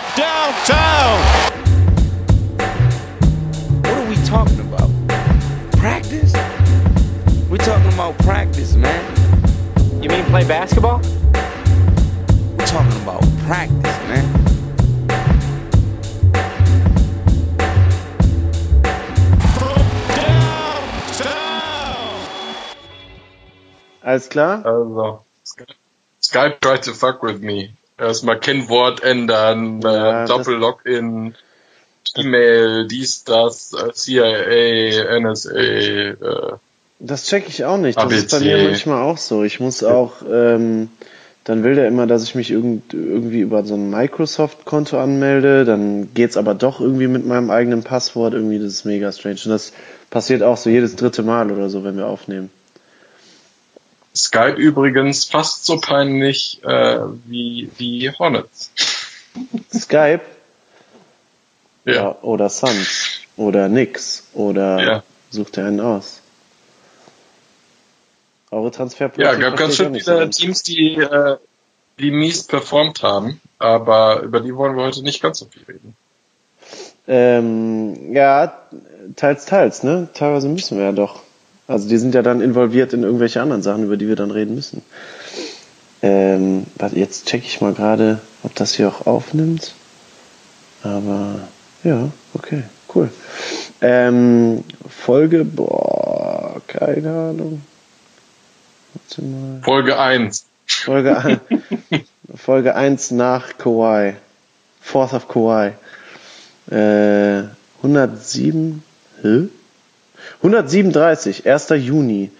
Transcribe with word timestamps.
from 0.00 0.16
downtown. 0.16 1.20
What 3.82 3.94
are 3.94 4.08
we 4.08 4.16
talking 4.26 4.60
about? 4.60 4.90
Practice? 5.72 6.32
We're 7.48 7.56
talking 7.58 7.92
about 7.94 8.18
practice, 8.18 8.74
man. 8.74 10.02
You 10.02 10.10
mean 10.10 10.24
play 10.26 10.46
basketball? 10.46 11.00
We're 12.58 12.66
talking 12.66 13.00
about 13.02 13.22
practice, 13.46 13.98
man. 14.08 14.42
Alles 24.02 24.28
klar? 24.28 24.62
Also, 24.64 25.24
Skype 26.20 26.60
tried 26.60 26.82
to 26.82 26.92
fuck 26.92 27.22
with 27.22 27.42
me. 27.42 27.72
Erstmal 27.98 28.38
Kennwort 28.38 29.02
ändern, 29.02 29.80
Ja, 29.80 30.24
äh, 30.24 30.26
Doppel-Login, 30.26 31.34
E-Mail, 32.16 32.86
dies, 32.88 33.24
das, 33.24 33.72
äh, 33.72 33.92
CIA, 33.92 35.18
NSA, 35.18 35.50
äh, 35.54 36.16
Das 36.98 37.24
check 37.26 37.48
ich 37.48 37.64
auch 37.64 37.78
nicht. 37.78 37.96
Das 37.96 38.04
ABC. 38.04 38.16
ist 38.18 38.30
bei 38.30 38.40
mir 38.40 38.58
manchmal 38.64 39.02
auch 39.02 39.18
so. 39.18 39.44
Ich 39.44 39.60
muss 39.60 39.82
auch, 39.82 40.12
ähm, 40.30 40.90
dann 41.44 41.62
will 41.62 41.74
der 41.74 41.88
immer, 41.88 42.06
dass 42.06 42.22
ich 42.24 42.34
mich 42.34 42.50
irgend, 42.50 42.92
irgendwie 42.92 43.40
über 43.40 43.64
so 43.64 43.74
ein 43.74 43.90
Microsoft-Konto 43.90 44.98
anmelde. 44.98 45.64
Dann 45.64 46.12
geht's 46.14 46.36
aber 46.36 46.54
doch 46.54 46.80
irgendwie 46.80 47.06
mit 47.06 47.26
meinem 47.26 47.50
eigenen 47.50 47.82
Passwort. 47.82 48.34
Irgendwie, 48.34 48.58
das 48.58 48.72
ist 48.72 48.84
mega 48.84 49.12
strange. 49.12 49.40
Und 49.44 49.50
das 49.50 49.72
passiert 50.10 50.42
auch 50.42 50.56
so 50.56 50.70
jedes 50.70 50.96
dritte 50.96 51.22
Mal 51.22 51.50
oder 51.52 51.70
so, 51.70 51.84
wenn 51.84 51.96
wir 51.96 52.06
aufnehmen. 52.06 52.50
Skype 54.16 54.56
übrigens 54.56 55.24
fast 55.24 55.64
so 55.66 55.78
peinlich 55.80 56.60
äh, 56.64 56.98
wie 57.26 57.70
die 57.78 58.10
Hornets. 58.18 58.70
Skype 59.72 60.22
Ja. 61.84 62.16
oder 62.22 62.48
Suns 62.48 63.20
oder 63.36 63.68
nix 63.68 64.24
oder 64.32 64.82
Ja. 64.82 65.02
sucht 65.30 65.58
er 65.58 65.66
einen 65.66 65.80
aus. 65.80 66.20
Eure 68.50 68.70
Transferplätze 68.70 69.32
Ja, 69.32 69.38
gab 69.38 69.56
ganz 69.58 69.76
schön 69.76 69.94
viele 69.94 70.30
Teams, 70.30 70.62
die, 70.62 70.94
äh, 70.96 71.36
die 71.98 72.10
mies 72.10 72.44
performt 72.44 73.02
haben, 73.02 73.40
aber 73.58 74.20
über 74.20 74.40
die 74.40 74.54
wollen 74.54 74.76
wir 74.76 74.84
heute 74.84 75.02
nicht 75.02 75.20
ganz 75.22 75.38
so 75.40 75.46
viel 75.46 75.62
reden. 75.64 75.96
Ähm, 77.08 78.12
ja, 78.12 78.60
teils, 79.14 79.44
teils, 79.44 79.82
ne? 79.82 80.08
Teilweise 80.14 80.48
müssen 80.48 80.78
wir 80.78 80.86
ja 80.86 80.92
doch. 80.92 81.22
Also 81.68 81.88
die 81.88 81.98
sind 81.98 82.14
ja 82.14 82.22
dann 82.22 82.40
involviert 82.40 82.92
in 82.92 83.02
irgendwelche 83.02 83.42
anderen 83.42 83.62
Sachen, 83.62 83.84
über 83.84 83.96
die 83.96 84.08
wir 84.08 84.16
dann 84.16 84.30
reden 84.30 84.54
müssen. 84.54 84.82
Ähm, 86.02 86.66
warte, 86.76 86.96
jetzt 86.96 87.26
check 87.26 87.42
ich 87.44 87.60
mal 87.60 87.72
gerade, 87.72 88.20
ob 88.42 88.54
das 88.54 88.74
hier 88.74 88.88
auch 88.88 89.06
aufnimmt. 89.06 89.74
Aber 90.82 91.40
ja, 91.82 92.10
okay, 92.34 92.62
cool. 92.94 93.10
Ähm, 93.80 94.62
Folge, 94.88 95.44
boah, 95.44 96.60
keine 96.66 97.10
Ahnung. 97.10 97.62
Warte 98.94 99.22
mal. 99.22 99.60
Folge 99.62 99.98
1. 99.98 100.46
Folge, 100.66 101.18
ein, 101.18 101.40
Folge 102.34 102.74
1 102.74 103.10
nach 103.12 103.58
Kawhi. 103.58 104.14
Fourth 104.80 105.14
of 105.14 105.28
Kawhi. 105.28 105.72
Äh, 106.70 107.44
107, 107.82 108.82
hä? 109.22 109.48
137, 110.46 111.44
1. 111.48 111.68
Juni. 111.70 112.30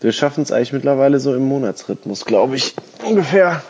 Wir 0.00 0.12
schaffen 0.12 0.42
es 0.42 0.50
eigentlich 0.52 0.72
mittlerweile 0.72 1.20
so 1.20 1.34
im 1.34 1.44
Monatsrhythmus, 1.44 2.24
glaube 2.24 2.56
ich. 2.56 2.74
Ungefähr. 3.04 3.62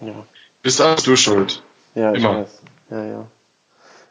Ja, 0.00 0.26
Bist 0.62 0.80
alles 0.80 1.04
du 1.04 1.16
schuld. 1.16 1.62
ja 1.94 2.12
ich 2.12 2.18
Immer. 2.18 2.40
weiß. 2.42 2.62
Ja, 2.90 3.04
ja. 3.04 3.26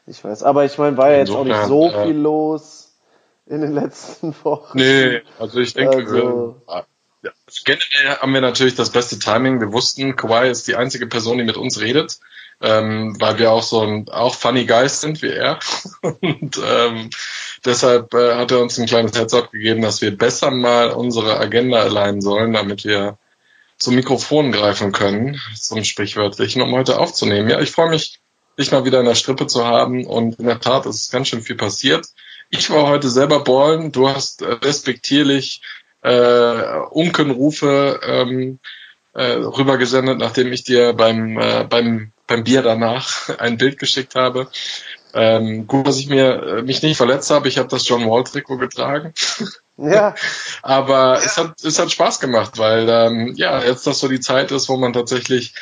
Ich 0.08 0.24
weiß. 0.24 0.44
Aber 0.44 0.66
ich 0.66 0.78
meine, 0.78 0.98
war 0.98 1.12
ja 1.12 1.18
jetzt 1.18 1.32
auch 1.32 1.44
nicht 1.44 1.56
so 1.66 1.86
Insofern, 1.86 2.02
äh, 2.02 2.06
viel 2.08 2.22
los 2.22 2.92
in 3.46 3.62
den 3.62 3.74
letzten 3.74 4.34
Wochen. 4.44 4.78
Nee, 4.78 5.22
also 5.40 5.60
ich 5.60 5.74
denke, 5.74 5.98
Also- 5.98 6.56
wir, 6.68 6.86
ja, 7.24 7.32
generell 7.66 8.18
haben 8.22 8.34
wir 8.34 8.42
natürlich 8.42 8.76
das 8.76 8.90
beste 8.92 9.20
Timing. 9.20 9.60
Wir 9.60 9.72
wussten, 9.74 10.16
Kawhi 10.16 10.50
ist 10.50 10.68
die 10.68 10.76
einzige 10.76 11.08
Person, 11.08 11.38
die 11.40 11.44
mit 11.44 11.58
uns 11.58 11.80
redet, 11.82 12.20
ähm, 12.62 13.16
weil 13.20 13.38
wir 13.40 13.52
auch 13.52 13.64
so 13.64 13.82
ein 13.82 14.08
auch 14.10 14.34
funny 14.36 14.66
Guys 14.66 15.02
sind 15.02 15.22
wie 15.22 15.30
er. 15.32 15.60
Und 16.02 16.60
ähm, 16.64 17.10
deshalb 17.66 18.14
äh, 18.14 18.36
hat 18.36 18.52
er 18.52 18.62
uns 18.62 18.78
ein 18.78 18.86
kleines 18.86 19.18
Heads-up 19.18 19.52
gegeben, 19.52 19.82
dass 19.82 20.02
wir 20.02 20.16
besser 20.16 20.52
mal 20.52 20.92
unsere 20.92 21.40
Agenda 21.40 21.82
alignen 21.82 22.22
sollen, 22.22 22.54
damit 22.54 22.86
wir 22.86 23.18
zum 23.78 23.96
Mikrofon 23.96 24.52
greifen 24.52 24.92
können, 24.92 25.40
zum 25.56 25.84
Sprichwörtlichen, 25.84 26.62
um 26.62 26.72
heute 26.74 27.00
aufzunehmen. 27.00 27.50
Ja, 27.50 27.60
ich 27.60 27.72
freue 27.72 27.90
mich, 27.90 28.20
dich 28.58 28.72
mal 28.72 28.86
wieder 28.86 29.00
in 29.00 29.06
der 29.06 29.16
Strippe 29.16 29.48
zu 29.48 29.66
haben 29.66 30.06
und 30.06 30.40
in 30.40 30.46
der 30.46 30.60
Tat 30.60 30.86
ist 30.86 31.12
ganz 31.12 31.28
schön 31.28 31.42
viel 31.42 31.58
passiert. 31.58 32.06
Ich 32.50 32.70
war 32.70 32.88
heute 32.88 33.10
selber 33.10 33.44
ballen, 33.44 33.92
du 33.92 34.08
hast 34.08 34.42
äh, 34.42 34.54
respektierlich 34.54 35.62
äh, 36.04 36.78
Unkenrufe 36.92 38.00
ähm, 38.04 38.60
äh, 39.14 39.32
rübergesendet, 39.32 40.20
nachdem 40.20 40.54
ich 40.54 40.64
dir 40.64 40.94
beim, 40.94 41.38
äh, 41.40 41.66
beim, 41.68 42.12
beim 42.28 42.44
Bier 42.44 42.62
danach 42.62 43.30
ein 43.40 43.58
Bild 43.58 43.80
geschickt 43.80 44.16
habe. 44.16 44.48
Ähm, 45.16 45.66
gut, 45.66 45.88
dass 45.88 45.98
ich 45.98 46.10
mir 46.10 46.44
äh, 46.44 46.62
mich 46.62 46.82
nicht 46.84 46.98
verletzt 46.98 47.32
habe. 47.32 47.48
Ich 47.48 47.58
habe 47.58 47.70
das 47.70 47.88
John 47.88 48.08
Wall 48.10 48.24
Trikot 48.26 48.58
getragen. 48.58 49.14
Ja, 49.78 50.16
Aber 50.62 51.20
es 51.22 51.38
hat 51.38 51.62
es 51.62 51.80
hat 51.80 51.92
Spaß 51.92 52.22
gemacht, 52.22 52.58
weil 52.58 52.88
ähm, 52.88 53.34
ja 53.36 53.62
jetzt 53.62 53.86
das 53.86 54.00
so 54.00 54.08
die 54.08 54.22
Zeit 54.22 54.52
ist, 54.52 54.70
wo 54.70 54.78
man 54.78 54.94
tatsächlich 54.94 55.54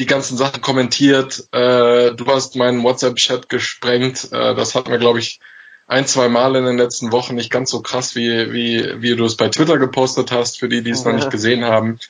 die 0.00 0.06
ganzen 0.06 0.36
Sachen 0.36 0.60
kommentiert. 0.62 1.46
Äh, 1.52 2.12
du 2.12 2.26
hast 2.26 2.56
meinen 2.56 2.82
WhatsApp-Chat 2.82 3.48
gesprengt. 3.48 4.32
Äh, 4.32 4.56
das 4.56 4.74
hat 4.74 4.88
mir 4.88 4.98
glaube 4.98 5.20
ich 5.20 5.38
ein, 5.86 6.08
zwei 6.08 6.28
Mal 6.28 6.56
in 6.56 6.64
den 6.64 6.76
letzten 6.76 7.12
Wochen 7.12 7.36
nicht 7.36 7.50
ganz 7.52 7.70
so 7.70 7.82
krass, 7.82 8.16
wie, 8.16 8.52
wie, 8.52 9.00
wie 9.00 9.14
du 9.14 9.24
es 9.26 9.36
bei 9.36 9.48
Twitter 9.48 9.78
gepostet 9.78 10.32
hast, 10.32 10.58
für 10.58 10.68
die, 10.68 10.82
die 10.82 10.90
es 10.90 11.04
noch 11.04 11.12
Ja. 11.12 11.18
nicht 11.18 11.30
gesehen 11.38 11.64
haben. 11.64 12.00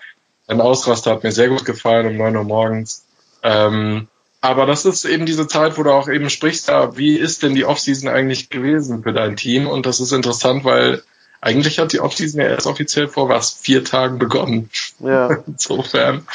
Ein 0.46 0.62
Ausraster 0.62 1.10
hat 1.10 1.22
mir 1.22 1.32
sehr 1.32 1.48
gut 1.48 1.66
gefallen 1.66 2.06
um 2.06 2.16
neun 2.16 2.34
Uhr 2.36 2.44
morgens. 2.44 3.04
Ähm, 3.42 4.08
aber 4.42 4.66
das 4.66 4.84
ist 4.84 5.04
eben 5.06 5.24
diese 5.24 5.46
Zeit, 5.46 5.78
wo 5.78 5.82
du 5.84 5.90
auch 5.92 6.08
eben 6.08 6.28
sprichst, 6.28 6.68
ja, 6.68 6.96
wie 6.98 7.16
ist 7.16 7.42
denn 7.42 7.54
die 7.54 7.64
Offseason 7.64 8.10
eigentlich 8.10 8.50
gewesen 8.50 9.02
für 9.02 9.12
dein 9.14 9.36
Team? 9.36 9.66
Und 9.66 9.86
das 9.86 10.00
ist 10.00 10.12
interessant, 10.12 10.64
weil 10.64 11.02
eigentlich 11.40 11.78
hat 11.78 11.92
die 11.92 12.00
Offseason 12.00 12.40
ja 12.40 12.48
erst 12.48 12.66
offiziell 12.66 13.08
vor 13.08 13.28
was, 13.28 13.52
vier 13.52 13.84
Tagen 13.84 14.18
begonnen. 14.18 14.68
ja. 15.00 15.30
Insofern 15.46 16.26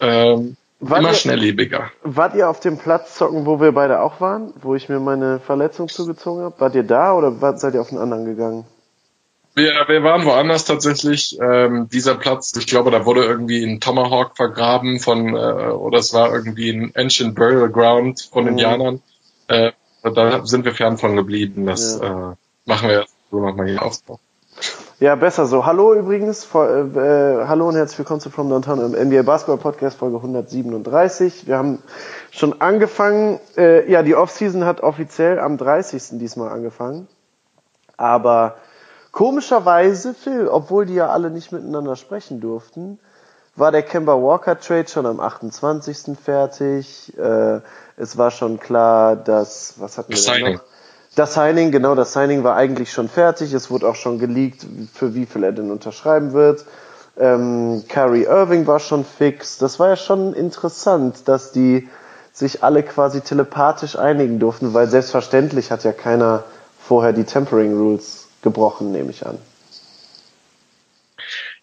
ähm, 0.00 0.56
Wart 0.80 1.00
immer 1.00 1.10
ihr- 1.10 1.14
schnelllebiger. 1.14 1.90
Wart 2.02 2.34
ihr 2.34 2.48
auf 2.48 2.60
dem 2.60 2.78
Platz 2.78 3.14
zocken, 3.16 3.44
wo 3.46 3.60
wir 3.60 3.72
beide 3.72 4.00
auch 4.00 4.20
waren, 4.20 4.52
wo 4.62 4.74
ich 4.74 4.88
mir 4.88 4.98
meine 4.98 5.38
Verletzung 5.40 5.88
zugezogen 5.88 6.42
habe? 6.42 6.54
Wart 6.58 6.74
ihr 6.74 6.82
da 6.82 7.12
oder 7.14 7.40
wart, 7.42 7.60
seid 7.60 7.74
ihr 7.74 7.80
auf 7.82 7.90
einen 7.90 8.00
anderen 8.00 8.24
gegangen? 8.24 8.64
Wir, 9.54 9.72
wir 9.88 10.02
waren 10.04 10.24
woanders 10.24 10.64
tatsächlich. 10.64 11.38
Ähm, 11.40 11.88
dieser 11.92 12.14
Platz, 12.14 12.54
ich 12.56 12.66
glaube, 12.66 12.90
da 12.90 13.04
wurde 13.04 13.24
irgendwie 13.24 13.64
ein 13.64 13.80
Tomahawk 13.80 14.36
vergraben 14.36 15.00
von, 15.00 15.34
äh, 15.34 15.70
oder 15.70 15.98
es 15.98 16.14
war 16.14 16.32
irgendwie 16.32 16.70
ein 16.70 16.92
Ancient 16.94 17.34
Burial 17.34 17.68
Ground 17.68 18.28
von 18.32 18.44
Mhm. 18.44 18.50
Indianern. 18.50 19.02
Äh, 19.48 19.72
da 20.02 20.46
sind 20.46 20.64
wir 20.64 20.72
fern 20.72 20.98
von 20.98 21.16
geblieben. 21.16 21.66
Das 21.66 21.96
äh, 21.96 22.10
machen 22.64 22.88
wir 22.88 23.00
erst 23.00 23.14
so 23.30 23.40
nochmal 23.40 23.66
hier 23.68 23.82
Aufbau. 23.82 24.20
Ja, 25.00 25.14
besser 25.14 25.46
so. 25.46 25.64
Hallo 25.66 25.94
übrigens, 25.94 26.44
vor, 26.44 26.68
äh, 26.68 26.80
äh, 26.80 27.46
hallo 27.46 27.68
und 27.68 27.74
herzlich 27.74 27.98
willkommen 27.98 28.20
zu 28.20 28.30
From 28.30 28.50
Downtown 28.50 28.94
im 28.94 29.08
NBA 29.08 29.22
Basketball 29.22 29.56
Podcast 29.56 29.98
Folge 29.98 30.16
137. 30.16 31.46
Wir 31.46 31.56
haben 31.56 31.78
schon 32.30 32.60
angefangen, 32.60 33.40
äh, 33.56 33.90
ja, 33.90 34.02
die 34.02 34.14
Offseason 34.14 34.64
hat 34.64 34.82
offiziell 34.82 35.38
am 35.40 35.56
30. 35.56 36.18
diesmal 36.18 36.50
angefangen. 36.50 37.08
Aber 37.96 38.56
komischerweise, 39.12 40.14
Phil, 40.14 40.48
obwohl 40.48 40.86
die 40.86 40.94
ja 40.94 41.08
alle 41.08 41.30
nicht 41.30 41.52
miteinander 41.52 41.96
sprechen 41.96 42.40
durften, 42.40 42.98
war 43.56 43.72
der 43.72 43.82
Kemba 43.82 44.14
Walker 44.14 44.58
Trade 44.58 44.88
schon 44.88 45.06
am 45.06 45.20
28. 45.20 46.16
fertig. 46.22 47.12
Äh, 47.18 47.60
es 47.96 48.16
war 48.16 48.30
schon 48.30 48.58
klar, 48.60 49.16
dass, 49.16 49.74
was 49.78 49.98
hatten 49.98 50.10
wir 50.10 50.16
Das 50.16 50.24
Signing. 50.24 50.54
noch? 50.54 50.62
Das 51.16 51.34
Signing, 51.34 51.72
genau, 51.72 51.94
das 51.94 52.12
Signing 52.12 52.44
war 52.44 52.54
eigentlich 52.56 52.92
schon 52.92 53.08
fertig. 53.08 53.52
Es 53.52 53.70
wurde 53.70 53.88
auch 53.88 53.96
schon 53.96 54.18
geleakt, 54.18 54.64
für 54.94 55.14
wie 55.14 55.26
viel 55.26 55.42
er 55.42 55.52
denn 55.52 55.70
unterschreiben 55.70 56.32
wird. 56.32 56.64
Ähm, 57.18 57.84
Kyrie 57.88 58.24
Irving 58.24 58.66
war 58.66 58.78
schon 58.78 59.04
fix. 59.04 59.58
Das 59.58 59.80
war 59.80 59.88
ja 59.88 59.96
schon 59.96 60.32
interessant, 60.32 61.28
dass 61.28 61.50
die 61.52 61.88
sich 62.32 62.62
alle 62.62 62.84
quasi 62.84 63.20
telepathisch 63.20 63.98
einigen 63.98 64.38
durften, 64.38 64.72
weil 64.72 64.88
selbstverständlich 64.88 65.72
hat 65.72 65.82
ja 65.82 65.92
keiner 65.92 66.44
vorher 66.78 67.12
die 67.12 67.24
Tempering 67.24 67.76
Rules 67.76 68.19
gebrochen, 68.42 68.92
nehme 68.92 69.10
ich 69.10 69.26
an. 69.26 69.38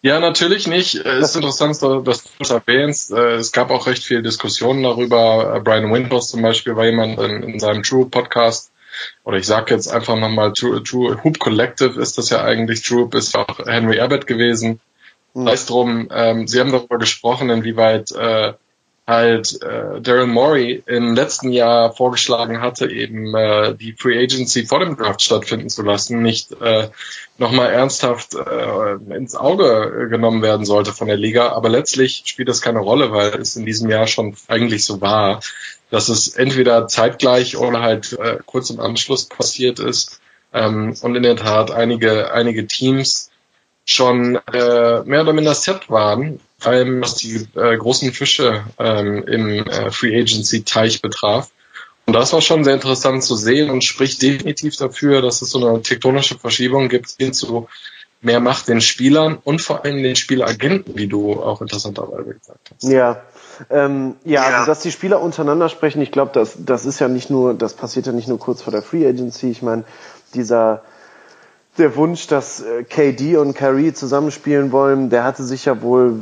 Ja, 0.00 0.20
natürlich 0.20 0.66
nicht. 0.66 0.94
Es 0.94 1.30
ist 1.30 1.36
interessant, 1.42 1.82
dass 1.82 2.22
du 2.22 2.30
es 2.40 2.50
erwähnst. 2.50 3.10
Äh, 3.10 3.36
Es 3.36 3.52
gab 3.52 3.70
auch 3.70 3.86
recht 3.86 4.04
viel 4.04 4.22
Diskussionen 4.22 4.82
darüber. 4.82 5.56
Äh, 5.56 5.60
Brian 5.60 5.92
Windhorst 5.92 6.30
zum 6.30 6.42
Beispiel 6.42 6.76
war 6.76 6.84
jemand 6.86 7.18
in, 7.18 7.42
in 7.42 7.58
seinem 7.58 7.82
True 7.82 8.06
Podcast, 8.06 8.70
oder 9.24 9.38
ich 9.38 9.46
sage 9.46 9.74
jetzt 9.74 9.88
einfach 9.88 10.16
nochmal, 10.16 10.52
True, 10.52 10.82
True 10.82 11.22
Hoop 11.22 11.38
Collective 11.38 12.00
ist 12.00 12.18
das 12.18 12.30
ja 12.30 12.42
eigentlich, 12.42 12.82
True 12.82 13.08
ist 13.14 13.36
auch 13.36 13.58
Henry 13.66 14.00
Abbott 14.00 14.26
gewesen. 14.26 14.80
Sei 15.34 15.52
es 15.52 15.66
drum, 15.66 16.08
ähm, 16.10 16.48
sie 16.48 16.58
haben 16.58 16.72
darüber 16.72 16.98
gesprochen, 16.98 17.50
inwieweit 17.50 18.10
äh, 18.12 18.54
halt 19.08 19.62
äh, 19.62 20.02
Daryl 20.02 20.26
Morey 20.26 20.82
im 20.84 21.14
letzten 21.14 21.50
Jahr 21.50 21.94
vorgeschlagen 21.94 22.60
hatte, 22.60 22.90
eben 22.90 23.34
äh, 23.34 23.74
die 23.74 23.94
Free 23.94 24.22
Agency 24.22 24.66
vor 24.66 24.80
dem 24.80 24.98
Draft 24.98 25.22
stattfinden 25.22 25.70
zu 25.70 25.82
lassen, 25.82 26.20
nicht 26.22 26.52
äh, 26.60 26.90
nochmal 27.38 27.72
ernsthaft 27.72 28.34
äh, 28.34 29.14
ins 29.14 29.34
Auge 29.34 30.08
genommen 30.10 30.42
werden 30.42 30.66
sollte 30.66 30.92
von 30.92 31.08
der 31.08 31.16
Liga. 31.16 31.48
Aber 31.52 31.70
letztlich 31.70 32.24
spielt 32.26 32.50
das 32.50 32.60
keine 32.60 32.80
Rolle, 32.80 33.10
weil 33.10 33.28
es 33.40 33.56
in 33.56 33.64
diesem 33.64 33.88
Jahr 33.88 34.06
schon 34.06 34.36
eigentlich 34.46 34.84
so 34.84 35.00
war, 35.00 35.40
dass 35.90 36.10
es 36.10 36.28
entweder 36.28 36.86
zeitgleich 36.86 37.56
oder 37.56 37.80
halt 37.80 38.12
äh, 38.12 38.36
kurz 38.44 38.68
im 38.68 38.78
Anschluss 38.78 39.24
passiert 39.24 39.78
ist. 39.78 40.20
Ähm, 40.52 40.94
und 41.00 41.16
in 41.16 41.22
der 41.22 41.36
Tat 41.36 41.70
einige, 41.70 42.30
einige 42.32 42.66
Teams 42.66 43.30
schon 43.90 44.36
äh, 44.52 45.02
mehr 45.04 45.22
oder 45.22 45.32
minder 45.32 45.54
set 45.54 45.88
waren, 45.88 46.40
vor 46.58 46.72
allem 46.72 47.00
was 47.00 47.14
die 47.14 47.48
äh, 47.56 47.74
großen 47.74 48.12
Fische 48.12 48.64
ähm, 48.78 49.24
im 49.26 49.66
äh, 49.66 49.90
Free 49.90 50.14
Agency 50.20 50.62
Teich 50.62 51.00
betraf. 51.00 51.50
Und 52.04 52.12
das 52.12 52.34
war 52.34 52.42
schon 52.42 52.64
sehr 52.64 52.74
interessant 52.74 53.24
zu 53.24 53.34
sehen 53.34 53.70
und 53.70 53.82
spricht 53.82 54.20
definitiv 54.20 54.76
dafür, 54.76 55.22
dass 55.22 55.40
es 55.40 55.50
so 55.50 55.66
eine 55.66 55.80
tektonische 55.80 56.38
Verschiebung 56.38 56.90
gibt 56.90 57.14
hin 57.16 57.32
zu 57.32 57.66
mehr 58.20 58.40
Macht 58.40 58.68
den 58.68 58.82
Spielern 58.82 59.38
und 59.42 59.62
vor 59.62 59.84
allem 59.84 60.02
den 60.02 60.16
Spielagenten, 60.16 60.96
wie 60.96 61.06
du 61.06 61.42
auch 61.42 61.62
interessanterweise 61.62 62.34
gesagt 62.34 62.70
hast. 62.74 62.82
Ja, 62.82 63.22
ähm, 63.70 64.16
ja, 64.24 64.50
ja. 64.50 64.58
Also, 64.58 64.66
dass 64.66 64.80
die 64.80 64.92
Spieler 64.92 65.22
untereinander 65.22 65.70
sprechen, 65.70 66.02
ich 66.02 66.12
glaube, 66.12 66.32
das, 66.34 66.56
das 66.58 66.84
ist 66.84 66.98
ja 66.98 67.08
nicht 67.08 67.30
nur, 67.30 67.54
das 67.54 67.72
passiert 67.72 68.06
ja 68.06 68.12
nicht 68.12 68.28
nur 68.28 68.38
kurz 68.38 68.60
vor 68.60 68.70
der 68.70 68.82
Free 68.82 69.06
Agency. 69.06 69.50
Ich 69.50 69.62
meine, 69.62 69.84
dieser 70.34 70.82
der 71.78 71.96
Wunsch, 71.96 72.26
dass 72.26 72.60
äh, 72.60 72.84
KD 72.84 73.36
und 73.36 73.54
Kyrie 73.54 73.92
zusammenspielen 73.92 74.72
wollen, 74.72 75.10
der 75.10 75.24
hatte 75.24 75.44
sich 75.44 75.64
ja 75.64 75.80
wohl, 75.82 76.20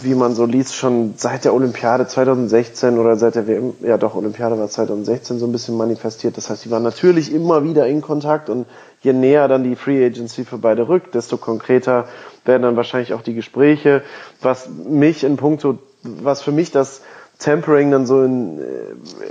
wie 0.00 0.14
man 0.14 0.34
so 0.34 0.46
liest, 0.46 0.74
schon 0.74 1.14
seit 1.16 1.44
der 1.44 1.54
Olympiade 1.54 2.06
2016 2.06 2.98
oder 2.98 3.16
seit 3.16 3.34
der 3.34 3.46
WM, 3.46 3.74
ja 3.82 3.98
doch, 3.98 4.14
Olympiade 4.14 4.58
war 4.58 4.68
2016 4.68 5.38
so 5.38 5.46
ein 5.46 5.52
bisschen 5.52 5.76
manifestiert. 5.76 6.36
Das 6.36 6.50
heißt, 6.50 6.64
die 6.64 6.70
waren 6.70 6.82
natürlich 6.82 7.32
immer 7.32 7.64
wieder 7.64 7.86
in 7.86 8.00
Kontakt 8.00 8.48
und 8.48 8.66
je 9.02 9.12
näher 9.12 9.48
dann 9.48 9.64
die 9.64 9.76
Free 9.76 10.04
Agency 10.04 10.44
für 10.44 10.58
beide 10.58 10.88
rückt, 10.88 11.14
desto 11.14 11.36
konkreter 11.36 12.06
werden 12.44 12.62
dann 12.62 12.76
wahrscheinlich 12.76 13.12
auch 13.12 13.22
die 13.22 13.34
Gespräche. 13.34 14.02
Was 14.40 14.68
mich 14.68 15.24
in 15.24 15.36
puncto, 15.36 15.78
was 16.02 16.42
für 16.42 16.52
mich 16.52 16.70
das 16.70 17.02
Tempering 17.38 17.90
dann 17.90 18.06
so 18.06 18.22
in 18.22 18.58
äh, 18.58 18.62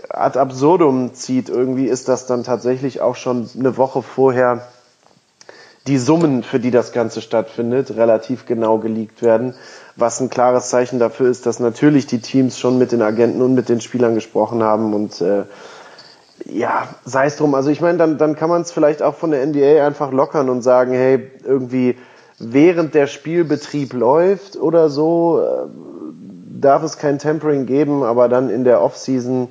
ad 0.09 0.38
absurdum 0.38 1.13
zieht 1.13 1.50
irgendwie, 1.50 1.88
ist, 1.88 2.07
dass 2.07 2.27
dann 2.27 2.44
tatsächlich 2.44 3.01
auch 3.01 3.15
schon 3.15 3.50
eine 3.57 3.77
Woche 3.77 4.03
vorher 4.03 4.68
die 5.87 5.97
Summen, 5.97 6.43
für 6.43 6.59
die 6.59 6.71
das 6.71 6.91
Ganze 6.91 7.21
stattfindet, 7.21 7.95
relativ 7.95 8.45
genau 8.45 8.79
geleakt 8.79 9.21
werden, 9.21 9.53
was 9.95 10.19
ein 10.19 10.29
klares 10.29 10.69
Zeichen 10.69 10.99
dafür 10.99 11.29
ist, 11.29 11.45
dass 11.45 11.59
natürlich 11.59 12.07
die 12.07 12.19
Teams 12.19 12.57
schon 12.57 12.77
mit 12.77 12.91
den 12.91 13.01
Agenten 13.01 13.41
und 13.41 13.53
mit 13.53 13.69
den 13.69 13.81
Spielern 13.81 14.15
gesprochen 14.15 14.63
haben 14.63 14.93
und 14.93 15.21
äh, 15.21 15.43
ja, 16.45 16.87
sei 17.05 17.27
es 17.27 17.37
drum. 17.37 17.55
Also 17.55 17.69
ich 17.69 17.81
meine, 17.81 17.97
dann, 17.97 18.17
dann 18.17 18.35
kann 18.35 18.49
man 18.49 18.61
es 18.61 18.71
vielleicht 18.71 19.01
auch 19.01 19.15
von 19.15 19.31
der 19.31 19.45
NBA 19.45 19.85
einfach 19.85 20.11
lockern 20.11 20.49
und 20.49 20.61
sagen, 20.61 20.91
hey, 20.91 21.31
irgendwie 21.43 21.97
während 22.39 22.93
der 22.93 23.07
Spielbetrieb 23.07 23.93
läuft 23.93 24.57
oder 24.57 24.89
so, 24.89 25.39
äh, 25.41 25.67
darf 26.59 26.83
es 26.83 26.97
kein 26.97 27.19
Tempering 27.19 27.65
geben, 27.65 28.03
aber 28.03 28.27
dann 28.27 28.49
in 28.49 28.63
der 28.63 28.81
Offseason, 28.81 29.49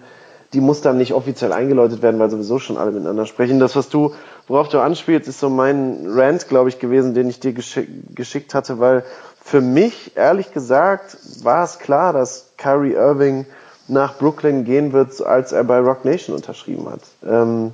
die 0.53 0.61
muss 0.61 0.83
dann 0.83 0.99
nicht 0.99 1.15
offiziell 1.15 1.53
eingeläutet 1.53 2.03
werden, 2.03 2.19
weil 2.21 2.31
sowieso 2.31 2.59
schon 2.59 2.77
alle 2.77 2.91
miteinander 2.91 3.27
sprechen. 3.27 3.61
Das, 3.61 3.77
was 3.77 3.89
du 3.89 4.13
worauf 4.47 4.69
du 4.69 4.81
anspielst, 4.81 5.29
ist 5.29 5.41
so 5.41 5.49
mein 5.49 6.05
Rant, 6.07 6.49
glaube 6.49 6.69
ich, 6.69 6.79
gewesen, 6.79 7.15
den 7.15 7.29
ich 7.29 7.41
dir 7.41 7.53
geschick, 7.53 7.89
geschickt 8.15 8.55
hatte, 8.55 8.79
weil 8.79 9.05
für 9.43 9.61
mich, 9.61 10.17
ehrlich 10.17 10.53
gesagt, 10.53 11.17
war 11.43 11.65
es 11.65 11.79
klar, 11.79 12.13
dass 12.13 12.53
Kyrie 12.57 12.95
Irving 12.95 13.47
nach 13.89 14.17
Brooklyn 14.17 14.65
gehen 14.65 14.93
wird, 14.93 15.21
als 15.21 15.53
er 15.53 15.65
bei 15.65 15.79
Rock 15.79 16.05
Nation 16.05 16.35
unterschrieben 16.35 16.89
hat. 16.89 17.03
Ähm, 17.23 17.73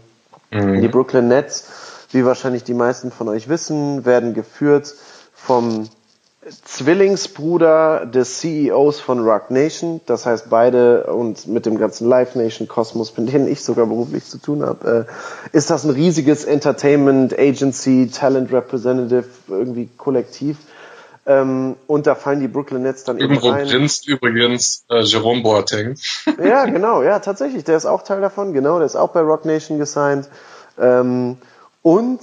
mhm. 0.50 0.80
Die 0.80 0.88
Brooklyn 0.88 1.28
Nets, 1.28 1.68
wie 2.10 2.24
wahrscheinlich 2.24 2.64
die 2.64 2.74
meisten 2.74 3.12
von 3.12 3.28
euch 3.28 3.48
wissen, 3.48 4.04
werden 4.04 4.34
geführt 4.34 4.94
vom 5.32 5.88
Zwillingsbruder 6.48 8.06
des 8.06 8.40
CEOs 8.40 8.98
von 8.98 9.20
Rock 9.20 9.50
Nation, 9.50 10.00
das 10.06 10.24
heißt 10.24 10.48
beide 10.48 11.04
und 11.12 11.46
mit 11.46 11.66
dem 11.66 11.76
ganzen 11.76 12.08
Live 12.08 12.34
Nation 12.34 12.66
Kosmos, 12.66 13.14
mit 13.18 13.30
denen 13.30 13.46
ich 13.46 13.62
sogar 13.62 13.84
beruflich 13.84 14.24
zu 14.24 14.38
tun 14.38 14.64
habe, 14.64 15.06
äh, 15.06 15.56
ist 15.56 15.68
das 15.68 15.84
ein 15.84 15.90
riesiges 15.90 16.46
Entertainment 16.46 17.38
Agency, 17.38 18.08
Talent 18.10 18.50
Representative, 18.52 19.26
irgendwie 19.48 19.90
Kollektiv. 19.98 20.56
Ähm, 21.26 21.76
und 21.86 22.06
da 22.06 22.14
fallen 22.14 22.40
die 22.40 22.48
Brooklyn 22.48 22.82
Nets 22.82 23.04
dann 23.04 23.18
eben 23.18 23.36
rein. 23.36 23.66
grinst 23.66 24.08
übrigens 24.08 24.86
äh, 24.88 25.02
Jerome 25.02 25.42
Boateng. 25.42 25.96
ja, 26.42 26.64
genau, 26.64 27.02
ja, 27.02 27.18
tatsächlich, 27.18 27.64
der 27.64 27.76
ist 27.76 27.84
auch 27.84 28.02
Teil 28.02 28.22
davon, 28.22 28.54
genau, 28.54 28.78
der 28.78 28.86
ist 28.86 28.96
auch 28.96 29.10
bei 29.10 29.20
Rock 29.20 29.44
Nation 29.44 29.78
gesigned. 29.78 30.26
Ähm, 30.78 31.36
und 31.82 32.20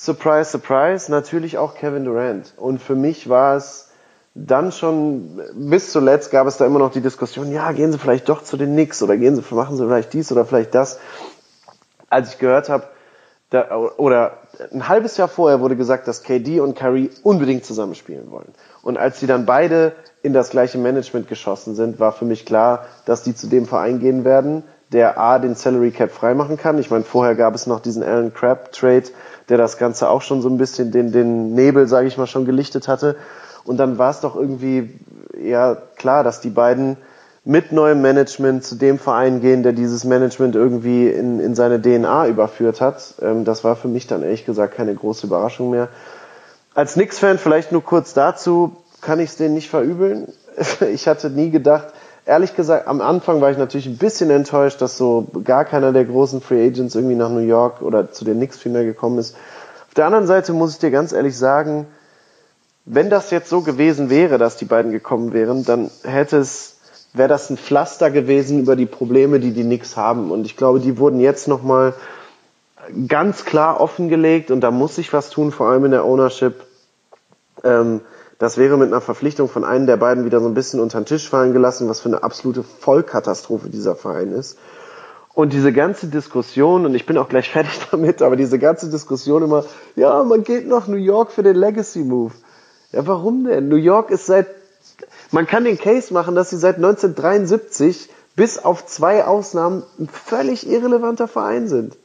Surprise, 0.00 0.48
surprise, 0.48 1.10
natürlich 1.10 1.58
auch 1.58 1.74
Kevin 1.74 2.04
Durant. 2.04 2.54
Und 2.56 2.80
für 2.80 2.94
mich 2.94 3.28
war 3.28 3.56
es 3.56 3.88
dann 4.32 4.70
schon, 4.70 5.40
bis 5.54 5.90
zuletzt 5.90 6.30
gab 6.30 6.46
es 6.46 6.56
da 6.56 6.66
immer 6.66 6.78
noch 6.78 6.92
die 6.92 7.00
Diskussion, 7.00 7.50
ja, 7.50 7.72
gehen 7.72 7.90
Sie 7.90 7.98
vielleicht 7.98 8.28
doch 8.28 8.44
zu 8.44 8.56
den 8.56 8.74
Knicks 8.74 9.02
oder 9.02 9.16
gehen 9.16 9.34
Sie, 9.34 9.42
machen 9.52 9.76
Sie 9.76 9.84
vielleicht 9.84 10.12
dies 10.12 10.30
oder 10.30 10.44
vielleicht 10.44 10.72
das. 10.76 11.00
Als 12.08 12.32
ich 12.32 12.38
gehört 12.38 12.68
habe, 12.68 12.84
da, 13.50 13.74
oder 13.96 14.38
ein 14.72 14.88
halbes 14.88 15.16
Jahr 15.16 15.26
vorher 15.26 15.60
wurde 15.60 15.74
gesagt, 15.74 16.06
dass 16.06 16.22
KD 16.22 16.60
und 16.60 16.76
Kyrie 16.78 17.10
unbedingt 17.24 17.64
zusammenspielen 17.64 18.30
wollen. 18.30 18.52
Und 18.82 18.98
als 18.98 19.18
sie 19.18 19.26
dann 19.26 19.46
beide 19.46 19.96
in 20.22 20.32
das 20.32 20.50
gleiche 20.50 20.78
Management 20.78 21.26
geschossen 21.26 21.74
sind, 21.74 21.98
war 21.98 22.12
für 22.12 22.24
mich 22.24 22.46
klar, 22.46 22.86
dass 23.04 23.24
die 23.24 23.34
zu 23.34 23.48
dem 23.48 23.66
Verein 23.66 23.98
gehen 23.98 24.24
werden, 24.24 24.62
der 24.92 25.18
A, 25.18 25.38
den 25.38 25.54
Salary 25.54 25.90
Cap 25.90 26.10
freimachen 26.10 26.56
kann. 26.56 26.78
Ich 26.78 26.90
meine, 26.90 27.04
vorher 27.04 27.34
gab 27.34 27.54
es 27.54 27.66
noch 27.66 27.80
diesen 27.80 28.02
Alan 28.02 28.32
Crabb 28.32 28.72
Trade, 28.72 29.04
der 29.48 29.58
das 29.58 29.78
Ganze 29.78 30.08
auch 30.08 30.22
schon 30.22 30.42
so 30.42 30.48
ein 30.48 30.58
bisschen 30.58 30.90
den, 30.90 31.12
den 31.12 31.54
Nebel, 31.54 31.86
sage 31.86 32.08
ich 32.08 32.18
mal, 32.18 32.26
schon 32.26 32.44
gelichtet 32.44 32.88
hatte. 32.88 33.16
Und 33.64 33.76
dann 33.76 33.98
war 33.98 34.10
es 34.10 34.20
doch 34.20 34.36
irgendwie 34.36 34.98
ja 35.40 35.76
klar, 35.96 36.24
dass 36.24 36.40
die 36.40 36.50
beiden 36.50 36.96
mit 37.44 37.72
neuem 37.72 38.02
Management 38.02 38.64
zu 38.64 38.74
dem 38.74 38.98
Verein 38.98 39.40
gehen, 39.40 39.62
der 39.62 39.72
dieses 39.72 40.04
Management 40.04 40.54
irgendwie 40.54 41.08
in, 41.08 41.40
in 41.40 41.54
seine 41.54 41.80
DNA 41.80 42.26
überführt 42.26 42.80
hat. 42.80 43.14
Ähm, 43.22 43.44
das 43.44 43.64
war 43.64 43.76
für 43.76 43.88
mich 43.88 44.06
dann 44.06 44.22
ehrlich 44.22 44.44
gesagt 44.44 44.74
keine 44.74 44.94
große 44.94 45.26
Überraschung 45.26 45.70
mehr. 45.70 45.88
Als 46.74 46.94
Knicks-Fan 46.94 47.38
vielleicht 47.38 47.72
nur 47.72 47.82
kurz 47.82 48.12
dazu, 48.12 48.76
kann 49.00 49.18
ich 49.20 49.30
es 49.30 49.36
denen 49.36 49.54
nicht 49.54 49.70
verübeln. 49.70 50.32
Ich 50.92 51.06
hatte 51.06 51.30
nie 51.30 51.50
gedacht, 51.50 51.86
ehrlich 52.28 52.54
gesagt, 52.54 52.86
am 52.86 53.00
Anfang 53.00 53.40
war 53.40 53.50
ich 53.50 53.56
natürlich 53.56 53.86
ein 53.86 53.96
bisschen 53.96 54.28
enttäuscht, 54.30 54.82
dass 54.82 54.98
so 54.98 55.26
gar 55.44 55.64
keiner 55.64 55.92
der 55.92 56.04
großen 56.04 56.42
Free 56.42 56.66
Agents 56.66 56.94
irgendwie 56.94 57.14
nach 57.14 57.30
New 57.30 57.38
York 57.38 57.80
oder 57.80 58.12
zu 58.12 58.24
den 58.24 58.36
Knicks 58.36 58.58
vielmehr 58.58 58.84
gekommen 58.84 59.18
ist. 59.18 59.34
Auf 59.88 59.94
der 59.94 60.04
anderen 60.04 60.26
Seite 60.26 60.52
muss 60.52 60.72
ich 60.72 60.78
dir 60.78 60.90
ganz 60.90 61.12
ehrlich 61.12 61.36
sagen, 61.36 61.86
wenn 62.84 63.08
das 63.08 63.30
jetzt 63.30 63.48
so 63.48 63.62
gewesen 63.62 64.10
wäre, 64.10 64.36
dass 64.36 64.56
die 64.56 64.66
beiden 64.66 64.92
gekommen 64.92 65.32
wären, 65.32 65.64
dann 65.64 65.90
hätte 66.04 66.36
es, 66.36 66.76
wäre 67.14 67.28
das 67.28 67.48
ein 67.48 67.56
Pflaster 67.56 68.10
gewesen 68.10 68.60
über 68.60 68.76
die 68.76 68.86
Probleme, 68.86 69.40
die 69.40 69.52
die 69.52 69.64
Knicks 69.64 69.96
haben. 69.96 70.30
Und 70.30 70.44
ich 70.44 70.56
glaube, 70.56 70.80
die 70.80 70.98
wurden 70.98 71.20
jetzt 71.20 71.48
nochmal 71.48 71.94
ganz 73.08 73.46
klar 73.46 73.80
offengelegt 73.80 74.50
und 74.50 74.60
da 74.60 74.70
muss 74.70 74.96
sich 74.96 75.12
was 75.14 75.30
tun, 75.30 75.50
vor 75.50 75.68
allem 75.68 75.86
in 75.86 75.90
der 75.92 76.04
Ownership. 76.04 76.62
Ähm, 77.64 78.02
das 78.38 78.56
wäre 78.56 78.76
mit 78.76 78.88
einer 78.88 79.00
Verpflichtung 79.00 79.48
von 79.48 79.64
einem 79.64 79.86
der 79.86 79.96
beiden 79.96 80.24
wieder 80.24 80.40
so 80.40 80.46
ein 80.46 80.54
bisschen 80.54 80.80
unter 80.80 81.00
den 81.00 81.06
Tisch 81.06 81.28
fallen 81.28 81.52
gelassen, 81.52 81.88
was 81.88 82.00
für 82.00 82.08
eine 82.08 82.22
absolute 82.22 82.62
Vollkatastrophe 82.62 83.68
dieser 83.68 83.96
Verein 83.96 84.32
ist. 84.32 84.58
Und 85.34 85.52
diese 85.52 85.72
ganze 85.72 86.06
Diskussion, 86.06 86.86
und 86.86 86.94
ich 86.94 87.04
bin 87.04 87.18
auch 87.18 87.28
gleich 87.28 87.50
fertig 87.52 87.80
damit, 87.90 88.22
aber 88.22 88.36
diese 88.36 88.58
ganze 88.58 88.90
Diskussion 88.90 89.42
immer, 89.42 89.64
ja, 89.96 90.22
man 90.22 90.44
geht 90.44 90.68
nach 90.68 90.86
New 90.86 90.96
York 90.96 91.32
für 91.32 91.42
den 91.42 91.56
Legacy 91.56 92.00
Move. 92.00 92.32
Ja, 92.92 93.06
warum 93.06 93.44
denn? 93.44 93.68
New 93.68 93.76
York 93.76 94.10
ist 94.10 94.26
seit, 94.26 94.46
man 95.32 95.46
kann 95.46 95.64
den 95.64 95.78
Case 95.78 96.14
machen, 96.14 96.34
dass 96.34 96.50
sie 96.50 96.56
seit 96.56 96.76
1973 96.76 98.08
bis 98.36 98.58
auf 98.58 98.86
zwei 98.86 99.24
Ausnahmen 99.24 99.82
ein 99.98 100.08
völlig 100.08 100.68
irrelevanter 100.68 101.26
Verein 101.26 101.66
sind 101.66 101.98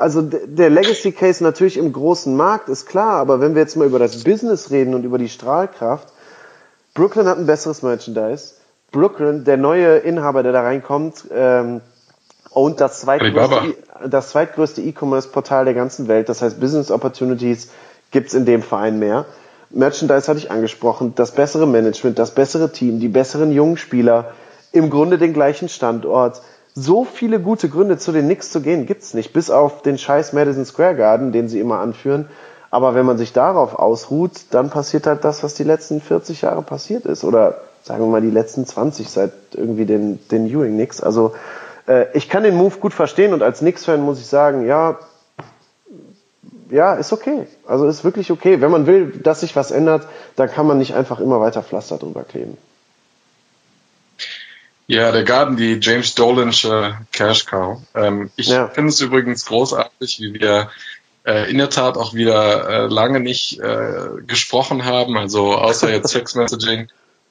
also 0.00 0.22
der 0.22 0.70
Legacy 0.70 1.12
Case 1.12 1.44
natürlich 1.44 1.76
im 1.76 1.92
großen 1.92 2.34
Markt 2.34 2.70
ist 2.70 2.86
klar, 2.86 3.16
aber 3.16 3.40
wenn 3.40 3.54
wir 3.54 3.60
jetzt 3.60 3.76
mal 3.76 3.86
über 3.86 3.98
das 3.98 4.24
Business 4.24 4.70
reden 4.70 4.94
und 4.94 5.04
über 5.04 5.18
die 5.18 5.28
Strahlkraft, 5.28 6.08
Brooklyn 6.94 7.26
hat 7.26 7.36
ein 7.36 7.46
besseres 7.46 7.82
Merchandise. 7.82 8.54
Brooklyn, 8.92 9.44
der 9.44 9.58
neue 9.58 9.98
Inhaber, 9.98 10.42
der 10.42 10.52
da 10.52 10.62
reinkommt, 10.62 11.26
ähm, 11.32 11.82
und 12.48 12.80
das 12.80 13.02
zweitgrößte, 13.02 13.76
das 14.08 14.30
zweitgrößte 14.30 14.80
E-Commerce-Portal 14.80 15.66
der 15.66 15.74
ganzen 15.74 16.08
Welt. 16.08 16.28
Das 16.28 16.40
heißt, 16.40 16.58
Business 16.58 16.90
Opportunities 16.90 17.70
gibt's 18.10 18.32
in 18.34 18.46
dem 18.46 18.62
Verein 18.62 18.98
mehr. 18.98 19.26
Merchandise 19.68 20.26
hatte 20.26 20.38
ich 20.38 20.50
angesprochen, 20.50 21.14
das 21.14 21.32
bessere 21.32 21.66
Management, 21.66 22.18
das 22.18 22.32
bessere 22.32 22.72
Team, 22.72 22.98
die 22.98 23.08
besseren 23.08 23.52
jungen 23.52 23.76
Spieler, 23.76 24.32
im 24.72 24.88
Grunde 24.88 25.18
den 25.18 25.32
gleichen 25.32 25.68
Standort 25.68 26.40
so 26.74 27.04
viele 27.04 27.40
gute 27.40 27.68
Gründe, 27.68 27.98
zu 27.98 28.12
den 28.12 28.26
Knicks 28.26 28.50
zu 28.50 28.60
gehen, 28.60 28.86
gibt's 28.86 29.14
nicht. 29.14 29.32
Bis 29.32 29.50
auf 29.50 29.82
den 29.82 29.98
scheiß 29.98 30.32
Madison 30.32 30.64
Square 30.64 30.96
Garden, 30.96 31.32
den 31.32 31.48
sie 31.48 31.60
immer 31.60 31.80
anführen. 31.80 32.28
Aber 32.70 32.94
wenn 32.94 33.06
man 33.06 33.18
sich 33.18 33.32
darauf 33.32 33.74
ausruht, 33.74 34.32
dann 34.50 34.70
passiert 34.70 35.06
halt 35.06 35.24
das, 35.24 35.42
was 35.42 35.54
die 35.54 35.64
letzten 35.64 36.00
40 36.00 36.42
Jahre 36.42 36.62
passiert 36.62 37.04
ist. 37.04 37.24
Oder 37.24 37.60
sagen 37.82 38.04
wir 38.04 38.08
mal, 38.08 38.20
die 38.20 38.30
letzten 38.30 38.66
20 38.66 39.08
seit 39.08 39.32
irgendwie 39.54 39.86
den, 39.86 40.20
den 40.28 40.46
Ewing 40.46 40.74
Knicks. 40.74 41.00
Also 41.00 41.34
äh, 41.88 42.06
ich 42.14 42.28
kann 42.28 42.44
den 42.44 42.56
Move 42.56 42.76
gut 42.78 42.94
verstehen 42.94 43.32
und 43.32 43.42
als 43.42 43.58
Knicks-Fan 43.58 44.00
muss 44.00 44.20
ich 44.20 44.26
sagen, 44.26 44.66
ja, 44.66 44.98
ja, 46.70 46.94
ist 46.94 47.12
okay. 47.12 47.46
Also 47.66 47.86
ist 47.88 48.04
wirklich 48.04 48.30
okay. 48.30 48.60
Wenn 48.60 48.70
man 48.70 48.86
will, 48.86 49.10
dass 49.22 49.40
sich 49.40 49.56
was 49.56 49.72
ändert, 49.72 50.06
dann 50.36 50.48
kann 50.48 50.66
man 50.66 50.78
nicht 50.78 50.94
einfach 50.94 51.18
immer 51.18 51.40
weiter 51.40 51.64
Pflaster 51.64 51.98
drüber 51.98 52.22
kleben. 52.22 52.56
Ja, 54.90 55.12
der 55.12 55.22
Garten, 55.22 55.56
die 55.56 55.78
James 55.80 56.16
Dolinsche 56.16 56.98
Cash 57.12 57.46
Cow. 57.46 57.80
Ähm, 57.94 58.32
ich 58.34 58.48
ja. 58.48 58.66
finde 58.66 58.88
es 58.88 59.00
übrigens 59.00 59.46
großartig, 59.46 60.18
wie 60.18 60.34
wir 60.34 60.68
äh, 61.24 61.48
in 61.48 61.58
der 61.58 61.70
Tat 61.70 61.96
auch 61.96 62.12
wieder 62.12 62.68
äh, 62.68 62.86
lange 62.86 63.20
nicht 63.20 63.60
äh, 63.60 64.20
gesprochen 64.26 64.84
haben, 64.84 65.16
also 65.16 65.54
außer 65.54 65.92
jetzt 65.92 66.10
Text 66.12 66.34
Messaging. 66.34 66.88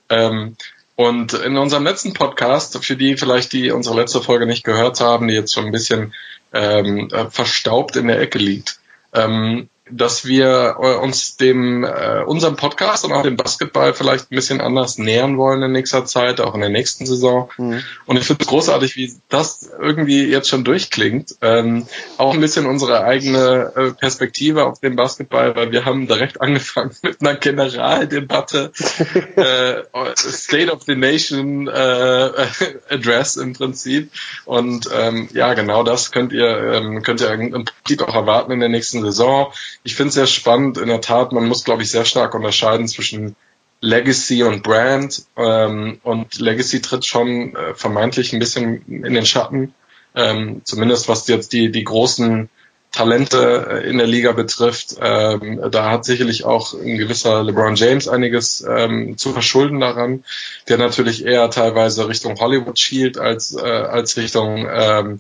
Ähm, 0.07 0.55
und 0.95 1.33
in 1.33 1.57
unserem 1.57 1.83
letzten 1.83 2.13
Podcast, 2.13 2.81
für 2.81 2.95
die 2.95 3.17
vielleicht, 3.17 3.51
die 3.51 3.71
unsere 3.71 3.97
letzte 3.97 4.21
Folge 4.21 4.45
nicht 4.45 4.63
gehört 4.63 5.01
haben, 5.01 5.27
die 5.27 5.33
jetzt 5.33 5.53
schon 5.53 5.65
ein 5.65 5.73
bisschen 5.73 6.13
ähm, 6.53 7.09
äh, 7.11 7.29
verstaubt 7.29 7.97
in 7.97 8.07
der 8.07 8.21
Ecke 8.21 8.37
liegt, 8.39 8.79
ähm, 9.13 9.67
dass 9.91 10.25
wir 10.25 10.75
äh, 10.79 10.95
uns 10.95 11.37
dem 11.37 11.83
äh, 11.83 12.23
unserem 12.25 12.55
Podcast 12.55 13.05
und 13.05 13.11
auch 13.11 13.23
dem 13.23 13.37
Basketball 13.37 13.93
vielleicht 13.93 14.31
ein 14.31 14.35
bisschen 14.35 14.61
anders 14.61 14.97
nähern 14.97 15.37
wollen 15.37 15.61
in 15.63 15.71
nächster 15.71 16.05
Zeit, 16.05 16.41
auch 16.41 16.53
in 16.53 16.61
der 16.61 16.69
nächsten 16.69 17.05
Saison. 17.05 17.49
Mhm. 17.57 17.83
Und 18.05 18.17
ich 18.17 18.25
finde 18.25 18.43
es 18.43 18.47
großartig, 18.47 18.95
wie 18.95 19.13
das 19.29 19.69
irgendwie 19.79 20.25
jetzt 20.25 20.49
schon 20.49 20.63
durchklingt. 20.63 21.35
Ähm, 21.41 21.87
auch 22.17 22.33
ein 22.33 22.41
bisschen 22.41 22.65
unsere 22.65 23.03
eigene 23.03 23.71
äh, 23.75 23.91
Perspektive 23.91 24.65
auf 24.65 24.79
den 24.79 24.95
Basketball, 24.95 25.55
weil 25.55 25.71
wir 25.71 25.85
haben 25.85 26.07
direkt 26.07 26.41
angefangen 26.41 26.91
mit 27.01 27.21
einer 27.21 27.35
Generaldebatte, 27.35 28.71
äh, 29.35 29.83
State 30.15 30.71
of 30.71 30.83
the 30.83 30.95
Nation 30.95 31.67
äh, 31.67 32.31
Address 32.89 33.37
im 33.37 33.53
Prinzip. 33.53 34.11
Und 34.45 34.89
ähm, 34.93 35.29
ja, 35.33 35.53
genau 35.53 35.83
das 35.83 36.11
könnt 36.11 36.33
ihr 36.33 36.73
ähm, 36.73 37.01
könnt 37.03 37.21
ihr 37.21 37.31
im 37.31 37.65
Prinzip 37.65 38.01
auch 38.07 38.15
erwarten 38.15 38.51
in 38.51 38.59
der 38.59 38.69
nächsten 38.69 39.01
Saison 39.01 39.51
ich 39.83 39.95
finde 39.95 40.09
es 40.09 40.15
sehr 40.15 40.27
spannend. 40.27 40.77
In 40.77 40.87
der 40.87 41.01
Tat, 41.01 41.31
man 41.31 41.47
muss, 41.47 41.63
glaube 41.63 41.83
ich, 41.83 41.91
sehr 41.91 42.05
stark 42.05 42.33
unterscheiden 42.35 42.87
zwischen 42.87 43.35
Legacy 43.81 44.43
und 44.43 44.63
Brand. 44.63 45.23
Ähm, 45.37 45.99
und 46.03 46.39
Legacy 46.39 46.81
tritt 46.81 47.05
schon 47.05 47.55
äh, 47.55 47.73
vermeintlich 47.73 48.33
ein 48.33 48.39
bisschen 48.39 48.85
in 48.87 49.13
den 49.13 49.25
Schatten. 49.25 49.73
Ähm, 50.15 50.61
zumindest 50.63 51.07
was 51.07 51.27
jetzt 51.27 51.53
die, 51.53 51.71
die 51.71 51.83
großen 51.83 52.49
Talente 52.91 53.67
äh, 53.69 53.89
in 53.89 53.97
der 53.97 54.07
Liga 54.07 54.31
betrifft. 54.31 54.95
Ähm, 54.99 55.61
da 55.71 55.91
hat 55.91 56.05
sicherlich 56.05 56.43
auch 56.43 56.73
ein 56.73 56.97
gewisser 56.97 57.43
LeBron 57.43 57.75
James 57.75 58.07
einiges 58.07 58.65
ähm, 58.67 59.17
zu 59.17 59.31
verschulden 59.31 59.79
daran, 59.79 60.23
der 60.67 60.77
natürlich 60.77 61.23
eher 61.23 61.49
teilweise 61.51 62.07
Richtung 62.07 62.39
Hollywood 62.39 62.79
schielt 62.79 63.17
als, 63.17 63.55
äh, 63.55 63.61
als 63.61 64.17
Richtung 64.17 64.67
ähm, 64.71 65.19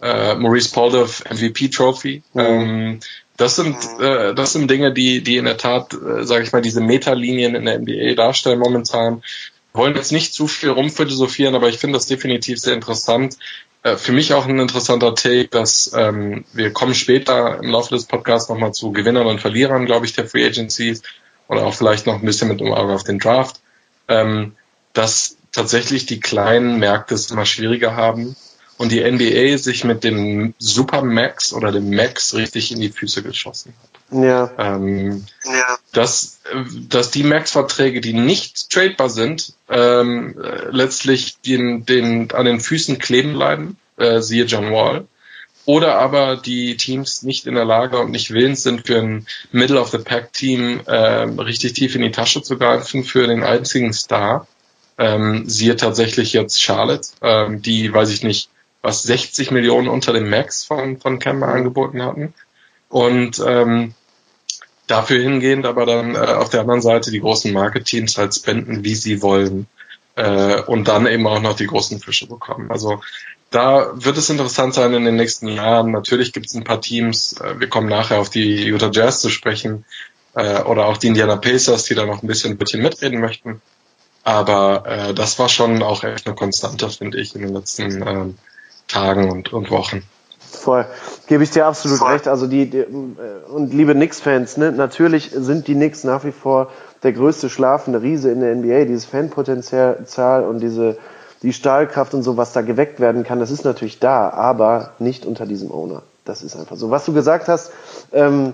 äh, 0.00 0.34
Maurice 0.34 0.70
Poldoff 0.72 1.24
MVP 1.30 1.68
Trophy. 1.68 2.22
Mhm. 2.34 2.40
Ähm, 2.40 3.00
das 3.36 3.56
sind, 3.56 3.76
äh, 4.00 4.34
das 4.34 4.52
sind 4.52 4.70
Dinge, 4.70 4.92
die, 4.92 5.22
die 5.22 5.36
in 5.36 5.44
der 5.44 5.58
Tat, 5.58 5.92
äh, 5.92 6.24
sage 6.24 6.44
ich 6.44 6.52
mal, 6.52 6.62
diese 6.62 6.80
Metalinien 6.80 7.54
in 7.54 7.66
der 7.66 7.78
NBA 7.78 8.14
darstellen 8.14 8.58
momentan. 8.58 9.22
Wir 9.72 9.82
wollen 9.82 9.94
jetzt 9.94 10.12
nicht 10.12 10.32
zu 10.32 10.46
viel 10.46 10.70
rumphilosophieren, 10.70 11.54
aber 11.54 11.68
ich 11.68 11.78
finde 11.78 11.98
das 11.98 12.06
definitiv 12.06 12.58
sehr 12.58 12.74
interessant. 12.74 13.36
Äh, 13.82 13.96
für 13.96 14.12
mich 14.12 14.32
auch 14.32 14.46
ein 14.46 14.58
interessanter 14.58 15.14
Take, 15.14 15.48
dass 15.48 15.92
ähm, 15.94 16.44
wir 16.52 16.72
kommen 16.72 16.94
später 16.94 17.60
im 17.62 17.70
Laufe 17.70 17.94
des 17.94 18.06
Podcasts 18.06 18.48
nochmal 18.48 18.72
zu 18.72 18.92
Gewinnern 18.92 19.26
und 19.26 19.40
Verlierern, 19.40 19.84
glaube 19.84 20.06
ich, 20.06 20.14
der 20.14 20.26
Free 20.26 20.46
Agencies 20.46 21.02
oder 21.48 21.66
auch 21.66 21.74
vielleicht 21.74 22.06
noch 22.06 22.14
ein 22.14 22.24
bisschen 22.24 22.48
mit 22.48 22.60
dem 22.60 22.72
Auge 22.72 22.94
auf 22.94 23.04
den 23.04 23.18
Draft, 23.18 23.60
ähm, 24.08 24.56
dass 24.94 25.36
tatsächlich 25.52 26.06
die 26.06 26.20
kleinen 26.20 26.78
Märkte 26.78 27.14
es 27.14 27.30
immer 27.30 27.44
schwieriger 27.44 27.96
haben 27.96 28.34
und 28.78 28.92
die 28.92 29.02
NBA 29.02 29.58
sich 29.58 29.84
mit 29.84 30.04
dem 30.04 30.54
Supermax 30.58 31.52
oder 31.52 31.72
dem 31.72 31.90
Max 31.90 32.34
richtig 32.34 32.72
in 32.72 32.80
die 32.80 32.90
Füße 32.90 33.22
geschossen 33.22 33.74
hat. 33.82 34.22
Ja. 34.22 34.50
Ähm, 34.58 35.24
ja. 35.44 35.78
Dass, 35.92 36.40
dass 36.88 37.10
die 37.10 37.24
Max-Verträge, 37.24 38.00
die 38.00 38.12
nicht 38.12 38.70
tradebar 38.70 39.08
sind, 39.08 39.54
ähm, 39.68 40.34
letztlich 40.70 41.40
den, 41.40 41.86
den, 41.86 42.30
an 42.32 42.46
den 42.46 42.60
Füßen 42.60 42.98
kleben 42.98 43.32
bleiben, 43.32 43.78
äh, 43.96 44.20
siehe 44.20 44.44
John 44.44 44.72
Wall. 44.72 45.06
Oder 45.64 45.98
aber 45.98 46.36
die 46.36 46.76
Teams 46.76 47.24
nicht 47.24 47.46
in 47.46 47.56
der 47.56 47.64
Lage 47.64 47.98
und 47.98 48.12
nicht 48.12 48.30
willens 48.30 48.62
sind, 48.62 48.86
für 48.86 48.98
ein 48.98 49.26
Middle-of-the-Pack-Team 49.50 50.82
äh, 50.86 51.22
richtig 51.42 51.72
tief 51.72 51.96
in 51.96 52.02
die 52.02 52.12
Tasche 52.12 52.40
zu 52.40 52.56
greifen, 52.56 53.02
für 53.02 53.26
den 53.26 53.42
einzigen 53.42 53.92
Star. 53.92 54.46
Ähm, 54.96 55.48
siehe 55.48 55.76
tatsächlich 55.76 56.32
jetzt 56.32 56.62
Charlotte, 56.62 57.08
ähm, 57.20 57.62
die, 57.62 57.92
weiß 57.92 58.10
ich 58.10 58.22
nicht, 58.22 58.48
was 58.86 59.02
60 59.02 59.50
Millionen 59.50 59.88
unter 59.88 60.12
dem 60.12 60.30
Max 60.30 60.64
von, 60.64 60.98
von 60.98 61.18
Kemba 61.18 61.48
angeboten 61.48 62.02
hatten. 62.02 62.34
Und 62.88 63.42
ähm, 63.44 63.94
dafür 64.86 65.20
hingehend 65.20 65.66
aber 65.66 65.86
dann 65.86 66.14
äh, 66.14 66.18
auf 66.18 66.50
der 66.50 66.60
anderen 66.60 66.82
Seite 66.82 67.10
die 67.10 67.18
großen 67.18 67.52
Marketeams 67.52 68.16
halt 68.16 68.32
spenden, 68.32 68.84
wie 68.84 68.94
sie 68.94 69.22
wollen. 69.22 69.66
Äh, 70.14 70.62
und 70.62 70.86
dann 70.86 71.08
eben 71.08 71.26
auch 71.26 71.40
noch 71.40 71.56
die 71.56 71.66
großen 71.66 71.98
Fische 71.98 72.28
bekommen. 72.28 72.70
Also 72.70 73.00
da 73.50 73.90
wird 73.94 74.18
es 74.18 74.30
interessant 74.30 74.74
sein 74.74 74.94
in 74.94 75.04
den 75.04 75.16
nächsten 75.16 75.48
Jahren. 75.48 75.90
Natürlich 75.90 76.32
gibt 76.32 76.46
es 76.46 76.54
ein 76.54 76.62
paar 76.62 76.80
Teams, 76.80 77.40
äh, 77.40 77.58
wir 77.58 77.68
kommen 77.68 77.88
nachher 77.88 78.20
auf 78.20 78.30
die 78.30 78.66
Utah 78.66 78.90
Jazz 78.92 79.20
zu 79.20 79.30
sprechen, 79.30 79.84
äh, 80.34 80.62
oder 80.62 80.86
auch 80.86 80.96
die 80.96 81.08
Indiana 81.08 81.34
Pacers, 81.34 81.84
die 81.84 81.96
da 81.96 82.06
noch 82.06 82.22
ein 82.22 82.28
bisschen, 82.28 82.52
ein 82.52 82.58
bisschen 82.58 82.82
mitreden 82.82 83.20
möchten. 83.20 83.60
Aber 84.22 84.84
äh, 84.86 85.12
das 85.14 85.40
war 85.40 85.48
schon 85.48 85.82
auch 85.82 86.04
echt 86.04 86.26
eine 86.26 86.36
Konstante, 86.36 86.88
finde 86.90 87.18
ich, 87.18 87.34
in 87.34 87.42
den 87.42 87.52
letzten 87.52 88.06
ähm, 88.06 88.38
Tagen 88.88 89.30
und, 89.30 89.52
und 89.52 89.70
Wochen. 89.70 90.02
Voll. 90.38 90.86
Gebe 91.26 91.42
ich 91.42 91.50
dir 91.50 91.66
absolut 91.66 91.98
Voll. 91.98 92.12
recht. 92.12 92.28
Also 92.28 92.46
die, 92.46 92.70
die 92.70 92.84
und 92.84 93.72
liebe 93.72 93.94
Knicks-Fans, 93.94 94.56
ne, 94.56 94.72
natürlich 94.72 95.30
sind 95.32 95.68
die 95.68 95.74
Knicks 95.74 96.04
nach 96.04 96.24
wie 96.24 96.32
vor 96.32 96.70
der 97.02 97.12
größte 97.12 97.50
schlafende 97.50 98.02
Riese 98.02 98.30
in 98.30 98.40
der 98.40 98.54
NBA. 98.54 98.84
Dieses 98.84 99.04
Fanpotenzial 99.04 100.44
und 100.44 100.60
diese 100.60 100.98
die 101.42 101.52
Stahlkraft 101.52 102.14
und 102.14 102.22
so, 102.22 102.36
was 102.36 102.52
da 102.52 102.62
geweckt 102.62 102.98
werden 102.98 103.22
kann, 103.22 103.38
das 103.38 103.50
ist 103.50 103.64
natürlich 103.64 103.98
da, 104.00 104.30
aber 104.30 104.92
nicht 104.98 105.26
unter 105.26 105.46
diesem 105.46 105.70
Owner. 105.70 106.02
Das 106.24 106.42
ist 106.42 106.56
einfach 106.56 106.76
so. 106.76 106.90
Was 106.90 107.04
du 107.04 107.12
gesagt 107.12 107.48
hast 107.48 107.70
ähm, 108.12 108.52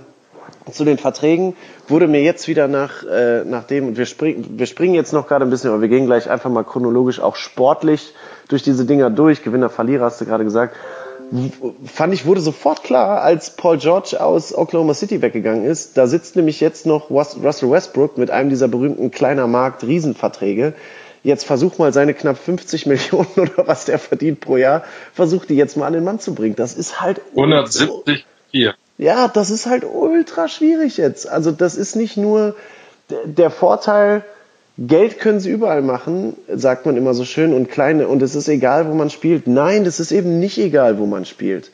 zu 0.70 0.84
den 0.84 0.98
Verträgen, 0.98 1.56
wurde 1.88 2.08
mir 2.08 2.22
jetzt 2.22 2.48
wieder 2.48 2.68
nach, 2.68 3.04
äh, 3.04 3.44
nach 3.44 3.64
dem, 3.64 3.96
wir, 3.96 4.06
spring, 4.06 4.44
wir 4.58 4.66
springen 4.66 4.94
jetzt 4.94 5.12
noch 5.12 5.26
gerade 5.28 5.44
ein 5.44 5.50
bisschen, 5.50 5.70
aber 5.70 5.80
wir 5.80 5.88
gehen 5.88 6.06
gleich 6.06 6.28
einfach 6.28 6.50
mal 6.50 6.64
chronologisch 6.64 7.20
auch 7.20 7.36
sportlich 7.36 8.14
durch 8.52 8.62
diese 8.62 8.84
Dinger 8.84 9.10
durch. 9.10 9.42
Gewinner, 9.42 9.70
Verlierer 9.70 10.04
hast 10.04 10.20
du 10.20 10.24
gerade 10.24 10.44
gesagt. 10.44 10.76
Fand 11.86 12.12
ich, 12.12 12.26
wurde 12.26 12.42
sofort 12.42 12.84
klar, 12.84 13.22
als 13.22 13.56
Paul 13.56 13.78
George 13.78 14.20
aus 14.20 14.54
Oklahoma 14.54 14.92
City 14.92 15.22
weggegangen 15.22 15.64
ist. 15.64 15.96
Da 15.96 16.06
sitzt 16.06 16.36
nämlich 16.36 16.60
jetzt 16.60 16.84
noch 16.84 17.10
Russell 17.10 17.70
Westbrook 17.70 18.18
mit 18.18 18.30
einem 18.30 18.50
dieser 18.50 18.68
berühmten 18.68 19.10
kleiner 19.10 19.46
Markt 19.46 19.82
Riesenverträge. 19.82 20.74
Jetzt 21.22 21.44
versuch 21.44 21.78
mal 21.78 21.92
seine 21.92 22.12
knapp 22.12 22.36
50 22.36 22.84
Millionen 22.86 23.28
oder 23.36 23.66
was 23.66 23.86
der 23.86 23.98
verdient 23.98 24.40
pro 24.40 24.58
Jahr, 24.58 24.84
versuch 25.14 25.46
die 25.46 25.54
jetzt 25.56 25.76
mal 25.76 25.86
an 25.86 25.94
den 25.94 26.04
Mann 26.04 26.20
zu 26.20 26.34
bringen. 26.34 26.56
Das 26.56 26.74
ist 26.74 27.00
halt 27.00 27.22
170 27.30 28.26
hier. 28.50 28.74
Ja, 28.98 29.28
das 29.28 29.50
ist 29.50 29.66
halt 29.66 29.84
ultra 29.84 30.48
schwierig 30.48 30.98
jetzt. 30.98 31.26
Also 31.26 31.50
das 31.50 31.76
ist 31.76 31.96
nicht 31.96 32.18
nur 32.18 32.54
der 33.24 33.50
Vorteil, 33.50 34.22
Geld 34.78 35.18
können 35.18 35.38
sie 35.38 35.50
überall 35.50 35.82
machen, 35.82 36.34
sagt 36.48 36.86
man 36.86 36.96
immer 36.96 37.12
so 37.12 37.24
schön, 37.24 37.52
und 37.52 37.70
kleine, 37.70 38.08
und 38.08 38.22
es 38.22 38.34
ist 38.34 38.48
egal, 38.48 38.88
wo 38.88 38.94
man 38.94 39.10
spielt. 39.10 39.46
Nein, 39.46 39.84
das 39.84 40.00
ist 40.00 40.12
eben 40.12 40.38
nicht 40.38 40.58
egal, 40.58 40.98
wo 40.98 41.04
man 41.04 41.26
spielt. 41.26 41.70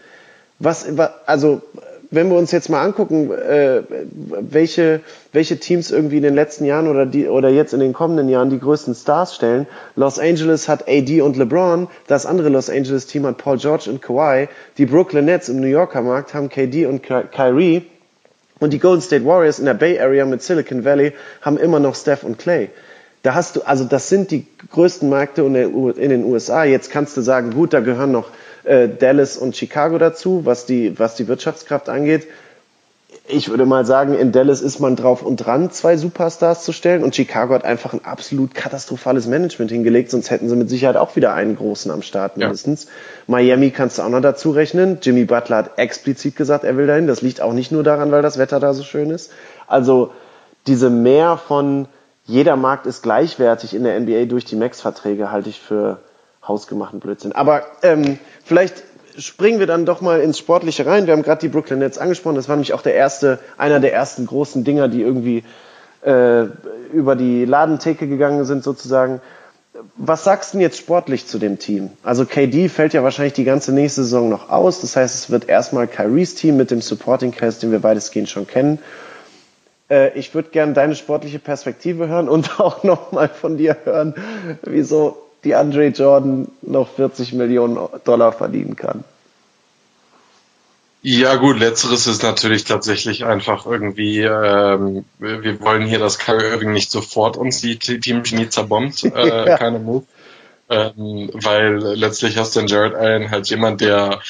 Was, 0.59 0.87
also, 1.26 1.62
wenn 2.11 2.28
wir 2.28 2.37
uns 2.37 2.50
jetzt 2.50 2.71
mal 2.71 2.83
angucken, 2.83 3.31
äh, 3.31 3.83
welche, 4.40 5.00
welche 5.33 5.59
Teams 5.59 5.93
irgendwie 5.93 6.17
in 6.17 6.23
den 6.25 6.35
letzten 6.35 6.64
Jahren 6.64 6.88
oder 6.88 7.07
die, 7.07 7.28
oder 7.28 7.50
jetzt 7.50 7.73
in 7.73 7.81
den 7.81 7.93
kommenden 7.93 8.28
Jahren 8.28 8.50
die 8.50 8.59
größten 8.59 8.95
Stars 8.95 9.35
stellen. 9.35 9.67
Los 9.95 10.19
Angeles 10.19 10.69
hat 10.69 10.88
AD 10.88 11.21
und 11.21 11.37
LeBron, 11.37 11.87
das 12.09 12.26
andere 12.26 12.49
Los 12.49 12.71
Angeles 12.71 13.07
Team 13.07 13.26
hat 13.26 13.37
Paul 13.38 13.59
George 13.59 13.90
und 13.90 14.02
Kawhi, 14.02 14.49
die 14.76 14.87
Brooklyn 14.87 15.26
Nets 15.26 15.49
im 15.49 15.61
New 15.61 15.67
Yorker 15.67 16.02
Markt 16.02 16.35
haben 16.35 16.49
KD 16.49 16.87
und 16.87 17.02
Kyrie, 17.02 17.87
und 18.59 18.73
die 18.73 18.78
Golden 18.78 19.02
State 19.02 19.25
Warriors 19.25 19.61
in 19.61 19.67
der 19.67 19.75
Bay 19.75 20.00
Area 20.00 20.25
mit 20.25 20.43
Silicon 20.43 20.85
Valley 20.85 21.12
haben 21.43 21.59
immer 21.59 21.78
noch 21.78 21.95
Steph 21.95 22.25
und 22.25 22.38
Clay. 22.38 22.71
Da 23.23 23.35
hast 23.35 23.57
du, 23.57 23.63
also 23.63 23.85
das 23.85 24.09
sind 24.09 24.31
die 24.31 24.47
größten 24.71 25.09
Märkte 25.09 25.43
in 25.43 25.55
den 26.11 26.25
USA. 26.25 26.65
Jetzt 26.65 26.91
kannst 26.91 27.17
du 27.17 27.21
sagen, 27.21 27.53
gut, 27.53 27.73
da 27.73 27.81
gehören 27.81 28.13
noch 28.13 28.31
äh, 28.65 28.89
Dallas 28.89 29.37
und 29.37 29.57
Chicago 29.57 29.99
dazu, 29.99 30.43
was 30.45 30.67
die, 30.67 30.99
was 30.99 31.15
die 31.17 31.27
Wirtschaftskraft 31.27 31.89
angeht. 31.89 32.27
Ich 33.27 33.49
würde 33.49 33.67
mal 33.67 33.85
sagen, 33.85 34.15
in 34.15 34.33
Dallas 34.33 34.61
ist 34.61 34.81
man 34.81 34.97
drauf 34.97 35.23
und 35.23 35.37
dran, 35.37 35.71
zwei 35.71 35.97
Superstars 35.97 36.65
zu 36.65 36.73
stellen. 36.73 37.03
Und 37.03 37.17
Chicago 37.17 37.55
hat 37.55 37.65
einfach 37.65 37.93
ein 37.93 38.05
absolut 38.05 38.55
katastrophales 38.55 39.27
Management 39.27 39.71
hingelegt, 39.71 40.11
sonst 40.11 40.31
hätten 40.31 40.49
sie 40.49 40.57
mit 40.57 40.71
Sicherheit 40.71 40.97
auch 40.97 41.17
wieder 41.17 41.35
einen 41.35 41.57
großen 41.57 41.91
am 41.91 42.03
Start 42.03 42.37
mindestens. 42.37 42.85
Ja. 42.85 42.91
Miami 43.27 43.71
kannst 43.71 43.99
du 43.99 44.03
auch 44.03 44.09
noch 44.09 44.21
dazu 44.21 44.51
rechnen. 44.51 44.99
Jimmy 45.03 45.25
Butler 45.25 45.57
hat 45.57 45.79
explizit 45.79 46.37
gesagt, 46.37 46.65
er 46.65 46.77
will 46.77 46.87
dahin. 46.87 47.07
Das 47.07 47.21
liegt 47.21 47.41
auch 47.41 47.53
nicht 47.53 47.73
nur 47.73 47.83
daran, 47.83 48.13
weil 48.13 48.23
das 48.23 48.39
Wetter 48.39 48.61
da 48.61 48.73
so 48.75 48.83
schön 48.83 49.11
ist. 49.11 49.31
Also 49.67 50.13
diese 50.67 50.91
Mehr 50.91 51.39
von 51.39 51.89
jeder 52.29 52.57
Markt 52.57 52.87
ist 52.87 53.03
gleichwertig 53.03 53.75
in 53.75 53.85
der 53.85 53.99
NBA 53.99 54.27
durch 54.27 54.45
die 54.45 54.55
Max-Verträge, 54.55 55.33
halte 55.33 55.49
ich 55.49 55.61
für 55.61 55.99
hausgemachten 56.47 57.01
Blödsinn. 57.01 57.33
Aber 57.33 57.63
ähm, 57.83 58.19
vielleicht 58.45 58.85
springen 59.19 59.59
wir 59.59 59.67
dann 59.67 59.87
doch 59.87 60.03
mal 60.03 60.21
ins 60.21 60.39
Sportliche 60.39 60.85
rein. 60.85 61.07
Wir 61.07 61.15
haben 61.15 61.23
gerade 61.23 61.41
die 61.41 61.49
Brooklyn 61.49 61.79
Nets 61.79 61.97
angesprochen. 61.97 62.37
Das 62.37 62.49
war 62.49 62.55
nämlich 62.55 62.75
auch 62.75 62.83
der 62.83 62.95
erste, 62.95 63.39
einer 63.57 63.81
der 63.81 63.95
ersten 63.95 64.27
großen 64.27 64.63
Dinger, 64.63 64.89
die 64.89 65.01
irgendwie 65.01 65.43
äh, 66.03 66.45
über 66.93 67.17
die 67.17 67.47
Ladentheke 67.47 68.07
gegangen 68.07 68.45
sind 68.45 68.63
sozusagen. 68.63 69.23
Was 69.97 70.25
sagst 70.25 70.53
du 70.53 70.59
denn 70.59 70.63
jetzt 70.63 70.77
sportlich 70.77 71.27
zu 71.27 71.39
dem 71.39 71.59
Team? 71.59 71.91
Also 72.03 72.27
KD 72.27 72.69
fällt 72.69 72.93
ja 72.93 73.03
wahrscheinlich 73.03 73.35
die 73.35 73.45
ganze 73.45 73.73
nächste 73.73 74.03
Saison 74.03 74.29
noch 74.29 74.51
aus. 74.51 74.83
Das 74.83 74.97
heißt, 74.97 75.15
es 75.15 75.31
wird 75.31 75.49
erstmal 75.49 75.87
Kyries 75.87 76.35
Team 76.35 76.59
mit 76.59 76.71
dem 76.71 76.83
Supporting 76.83 77.33
Cast, 77.33 77.63
den 77.63 77.73
wir 77.73 77.83
weitestgehend 77.83 78.29
schon 78.29 78.47
kennen. 78.47 78.81
Äh, 79.90 80.18
ich 80.18 80.35
würde 80.35 80.50
gerne 80.50 80.73
deine 80.73 80.95
sportliche 80.95 81.38
Perspektive 81.38 82.09
hören 82.09 82.28
und 82.28 82.61
auch 82.61 82.85
nochmal 82.85 83.28
von 83.28 83.57
dir 83.57 83.76
hören, 83.85 84.14
wieso 84.62 85.18
die 85.45 85.54
Andre 85.54 85.87
Jordan 85.87 86.49
noch 86.62 86.88
40 86.88 87.33
Millionen 87.33 87.78
Dollar 88.04 88.33
verdienen 88.33 88.76
kann. 88.76 89.04
Ja 91.00 91.37
gut, 91.37 91.61
letzteres 91.61 92.09
ist 92.09 92.25
natürlich 92.25 92.64
tatsächlich 92.64 93.25
einfach 93.25 93.66
irgendwie, 93.66 94.21
ähm, 94.21 95.04
wir 95.18 95.61
wollen 95.61 95.87
hier, 95.87 96.00
dass 96.00 96.18
Kyrie 96.18 96.50
Irving 96.50 96.73
nicht 96.73 96.90
sofort 96.90 97.37
uns 97.37 97.61
die 97.61 97.78
Teamchemie 97.78 98.49
zerbombt, 98.49 99.04
äh, 99.14 99.28
ja. 99.28 99.57
keine 99.57 99.78
Move. 99.78 100.04
Ähm, 100.71 101.30
weil 101.33 101.78
letztlich 101.78 102.37
hast 102.37 102.54
du 102.54 102.61
den 102.61 102.66
Jared 102.66 102.95
Allen 102.95 103.30
halt 103.30 103.49
jemand, 103.49 103.80
der 103.80 104.21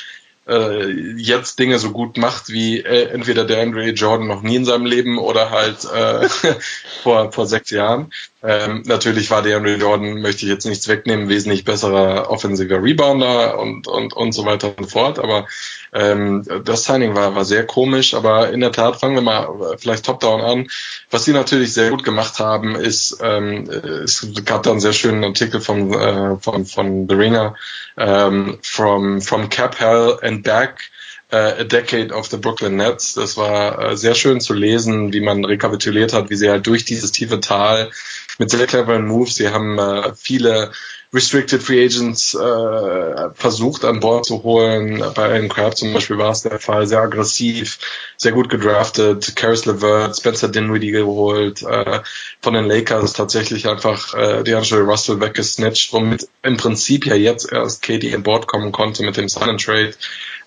äh, 0.48 0.90
jetzt 1.16 1.58
Dinge 1.58 1.78
so 1.78 1.92
gut 1.92 2.16
macht 2.16 2.48
wie 2.48 2.80
äh, 2.80 3.08
entweder 3.10 3.44
der 3.44 3.62
Andre 3.62 3.90
Jordan 3.90 4.26
noch 4.26 4.42
nie 4.42 4.56
in 4.56 4.64
seinem 4.64 4.86
Leben 4.86 5.18
oder 5.18 5.50
halt 5.50 5.84
äh, 5.84 6.28
vor, 7.02 7.32
vor 7.32 7.46
sechs 7.46 7.70
Jahren. 7.70 8.12
Ähm, 8.42 8.82
natürlich 8.86 9.30
war 9.30 9.42
der 9.42 9.58
Andre 9.58 9.76
Jordan, 9.76 10.20
möchte 10.20 10.46
ich 10.46 10.50
jetzt 10.50 10.64
nichts 10.66 10.88
wegnehmen, 10.88 11.28
wesentlich 11.28 11.64
besserer 11.64 12.30
offensiver 12.30 12.82
Rebounder 12.82 13.58
und, 13.58 13.88
und, 13.88 14.14
und 14.14 14.32
so 14.32 14.44
weiter 14.44 14.76
und 14.76 14.90
fort, 14.90 15.18
aber 15.18 15.46
ähm, 15.92 16.44
das 16.64 16.84
Signing 16.84 17.14
war, 17.14 17.34
war 17.34 17.44
sehr 17.44 17.66
komisch, 17.66 18.14
aber 18.14 18.50
in 18.50 18.60
der 18.60 18.72
Tat 18.72 19.00
fangen 19.00 19.14
wir 19.14 19.22
mal 19.22 19.76
vielleicht 19.78 20.04
top-down 20.04 20.40
an. 20.40 20.68
Was 21.10 21.24
sie 21.24 21.32
natürlich 21.32 21.72
sehr 21.72 21.90
gut 21.90 22.04
gemacht 22.04 22.38
haben, 22.38 22.74
ist, 22.76 23.18
ähm, 23.22 23.68
es 23.68 24.26
gab 24.44 24.62
da 24.62 24.70
einen 24.70 24.80
sehr 24.80 24.92
schönen 24.92 25.24
Artikel 25.24 25.60
von, 25.60 25.92
äh, 25.92 26.36
von, 26.36 26.66
von 26.66 27.08
The 27.08 27.14
Ringer, 27.14 27.54
ähm, 27.96 28.58
from, 28.62 29.20
from 29.20 29.48
Cap 29.48 29.78
Hell 29.80 30.18
and 30.22 30.42
Back, 30.42 30.90
Uh, 31.30 31.60
A 31.60 31.64
Decade 31.64 32.10
of 32.10 32.26
the 32.28 32.38
Brooklyn 32.38 32.76
Nets. 32.76 33.12
Das 33.12 33.36
war 33.36 33.90
uh, 33.90 33.94
sehr 33.94 34.14
schön 34.14 34.40
zu 34.40 34.54
lesen, 34.54 35.12
wie 35.12 35.20
man 35.20 35.44
rekapituliert 35.44 36.14
hat, 36.14 36.30
wie 36.30 36.36
sie 36.36 36.48
halt 36.48 36.66
durch 36.66 36.86
dieses 36.86 37.12
tiefe 37.12 37.38
Tal 37.40 37.90
mit 38.38 38.50
sehr 38.50 38.66
cleveren 38.66 39.06
Moves, 39.06 39.34
sie 39.34 39.50
haben 39.50 39.78
viele 40.16 40.72
Restricted 41.12 41.62
Free 41.62 41.84
Agents 41.84 42.34
äh, 42.34 43.30
versucht 43.34 43.84
an 43.84 44.00
Bord 44.00 44.26
zu 44.26 44.42
holen. 44.42 45.02
Bei 45.14 45.24
Alan 45.24 45.48
Crab 45.48 45.76
zum 45.76 45.94
Beispiel 45.94 46.18
war 46.18 46.32
es 46.32 46.42
der 46.42 46.60
Fall, 46.60 46.86
sehr 46.86 47.00
aggressiv, 47.00 47.78
sehr 48.18 48.32
gut 48.32 48.50
gedraftet. 48.50 49.34
Caris 49.34 49.64
LeVert, 49.64 50.18
Spencer 50.18 50.48
Dinwiddie 50.48 50.90
geholt, 50.90 51.62
äh, 51.62 52.00
von 52.42 52.52
den 52.52 52.66
Lakers 52.66 53.14
tatsächlich 53.14 53.66
einfach 53.66 54.12
äh, 54.14 54.42
D'Angelo 54.42 54.84
Russell 54.84 55.20
weggesnatcht, 55.20 55.92
womit 55.94 56.28
im 56.42 56.58
Prinzip 56.58 57.06
ja 57.06 57.14
jetzt 57.14 57.50
erst 57.50 57.80
KD 57.82 58.14
an 58.14 58.22
Bord 58.22 58.46
kommen 58.46 58.72
konnte 58.72 59.02
mit 59.02 59.16
dem 59.16 59.30
Silent 59.30 59.64
Trade. 59.64 59.94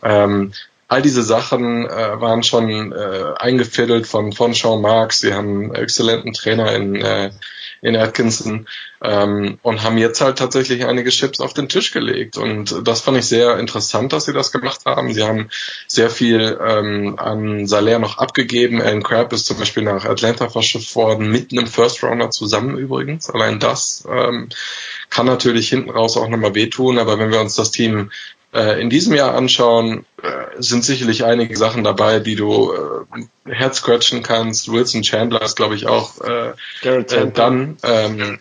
Ähm, 0.04 0.54
all 0.88 1.02
diese 1.02 1.24
Sachen 1.24 1.88
äh, 1.88 2.22
waren 2.22 2.44
schon 2.44 2.92
äh, 2.92 3.34
eingefädelt 3.40 4.06
von, 4.06 4.32
von 4.34 4.54
Sean 4.54 4.82
Marks. 4.82 5.22
Sie 5.22 5.34
haben 5.34 5.72
einen 5.72 5.76
exzellenten 5.76 6.34
Trainer 6.34 6.76
in, 6.76 6.96
äh, 6.96 7.32
in 7.82 7.96
Atkinson 7.96 8.68
ähm, 9.04 9.58
und 9.64 9.84
haben 9.84 9.98
jetzt 9.98 10.22
halt 10.22 10.38
tatsächlich 10.38 10.86
einige 10.86 11.10
Chips 11.10 11.40
auf 11.40 11.54
den 11.54 11.68
Tisch 11.68 11.92
gelegt. 11.92 12.38
Und 12.38 12.88
das 12.88 13.02
fand 13.02 13.18
ich 13.18 13.26
sehr 13.26 13.58
interessant, 13.58 14.14
dass 14.14 14.26
sie 14.26 14.34
das 14.34 14.52
gemacht 14.52 14.82
haben. 14.86 15.14
Sie 15.14 15.24
haben 15.24 15.50
sehr 15.88 16.10
viel 16.10 16.60
ähm, 16.64 17.16
an 17.18 17.68
Salär 17.68 18.00
noch 18.00 18.20
abgegeben. 18.20 18.82
Alan 18.82 19.04
Crab 19.04 19.34
ist 19.34 19.48
zum 19.48 19.58
Beispiel 19.58 19.84
nach 19.84 20.06
Atlanta 20.06 20.50
verschifft 20.50 20.96
worden, 20.96 21.32
mit 21.32 21.52
einem 21.52 21.68
First 21.68 22.04
Rounder 22.04 22.30
zusammen 22.30 22.78
übrigens. 22.78 23.30
Allein 23.30 23.60
das 23.60 24.04
ähm, 24.10 24.50
kann 25.10 25.26
natürlich 25.26 25.70
hinten 25.70 25.90
raus 25.90 26.18
auch 26.18 26.30
nochmal 26.30 26.56
wehtun, 26.56 27.00
aber 27.00 27.18
wenn 27.18 27.32
wir 27.32 27.42
uns 27.42 27.56
das 27.56 27.72
Team 27.72 28.12
in 28.82 28.90
diesem 28.90 29.14
Jahr 29.14 29.34
anschauen, 29.36 30.06
äh, 30.22 30.62
sind 30.62 30.84
sicherlich 30.84 31.24
einige 31.24 31.56
Sachen 31.56 31.84
dabei, 31.84 32.20
die 32.20 32.36
du 32.36 32.74
äh, 32.74 33.52
herzquetschen 33.52 34.24
kannst. 34.24 34.72
Wilson 34.72 35.04
Chandler 35.04 35.42
ist, 35.42 35.56
glaube 35.56 35.76
ich, 35.76 35.88
auch 35.88 36.20
äh, 36.22 36.54
äh, 36.84 37.32
dann. 37.32 37.78
Ähm, 37.84 38.40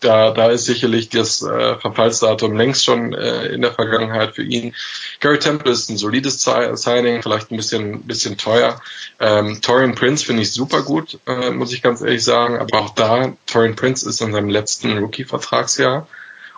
da, 0.00 0.30
da 0.30 0.50
ist 0.50 0.64
sicherlich 0.64 1.10
das 1.10 1.42
äh, 1.42 1.76
Verfallsdatum 1.76 2.56
längst 2.56 2.84
schon 2.84 3.12
äh, 3.12 3.46
in 3.46 3.60
der 3.60 3.72
Vergangenheit 3.72 4.34
für 4.34 4.42
ihn. 4.42 4.74
Gary 5.20 5.38
Temple 5.38 5.70
ist 5.70 5.90
ein 5.90 5.98
solides 5.98 6.42
Signing, 6.42 7.22
vielleicht 7.22 7.50
ein 7.50 7.56
bisschen, 7.56 8.02
bisschen 8.02 8.38
teuer. 8.38 8.80
Ähm, 9.20 9.60
Torian 9.60 9.94
Prince 9.94 10.24
finde 10.24 10.42
ich 10.42 10.52
super 10.52 10.82
gut, 10.82 11.18
äh, 11.26 11.50
muss 11.50 11.72
ich 11.72 11.82
ganz 11.82 12.00
ehrlich 12.00 12.24
sagen. 12.24 12.58
Aber 12.58 12.80
auch 12.80 12.90
da, 12.90 13.34
Torian 13.46 13.76
Prince 13.76 14.08
ist 14.08 14.22
in 14.22 14.32
seinem 14.32 14.48
letzten 14.48 14.98
Rookie-Vertragsjahr. 14.98 16.08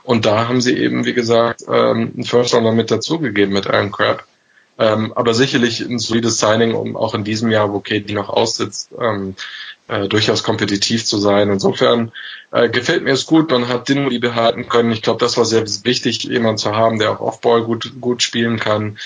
Und 0.04 0.26
da 0.26 0.48
haben 0.48 0.60
sie 0.60 0.76
eben, 0.76 1.04
wie 1.04 1.14
gesagt, 1.14 1.62
ähm, 1.68 2.12
einen 2.14 2.24
First 2.24 2.54
Rounder 2.54 2.72
mit 2.72 2.90
dazugegeben 2.90 3.54
mit 3.54 3.68
Aaron 3.68 3.92
Crab. 3.92 4.24
Ähm, 4.78 5.12
aber 5.14 5.34
sicherlich 5.34 5.80
ein 5.80 5.98
solides 5.98 6.38
Signing, 6.38 6.74
um 6.74 6.96
auch 6.96 7.14
in 7.14 7.24
diesem 7.24 7.50
Jahr, 7.50 7.72
wo 7.72 7.80
Katie 7.80 8.14
noch 8.14 8.30
aussitzt, 8.30 8.90
ähm, 8.98 9.36
äh, 9.88 10.08
durchaus 10.08 10.42
kompetitiv 10.42 11.04
zu 11.04 11.18
sein. 11.18 11.50
Insofern 11.50 12.12
äh, 12.50 12.68
gefällt 12.68 13.04
mir 13.04 13.12
es 13.12 13.26
gut. 13.26 13.50
Man 13.50 13.68
hat 13.68 13.88
Dinwiddie 13.88 14.18
behalten 14.18 14.68
können. 14.68 14.92
Ich 14.92 15.02
glaube, 15.02 15.20
das 15.20 15.36
war 15.36 15.44
sehr 15.44 15.66
wichtig, 15.84 16.24
jemanden 16.24 16.58
zu 16.58 16.74
haben, 16.74 16.98
der 16.98 17.10
auch 17.12 17.20
Offball 17.20 17.62
gut 17.62 17.92
gut 18.00 18.22
spielen 18.22 18.58
kann. 18.58 18.98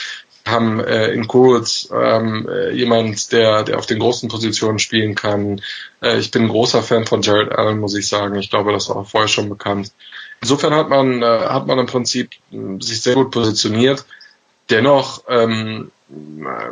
Haben 0.47 0.79
äh, 0.79 1.09
in 1.09 1.27
Kurz 1.27 1.89
ähm, 1.93 2.49
äh, 2.49 2.71
jemand, 2.71 3.33
der 3.33 3.65
der 3.65 3.79
auf 3.79 3.87
den 3.87 3.99
großen 3.99 4.29
Positionen 4.29 4.79
spielen 4.79 5.17
kann. 5.17 5.61
Äh, 6.01 6.19
ich 6.19 6.31
bin 6.31 6.43
ein 6.43 6.49
großer 6.49 6.83
Fan 6.83 7.07
von 7.07 7.23
Jared 7.23 7.53
Allen, 7.53 7.81
muss 7.81 7.97
ich 7.97 8.07
sagen. 8.07 8.37
Ich 8.37 8.51
glaube, 8.51 8.73
das 8.73 8.89
war 8.89 8.97
auch 8.97 9.09
vorher 9.09 9.29
schon 9.29 9.49
bekannt. 9.49 9.91
Insofern 10.47 10.75
hat 10.75 10.89
man, 10.89 11.23
äh, 11.23 11.27
hat 11.27 11.67
man 11.67 11.81
im 11.81 11.87
Prinzip 11.87 12.31
äh, 12.53 12.81
sich 12.81 13.03
sehr 13.03 13.15
gut 13.15 13.33
positioniert. 13.33 14.05
Dennoch 14.71 15.25
ähm, 15.29 15.91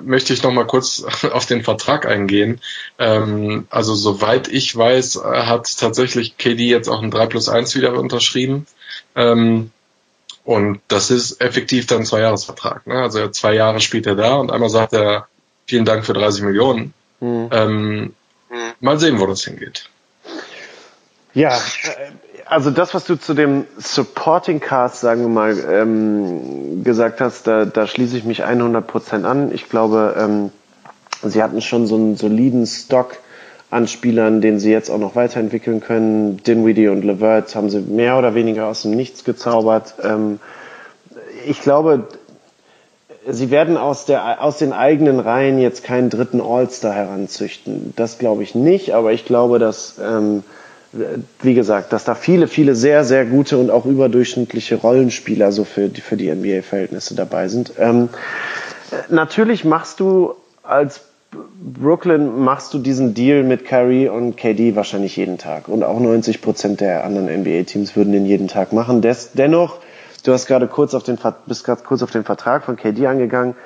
möchte 0.01 0.33
ich 0.33 0.45
noch 0.45 0.53
mal 0.53 0.65
kurz 0.65 1.03
auf 1.33 1.47
den 1.47 1.65
Vertrag 1.65 2.07
eingehen. 2.07 2.61
Ähm, 3.01 3.67
also 3.71 3.97
soweit 3.97 4.47
ich 4.47 4.77
weiß, 4.77 5.25
hat 5.25 5.77
tatsächlich 5.77 6.39
KD 6.39 6.69
jetzt 6.69 6.89
auch 6.89 7.03
ein 7.03 7.11
3 7.11 7.27
plus 7.27 7.49
1 7.49 7.75
wieder 7.75 7.95
unterschrieben. 7.95 8.69
Ähm, 9.17 9.73
und 10.45 10.81
das 10.87 11.11
ist 11.11 11.41
effektiv 11.41 11.89
dann 11.89 12.03
ein 12.03 12.07
Zweijahresvertrag. 12.07 12.87
Ne? 12.87 12.95
Also 12.95 13.27
zwei 13.27 13.55
Jahre 13.55 13.81
spielt 13.81 14.07
er 14.07 14.15
da 14.15 14.37
und 14.37 14.53
einmal 14.53 14.71
sagt 14.71 14.93
er, 14.93 15.27
vielen 15.67 15.85
Dank 15.85 16.07
für 16.07 16.13
30 16.13 16.45
Millionen. 16.45 16.95
Mhm. 17.19 17.49
Ähm, 17.51 18.15
mal 18.79 19.01
sehen, 19.01 19.19
wo 19.19 19.27
das 19.27 19.43
hingeht. 19.43 19.91
Ja, 21.35 21.61
also 22.47 22.71
das, 22.71 22.95
was 22.95 23.05
du 23.05 23.17
zu 23.17 23.35
dem 23.35 23.67
Supporting 23.79 24.61
Cast, 24.61 25.01
sagen 25.01 25.23
wir 25.23 25.29
mal, 25.29 25.57
ähm, 25.71 26.85
gesagt 26.85 27.21
hast, 27.21 27.47
da, 27.47 27.65
da 27.65 27.87
schließe 27.87 28.17
ich 28.17 28.25
mich 28.25 28.45
100 28.45 28.87
Prozent 28.87 29.25
an. 29.25 29.53
Ich 29.53 29.69
glaube, 29.69 30.15
ähm, 30.19 30.51
sie 31.23 31.43
hatten 31.43 31.61
schon 31.61 31.87
so 31.87 31.97
einen 31.97 32.17
soliden 32.17 32.67
Stock 32.67 33.17
an 33.71 33.89
Spielern, 33.89 34.41
den 34.41 34.61
sie 34.61 34.71
jetzt 34.71 34.91
auch 34.91 34.99
noch 34.99 35.17
weiterentwickeln 35.17 35.81
können. 35.81 36.37
Dinwiddie 36.37 36.89
und 36.89 37.05
Levert 37.05 37.55
haben 37.57 37.71
sie 37.71 37.81
mehr 37.81 38.19
oder 38.19 38.35
weniger 38.35 38.67
aus 38.67 38.83
dem 38.83 38.93
Nichts 38.93 39.25
gezaubert. 39.25 39.95
Ähm, 40.03 40.39
ich 41.47 41.61
glaube, 41.61 42.09
sie 43.27 43.51
werden 43.51 43.77
aus, 43.77 44.05
der, 44.05 44.43
aus 44.43 44.59
den 44.59 44.73
eigenen 44.73 45.19
Reihen 45.19 45.59
jetzt 45.59 45.83
keinen 45.83 46.11
dritten 46.11 46.41
All-Star 46.41 46.93
heranzüchten. 46.93 47.93
Das 47.97 48.19
glaube 48.19 48.43
ich 48.43 48.55
nicht, 48.55 48.95
aber 48.95 49.13
ich 49.13 49.25
glaube, 49.25 49.59
dass 49.59 49.97
ähm, 50.03 50.45
wie 51.43 51.55
gesagt, 51.55 51.93
dass 51.93 52.05
da 52.05 52.15
viele, 52.15 52.47
viele 52.47 52.75
sehr, 52.75 53.05
sehr 53.05 53.25
gute 53.25 53.59
und 53.59 53.71
auch 53.71 53.85
überdurchschnittliche 53.85 54.77
Rollenspieler 54.77 55.53
so 55.53 55.65
für, 55.65 55.89
die, 55.89 56.01
für 56.01 56.17
die 56.17 56.31
NBA-Verhältnisse 56.33 57.15
dabei 57.15 57.49
sind. 57.49 57.73
Ähm, 57.79 58.09
natürlich 59.09 59.65
machst 59.65 60.01
du 60.01 60.35
als 60.63 61.03
Brooklyn 61.61 62.39
machst 62.39 62.75
du 62.75 62.79
diesen 62.79 63.15
Deal 63.15 63.43
mit 63.43 63.65
Kyrie 63.65 64.09
und 64.09 64.37
KD 64.37 64.77
wahrscheinlich 64.77 65.17
jeden 65.17 65.39
Tag. 65.39 65.69
Und 65.69 65.83
auch 65.83 65.99
90 65.99 66.41
Prozent 66.41 66.81
der 66.81 67.05
anderen 67.05 67.27
NBA-Teams 67.27 67.97
würden 67.97 68.13
den 68.13 68.27
jeden 68.27 68.47
Tag 68.47 68.73
machen. 68.73 69.03
Des, 69.03 69.33
dennoch, 69.33 69.79
du 70.25 70.33
hast 70.33 70.47
gerade 70.47 70.69
kurz 70.69 70.95
auf 70.95 71.03
den, 71.03 71.19
bist 71.47 71.65
gerade 71.65 71.83
kurz 71.83 72.03
auf 72.03 72.13
den 72.13 72.25
Vertrag 72.25 72.65
von 72.65 72.77
KD 72.77 73.07
angegangen. 73.07 73.57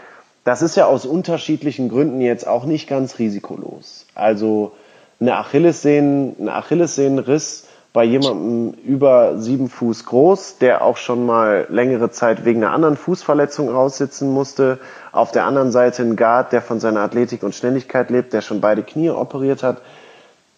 Das 0.44 0.62
ist 0.62 0.76
ja 0.76 0.86
aus 0.86 1.04
unterschiedlichen 1.04 1.90
Gründen 1.90 2.22
jetzt 2.22 2.46
auch 2.46 2.64
nicht 2.64 2.88
ganz 2.88 3.18
risikolos. 3.18 4.06
Also, 4.14 4.72
eine 5.20 5.36
Achillessehnen, 5.36 6.36
eine 6.40 6.54
Achillessehnenriss 6.54 7.64
bei 7.92 8.04
jemandem 8.04 8.74
über 8.84 9.38
sieben 9.38 9.68
Fuß 9.68 10.04
groß, 10.06 10.58
der 10.58 10.82
auch 10.82 10.96
schon 10.96 11.26
mal 11.26 11.66
längere 11.70 12.10
Zeit 12.10 12.44
wegen 12.44 12.62
einer 12.62 12.72
anderen 12.72 12.96
Fußverletzung 12.96 13.68
raussitzen 13.70 14.30
musste. 14.32 14.78
Auf 15.10 15.32
der 15.32 15.46
anderen 15.46 15.72
Seite 15.72 16.02
ein 16.02 16.14
Guard, 16.14 16.52
der 16.52 16.62
von 16.62 16.80
seiner 16.80 17.00
Athletik 17.00 17.42
und 17.42 17.54
Schnelligkeit 17.54 18.10
lebt, 18.10 18.32
der 18.32 18.42
schon 18.42 18.60
beide 18.60 18.82
Knie 18.82 19.10
operiert 19.10 19.62
hat. 19.62 19.78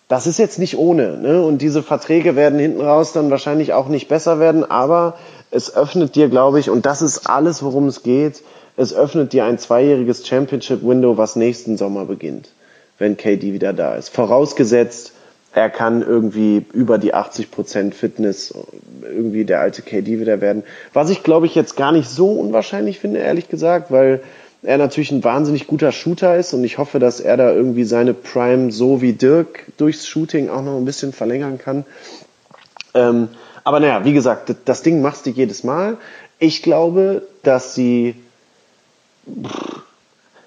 das 0.08 0.26
ist 0.26 0.38
jetzt 0.38 0.58
nicht 0.58 0.76
ohne. 0.76 1.16
Ne? 1.18 1.40
Und 1.40 1.58
diese 1.62 1.84
Verträge 1.84 2.34
werden 2.34 2.58
hinten 2.58 2.80
raus 2.80 3.12
dann 3.12 3.30
wahrscheinlich 3.30 3.72
auch 3.72 3.86
nicht 3.86 4.08
besser 4.08 4.40
werden, 4.40 4.68
aber 4.68 5.14
es 5.52 5.74
öffnet 5.74 6.16
dir, 6.16 6.28
glaube 6.28 6.58
ich, 6.58 6.68
und 6.68 6.84
das 6.84 7.00
ist 7.00 7.28
alles, 7.28 7.62
worum 7.62 7.86
es 7.86 8.02
geht, 8.02 8.42
es 8.76 8.92
öffnet 8.92 9.32
dir 9.32 9.44
ein 9.44 9.58
zweijähriges 9.58 10.26
Championship-Window, 10.26 11.16
was 11.16 11.36
nächsten 11.36 11.76
Sommer 11.76 12.06
beginnt, 12.06 12.50
wenn 13.00 13.16
KD 13.16 13.52
wieder 13.52 13.72
da 13.72 13.96
ist. 13.96 14.10
Vorausgesetzt, 14.10 15.12
er 15.52 15.68
kann 15.68 16.02
irgendwie 16.02 16.64
über 16.72 16.98
die 16.98 17.12
80% 17.12 17.92
Fitness 17.92 18.54
irgendwie 19.02 19.44
der 19.44 19.60
alte 19.60 19.82
KD 19.82 20.20
wieder 20.20 20.40
werden. 20.40 20.62
Was 20.92 21.10
ich 21.10 21.24
glaube 21.24 21.46
ich 21.46 21.56
jetzt 21.56 21.76
gar 21.76 21.90
nicht 21.90 22.08
so 22.08 22.30
unwahrscheinlich 22.30 23.00
finde, 23.00 23.18
ehrlich 23.18 23.48
gesagt, 23.48 23.90
weil 23.90 24.22
er 24.62 24.78
natürlich 24.78 25.10
ein 25.10 25.24
wahnsinnig 25.24 25.66
guter 25.66 25.90
Shooter 25.90 26.36
ist 26.36 26.52
und 26.52 26.62
ich 26.62 26.78
hoffe, 26.78 26.98
dass 26.98 27.18
er 27.18 27.36
da 27.36 27.50
irgendwie 27.52 27.84
seine 27.84 28.14
Prime 28.14 28.70
so 28.70 29.00
wie 29.00 29.14
Dirk 29.14 29.64
durchs 29.78 30.06
Shooting 30.06 30.50
auch 30.50 30.62
noch 30.62 30.76
ein 30.76 30.84
bisschen 30.84 31.12
verlängern 31.12 31.58
kann. 31.58 31.84
Ähm, 32.94 33.28
aber 33.64 33.80
naja, 33.80 34.04
wie 34.04 34.12
gesagt, 34.12 34.54
das 34.66 34.82
Ding 34.82 35.00
machst 35.00 35.26
du 35.26 35.30
jedes 35.30 35.64
Mal. 35.64 35.96
Ich 36.38 36.62
glaube, 36.62 37.22
dass 37.42 37.74
sie 37.74 38.14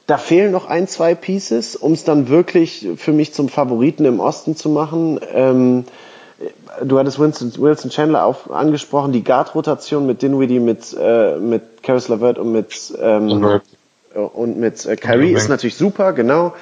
da 0.08 0.18
fehlen 0.18 0.52
noch 0.52 0.68
ein, 0.68 0.88
zwei 0.88 1.16
Pieces, 1.16 1.76
um 1.76 1.94
es 1.94 2.04
dann 2.04 2.28
wirklich 2.28 2.90
für 2.98 3.14
mich 3.14 3.34
zum 3.34 3.48
Favoriten 3.50 4.06
im 4.06 4.20
Osten 4.20 4.56
zu 4.56 4.70
machen. 4.70 5.20
Ähm, 5.34 5.86
du 6.84 7.00
hattest 7.00 7.20
Winston, 7.20 7.54
Wilson 7.58 7.90
Chandler 7.90 8.26
auch 8.26 8.50
angesprochen, 8.50 9.14
die 9.14 9.24
Guard-Rotation 9.24 10.06
mit 10.06 10.22
Dinwiddie, 10.22 10.60
mit, 10.60 10.96
äh, 11.00 11.38
mit 11.38 11.84
Caris 11.84 12.10
LeVert 12.10 12.38
und 12.38 12.52
mit, 12.52 12.94
ähm, 13.02 13.62
und 14.14 14.58
mit 14.58 14.86
äh, 14.86 14.96
Kyrie 14.98 15.34
ist 15.34 15.50
natürlich 15.50 15.76
super, 15.76 16.14
genau. 16.14 16.54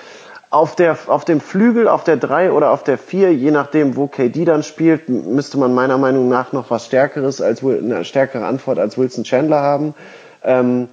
Auf, 0.52 0.76
der, 0.76 0.98
auf 1.08 1.24
dem 1.24 1.40
Flügel, 1.40 1.88
auf 1.88 2.04
der 2.04 2.18
3 2.18 2.52
oder 2.52 2.72
auf 2.72 2.84
der 2.84 2.98
4, 2.98 3.34
je 3.34 3.52
nachdem, 3.52 3.96
wo 3.96 4.08
KD 4.08 4.44
dann 4.44 4.64
spielt, 4.64 5.08
müsste 5.08 5.58
man 5.58 5.74
meiner 5.74 5.98
Meinung 5.98 6.28
nach 6.28 6.52
noch 6.52 6.70
was 6.70 6.86
Stärkeres 6.86 7.42
als 7.42 7.64
eine 7.64 8.04
stärkere 8.04 8.46
Antwort 8.46 8.78
als 8.78 8.98
Wilson 8.98 9.24
Chandler 9.24 9.62
haben. 9.62 9.94
Ähm, 10.44 10.90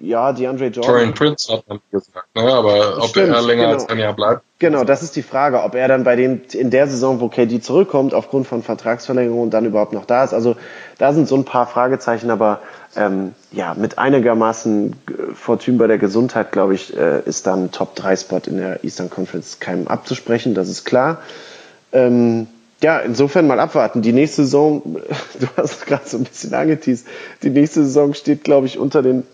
ja, 0.00 0.32
DeAndre 0.32 0.66
Jordan. 0.66 0.82
Torian 0.82 1.14
Prince 1.14 1.52
hat 1.52 1.68
man 1.68 1.80
gesagt, 1.90 2.34
ne? 2.34 2.42
aber 2.42 2.98
ob 2.98 3.10
Stimmt, 3.10 3.34
er 3.34 3.42
länger 3.42 3.62
genau. 3.62 3.74
als 3.74 3.88
ein 3.88 3.98
Jahr 3.98 4.14
bleibt. 4.14 4.42
Genau, 4.58 4.84
das 4.84 5.02
ist 5.02 5.16
die 5.16 5.22
Frage, 5.22 5.62
ob 5.62 5.74
er 5.74 5.88
dann 5.88 6.04
bei 6.04 6.16
dem, 6.16 6.42
in 6.52 6.70
der 6.70 6.86
Saison, 6.86 7.20
wo 7.20 7.28
KD 7.28 7.60
zurückkommt, 7.60 8.12
aufgrund 8.12 8.46
von 8.46 8.62
Vertragsverlängerung 8.62 9.50
dann 9.50 9.64
überhaupt 9.64 9.92
noch 9.92 10.04
da 10.04 10.24
ist. 10.24 10.34
Also 10.34 10.56
da 10.98 11.12
sind 11.12 11.28
so 11.28 11.36
ein 11.36 11.44
paar 11.44 11.66
Fragezeichen, 11.66 12.30
aber 12.30 12.60
ähm, 12.96 13.34
ja, 13.52 13.74
mit 13.74 13.98
einigermaßen 13.98 14.96
Fortune 15.34 15.78
bei 15.78 15.86
der 15.86 15.98
Gesundheit, 15.98 16.52
glaube 16.52 16.74
ich, 16.74 16.96
äh, 16.96 17.20
ist 17.24 17.46
dann 17.46 17.70
Top-3-Spot 17.70 18.40
in 18.46 18.58
der 18.58 18.84
Eastern 18.84 19.10
Conference 19.10 19.60
keinem 19.60 19.86
abzusprechen, 19.86 20.54
das 20.54 20.68
ist 20.68 20.84
klar. 20.84 21.22
Ähm, 21.92 22.46
ja, 22.82 22.98
insofern 22.98 23.46
mal 23.46 23.60
abwarten. 23.60 24.02
Die 24.02 24.12
nächste 24.12 24.44
Saison, 24.44 24.82
du 25.40 25.46
hast 25.56 25.72
es 25.72 25.86
gerade 25.86 26.08
so 26.08 26.16
ein 26.16 26.24
bisschen 26.24 26.54
angeteased, 26.54 27.06
die 27.42 27.50
nächste 27.50 27.84
Saison 27.84 28.14
steht, 28.14 28.44
glaube 28.44 28.66
ich, 28.66 28.78
unter 28.78 29.02
den 29.02 29.24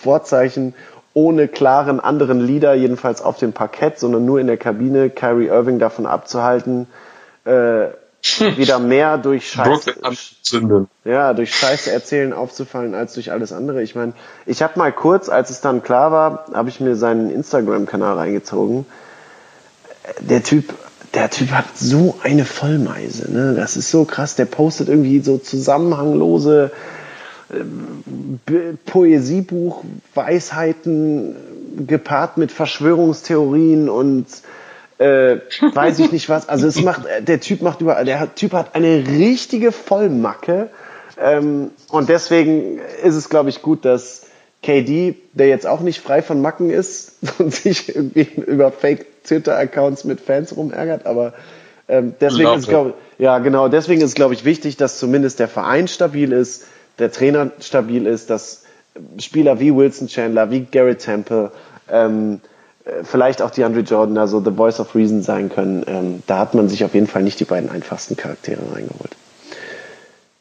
Vorzeichen 0.00 0.74
ohne 1.14 1.48
klaren 1.48 1.98
anderen 1.98 2.38
Leader, 2.40 2.74
jedenfalls 2.74 3.22
auf 3.22 3.38
dem 3.38 3.52
Parkett, 3.52 3.98
sondern 3.98 4.24
nur 4.24 4.38
in 4.38 4.46
der 4.46 4.56
Kabine, 4.56 5.10
Kyrie 5.10 5.48
Irving 5.48 5.78
davon 5.78 6.06
abzuhalten, 6.06 6.86
äh, 7.44 7.88
wieder 8.56 8.78
mehr 8.78 9.18
durch 9.18 9.48
Scheiße, 9.50 9.94
ja, 11.04 11.32
durch 11.34 11.54
Scheiße 11.54 11.90
erzählen 11.90 12.32
aufzufallen 12.32 12.94
als 12.94 13.14
durch 13.14 13.32
alles 13.32 13.52
andere. 13.52 13.82
Ich 13.82 13.94
meine, 13.94 14.12
ich 14.44 14.62
habe 14.62 14.78
mal 14.78 14.92
kurz, 14.92 15.28
als 15.28 15.50
es 15.50 15.60
dann 15.60 15.82
klar 15.82 16.12
war, 16.12 16.46
habe 16.52 16.68
ich 16.68 16.80
mir 16.80 16.96
seinen 16.96 17.30
Instagram-Kanal 17.30 18.16
reingezogen. 18.16 18.86
Der 20.20 20.42
Typ, 20.42 20.74
der 21.14 21.30
Typ 21.30 21.50
hat 21.50 21.76
so 21.76 22.18
eine 22.22 22.44
Vollmeise, 22.44 23.30
ne? 23.30 23.54
Das 23.54 23.76
ist 23.76 23.90
so 23.90 24.04
krass. 24.04 24.34
Der 24.36 24.46
postet 24.46 24.88
irgendwie 24.88 25.20
so 25.20 25.38
zusammenhanglose 25.38 26.72
Poesiebuch, 28.86 29.84
Weisheiten 30.14 31.36
gepaart 31.86 32.36
mit 32.36 32.52
Verschwörungstheorien 32.52 33.88
und 33.88 34.26
äh, 34.98 35.36
weiß 35.72 36.00
ich 36.00 36.12
nicht 36.12 36.28
was. 36.28 36.48
Also 36.48 36.66
es 36.66 36.82
macht, 36.82 37.02
der 37.20 37.40
Typ 37.40 37.62
macht 37.62 37.80
überall, 37.80 38.04
der 38.04 38.34
Typ 38.34 38.52
hat 38.52 38.74
eine 38.74 39.06
richtige 39.06 39.72
Vollmacke. 39.72 40.68
Ähm, 41.20 41.70
und 41.90 42.08
deswegen 42.08 42.80
ist 43.02 43.14
es, 43.14 43.28
glaube 43.28 43.48
ich, 43.48 43.62
gut, 43.62 43.84
dass 43.84 44.26
KD, 44.62 45.16
der 45.32 45.48
jetzt 45.48 45.66
auch 45.66 45.80
nicht 45.80 46.00
frei 46.00 46.20
von 46.20 46.42
Macken 46.42 46.70
ist 46.70 47.12
und 47.38 47.54
sich 47.54 47.94
irgendwie 47.94 48.28
über 48.46 48.72
Fake 48.72 49.24
Twitter-Accounts 49.24 50.04
mit 50.04 50.20
Fans 50.20 50.56
rumärgert, 50.56 51.06
aber 51.06 51.34
ähm, 51.88 52.14
deswegen 52.20 52.54
ist, 52.54 52.68
glaube 52.68 52.94
ja 53.18 53.38
genau, 53.38 53.68
deswegen 53.68 54.00
ist, 54.00 54.14
glaube 54.14 54.34
ich, 54.34 54.44
wichtig, 54.44 54.76
dass 54.76 54.98
zumindest 54.98 55.38
der 55.38 55.48
Verein 55.48 55.88
stabil 55.88 56.32
ist 56.32 56.64
der 56.98 57.12
Trainer 57.12 57.52
stabil 57.60 58.06
ist, 58.06 58.30
dass 58.30 58.64
Spieler 59.18 59.60
wie 59.60 59.74
Wilson 59.74 60.08
Chandler, 60.08 60.50
wie 60.50 60.64
Garrett 60.64 61.00
Temple, 61.00 61.52
ähm, 61.90 62.40
äh, 62.84 63.04
vielleicht 63.04 63.42
auch 63.42 63.50
die 63.50 63.64
Andre 63.64 63.80
Jordan, 63.80 64.18
also 64.18 64.42
The 64.42 64.50
Voice 64.50 64.80
of 64.80 64.94
Reason 64.94 65.22
sein 65.22 65.50
können. 65.50 65.84
Ähm, 65.86 66.22
da 66.26 66.38
hat 66.38 66.54
man 66.54 66.68
sich 66.68 66.84
auf 66.84 66.94
jeden 66.94 67.06
Fall 67.06 67.22
nicht 67.22 67.38
die 67.40 67.44
beiden 67.44 67.70
einfachsten 67.70 68.16
Charaktere 68.16 68.62
reingeholt. 68.72 69.16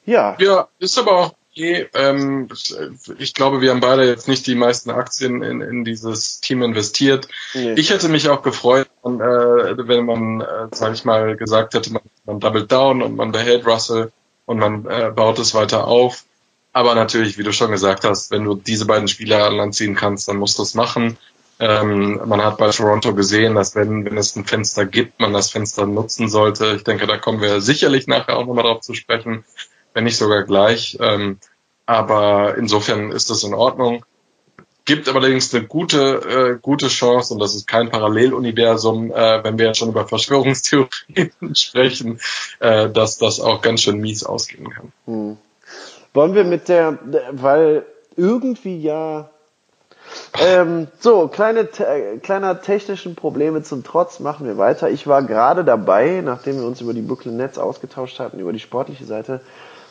Ja. 0.06 0.36
Ja, 0.40 0.68
ist 0.80 0.98
aber 0.98 1.12
auch 1.12 1.34
okay. 1.52 1.88
Ähm, 1.94 2.48
ich 3.18 3.34
glaube, 3.34 3.62
wir 3.62 3.72
haben 3.72 3.80
beide 3.80 4.06
jetzt 4.06 4.28
nicht 4.28 4.48
die 4.48 4.56
meisten 4.56 4.90
Aktien 4.90 5.42
in, 5.44 5.62
in 5.62 5.84
dieses 5.84 6.40
Team 6.40 6.62
investiert. 6.62 7.28
Nee. 7.54 7.74
Ich 7.74 7.90
hätte 7.90 8.10
mich 8.10 8.30
auch 8.30 8.42
gefreut, 8.42 8.88
äh, 9.04 9.10
wenn 9.10 10.06
man, 10.06 10.42
äh, 10.42 10.68
sag 10.72 10.94
ich 10.94 11.04
mal, 11.04 11.36
gesagt 11.36 11.74
hätte, 11.74 11.92
man, 11.92 12.02
man 12.26 12.40
double 12.40 12.66
down 12.66 13.02
und 13.02 13.16
man 13.16 13.32
behält 13.32 13.66
Russell 13.66 14.12
und 14.46 14.60
man 14.60 14.86
äh, 14.86 15.12
baut 15.14 15.40
es 15.40 15.54
weiter 15.54 15.88
auf. 15.88 16.24
Aber 16.78 16.94
natürlich, 16.94 17.40
wie 17.40 17.44
du 17.44 17.52
schon 17.52 17.72
gesagt 17.72 18.04
hast, 18.04 18.30
wenn 18.30 18.44
du 18.44 18.54
diese 18.54 18.86
beiden 18.86 19.08
Spieler 19.08 19.48
an 19.48 19.56
Land 19.56 19.74
ziehen 19.74 19.96
kannst, 19.96 20.28
dann 20.28 20.38
musst 20.38 20.60
du 20.60 20.62
es 20.62 20.76
machen. 20.76 21.18
Ähm, 21.58 22.22
man 22.28 22.44
hat 22.44 22.60
bei 22.60 22.70
Toronto 22.70 23.16
gesehen, 23.16 23.56
dass 23.56 23.74
wenn, 23.74 24.06
wenn 24.06 24.16
es 24.16 24.36
ein 24.36 24.46
Fenster 24.46 24.86
gibt, 24.86 25.20
man 25.20 25.34
das 25.34 25.50
Fenster 25.50 25.88
nutzen 25.88 26.30
sollte. 26.30 26.76
Ich 26.76 26.84
denke, 26.84 27.08
da 27.08 27.18
kommen 27.18 27.42
wir 27.42 27.62
sicherlich 27.62 28.06
nachher 28.06 28.38
auch 28.38 28.46
nochmal 28.46 28.64
drauf 28.64 28.82
zu 28.82 28.94
sprechen, 28.94 29.44
wenn 29.96 30.04
nicht 30.04 30.18
sogar 30.18 30.44
gleich. 30.44 31.00
Ähm, 31.02 31.40
aber 31.88 32.56
insofern 32.60 33.12
ist 33.12 33.32
das 33.32 33.44
in 33.44 33.56
Ordnung. 33.56 34.06
Gibt 34.86 35.10
allerdings 35.10 35.52
eine 35.56 35.66
gute, 35.66 36.58
äh, 36.58 36.60
gute 36.62 36.90
Chance, 36.90 37.34
und 37.34 37.40
das 37.40 37.56
ist 37.56 37.68
kein 37.68 37.90
Paralleluniversum, 37.90 39.12
äh, 39.12 39.44
wenn 39.44 39.58
wir 39.58 39.66
jetzt 39.66 39.80
schon 39.80 39.90
über 39.90 40.08
Verschwörungstheorien 40.08 41.32
sprechen, 41.56 42.20
äh, 42.60 42.88
dass 42.88 43.18
das 43.18 43.40
auch 43.40 43.64
ganz 43.64 43.82
schön 43.82 43.98
mies 43.98 44.24
ausgehen 44.24 44.70
kann. 44.70 44.92
Hm. 45.08 45.38
Wollen 46.18 46.34
wir 46.34 46.46
mit 46.46 46.68
der, 46.68 46.98
weil 47.32 47.86
irgendwie 48.16 48.82
ja 48.82 49.30
ähm, 50.34 50.88
so, 51.00 51.28
kleine, 51.28 51.70
te 51.70 52.20
kleiner 52.24 52.60
technischen 52.60 53.14
Probleme 53.14 53.62
zum 53.62 53.84
Trotz 53.84 54.20
machen 54.20 54.48
wir 54.48 54.58
weiter. 54.58 54.90
Ich 54.90 55.06
war 55.06 55.22
gerade 55.22 55.64
dabei, 55.64 56.24
nachdem 56.26 56.58
wir 56.58 56.66
uns 56.66 56.82
über 56.82 56.96
die 56.96 57.04
Brooklyn 57.04 57.38
Nets 57.38 57.60
ausgetauscht 57.60 58.20
hatten, 58.20 58.40
über 58.40 58.52
die 58.52 58.60
sportliche 58.60 59.06
Seite, 59.06 59.42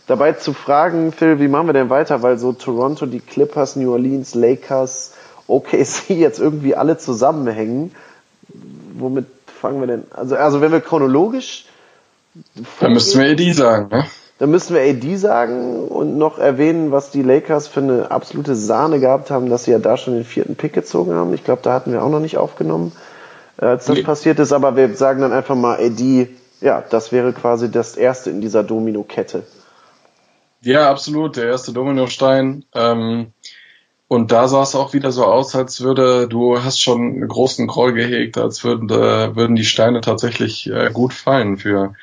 dabei 0.09 0.33
zu 0.33 0.53
fragen, 0.53 1.13
Phil, 1.13 1.39
wie 1.39 1.47
machen 1.47 1.69
wir 1.69 1.75
denn 1.75 1.91
weiter? 1.91 2.23
Weil 2.23 2.39
so 2.39 2.53
Toronto, 2.53 3.07
die 3.07 3.21
Clippers, 3.21 3.77
New 3.77 3.93
Orleans, 3.93 4.35
Lakers, 4.35 5.15
OKC 5.47 6.09
jetzt 6.09 6.41
irgendwie 6.41 6.75
alle 6.75 6.99
zusammenhängen. 6.99 7.95
Womit 8.99 9.27
fangen 9.61 9.79
wir 9.79 9.87
denn? 9.87 10.03
Also, 10.11 10.35
also 10.35 10.61
wenn 10.61 10.73
wir 10.73 10.81
chronologisch. 10.81 11.67
Dann 12.81 12.95
müssten 12.95 13.21
wir 13.21 13.37
die 13.37 13.53
sagen, 13.53 13.91
ne? 13.93 14.07
Dann 14.39 14.51
müssen 14.51 14.75
wir 14.75 14.83
AD 14.83 15.17
sagen 15.17 15.89
und 15.89 16.19
noch 16.19 16.39
erwähnen, 16.39 16.93
was 16.93 17.11
die 17.11 17.23
Lakers 17.23 17.69
für 17.69 17.81
eine 17.81 18.11
absolute 18.11 18.55
Sahne 18.55 19.01
gehabt 19.01 19.31
haben, 19.31 19.49
dass 19.49 19.65
sie 19.65 19.71
ja 19.71 19.79
da 19.79 19.97
schon 19.97 20.15
den 20.15 20.25
vierten 20.25 20.57
Pick 20.57 20.75
gezogen 20.75 21.15
haben. 21.15 21.33
Ich 21.33 21.43
glaube, 21.43 21.63
da 21.63 21.73
hatten 21.73 21.93
wir 21.93 22.03
auch 22.03 22.11
noch 22.11 22.21
nicht 22.21 22.37
aufgenommen, 22.37 22.93
äh, 23.61 23.65
als 23.65 23.87
das 23.87 23.97
nee. 23.97 24.03
passiert 24.03 24.39
ist. 24.39 24.53
Aber 24.53 24.77
wir 24.77 24.95
sagen 24.95 25.23
dann 25.23 25.33
einfach 25.33 25.55
mal 25.55 25.79
AD, 25.79 26.29
ja, 26.61 26.83
das 26.83 27.13
wäre 27.13 27.33
quasi 27.33 27.71
das 27.71 27.97
erste 27.97 28.29
in 28.29 28.43
dieser 28.43 28.63
Domino-Kette. 28.63 29.45
Ja, 30.61 30.91
absolut, 30.91 31.37
der 31.37 31.47
erste 31.47 31.73
Dominostein. 31.73 32.65
Ähm, 32.75 33.29
und 34.09 34.33
da 34.33 34.49
sah 34.49 34.63
es 34.63 34.75
auch 34.75 34.93
wieder 34.93 35.13
so 35.13 35.25
aus, 35.25 35.55
als 35.55 35.81
würde, 35.81 36.29
du 36.29 36.63
hast 36.63 36.81
schon 36.81 37.01
einen 37.01 37.29
großen 37.29 37.67
Groll 37.67 37.93
gehegt, 37.93 38.37
als 38.37 38.63
würden, 38.65 38.89
äh, 38.91 39.35
würden 39.35 39.57
die 39.57 39.65
Steine 39.65 40.01
tatsächlich 40.01 40.71
äh, 40.71 40.91
gut 40.93 41.13
fallen 41.13 41.57
für 41.57 41.95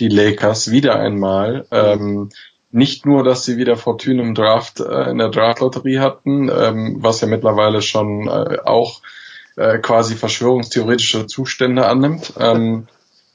die 0.00 0.08
Lakers 0.08 0.70
wieder 0.70 0.98
einmal. 0.98 1.66
Ähm, 1.70 2.30
nicht 2.70 3.06
nur, 3.06 3.24
dass 3.24 3.44
sie 3.44 3.56
wieder 3.56 3.76
Fortune 3.76 4.20
im 4.20 4.34
Draft, 4.34 4.80
äh, 4.80 5.10
in 5.10 5.18
der 5.18 5.30
Draftlotterie 5.30 5.98
hatten, 5.98 6.50
ähm, 6.50 6.96
was 7.00 7.20
ja 7.20 7.26
mittlerweile 7.26 7.80
schon 7.80 8.28
äh, 8.28 8.58
auch 8.64 9.00
äh, 9.56 9.78
quasi 9.78 10.14
verschwörungstheoretische 10.14 11.26
Zustände 11.26 11.86
annimmt, 11.86 12.34
ähm, 12.38 12.86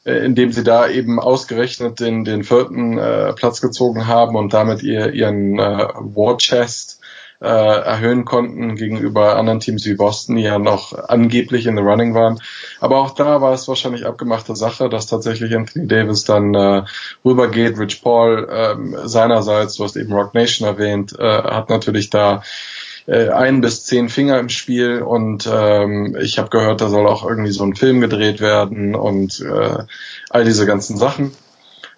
äh, 0.05 0.23
indem 0.25 0.51
sie 0.51 0.63
da 0.63 0.87
eben 0.87 1.19
ausgerechnet 1.19 1.99
den, 1.99 2.23
den 2.23 2.43
vierten 2.43 2.97
äh, 2.97 3.33
Platz 3.33 3.61
gezogen 3.61 4.07
haben 4.07 4.35
und 4.35 4.53
damit 4.53 4.83
ihr, 4.83 5.13
ihren 5.13 5.57
äh, 5.57 5.87
War 5.95 6.37
Chest 6.37 7.00
äh, 7.41 7.45
erhöhen 7.47 8.23
konnten 8.23 8.75
gegenüber 8.75 9.35
anderen 9.35 9.59
Teams 9.59 9.85
wie 9.85 9.95
Boston, 9.95 10.35
die 10.35 10.43
ja 10.43 10.59
noch 10.59 10.93
angeblich 11.09 11.65
in 11.65 11.75
the 11.75 11.81
running 11.81 12.13
waren. 12.13 12.39
Aber 12.79 12.99
auch 12.99 13.11
da 13.11 13.41
war 13.41 13.53
es 13.53 13.67
wahrscheinlich 13.67 14.05
abgemachte 14.05 14.55
Sache, 14.55 14.89
dass 14.89 15.07
tatsächlich 15.07 15.55
Anthony 15.55 15.87
Davis 15.87 16.23
dann 16.23 16.53
äh, 16.53 16.83
rübergeht. 17.25 17.79
Rich 17.79 18.03
Paul 18.03 18.47
ähm, 18.51 18.95
seinerseits, 19.05 19.75
du 19.75 19.83
hast 19.83 19.95
eben 19.95 20.13
Rock 20.13 20.33
Nation 20.35 20.67
erwähnt, 20.67 21.17
äh, 21.17 21.23
hat 21.23 21.69
natürlich 21.69 22.11
da 22.11 22.43
äh, 23.07 23.29
ein 23.29 23.61
bis 23.61 23.85
zehn 23.85 24.09
Finger 24.09 24.39
im 24.39 24.49
Spiel 24.49 25.01
und 25.01 25.49
ähm, 25.51 26.15
ich 26.21 26.37
habe 26.37 26.49
gehört, 26.49 26.81
da 26.81 26.89
soll 26.89 27.07
auch 27.07 27.27
irgendwie 27.27 27.51
so 27.51 27.63
ein 27.63 27.75
Film 27.75 28.01
gedreht 28.01 28.39
werden 28.39 28.93
und 28.93 29.41
äh, 29.41 29.83
all 30.29 30.45
diese 30.45 30.67
ganzen 30.67 30.97
Sachen. 30.97 31.31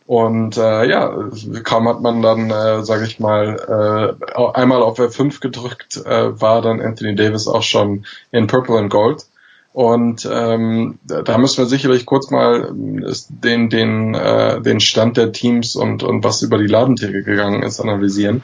Und 0.05 0.57
äh, 0.57 0.89
ja, 0.89 1.29
kaum 1.63 1.87
hat 1.87 2.01
man 2.01 2.21
dann, 2.21 2.49
äh, 2.49 2.83
sage 2.83 3.05
ich 3.05 3.19
mal, 3.19 4.17
äh, 4.35 4.41
einmal 4.53 4.83
auf 4.83 4.99
F5 4.99 5.39
gedrückt, 5.39 5.97
äh, 6.05 6.39
war 6.41 6.61
dann 6.61 6.81
Anthony 6.81 7.15
Davis 7.15 7.47
auch 7.47 7.63
schon 7.63 8.05
in 8.31 8.47
Purple 8.47 8.77
and 8.77 8.89
Gold. 8.89 9.25
Und 9.71 10.29
ähm, 10.31 10.99
da 11.03 11.37
müssen 11.39 11.57
wir 11.57 11.65
sicherlich 11.65 12.05
kurz 12.05 12.29
mal 12.29 12.73
äh, 12.75 13.13
den, 13.29 13.69
den, 13.69 14.13
äh, 14.13 14.61
den 14.61 14.79
Stand 14.79 15.17
der 15.17 15.31
Teams 15.31 15.75
und, 15.75 16.03
und 16.03 16.23
was 16.23 16.43
über 16.43 16.59
die 16.59 16.67
Ladentheke 16.67 17.23
gegangen 17.23 17.63
ist, 17.63 17.79
analysieren. 17.79 18.43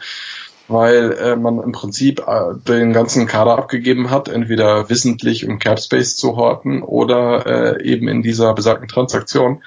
Weil 0.67 1.11
äh, 1.13 1.35
man 1.35 1.61
im 1.61 1.71
Prinzip 1.71 2.21
äh, 2.25 2.55
den 2.67 2.93
ganzen 2.93 3.27
Kader 3.27 3.57
abgegeben 3.57 4.09
hat, 4.09 4.27
entweder 4.27 4.89
wissentlich, 4.89 5.47
um 5.47 5.59
Capspace 5.59 6.15
zu 6.15 6.35
horten 6.35 6.81
oder 6.81 7.77
äh, 7.77 7.83
eben 7.83 8.07
in 8.07 8.23
dieser 8.23 8.53
besagten 8.53 8.87
Transaktion 8.87 9.61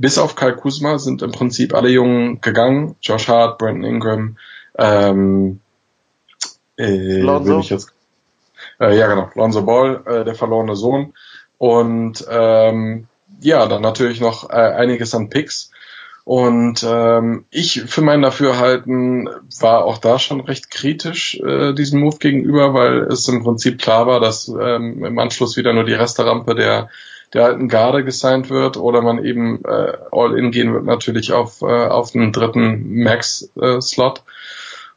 bis 0.00 0.16
auf 0.16 0.34
Kyle 0.34 0.56
Kuzma 0.56 0.98
sind 0.98 1.20
im 1.20 1.30
Prinzip 1.30 1.74
alle 1.74 1.90
Jungen 1.90 2.40
gegangen. 2.40 2.96
Josh 3.02 3.28
Hart, 3.28 3.58
Brandon 3.58 3.84
Ingram, 3.84 4.36
ähm, 4.78 5.60
äh, 6.78 7.20
Lonzo. 7.20 7.60
Jetzt, 7.60 7.92
äh, 8.80 8.96
ja 8.96 9.06
genau, 9.08 9.30
Lonzo 9.34 9.62
Ball, 9.62 10.02
äh, 10.06 10.24
der 10.24 10.34
verlorene 10.34 10.74
Sohn. 10.74 11.12
Und 11.58 12.24
ähm, 12.30 13.08
ja, 13.42 13.66
dann 13.66 13.82
natürlich 13.82 14.20
noch 14.20 14.48
äh, 14.48 14.54
einiges 14.54 15.14
an 15.14 15.28
Picks. 15.28 15.70
Und 16.24 16.82
ähm, 16.88 17.44
ich 17.50 17.82
für 17.82 18.00
mein 18.00 18.22
Dafürhalten 18.22 19.28
war 19.60 19.84
auch 19.84 19.98
da 19.98 20.18
schon 20.18 20.40
recht 20.40 20.70
kritisch 20.70 21.38
äh, 21.40 21.74
diesem 21.74 22.00
Move 22.00 22.16
gegenüber, 22.18 22.72
weil 22.72 23.00
es 23.02 23.28
im 23.28 23.42
Prinzip 23.42 23.78
klar 23.78 24.06
war, 24.06 24.20
dass 24.20 24.48
ähm, 24.48 25.04
im 25.04 25.18
Anschluss 25.18 25.58
wieder 25.58 25.74
nur 25.74 25.84
die 25.84 25.92
Resterampe 25.92 26.54
der 26.54 26.88
der 27.32 27.44
alten 27.44 27.68
Garde 27.68 28.04
gesigned 28.04 28.50
wird 28.50 28.76
oder 28.76 29.02
man 29.02 29.24
eben 29.24 29.64
äh, 29.64 29.92
all-in 30.10 30.50
gehen 30.50 30.72
wird 30.72 30.84
natürlich 30.84 31.32
auf, 31.32 31.62
äh, 31.62 31.66
auf 31.86 32.12
den 32.12 32.32
dritten 32.32 33.02
Max-Slot. 33.02 34.22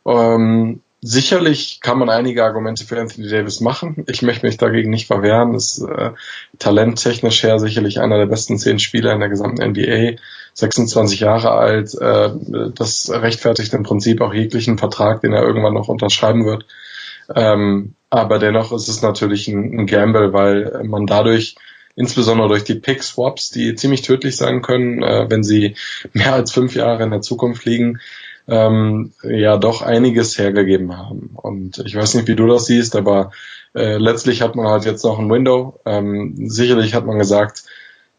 Äh, 0.06 0.12
ähm, 0.12 0.82
sicherlich 1.02 1.80
kann 1.82 2.00
man 2.00 2.10
einige 2.10 2.44
Argumente 2.44 2.86
für 2.86 3.00
Anthony 3.00 3.30
Davis 3.30 3.60
machen. 3.60 4.04
Ich 4.08 4.22
möchte 4.22 4.46
mich 4.46 4.58
dagegen 4.58 4.90
nicht 4.90 5.08
verwehren. 5.08 5.54
Ist 5.54 5.82
äh, 5.82 6.12
talenttechnisch 6.58 7.44
her 7.44 7.60
sicherlich 7.60 8.00
einer 8.00 8.18
der 8.18 8.26
besten 8.26 8.58
zehn 8.58 8.80
Spieler 8.80 9.14
in 9.14 9.20
der 9.20 9.30
gesamten 9.30 9.64
NBA. 9.64 10.18
26 10.56 11.20
Jahre 11.20 11.52
alt. 11.52 11.94
Äh, 12.00 12.32
das 12.74 13.12
rechtfertigt 13.12 13.74
im 13.74 13.84
Prinzip 13.84 14.22
auch 14.22 14.34
jeglichen 14.34 14.78
Vertrag, 14.78 15.22
den 15.22 15.34
er 15.34 15.44
irgendwann 15.44 15.74
noch 15.74 15.88
unterschreiben 15.88 16.46
wird. 16.46 16.66
Ähm, 17.36 17.94
aber 18.10 18.40
dennoch 18.40 18.72
ist 18.72 18.88
es 18.88 19.02
natürlich 19.02 19.48
ein, 19.48 19.80
ein 19.80 19.88
Gamble, 19.88 20.34
weil 20.34 20.84
man 20.84 21.06
dadurch 21.06 21.56
insbesondere 21.96 22.48
durch 22.48 22.64
die 22.64 22.76
Pick-Swaps, 22.76 23.50
die 23.52 23.76
ziemlich 23.76 24.02
tödlich 24.02 24.36
sein 24.36 24.62
können, 24.62 25.04
äh, 25.04 25.30
wenn 25.30 25.44
sie 25.44 25.76
mehr 26.14 26.34
als 26.34 26.52
fünf 26.52 26.76
Jahre 26.76 27.04
in 27.04 27.12
der 27.12 27.22
Zukunft 27.22 27.66
liegen, 27.66 28.00
ähm, 28.48 29.14
ja 29.24 29.58
doch 29.58 29.82
einiges 29.82 30.38
hergegeben 30.38 30.98
haben. 30.98 31.32
Und 31.34 31.80
ich 31.86 31.96
weiß 31.96 32.16
nicht, 32.16 32.28
wie 32.28 32.36
du 32.36 32.48
das 32.48 32.66
siehst, 32.66 32.96
aber 32.96 33.32
äh, 33.74 33.98
letztlich 33.98 34.42
hat 34.42 34.56
man 34.56 34.68
halt 34.68 34.86
jetzt 34.86 35.04
noch 35.06 35.20
ein 35.20 35.30
Window. 35.30 35.80
Ähm, 35.86 36.50
sicherlich 36.50 36.94
hat 36.94 37.06
man 37.06 37.18
gesagt, 37.20 37.64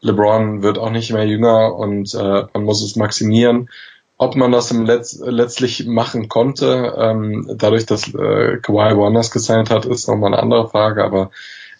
LeBron 0.01 0.63
wird 0.63 0.77
auch 0.77 0.89
nicht 0.89 1.11
mehr 1.11 1.25
jünger 1.25 1.75
und 1.75 2.13
äh, 2.13 2.43
man 2.53 2.63
muss 2.63 2.83
es 2.83 2.95
maximieren. 2.95 3.69
Ob 4.17 4.35
man 4.35 4.51
das 4.51 4.71
im 4.71 4.85
Letz 4.85 5.19
letztlich 5.21 5.85
machen 5.87 6.29
konnte, 6.29 6.95
ähm, 6.97 7.51
dadurch, 7.57 7.85
dass 7.85 8.07
äh, 8.13 8.57
Kawhi 8.61 8.95
woanders 8.95 9.29
gesigned 9.29 9.69
hat, 9.69 9.85
ist 9.85 10.07
nochmal 10.07 10.33
eine 10.33 10.41
andere 10.41 10.69
Frage, 10.69 11.03
aber 11.03 11.31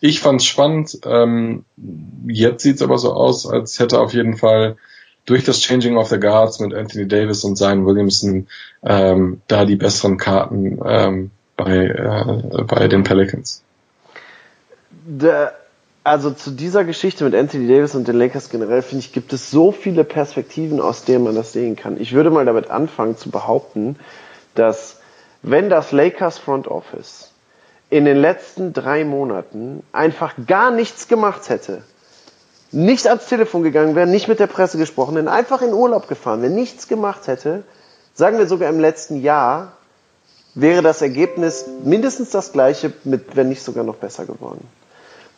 ich 0.01 0.19
fand's 0.19 0.45
spannend. 0.45 0.99
Ähm, 1.05 1.65
jetzt 2.27 2.63
sieht's 2.63 2.81
aber 2.81 2.97
so 2.97 3.13
aus, 3.13 3.47
als 3.47 3.79
hätte 3.79 3.99
auf 3.99 4.13
jeden 4.13 4.37
Fall 4.37 4.77
durch 5.25 5.43
das 5.43 5.59
Changing 5.59 5.97
of 5.97 6.09
the 6.09 6.19
Guards 6.19 6.59
mit 6.59 6.73
Anthony 6.73 7.07
Davis 7.07 7.43
und 7.43 7.55
Zion 7.57 7.85
Williamson 7.85 8.47
ähm, 8.83 9.41
da 9.47 9.65
die 9.65 9.75
besseren 9.75 10.17
Karten 10.17 10.79
ähm, 10.85 11.31
bei, 11.57 11.87
äh, 11.87 12.63
bei 12.63 12.87
den 12.87 13.03
Pelicans. 13.03 13.63
Der, 14.91 15.53
also 16.03 16.31
zu 16.31 16.51
dieser 16.51 16.83
Geschichte 16.83 17.23
mit 17.23 17.33
Anthony 17.33 17.67
Davis 17.67 17.95
und 17.95 18.07
den 18.07 18.17
Lakers 18.17 18.49
generell 18.49 18.83
finde 18.83 19.03
ich, 19.03 19.13
gibt 19.13 19.33
es 19.33 19.49
so 19.49 19.71
viele 19.71 20.03
Perspektiven, 20.03 20.79
aus 20.79 21.03
denen 21.03 21.23
man 21.23 21.35
das 21.35 21.53
sehen 21.53 21.75
kann. 21.75 21.99
Ich 21.99 22.13
würde 22.13 22.29
mal 22.29 22.45
damit 22.45 22.69
anfangen 22.69 23.17
zu 23.17 23.31
behaupten, 23.31 23.95
dass 24.53 24.99
wenn 25.41 25.69
das 25.69 25.91
Lakers 25.91 26.37
Front 26.37 26.67
Office 26.67 27.31
in 27.89 28.05
den 28.05 28.17
letzten 28.17 28.73
drei 28.73 29.05
Monaten 29.05 29.83
einfach 29.91 30.33
gar 30.47 30.71
nichts 30.71 31.07
gemacht 31.07 31.49
hätte, 31.49 31.83
nicht 32.71 33.07
ans 33.07 33.27
Telefon 33.27 33.63
gegangen 33.63 33.95
wäre, 33.95 34.07
nicht 34.07 34.27
mit 34.27 34.39
der 34.39 34.47
Presse 34.47 34.77
gesprochen, 34.77 35.15
denn 35.15 35.27
einfach 35.27 35.61
in 35.61 35.73
Urlaub 35.73 36.07
gefahren 36.07 36.41
wäre, 36.41 36.51
nichts 36.51 36.87
gemacht 36.87 37.27
hätte, 37.27 37.63
sagen 38.13 38.37
wir 38.37 38.47
sogar 38.47 38.69
im 38.69 38.79
letzten 38.79 39.21
Jahr, 39.21 39.73
wäre 40.55 40.81
das 40.81 41.01
Ergebnis 41.01 41.65
mindestens 41.83 42.31
das 42.31 42.51
gleiche, 42.51 42.91
mit, 43.03 43.35
wenn 43.35 43.49
nicht 43.49 43.63
sogar 43.63 43.83
noch 43.83 43.97
besser 43.97 44.25
geworden. 44.25 44.67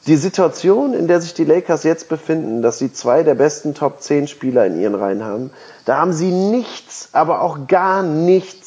Die 0.06 0.16
Situation, 0.16 0.94
in 0.94 1.08
der 1.08 1.20
sich 1.20 1.34
die 1.34 1.44
Lakers 1.44 1.84
jetzt 1.84 2.08
befinden, 2.08 2.62
dass 2.62 2.78
sie 2.78 2.94
zwei 2.94 3.24
der 3.24 3.36
besten 3.36 3.74
Top 3.74 4.02
10 4.02 4.28
Spieler 4.28 4.66
in 4.66 4.80
ihren 4.80 4.96
Reihen 4.96 5.24
haben, 5.24 5.52
da 5.86 5.98
haben 5.98 6.14
sie 6.14 6.32
nichts, 6.32 7.10
aber 7.12 7.42
auch 7.42 7.68
gar 7.68 8.04
nichts 8.04 8.67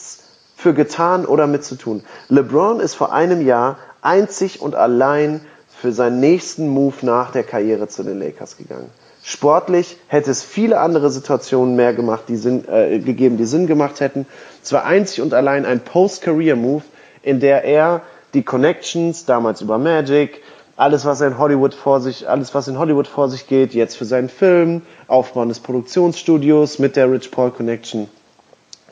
für 0.61 0.75
getan 0.75 1.25
oder 1.25 1.47
mitzutun. 1.47 2.03
LeBron 2.29 2.81
ist 2.81 2.95
vor 2.95 3.13
einem 3.13 3.45
Jahr 3.47 3.79
einzig 4.03 4.61
und 4.61 4.75
allein 4.75 5.41
für 5.81 5.93
seinen 5.93 6.21
nächsten 6.21 6.69
Move 6.69 6.97
nach 7.03 7.33
der 7.33 7.45
Karriere 7.45 7.89
zu 7.89 8.03
den 8.03 8.19
Lakers 8.19 8.59
gegangen. 8.59 8.91
Sportlich 9.23 9.97
hätte 10.07 10.31
es 10.31 10.43
viele 10.43 10.79
andere 10.79 11.11
Situationen 11.11 11.77
mehr 11.77 11.95
gemacht, 11.95 12.25
die 12.29 12.37
Sinn, 12.37 12.67
äh, 12.69 12.99
gegeben, 12.99 13.39
die 13.39 13.45
Sinn 13.47 13.67
gemacht 13.67 14.01
hätten. 14.01 14.27
Es 14.63 14.73
war 14.73 14.85
einzig 14.85 15.23
und 15.23 15.33
allein 15.33 15.65
ein 15.65 15.81
Post-Career-Move, 15.81 16.83
in 17.23 17.41
der 17.41 17.65
er 17.65 18.03
die 18.35 18.43
Connections, 18.43 19.25
damals 19.25 19.63
über 19.63 19.79
Magic, 19.79 20.43
alles 20.77 21.05
was 21.05 21.21
in 21.21 21.39
Hollywood 21.39 21.75
vor 21.75 22.01
sich, 22.01 22.29
alles 22.29 22.55
was 22.55 22.69
in 22.69 22.79
Hollywood 22.79 23.07
vor 23.07 23.29
sich 23.29 23.47
geht, 23.47 23.75
jetzt 23.75 23.97
für 23.97 24.07
seinen 24.07 24.29
Film, 24.29 24.83
Aufbau 25.07 25.45
des 25.47 25.61
Produktionsstudios 25.61 26.79
mit 26.79 26.97
der 26.97 27.11
Rich 27.11 27.31
Paul 27.31 27.51
Connection, 27.51 28.09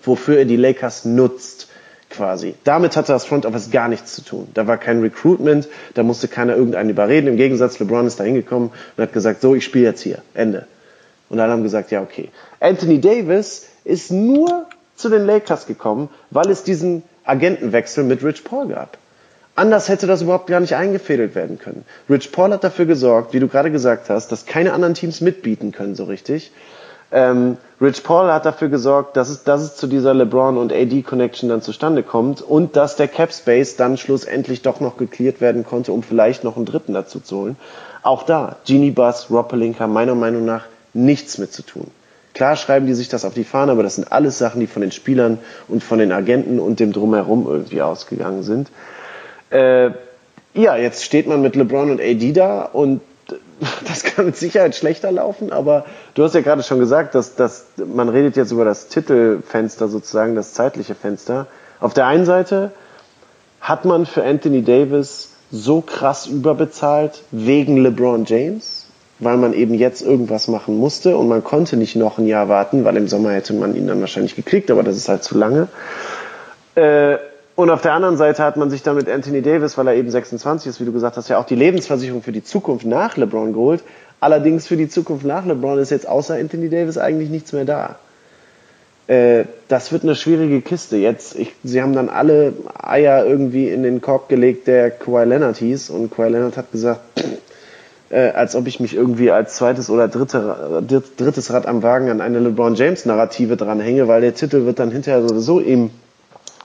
wofür 0.03 0.39
er 0.39 0.45
die 0.45 0.57
Lakers 0.57 1.05
nutzt, 1.05 1.69
quasi. 2.11 2.55
Damit 2.65 2.97
hatte 2.97 3.13
das 3.13 3.25
Front 3.25 3.47
Office 3.47 3.71
gar 3.71 3.89
nichts 3.89 4.15
zu 4.15 4.23
tun. 4.23 4.49
Da 4.55 4.67
war 4.67 4.79
kein 4.79 5.01
Recruitment, 5.01 5.69
da 5.95 6.03
musste 6.03 6.29
keiner 6.29 6.57
irgendeinen 6.57 6.91
überreden. 6.91 7.27
Im 7.29 7.37
Gegensatz, 7.37 7.79
LeBron 7.79 8.07
ist 8.07 8.19
da 8.21 8.25
hingekommen 8.25 8.71
und 8.97 9.03
hat 9.03 9.13
gesagt, 9.13 9.41
so, 9.41 9.55
ich 9.55 9.65
spiele 9.65 9.85
jetzt 9.85 10.03
hier. 10.03 10.23
Ende. 10.35 10.67
Und 11.29 11.41
alle 11.41 11.53
haben 11.53 11.63
gesagt, 11.63 11.91
ja, 11.91 12.01
okay. 12.03 12.31
Anthony 12.61 13.01
Davis 13.01 13.67
ist 13.85 14.11
nur 14.11 14.67
zu 14.97 15.09
den 15.09 15.27
Lakers 15.27 15.67
gekommen, 15.67 16.09
weil 16.31 16.51
es 16.51 16.63
diesen 16.63 17.03
Agentenwechsel 17.25 18.05
mit 18.05 18.25
Rich 18.25 18.45
Paul 18.45 18.69
gab. 18.69 18.97
Anders 19.55 19.89
hätte 19.89 20.07
das 20.07 20.23
überhaupt 20.23 20.47
gar 20.47 20.61
nicht 20.61 20.77
eingefädelt 20.77 21.35
werden 21.35 21.59
können. 21.59 21.85
Rich 22.09 22.33
Paul 22.33 22.53
hat 22.53 22.65
dafür 22.65 22.87
gesorgt, 22.87 23.35
wie 23.35 23.41
du 23.41 23.49
gerade 23.49 23.71
gesagt 23.71 24.09
hast, 24.09 24.31
dass 24.31 24.47
keine 24.47 24.73
anderen 24.73 24.95
Teams 24.95 25.21
mitbieten 25.21 25.73
können 25.73 25.95
so 25.95 26.05
richtig. 26.05 26.53
Ähm, 27.11 27.57
Rich 27.81 28.03
Paul 28.03 28.31
hat 28.33 28.45
dafür 28.45 28.69
gesorgt, 28.69 29.17
dass 29.17 29.29
es, 29.29 29.45
dass 29.45 29.63
es 29.63 29.77
zu 29.77 29.87
dieser 29.87 30.13
LeBron 30.13 30.59
und 30.59 30.73
AD 30.73 31.03
Connection 31.03 31.49
dann 31.49 31.63
zustande 31.63 32.03
kommt 32.03 32.43
und 32.43 32.77
dass 32.77 32.97
der 32.97 33.09
Cap 33.09 33.33
Space 33.33 33.77
dann 33.77 33.97
schlussendlich 33.97 34.63
doch 34.63 34.81
noch 34.81 34.97
geklärt 34.97 35.41
werden 35.41 35.65
konnte, 35.65 35.93
um 35.93 36.03
vielleicht 36.03 36.45
noch 36.45 36.57
einen 36.57 36.67
dritten 36.67 36.93
dazu 36.93 37.21
zu 37.21 37.37
holen. 37.39 37.57
Auch 38.03 38.25
da, 38.25 38.57
Genie 38.67 38.91
Bus, 38.91 39.29
Rob 39.31 39.53
meiner 39.53 40.15
Meinung 40.15 40.45
nach 40.45 40.65
nichts 40.93 41.39
mit 41.39 41.53
zu 41.53 41.63
tun. 41.63 41.87
Klar 42.35 42.57
schreiben 42.57 42.87
die 42.87 42.95
sich 42.95 43.09
das 43.09 43.25
auf 43.25 43.35
die 43.35 43.45
Fahne, 43.45 43.73
aber 43.73 43.83
das 43.83 43.97
sind 43.97 44.13
alles 44.13 44.39
Sachen, 44.39 44.61
die 44.61 44.67
von 44.67 44.83
den 44.83 44.93
Spielern 44.93 45.39
und 45.67 45.83
von 45.83 45.99
den 45.99 46.13
Agenten 46.13 46.61
und 46.61 46.79
dem 46.81 46.93
Drumherum 46.93 47.47
irgendwie 47.49 47.83
ausgegangen 47.83 48.43
sind. 48.43 48.69
Äh, 49.51 49.91
ja, 50.55 50.77
jetzt 50.77 51.05
steht 51.05 51.27
man 51.27 51.43
mit 51.43 51.57
LeBron 51.57 51.91
und 51.91 52.01
AD 52.01 52.33
da 52.33 52.63
und 52.63 53.01
das 53.87 54.05
kann 54.05 54.27
mit 54.27 54.37
Sicherheit 54.37 54.75
schlechter 54.75 55.11
laufen, 55.11 55.53
aber 55.53 55.85
du 56.15 56.25
hast 56.25 56.35
ja 56.35 56.41
gerade 56.41 56.63
schon 56.63 56.79
gesagt, 56.79 57.15
dass, 57.15 57.35
dass 57.35 57.67
man 57.77 58.09
redet 58.09 58.37
jetzt 58.37 58.53
über 58.53 58.65
das 58.65 58.89
Titelfenster 58.89 59.89
sozusagen, 59.89 60.35
das 60.35 60.55
zeitliche 60.55 60.95
Fenster. 60.95 61.47
Auf 61.81 61.95
der 61.95 62.07
einen 62.07 62.25
Seite 62.25 62.73
hat 63.61 63.85
man 63.85 64.07
für 64.07 64.25
Anthony 64.25 64.63
Davis 64.63 65.31
so 65.51 65.81
krass 65.81 66.27
überbezahlt 66.27 67.23
wegen 67.31 67.79
LeBron 67.79 68.25
James, 68.27 68.87
weil 69.19 69.37
man 69.37 69.53
eben 69.53 69.75
jetzt 69.75 70.03
irgendwas 70.03 70.47
machen 70.47 70.77
musste 70.77 71.17
und 71.17 71.29
man 71.29 71.43
konnte 71.43 71.77
nicht 71.77 71.97
noch 71.97 72.19
ein 72.19 72.27
Jahr 72.27 72.49
warten, 72.49 72.85
weil 72.85 72.97
im 72.97 73.09
Sommer 73.09 73.33
hätte 73.33 73.55
man 73.55 73.75
ihn 73.75 73.89
dann 73.89 74.01
wahrscheinlich 74.01 74.37
gekriegt, 74.37 74.71
aber 74.71 74.83
das 74.83 74.97
ist 74.97 75.09
halt 75.09 75.25
zu 75.25 75.37
lange. 75.37 75.69
Äh, 76.75 77.17
Und 77.59 77.71
auf 77.71 77.83
der 77.83 77.93
anderen 77.93 78.17
Seite 78.17 78.45
hat 78.45 78.57
man 78.57 78.71
sich 78.71 78.85
dann 78.85 78.95
mit 78.95 79.09
Anthony 79.09 79.43
Davis, 79.43 79.77
weil 79.77 79.89
er 79.89 79.95
eben 79.97 80.09
26 80.09 80.71
ist, 80.71 80.81
wie 80.81 80.85
du 80.85 80.93
gesagt 80.93 81.17
hast, 81.17 81.29
ja 81.29 81.39
auch 81.39 81.45
die 81.45 81.57
Lebensversicherung 81.57 82.23
für 82.23 82.31
die 82.31 82.45
Zukunft 82.45 82.87
nach 82.87 83.17
LeBron 83.17 83.53
geholt. 83.53 83.83
Allerdings 84.21 84.69
für 84.69 84.77
die 84.77 84.89
Zukunft 84.89 85.27
nach 85.27 85.45
LeBron 85.45 85.77
ist 85.81 85.91
jetzt 85.91 86.07
außer 86.07 86.37
Anthony 86.37 86.69
Davis 86.69 86.99
eigentlich 86.99 87.31
nichts 87.31 87.53
mehr 87.53 87.65
da. 87.65 87.99
Äh, 89.09 89.47
das 89.67 89.91
wird 89.91 90.05
eine 90.05 90.15
schwierige 90.15 90.61
Kiste. 90.61 90.99
Jetzt, 90.99 91.35
ich, 91.35 91.53
sie 91.65 91.83
haben 91.83 91.95
dann 91.95 92.09
alle 92.09 92.53
Eier 92.81 93.27
irgendwie 93.27 93.69
in 93.69 93.83
den 93.83 94.01
Korb 94.01 94.29
gelegt, 94.29 94.69
der 94.69 94.93
Kawhi 94.93 95.25
Leonard 95.25 95.57
hieß. 95.57 95.91
Und 95.91 96.15
Kawhi 96.15 96.29
Leonard 96.29 96.57
hat 96.57 96.71
gesagt, 96.71 97.01
äh, 98.11 98.29
als 98.29 98.55
ob 98.55 98.69
ich 98.69 98.79
mich 98.79 98.95
irgendwie 98.95 99.33
als 99.33 99.57
zweites 99.57 99.91
oder 99.91 100.07
dritte, 100.07 100.85
drittes 101.17 101.53
Rad 101.53 101.67
am 101.67 101.83
Wagen 101.83 102.09
an 102.09 102.21
eine 102.21 102.39
LeBron 102.39 102.77
James 102.77 103.05
Narrative 103.05 103.57
dranhänge, 103.57 104.07
weil 104.07 104.21
der 104.21 104.37
Titel 104.37 104.65
wird 104.65 104.79
dann 104.79 104.93
hinterher 104.93 105.27
sowieso 105.27 105.59
ihm 105.59 105.91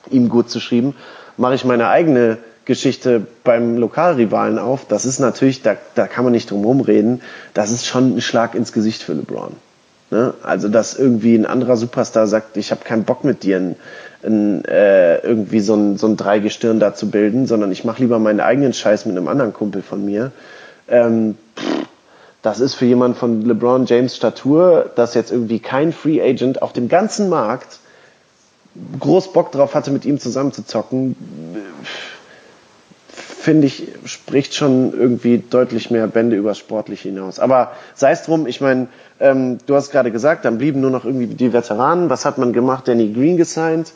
ihm 0.10 0.30
gut 0.30 0.50
zu 0.50 0.60
schreiben, 0.60 0.96
mache 1.38 1.56
ich 1.56 1.66
meine 1.66 1.88
eigene 1.88 2.38
Geschichte 2.66 3.26
beim 3.44 3.78
Lokalrivalen 3.78 4.58
auf. 4.58 4.86
Das 4.88 5.06
ist 5.06 5.20
natürlich, 5.20 5.62
da, 5.62 5.76
da 5.96 6.08
kann 6.08 6.24
man 6.24 6.34
nicht 6.34 6.50
drum 6.50 6.62
herum 6.62 6.82
reden, 6.82 7.22
das 7.54 7.72
ist 7.72 7.86
schon 7.86 8.18
ein 8.18 8.22
Schlag 8.22 8.56
ins 8.56 8.72
Gesicht 8.72 9.04
für 9.04 9.14
LeBron. 9.14 9.54
Ne? 10.12 10.34
Also, 10.44 10.70
dass 10.70 10.98
irgendwie 10.98 11.36
ein 11.36 11.46
anderer 11.46 11.76
Superstar 11.76 12.28
sagt, 12.28 12.56
ich 12.58 12.72
habe 12.72 12.84
keinen 12.84 13.04
Bock 13.04 13.24
mit 13.24 13.44
dir 13.44 13.58
ein, 13.58 13.76
ein, 14.24 14.64
äh, 14.66 15.18
irgendwie 15.18 15.60
so 15.60 15.76
ein, 15.76 15.98
so 15.98 16.08
ein 16.08 16.18
Dreigestirn 16.18 16.80
da 16.80 16.94
zu 16.94 17.10
bilden, 17.10 17.48
sondern 17.48 17.72
ich 17.72 17.84
mache 17.84 18.02
lieber 18.02 18.20
meinen 18.20 18.40
eigenen 18.40 18.74
Scheiß 18.74 19.06
mit 19.06 19.18
einem 19.18 19.28
anderen 19.28 19.54
Kumpel 19.54 19.82
von 19.82 20.06
mir. 20.06 20.32
Ähm, 20.88 21.36
das 22.42 22.60
ist 22.60 22.76
für 22.76 22.86
jemanden 22.86 23.18
von 23.18 23.42
LeBron 23.42 23.86
James 23.86 24.16
Statur, 24.16 24.92
dass 24.96 25.14
jetzt 25.16 25.32
irgendwie 25.32 25.60
kein 25.60 25.92
Free 25.94 26.22
Agent 26.22 26.62
auf 26.62 26.74
dem 26.74 26.90
ganzen 26.90 27.30
Markt 27.30 27.80
groß 29.00 29.34
Bock 29.34 29.52
drauf 29.52 29.76
hatte, 29.76 29.92
mit 29.92 30.06
ihm 30.06 30.20
zusammen 30.20 30.52
zu 30.52 30.66
zocken, 30.66 31.16
finde 33.44 33.68
ich, 33.68 33.84
spricht 34.06 34.56
schon 34.56 34.94
irgendwie 34.94 35.38
deutlich 35.38 35.92
mehr 35.92 36.08
Bände 36.08 36.36
übers 36.36 36.58
Sportliche 36.58 37.10
hinaus. 37.10 37.40
Aber 37.40 37.74
sei 37.94 38.12
es 38.12 38.24
drum, 38.24 38.48
ich 38.48 38.62
meine, 38.62 38.88
ähm, 39.20 39.58
du 39.66 39.76
hast 39.76 39.92
gerade 39.92 40.12
gesagt, 40.12 40.46
dann 40.46 40.58
blieben 40.58 40.80
nur 40.80 40.92
noch 40.92 41.04
irgendwie 41.04 41.28
die 41.28 41.52
Veteranen. 41.52 42.10
Was 42.10 42.26
hat 42.26 42.38
man 42.38 42.54
gemacht? 42.54 42.88
Danny 42.88 43.12
Green 43.12 43.36
gesigned. 43.36 43.92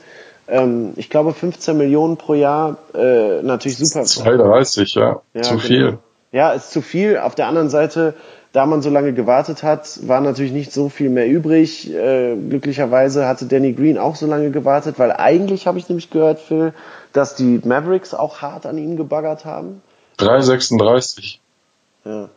Ähm, 0.49 0.93
ich 0.97 1.09
glaube 1.09 1.33
15 1.33 1.77
Millionen 1.77 2.17
pro 2.17 2.33
Jahr, 2.33 2.77
äh, 2.93 3.41
natürlich 3.41 3.77
super. 3.77 4.03
32, 4.05 4.95
ja. 4.95 5.21
ja 5.33 5.41
zu 5.41 5.51
genau. 5.51 5.63
viel. 5.63 5.97
Ja, 6.31 6.51
ist 6.51 6.71
zu 6.71 6.81
viel. 6.81 7.17
Auf 7.17 7.35
der 7.35 7.47
anderen 7.47 7.69
Seite 7.69 8.15
da 8.53 8.65
man 8.65 8.81
so 8.81 8.89
lange 8.89 9.13
gewartet 9.13 9.63
hat, 9.63 10.07
war 10.07 10.21
natürlich 10.21 10.51
nicht 10.51 10.71
so 10.71 10.89
viel 10.89 11.09
mehr 11.09 11.27
übrig. 11.27 11.93
Äh, 11.93 12.35
glücklicherweise 12.35 13.27
hatte 13.27 13.45
Danny 13.45 13.73
Green 13.73 13.97
auch 13.97 14.15
so 14.15 14.25
lange 14.25 14.51
gewartet, 14.51 14.97
weil 14.97 15.11
eigentlich 15.11 15.67
habe 15.67 15.77
ich 15.77 15.89
nämlich 15.89 16.09
gehört, 16.09 16.39
Phil, 16.39 16.73
dass 17.13 17.35
die 17.35 17.61
Mavericks 17.63 18.13
auch 18.13 18.41
hart 18.41 18.65
an 18.65 18.77
ihm 18.77 18.97
gebaggert 18.97 19.45
haben. 19.45 19.81
3,36. 20.19 21.39
Ja. 22.05 22.29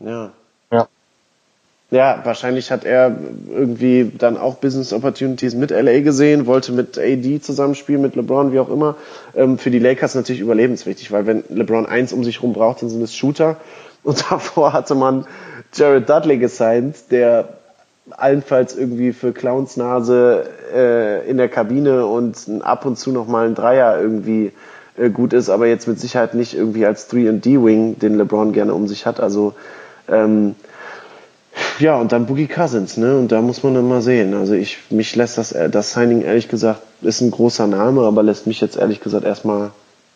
Ja. 0.00 0.30
Ja. 0.70 0.88
Ja, 1.90 2.22
wahrscheinlich 2.24 2.70
hat 2.70 2.86
er 2.86 3.14
irgendwie 3.50 4.10
dann 4.16 4.38
auch 4.38 4.54
Business 4.54 4.94
Opportunities 4.94 5.54
mit 5.54 5.70
LA 5.70 6.00
gesehen, 6.00 6.46
wollte 6.46 6.72
mit 6.72 6.98
AD 6.98 7.40
zusammenspielen, 7.42 8.00
mit 8.00 8.16
LeBron, 8.16 8.52
wie 8.54 8.60
auch 8.60 8.70
immer. 8.70 8.96
Ähm, 9.34 9.58
für 9.58 9.70
die 9.70 9.78
Lakers 9.78 10.14
natürlich 10.14 10.40
überlebenswichtig, 10.40 11.12
weil 11.12 11.26
wenn 11.26 11.44
LeBron 11.50 11.84
eins 11.84 12.14
um 12.14 12.24
sich 12.24 12.42
rum 12.42 12.54
braucht, 12.54 12.80
dann 12.80 12.88
sind 12.88 13.02
es 13.02 13.14
Shooter. 13.14 13.58
Und 14.04 14.30
davor 14.30 14.72
hatte 14.72 14.94
man 14.94 15.26
Jared 15.74 16.08
Dudley 16.08 16.38
gesigned, 16.38 16.96
der 17.10 17.48
allenfalls 18.10 18.76
irgendwie 18.76 19.12
für 19.12 19.32
Clowns 19.32 19.76
Nase 19.76 20.44
äh, 20.74 21.28
in 21.28 21.36
der 21.36 21.48
Kabine 21.48 22.06
und 22.06 22.36
ab 22.62 22.84
und 22.84 22.98
zu 22.98 23.12
noch 23.12 23.26
mal 23.26 23.46
ein 23.46 23.54
Dreier 23.54 24.00
irgendwie 24.00 24.52
äh, 24.96 25.08
gut 25.08 25.32
ist, 25.32 25.48
aber 25.48 25.66
jetzt 25.66 25.86
mit 25.86 26.00
Sicherheit 26.00 26.34
nicht 26.34 26.54
irgendwie 26.54 26.84
als 26.84 27.10
3D-Wing, 27.10 27.98
den 27.98 28.16
LeBron 28.16 28.52
gerne 28.52 28.74
um 28.74 28.88
sich 28.88 29.06
hat. 29.06 29.20
Also 29.20 29.54
ähm, 30.08 30.56
ja, 31.78 31.96
und 31.96 32.12
dann 32.12 32.26
Boogie 32.26 32.48
Cousins, 32.48 32.96
ne? 32.96 33.16
Und 33.18 33.30
da 33.30 33.40
muss 33.40 33.62
man 33.62 33.74
dann 33.74 33.88
mal 33.88 34.02
sehen. 34.02 34.34
Also 34.34 34.54
ich, 34.54 34.78
mich 34.90 35.14
lässt 35.16 35.38
das, 35.38 35.52
äh, 35.52 35.70
das 35.70 35.92
Signing 35.92 36.22
ehrlich 36.22 36.48
gesagt, 36.48 36.82
ist 37.02 37.20
ein 37.20 37.30
großer 37.30 37.66
Name, 37.66 38.02
aber 38.02 38.22
lässt 38.22 38.46
mich 38.46 38.60
jetzt 38.60 38.76
ehrlich 38.76 39.00
gesagt 39.00 39.24
erstmal 39.24 39.70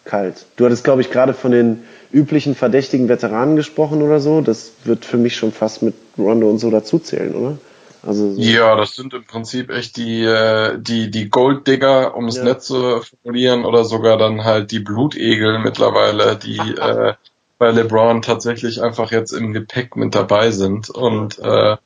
kalt. 0.04 0.46
Du 0.56 0.64
hattest, 0.64 0.84
glaube 0.84 1.00
ich, 1.00 1.10
gerade 1.10 1.34
von 1.34 1.50
den 1.50 1.82
üblichen 2.16 2.54
verdächtigen 2.54 3.08
Veteranen 3.08 3.56
gesprochen 3.56 4.02
oder 4.02 4.20
so. 4.20 4.40
Das 4.40 4.72
wird 4.84 5.04
für 5.04 5.18
mich 5.18 5.36
schon 5.36 5.52
fast 5.52 5.82
mit 5.82 5.94
Rondo 6.16 6.48
und 6.48 6.58
so 6.58 6.70
dazuzählen, 6.70 7.34
oder? 7.34 7.58
Also 8.02 8.32
so. 8.32 8.40
Ja, 8.40 8.76
das 8.76 8.94
sind 8.94 9.12
im 9.14 9.24
Prinzip 9.24 9.70
echt 9.70 9.96
die, 9.96 10.22
äh, 10.22 10.78
die, 10.78 11.10
die 11.10 11.28
Golddigger, 11.28 12.16
um 12.16 12.26
es 12.26 12.36
ja. 12.36 12.44
nett 12.44 12.62
zu 12.62 13.02
formulieren, 13.02 13.64
oder 13.64 13.84
sogar 13.84 14.16
dann 14.16 14.44
halt 14.44 14.70
die 14.70 14.78
Blutegel 14.78 15.58
mittlerweile, 15.58 16.36
die 16.36 16.58
äh, 16.58 17.14
bei 17.58 17.70
LeBron 17.70 18.22
tatsächlich 18.22 18.82
einfach 18.82 19.10
jetzt 19.10 19.32
im 19.32 19.52
Gepäck 19.52 19.96
mit 19.96 20.14
dabei 20.14 20.50
sind. 20.52 20.88
Und 20.88 21.38
äh, 21.38 21.76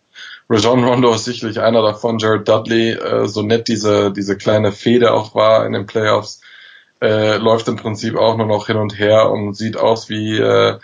Rajon 0.48 0.84
Rondo 0.84 1.14
ist 1.14 1.24
sicherlich 1.24 1.60
einer 1.60 1.82
davon. 1.82 2.18
Jared 2.18 2.46
Dudley, 2.48 2.90
äh, 2.90 3.26
so 3.26 3.42
nett 3.42 3.68
diese, 3.68 4.12
diese 4.12 4.36
kleine 4.36 4.72
Fehde 4.72 5.12
auch 5.12 5.34
war 5.34 5.64
in 5.64 5.72
den 5.72 5.86
Playoffs, 5.86 6.40
äh, 7.00 7.36
läuft 7.36 7.68
im 7.68 7.76
Prinzip 7.76 8.16
auch 8.16 8.36
nur 8.36 8.46
noch 8.46 8.66
hin 8.66 8.76
und 8.76 8.98
her 8.98 9.30
und 9.30 9.54
sieht 9.54 9.76
aus 9.76 10.08
wie 10.08 10.38
äh, 10.38 10.78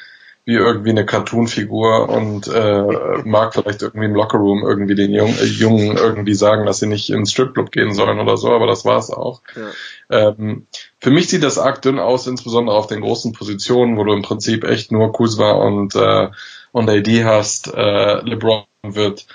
wie 0.47 0.55
irgendwie 0.55 0.91
eine 0.91 1.05
Cartoon-Figur 1.05 2.09
und 2.09 2.47
äh, 2.47 3.23
mag 3.25 3.53
vielleicht 3.53 3.83
irgendwie 3.83 4.07
im 4.07 4.15
Lockerroom 4.15 4.63
irgendwie 4.63 4.95
den 4.95 5.13
Jung, 5.13 5.35
äh, 5.37 5.45
Jungen 5.45 5.97
irgendwie 5.97 6.35
sagen, 6.35 6.67
dass 6.67 6.79
sie 6.79 6.87
nicht 6.87 7.11
ins 7.11 7.33
Stripclub 7.33 7.73
gehen 7.73 7.93
sollen 7.93 8.21
oder 8.21 8.37
so, 8.37 8.53
aber 8.53 8.69
das 8.69 8.85
war's 8.85 9.11
auch. 9.11 9.43
Ja. 9.57 10.29
Ähm, 10.29 10.69
für 11.01 11.11
mich 11.11 11.29
sieht 11.29 11.43
das 11.43 11.59
arg 11.59 11.83
dünn 11.83 11.99
aus, 11.99 12.29
insbesondere 12.29 12.77
auf 12.77 12.87
den 12.87 13.01
großen 13.01 13.33
Positionen, 13.33 13.97
wo 13.97 14.05
du 14.05 14.13
im 14.13 14.23
Prinzip 14.23 14.63
echt 14.63 14.93
nur 14.93 15.13
Kuzma 15.13 15.51
und 15.51 15.97
äh, 15.97 16.29
und 16.71 16.89
AD 16.89 17.25
hast. 17.25 17.75
Äh, 17.75 18.21
LeBron 18.21 18.67
wird 18.85 19.27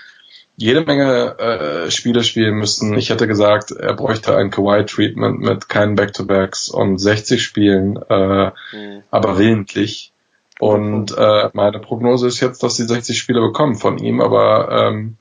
jede 0.56 0.82
Menge 0.82 1.38
äh, 1.40 1.92
Spiele 1.92 2.24
spielen 2.24 2.56
müssen. 2.56 2.96
Ich 2.98 3.10
hätte 3.10 3.28
gesagt, 3.28 3.72
er 3.72 3.94
bräuchte 3.94 4.36
ein 4.36 4.52
Kawhi-Treatment 4.52 5.40
mit 5.40 5.70
keinen 5.70 5.96
Back-to-Backs 5.96 6.70
und 6.70 6.98
60 6.98 7.42
Spielen, 7.42 7.98
äh, 8.10 8.52
mhm. 8.74 9.04
aber 9.10 9.38
willentlich. 9.38 10.12
Und 10.60 11.18
äh, 11.18 11.50
meine 11.54 11.80
Prognose 11.80 12.28
ist 12.28 12.40
jetzt, 12.40 12.62
dass 12.62 12.76
sie 12.76 12.86
60 12.86 13.18
Spiele 13.18 13.42
bekommen 13.42 13.76
von 13.76 13.98
ihm, 13.98 14.22
aber 14.22 14.70
ähm, 14.72 15.18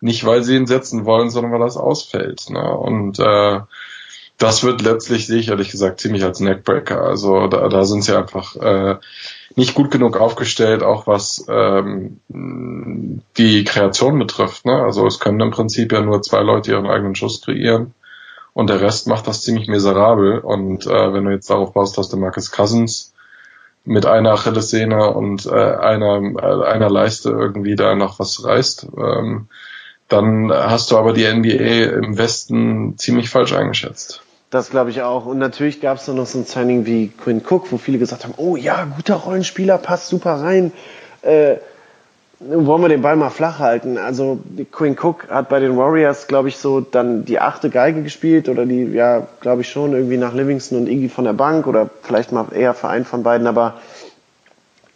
nicht, 0.00 0.24
weil 0.26 0.42
sie 0.42 0.56
ihn 0.56 0.66
setzen 0.66 1.04
wollen, 1.04 1.30
sondern 1.30 1.52
weil 1.52 1.60
das 1.60 1.76
ausfällt. 1.76 2.50
Ne? 2.50 2.76
Und 2.76 3.20
äh, 3.20 3.60
das 4.38 4.64
wird 4.64 4.82
letztlich, 4.82 5.26
sehe 5.26 5.38
ich 5.38 5.48
ehrlich 5.48 5.70
gesagt, 5.70 6.00
ziemlich 6.00 6.24
als 6.24 6.40
Neckbreaker. 6.40 7.02
Also 7.02 7.46
da, 7.46 7.68
da 7.68 7.84
sind 7.84 8.02
sie 8.02 8.16
einfach 8.16 8.56
äh, 8.56 8.96
nicht 9.56 9.74
gut 9.74 9.90
genug 9.90 10.16
aufgestellt, 10.16 10.82
auch 10.82 11.06
was 11.06 11.44
ähm, 11.48 12.20
die 13.36 13.64
Kreation 13.64 14.18
betrifft. 14.18 14.64
Ne? 14.64 14.74
Also 14.74 15.06
es 15.06 15.18
können 15.18 15.40
im 15.40 15.50
Prinzip 15.50 15.92
ja 15.92 16.00
nur 16.00 16.22
zwei 16.22 16.40
Leute 16.40 16.72
ihren 16.72 16.86
eigenen 16.86 17.14
Schuss 17.14 17.42
kreieren 17.42 17.94
und 18.52 18.70
der 18.70 18.80
Rest 18.80 19.06
macht 19.06 19.26
das 19.26 19.42
ziemlich 19.42 19.68
miserabel. 19.68 20.38
Und 20.38 20.86
äh, 20.86 21.12
wenn 21.12 21.24
du 21.24 21.30
jetzt 21.30 21.50
darauf 21.50 21.72
baust, 21.72 21.98
dass 21.98 22.08
der 22.08 22.18
Marcus 22.18 22.50
Cousins 22.50 23.12
mit 23.84 24.06
einer 24.06 24.32
Achillessehne 24.32 25.12
und 25.12 25.46
äh, 25.46 25.50
einer, 25.50 26.20
äh, 26.20 26.66
einer 26.66 26.90
Leiste 26.90 27.30
irgendwie 27.30 27.76
da 27.76 27.94
noch 27.94 28.18
was 28.18 28.44
reißt, 28.44 28.88
ähm, 28.96 29.48
dann 30.08 30.50
hast 30.52 30.90
du 30.90 30.98
aber 30.98 31.12
die 31.12 31.24
NBA 31.24 31.96
im 32.04 32.18
Westen 32.18 32.98
ziemlich 32.98 33.30
falsch 33.30 33.52
eingeschätzt. 33.52 34.22
Das 34.50 34.70
glaube 34.70 34.90
ich 34.90 35.02
auch. 35.02 35.26
Und 35.26 35.38
natürlich 35.38 35.80
gab 35.80 35.98
es 35.98 36.06
dann 36.06 36.16
noch 36.16 36.26
so 36.26 36.38
ein 36.38 36.44
Signing 36.44 36.84
wie 36.84 37.08
Quinn 37.08 37.40
Cook, 37.48 37.70
wo 37.70 37.78
viele 37.78 37.98
gesagt 37.98 38.24
haben, 38.24 38.34
oh 38.36 38.56
ja, 38.56 38.84
guter 38.96 39.14
Rollenspieler, 39.14 39.78
passt 39.78 40.08
super 40.08 40.40
rein. 40.40 40.72
Äh, 41.22 41.56
wollen 42.40 42.82
wir 42.82 42.88
den 42.88 43.02
Ball 43.02 43.16
mal 43.16 43.30
flach 43.30 43.58
halten. 43.58 43.96
Also 43.96 44.40
Quinn 44.72 44.96
Cook 45.00 45.28
hat 45.28 45.50
bei 45.50 45.60
den 45.60 45.76
Warriors, 45.76 46.26
glaube 46.26 46.48
ich, 46.48 46.56
so 46.56 46.80
dann 46.80 47.24
die 47.24 47.38
achte 47.38 47.70
Geige 47.70 48.02
gespielt 48.02 48.48
oder 48.48 48.66
die, 48.66 48.84
ja, 48.84 49.26
glaube 49.40 49.60
ich 49.60 49.68
schon, 49.68 49.92
irgendwie 49.92 50.16
nach 50.16 50.34
Livingston 50.34 50.78
und 50.78 50.88
Iggy 50.88 51.10
von 51.10 51.26
der 51.26 51.34
Bank 51.34 51.66
oder 51.66 51.90
vielleicht 52.02 52.32
mal 52.32 52.46
eher 52.52 52.74
Verein 52.74 53.04
von 53.04 53.22
beiden, 53.22 53.46
aber 53.46 53.74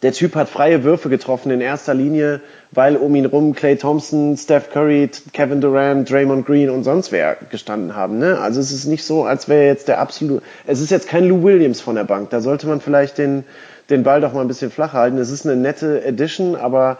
der 0.05 0.13
Typ 0.13 0.35
hat 0.35 0.49
freie 0.49 0.83
Würfe 0.83 1.09
getroffen 1.09 1.51
in 1.51 1.61
erster 1.61 1.93
Linie, 1.93 2.39
weil 2.71 2.95
um 2.95 3.15
ihn 3.15 3.25
rum 3.25 3.55
Clay 3.55 3.75
Thompson, 3.75 4.37
Steph 4.37 4.69
Curry, 4.69 5.09
Kevin 5.33 5.59
Durant, 5.59 6.09
Draymond 6.09 6.45
Green 6.45 6.69
und 6.69 6.83
sonst 6.83 7.11
wer 7.11 7.35
gestanden 7.49 7.95
haben. 7.95 8.19
Ne? 8.19 8.39
Also 8.39 8.61
es 8.61 8.71
ist 8.71 8.85
nicht 8.85 9.03
so, 9.03 9.25
als 9.25 9.49
wäre 9.49 9.65
jetzt 9.65 9.87
der 9.87 9.99
absolute. 9.99 10.43
Es 10.67 10.79
ist 10.79 10.91
jetzt 10.91 11.07
kein 11.07 11.27
Lou 11.27 11.43
Williams 11.43 11.81
von 11.81 11.95
der 11.95 12.03
Bank. 12.03 12.29
Da 12.29 12.39
sollte 12.39 12.67
man 12.67 12.81
vielleicht 12.81 13.17
den 13.17 13.43
den 13.89 14.03
Ball 14.03 14.21
doch 14.21 14.33
mal 14.33 14.41
ein 14.41 14.47
bisschen 14.47 14.71
flacher 14.71 14.99
halten. 14.99 15.17
Es 15.17 15.31
ist 15.31 15.45
eine 15.45 15.55
nette 15.55 16.03
Edition, 16.03 16.55
aber 16.55 16.97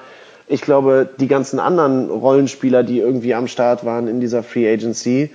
ich 0.47 0.61
glaube, 0.61 1.09
die 1.19 1.27
ganzen 1.27 1.59
anderen 1.59 2.09
Rollenspieler, 2.09 2.83
die 2.83 2.99
irgendwie 2.99 3.33
am 3.33 3.47
Start 3.47 3.85
waren 3.85 4.07
in 4.07 4.19
dieser 4.19 4.43
Free 4.43 4.71
Agency, 4.71 5.31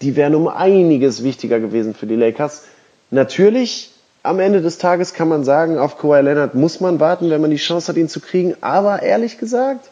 die 0.00 0.16
wären 0.16 0.34
um 0.34 0.48
einiges 0.48 1.22
wichtiger 1.22 1.60
gewesen 1.60 1.94
für 1.94 2.06
die 2.06 2.16
Lakers. 2.16 2.64
Natürlich 3.10 3.93
am 4.24 4.40
Ende 4.40 4.62
des 4.62 4.78
Tages 4.78 5.12
kann 5.12 5.28
man 5.28 5.44
sagen, 5.44 5.78
auf 5.78 5.98
Kawhi 5.98 6.20
Leonard 6.22 6.54
muss 6.54 6.80
man 6.80 6.98
warten, 6.98 7.30
wenn 7.30 7.40
man 7.40 7.50
die 7.50 7.56
Chance 7.56 7.88
hat, 7.88 7.96
ihn 7.96 8.08
zu 8.08 8.20
kriegen. 8.20 8.56
Aber 8.62 9.02
ehrlich 9.02 9.38
gesagt, 9.38 9.90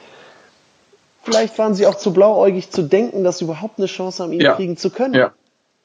vielleicht 1.23 1.59
waren 1.59 1.75
sie 1.75 1.87
auch 1.87 1.97
zu 1.97 2.13
blauäugig 2.13 2.71
zu 2.71 2.83
denken, 2.83 3.25
dass 3.25 3.39
sie 3.39 3.45
überhaupt 3.45 3.79
eine 3.79 3.87
Chance 3.87 4.23
haben, 4.23 4.33
ihn 4.33 4.41
ja. 4.41 4.55
kriegen 4.55 4.77
zu 4.77 4.91
können. 4.91 5.15
Ja. 5.15 5.33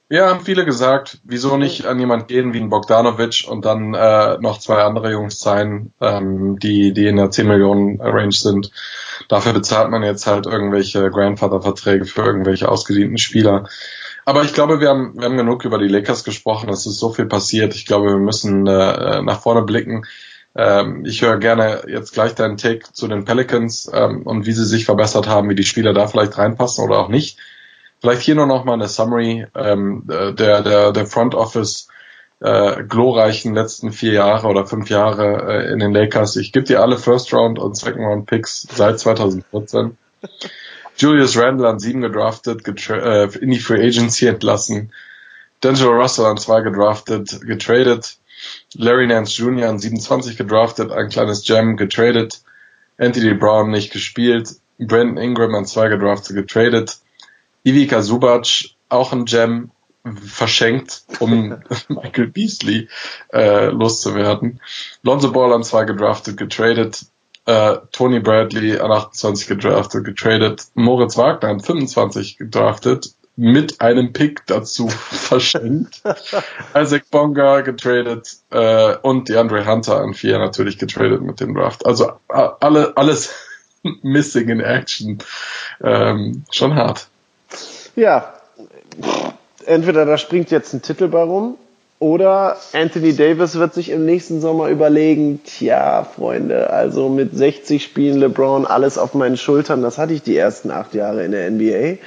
Ja, 0.10 0.30
haben 0.30 0.45
viele 0.45 0.64
gesagt, 0.64 1.20
wieso 1.26 1.58
nicht 1.58 1.86
an 1.86 2.00
jemand 2.00 2.30
gehen 2.30 2.54
wie 2.54 2.62
ein 2.62 2.70
Bogdanovic 2.70 3.45
und 3.50 3.66
dann 3.66 3.93
äh, 3.93 4.38
noch 4.38 4.58
zwei 4.58 4.78
andere 4.84 5.12
Jungs 5.12 5.41
sein, 5.41 5.91
ähm, 6.00 6.58
die, 6.60 6.93
die 6.93 7.08
in 7.08 7.18
der 7.18 7.30
10 7.30 7.45
Millionen 7.45 8.00
Range 8.00 8.32
sind. 8.32 8.72
Dafür 9.28 9.52
bezahlt 9.52 9.91
man 9.91 10.04
jetzt 10.04 10.26
halt 10.26 10.45
irgendwelche 10.45 11.10
Grandfather-Verträge 11.10 12.06
für 12.06 12.22
irgendwelche 12.22 12.70
ausgedienten 12.70 13.18
Spieler. 13.18 13.68
Aber 14.28 14.43
ich 14.43 14.53
glaube, 14.53 14.82
wir 14.82 14.89
haben, 14.89 15.13
wir 15.15 15.23
haben 15.23 15.38
genug 15.38 15.63
über 15.63 15.78
die 15.78 15.88
Lakers 15.88 16.25
gesprochen. 16.25 16.67
Es 16.67 16.86
ist 16.86 16.99
so 16.99 17.13
viel 17.13 17.28
passiert. 17.28 17.73
Ich 17.75 17.86
glaube, 17.86 18.07
wir 18.07 18.17
müssen 18.17 18.67
äh, 18.67 19.21
nach 19.21 19.39
vorne 19.39 19.61
blicken. 19.61 20.03
Ähm, 20.53 21.05
ich 21.05 21.21
höre 21.21 21.38
gerne 21.38 21.84
jetzt 21.88 22.11
gleich 22.11 22.36
deinen 22.36 22.57
Take 22.57 22.91
zu 22.91 23.07
den 23.07 23.23
Pelicans 23.23 23.89
ähm, 23.93 24.23
und 24.23 24.45
wie 24.45 24.51
sie 24.51 24.65
sich 24.65 24.84
verbessert 24.84 25.30
haben, 25.30 25.49
wie 25.49 25.55
die 25.55 25.63
Spieler 25.63 25.93
da 25.93 26.07
vielleicht 26.07 26.38
reinpassen 26.38 26.84
oder 26.84 26.99
auch 26.99 27.07
nicht. 27.07 27.39
Vielleicht 28.01 28.21
hier 28.21 28.36
nur 28.36 28.47
noch 28.47 28.65
mal 28.65 28.73
eine 28.73 28.89
Summary 28.89 29.47
ähm, 29.55 30.03
der, 30.05 30.61
der, 30.61 30.91
der 30.91 31.05
Front 31.05 31.34
Office 31.34 31.88
äh, 32.41 32.84
glorreichen 32.84 33.55
letzten 33.55 33.93
vier 33.93 34.11
Jahre 34.11 34.47
oder 34.47 34.65
fünf 34.65 34.89
Jahre 34.89 35.47
äh, 35.47 35.71
in 35.71 35.80
den 35.80 35.93
Lakers. 35.93 36.36
Ich 36.36 36.51
gebe 36.51 36.65
dir 36.65 36.82
alle 36.82 36.97
First 36.97 37.34
Round 37.34 37.59
und 37.59 37.78
Second 37.78 38.05
Round 38.05 38.25
Picks 38.25 38.67
seit 38.69 38.99
2014. 38.99 39.97
Julius 40.98 41.38
Randle 41.38 41.68
an 41.68 41.80
sieben 41.80 42.02
gedraftet, 42.02 42.68
äh, 42.89 43.26
in 43.39 43.52
die 43.52 43.60
Free 43.60 43.86
Agency 43.86 44.26
entlassen. 44.28 44.91
D'Angelo 45.62 45.91
Russell 45.91 46.26
an 46.26 46.38
zwei 46.38 46.62
gedraftet, 46.62 47.41
getradet. 47.41 48.18
Larry 48.74 49.08
Nance 49.08 49.41
Jr. 49.41 49.70
an 49.70 49.80
27 49.80 50.38
gedraftet, 50.38 50.91
ein 50.91 51.10
kleines 51.10 51.43
Gem 51.45 51.78
getradet. 51.78 52.41
Anthony 52.98 53.34
Brown 53.34 53.72
nicht 53.72 53.91
gespielt. 53.91 54.56
Brandon 54.80 55.18
Ingram 55.18 55.56
an 55.56 55.66
zwei 55.66 55.88
gedraftet, 55.88 56.36
getradet. 56.36 57.00
Ivica 57.64 58.02
Subac, 58.02 58.70
auch 58.89 59.12
ein 59.12 59.26
Gem, 59.26 59.72
verschenkt, 60.16 61.04
um 61.20 61.58
Michael 61.89 62.28
Beasley 62.28 62.88
äh, 63.34 63.68
loszuwerden. 63.68 64.62
Lonzo 65.04 65.32
Ball 65.32 65.54
an 65.54 65.64
zwei 65.64 65.86
gedraftet, 65.86 66.38
getradet. 66.38 67.06
Äh, 67.48 67.78
Tony 67.93 68.20
Bradley 68.20 68.78
an 68.78 68.91
28 68.91 69.48
gedraftet, 69.48 70.04
getradet. 70.04 70.66
Moritz 70.74 71.16
Wagner 71.16 71.48
an 71.48 71.62
25 71.62 72.38
gedraftet, 72.38 73.14
mit 73.38 73.80
einem 73.80 74.12
Pick 74.12 74.45
dazu 74.48 74.89
verschenkt. 75.10 76.02
Isaac 76.76 77.10
Bonga 77.10 77.62
getradet 77.62 78.36
äh, 78.50 78.98
und 78.98 79.30
DeAndre 79.30 79.66
Hunter 79.66 80.02
an 80.02 80.14
vier 80.14 80.39
natürlich 80.39 80.78
getradet 80.78 81.22
mit 81.22 81.39
dem 81.39 81.56
Draft. 81.56 81.86
Also 81.86 82.12
alle, 82.28 82.98
alles 82.98 83.34
missing 84.02 84.50
in 84.50 84.60
action. 84.60 85.20
Ähm, 85.82 86.43
schon 86.52 86.76
hart. 86.76 87.08
Ja, 87.95 88.34
entweder 89.66 90.06
da 90.06 90.18
springt 90.18 90.52
jetzt 90.52 90.74
ein 90.74 90.82
Titel 90.82 91.08
bei 91.08 91.24
rum 91.24 91.58
oder 92.00 92.58
Anthony 92.74 93.16
Davis 93.16 93.56
wird 93.56 93.74
sich 93.74 93.89
im 93.89 94.06
nächsten 94.06 94.39
Sommer 94.39 94.68
überlegen, 94.68 95.41
tja, 95.43 96.04
Freunde, 96.04 96.70
also 96.70 97.10
mit 97.10 97.36
60 97.36 97.84
Spielen 97.84 98.20
LeBron 98.20 98.66
alles 98.68 98.98
auf 99.00 99.16
meinen 99.16 99.38
Schultern, 99.38 99.82
das 99.82 99.98
hatte 99.98 100.14
ich 100.14 100.22
die 100.22 100.38
ersten 100.38 100.70
acht 100.70 100.93
Jahre 100.93 101.24
in 101.24 101.32
der 101.32 101.50
NBA. 101.50 101.98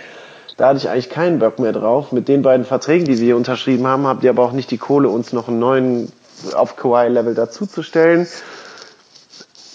Da 0.56 0.68
hatte 0.68 0.78
ich 0.78 0.88
eigentlich 0.88 1.10
keinen 1.10 1.38
Bock 1.38 1.58
mehr 1.58 1.72
drauf. 1.72 2.12
Mit 2.12 2.28
den 2.28 2.42
beiden 2.42 2.66
Verträgen, 2.66 3.06
die 3.06 3.18
wir 3.18 3.24
hier 3.24 3.36
unterschrieben 3.36 3.86
haben, 3.86 4.06
habt 4.06 4.22
ihr 4.22 4.30
aber 4.30 4.44
auch 4.44 4.52
nicht 4.52 4.70
die 4.70 4.78
Kohle, 4.78 5.08
uns 5.08 5.32
noch 5.32 5.48
einen 5.48 5.58
neuen 5.58 6.12
auf 6.52 6.76
Kawhi-Level 6.76 7.34
dazuzustellen. 7.34 8.28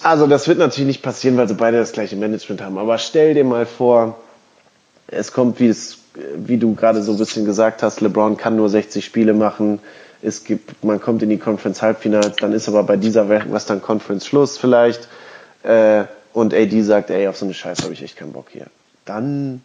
Also 0.04 0.28
das 0.28 0.48
wird 0.48 0.60
natürlich 0.60 0.88
nicht 0.88 1.02
passieren, 1.02 1.38
weil 1.38 1.48
sie 1.48 1.56
beide 1.56 1.78
das 1.78 1.92
gleiche 1.92 2.16
Management 2.16 2.62
haben. 2.62 2.78
Aber 2.78 3.00
stell 3.00 3.34
dir 3.34 3.44
mal 3.44 3.66
vor, 3.66 4.16
es 5.08 5.34
kommt, 5.34 5.60
wie 5.60 5.70
es 5.70 5.98
wie 6.36 6.58
du 6.58 6.76
gerade 6.76 7.04
so 7.04 7.14
ein 7.14 7.18
bisschen 7.18 7.46
gesagt 7.46 7.84
hast, 7.84 8.02
LeBron 8.02 8.38
kann 8.38 8.56
nur 8.56 8.70
60 8.70 9.04
Spiele 9.04 9.34
machen. 9.34 9.80
Es 10.26 10.44
gibt, 10.44 10.84
man 10.84 11.00
kommt 11.00 11.24
in 11.24 11.30
die 11.30 11.38
Conference 11.38 11.82
Halbfinals, 11.82 12.36
dann 12.38 12.54
ist 12.54 12.68
aber 12.68 12.84
bei 12.84 12.98
dieser 12.98 13.30
Western 13.30 13.82
Conference 13.82 14.26
Schluss 14.26 14.58
vielleicht. 14.58 15.08
Äh, 15.64 16.06
und 16.34 16.54
AD 16.54 16.82
sagt, 16.82 17.12
ey, 17.12 17.28
auf 17.28 17.38
so 17.38 17.46
eine 17.46 17.54
Scheiße 17.54 17.84
habe 17.84 17.94
ich 17.94 18.04
echt 18.04 18.18
keinen 18.18 18.34
Bock 18.34 18.48
hier. 18.52 18.66
Dann, 19.06 19.62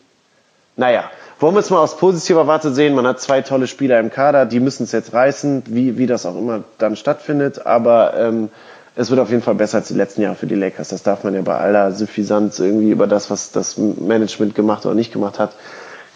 naja, 0.77 1.11
wollen 1.41 1.55
wir 1.55 1.61
es 1.61 1.71
mal 1.71 1.81
aus 1.81 1.97
positiver 1.97 2.47
Warte 2.47 2.73
sehen. 2.73 2.95
Man 2.95 3.07
hat 3.07 3.21
zwei 3.21 3.41
tolle 3.43 3.67
Spieler 3.67 3.99
im 3.99 4.11
Kader, 4.11 4.47
die 4.47 4.61
müssen 4.61 4.85
es 4.85 4.93
jetzt 4.93 5.13
reißen, 5.13 5.65
wie, 5.67 5.99
wie 5.99 6.07
das 6.07 6.27
auch 6.27 6.37
immer 6.37 6.63
dann 6.79 6.95
stattfindet. 6.95 7.67
Aber 7.67 8.15
ähm, 8.17 8.51
es 8.95 9.11
wird 9.11 9.19
auf 9.19 9.31
jeden 9.31 9.43
Fall 9.43 9.57
besser 9.57 9.79
als 9.79 9.89
die 9.89 9.95
letzten 9.95 10.23
Jahre 10.23 10.37
für 10.37 10.47
die 10.47 10.55
Lakers. 10.55 10.89
Das 10.89 11.03
darf 11.03 11.25
man 11.25 11.35
ja 11.35 11.43
bei 11.43 11.57
aller 11.57 11.91
Suffisanz 11.93 12.59
irgendwie 12.59 12.91
über 12.91 13.07
das, 13.07 13.31
was 13.31 13.51
das 13.51 13.77
Management 13.77 14.55
gemacht 14.55 14.87
oder 14.87 14.95
nicht 14.95 15.13
gemacht 15.13 15.39
hat, 15.39 15.53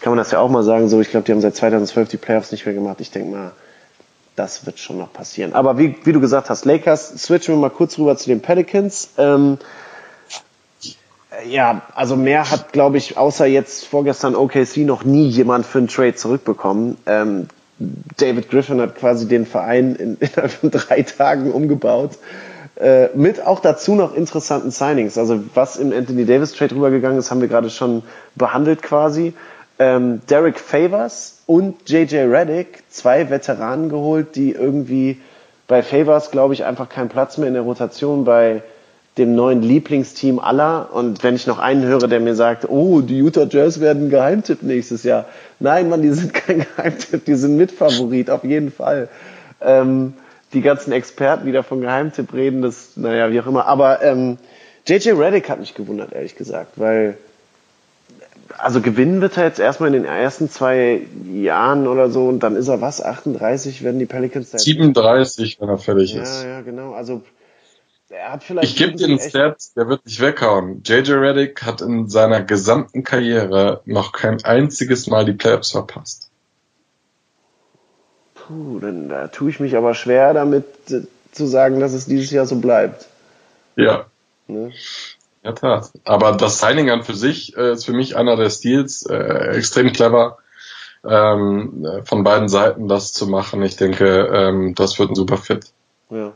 kann 0.01 0.11
man 0.11 0.17
das 0.19 0.31
ja 0.31 0.39
auch 0.39 0.49
mal 0.49 0.63
sagen, 0.63 0.87
so, 0.87 1.01
ich 1.01 1.09
glaube, 1.09 1.25
die 1.25 1.31
haben 1.31 1.41
seit 1.41 1.55
2012 1.55 2.09
die 2.09 2.17
Playoffs 2.17 2.51
nicht 2.51 2.65
mehr 2.65 2.75
gemacht. 2.75 3.01
Ich 3.01 3.11
denke 3.11 3.31
mal, 3.31 3.51
das 4.35 4.65
wird 4.65 4.79
schon 4.79 4.97
noch 4.97 5.13
passieren. 5.13 5.53
Aber 5.53 5.77
wie, 5.77 5.95
wie 6.03 6.11
du 6.11 6.19
gesagt 6.19 6.49
hast, 6.49 6.65
Lakers, 6.65 7.09
switchen 7.17 7.55
wir 7.55 7.61
mal 7.61 7.69
kurz 7.69 7.97
rüber 7.97 8.17
zu 8.17 8.27
den 8.27 8.41
Pelicans. 8.41 9.09
Ähm, 9.17 9.57
ja, 11.47 11.81
also 11.95 12.15
mehr 12.15 12.49
hat, 12.49 12.73
glaube 12.73 12.97
ich, 12.97 13.17
außer 13.17 13.45
jetzt 13.45 13.85
vorgestern 13.85 14.35
OKC 14.35 14.77
noch 14.77 15.03
nie 15.03 15.27
jemand 15.27 15.65
für 15.65 15.79
einen 15.79 15.87
Trade 15.87 16.15
zurückbekommen. 16.15 16.97
Ähm, 17.05 17.47
David 17.77 18.49
Griffin 18.49 18.79
hat 18.79 18.95
quasi 18.95 19.27
den 19.27 19.45
Verein 19.45 19.95
in, 19.95 20.17
innerhalb 20.19 20.51
von 20.51 20.71
drei 20.71 21.01
Tagen 21.03 21.51
umgebaut. 21.51 22.11
Äh, 22.75 23.09
mit 23.15 23.45
auch 23.45 23.61
dazu 23.61 23.95
noch 23.95 24.13
interessanten 24.13 24.71
Signings. 24.71 25.17
Also 25.17 25.41
was 25.53 25.77
im 25.77 25.93
Anthony 25.93 26.25
Davis 26.25 26.51
Trade 26.51 26.75
rübergegangen 26.75 27.17
ist, 27.17 27.31
haben 27.31 27.39
wir 27.39 27.47
gerade 27.47 27.69
schon 27.69 28.03
behandelt 28.35 28.81
quasi 28.81 29.33
ähm, 29.79 30.21
Derek 30.29 30.59
Favors 30.59 31.34
und 31.47 31.89
JJ 31.89 32.17
Reddick, 32.17 32.83
zwei 32.89 33.29
Veteranen 33.29 33.89
geholt, 33.89 34.35
die 34.35 34.51
irgendwie 34.51 35.17
bei 35.67 35.83
Favors, 35.83 36.31
glaube 36.31 36.53
ich, 36.53 36.63
einfach 36.63 36.89
keinen 36.89 37.09
Platz 37.09 37.37
mehr 37.37 37.47
in 37.47 37.53
der 37.53 37.63
Rotation 37.63 38.25
bei 38.25 38.61
dem 39.17 39.35
neuen 39.35 39.61
Lieblingsteam 39.61 40.39
aller. 40.39 40.89
Und 40.93 41.23
wenn 41.23 41.35
ich 41.35 41.47
noch 41.47 41.59
einen 41.59 41.83
höre, 41.83 42.07
der 42.07 42.19
mir 42.19 42.35
sagt, 42.35 42.69
oh, 42.69 43.01
die 43.01 43.17
Utah 43.17 43.47
Jazz 43.49 43.79
werden 43.79 44.09
Geheimtipp 44.09 44.61
nächstes 44.63 45.03
Jahr. 45.03 45.25
Nein, 45.59 45.89
Mann, 45.89 46.01
die 46.01 46.11
sind 46.11 46.33
kein 46.33 46.65
Geheimtipp, 46.75 47.25
die 47.25 47.35
sind 47.35 47.57
Mitfavorit, 47.57 48.29
auf 48.29 48.43
jeden 48.43 48.71
Fall. 48.71 49.07
Ähm, 49.61 50.13
die 50.53 50.61
ganzen 50.61 50.91
Experten, 50.91 51.45
die 51.45 51.51
da 51.51 51.63
von 51.63 51.81
Geheimtipp 51.81 52.33
reden, 52.33 52.61
das, 52.61 52.91
naja, 52.95 53.31
wie 53.31 53.39
auch 53.39 53.47
immer. 53.47 53.65
Aber 53.67 54.01
ähm, 54.03 54.37
JJ 54.85 55.11
Reddick 55.11 55.49
hat 55.49 55.59
mich 55.59 55.73
gewundert, 55.73 56.13
ehrlich 56.13 56.35
gesagt, 56.35 56.73
weil 56.75 57.17
also 58.57 58.81
gewinnen 58.81 59.21
wird 59.21 59.37
er 59.37 59.45
jetzt 59.45 59.59
erstmal 59.59 59.87
in 59.87 59.93
den 59.93 60.05
ersten 60.05 60.49
zwei 60.49 61.01
Jahren 61.31 61.87
oder 61.87 62.09
so 62.09 62.27
und 62.27 62.41
dann 62.41 62.55
ist 62.55 62.67
er 62.67 62.81
was? 62.81 63.01
38 63.01 63.83
werden 63.83 63.99
die 63.99 64.05
Pelicans 64.05 64.51
da 64.51 64.57
37, 64.57 65.59
wenn 65.59 65.69
er 65.69 65.77
fertig 65.77 66.13
ja, 66.13 66.23
ist. 66.23 66.43
Ja, 66.43 66.49
ja, 66.49 66.61
genau. 66.61 66.93
Also 66.93 67.21
er 68.09 68.33
hat 68.33 68.43
vielleicht. 68.43 68.71
Ich 68.71 68.77
gebe 68.77 68.93
dir 68.93 69.07
einen 69.07 69.19
Stat, 69.19 69.57
der 69.75 69.87
wird 69.87 70.05
dich 70.05 70.21
weghauen. 70.21 70.81
JJ 70.83 71.13
Reddick 71.13 71.63
hat 71.63 71.81
in 71.81 72.07
seiner 72.07 72.41
gesamten 72.41 73.03
Karriere 73.03 73.81
noch 73.85 74.11
kein 74.11 74.43
einziges 74.43 75.07
Mal 75.07 75.25
die 75.25 75.33
Playoffs 75.33 75.71
verpasst. 75.71 76.29
Puh, 78.35 78.79
dann 78.79 79.09
da 79.09 79.27
tue 79.27 79.49
ich 79.49 79.59
mich 79.59 79.75
aber 79.75 79.95
schwer 79.95 80.33
damit 80.33 80.65
äh, 80.91 81.01
zu 81.31 81.47
sagen, 81.47 81.79
dass 81.79 81.93
es 81.93 82.05
dieses 82.05 82.31
Jahr 82.31 82.45
so 82.45 82.57
bleibt. 82.57 83.07
Ja. 83.75 84.05
Ne? 84.47 84.71
Ja, 85.45 85.51
Tat. 85.51 85.91
Aber 86.05 86.31
das 86.31 86.59
Signing 86.59 86.89
an 86.89 87.03
für 87.03 87.13
sich 87.13 87.55
äh, 87.55 87.73
ist 87.73 87.85
für 87.85 87.93
mich 87.93 88.17
einer 88.17 88.35
der 88.35 88.49
Stils, 88.49 89.05
äh, 89.05 89.55
extrem 89.55 89.93
clever 89.93 90.39
ähm, 91.07 91.85
von 92.03 92.23
beiden 92.23 92.49
Seiten 92.49 92.87
das 92.87 93.13
zu 93.13 93.27
machen. 93.27 93.61
Ich 93.61 93.75
denke, 93.75 94.27
ähm, 94.33 94.73
das 94.73 94.97
wird 94.97 95.11
ein 95.11 95.15
super 95.15 95.37
Fit. 95.37 95.67
Ja. 96.09 96.33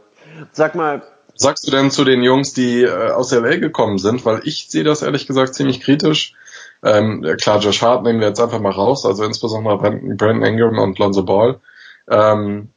Sag 0.52 0.76
mal. 0.76 1.02
Sagst 1.34 1.66
du 1.66 1.72
denn 1.72 1.90
zu 1.90 2.04
den 2.04 2.22
Jungs, 2.22 2.54
die 2.54 2.84
äh, 2.84 3.10
aus 3.10 3.32
LA 3.32 3.58
gekommen 3.58 3.98
sind? 3.98 4.26
Weil 4.26 4.42
ich 4.44 4.70
sehe 4.70 4.84
das 4.84 5.02
ehrlich 5.02 5.26
gesagt 5.26 5.56
ziemlich 5.56 5.82
kritisch. 5.82 6.36
Ähm, 6.84 7.26
klar, 7.42 7.60
Josh 7.60 7.82
Hart 7.82 8.04
nehmen 8.04 8.20
wir 8.20 8.28
jetzt 8.28 8.40
einfach 8.40 8.60
mal 8.60 8.72
raus, 8.72 9.08
also 9.08 9.24
insbesondere 9.24 9.78
Brandon 9.78 10.44
Ingram 10.44 10.78
und 10.78 11.00
Lonzo 11.00 11.24
Ball. 11.24 11.60
Ähm, 12.08 12.70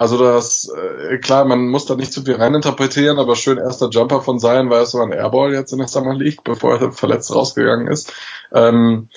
also 0.00 0.16
das, 0.16 0.66
äh, 0.74 1.18
klar, 1.18 1.44
man 1.44 1.68
muss 1.68 1.84
da 1.84 1.94
nicht 1.94 2.10
zu 2.10 2.22
viel 2.22 2.36
reininterpretieren, 2.36 3.18
aber 3.18 3.36
schön 3.36 3.58
erster 3.58 3.90
Jumper 3.90 4.22
von 4.22 4.38
sein, 4.38 4.70
war 4.70 4.80
es 4.80 4.92
so 4.92 4.98
ein 5.02 5.12
Airball 5.12 5.52
jetzt 5.52 5.72
in 5.72 5.78
der 5.78 5.88
Summer 5.88 6.14
League, 6.14 6.42
bevor 6.42 6.80
er 6.80 6.92
verletzt 6.92 7.34
rausgegangen 7.34 7.86
ist. 7.86 8.10
Ähm, 8.50 9.10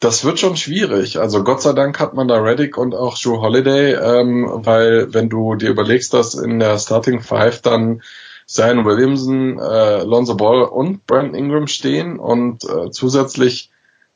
das 0.00 0.24
wird 0.24 0.40
schon 0.40 0.56
schwierig. 0.56 1.20
Also 1.20 1.44
Gott 1.44 1.62
sei 1.62 1.74
Dank 1.74 2.00
hat 2.00 2.12
man 2.12 2.26
da 2.26 2.38
Reddick 2.38 2.76
und 2.76 2.92
auch 2.92 3.16
Joe 3.18 3.40
Holiday, 3.40 3.92
ähm, 3.94 4.50
weil 4.52 5.14
wenn 5.14 5.28
du 5.28 5.54
dir 5.54 5.70
überlegst, 5.70 6.12
dass 6.12 6.34
in 6.34 6.58
der 6.58 6.76
Starting 6.80 7.20
Five 7.20 7.62
dann 7.62 8.02
Zion 8.46 8.84
Williamson, 8.84 9.60
äh, 9.60 10.02
Lonzo 10.02 10.34
Ball 10.34 10.62
und 10.62 11.06
Brandon 11.06 11.36
Ingram 11.36 11.68
stehen 11.68 12.18
und 12.18 12.64
äh, 12.64 12.90
zusätzlich 12.90 13.70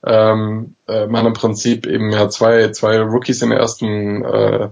ähm, 0.05 0.75
äh, 0.89 1.07
man 1.07 1.27
im 1.27 1.33
Prinzip 1.33 1.87
eben 1.87 2.11
ja 2.11 2.29
zwei, 2.29 2.71
zwei 2.73 3.01
Rookies 3.01 3.43
in 3.43 3.51
der 3.51 3.59
ersten 3.61 4.25
äh, 4.25 4.69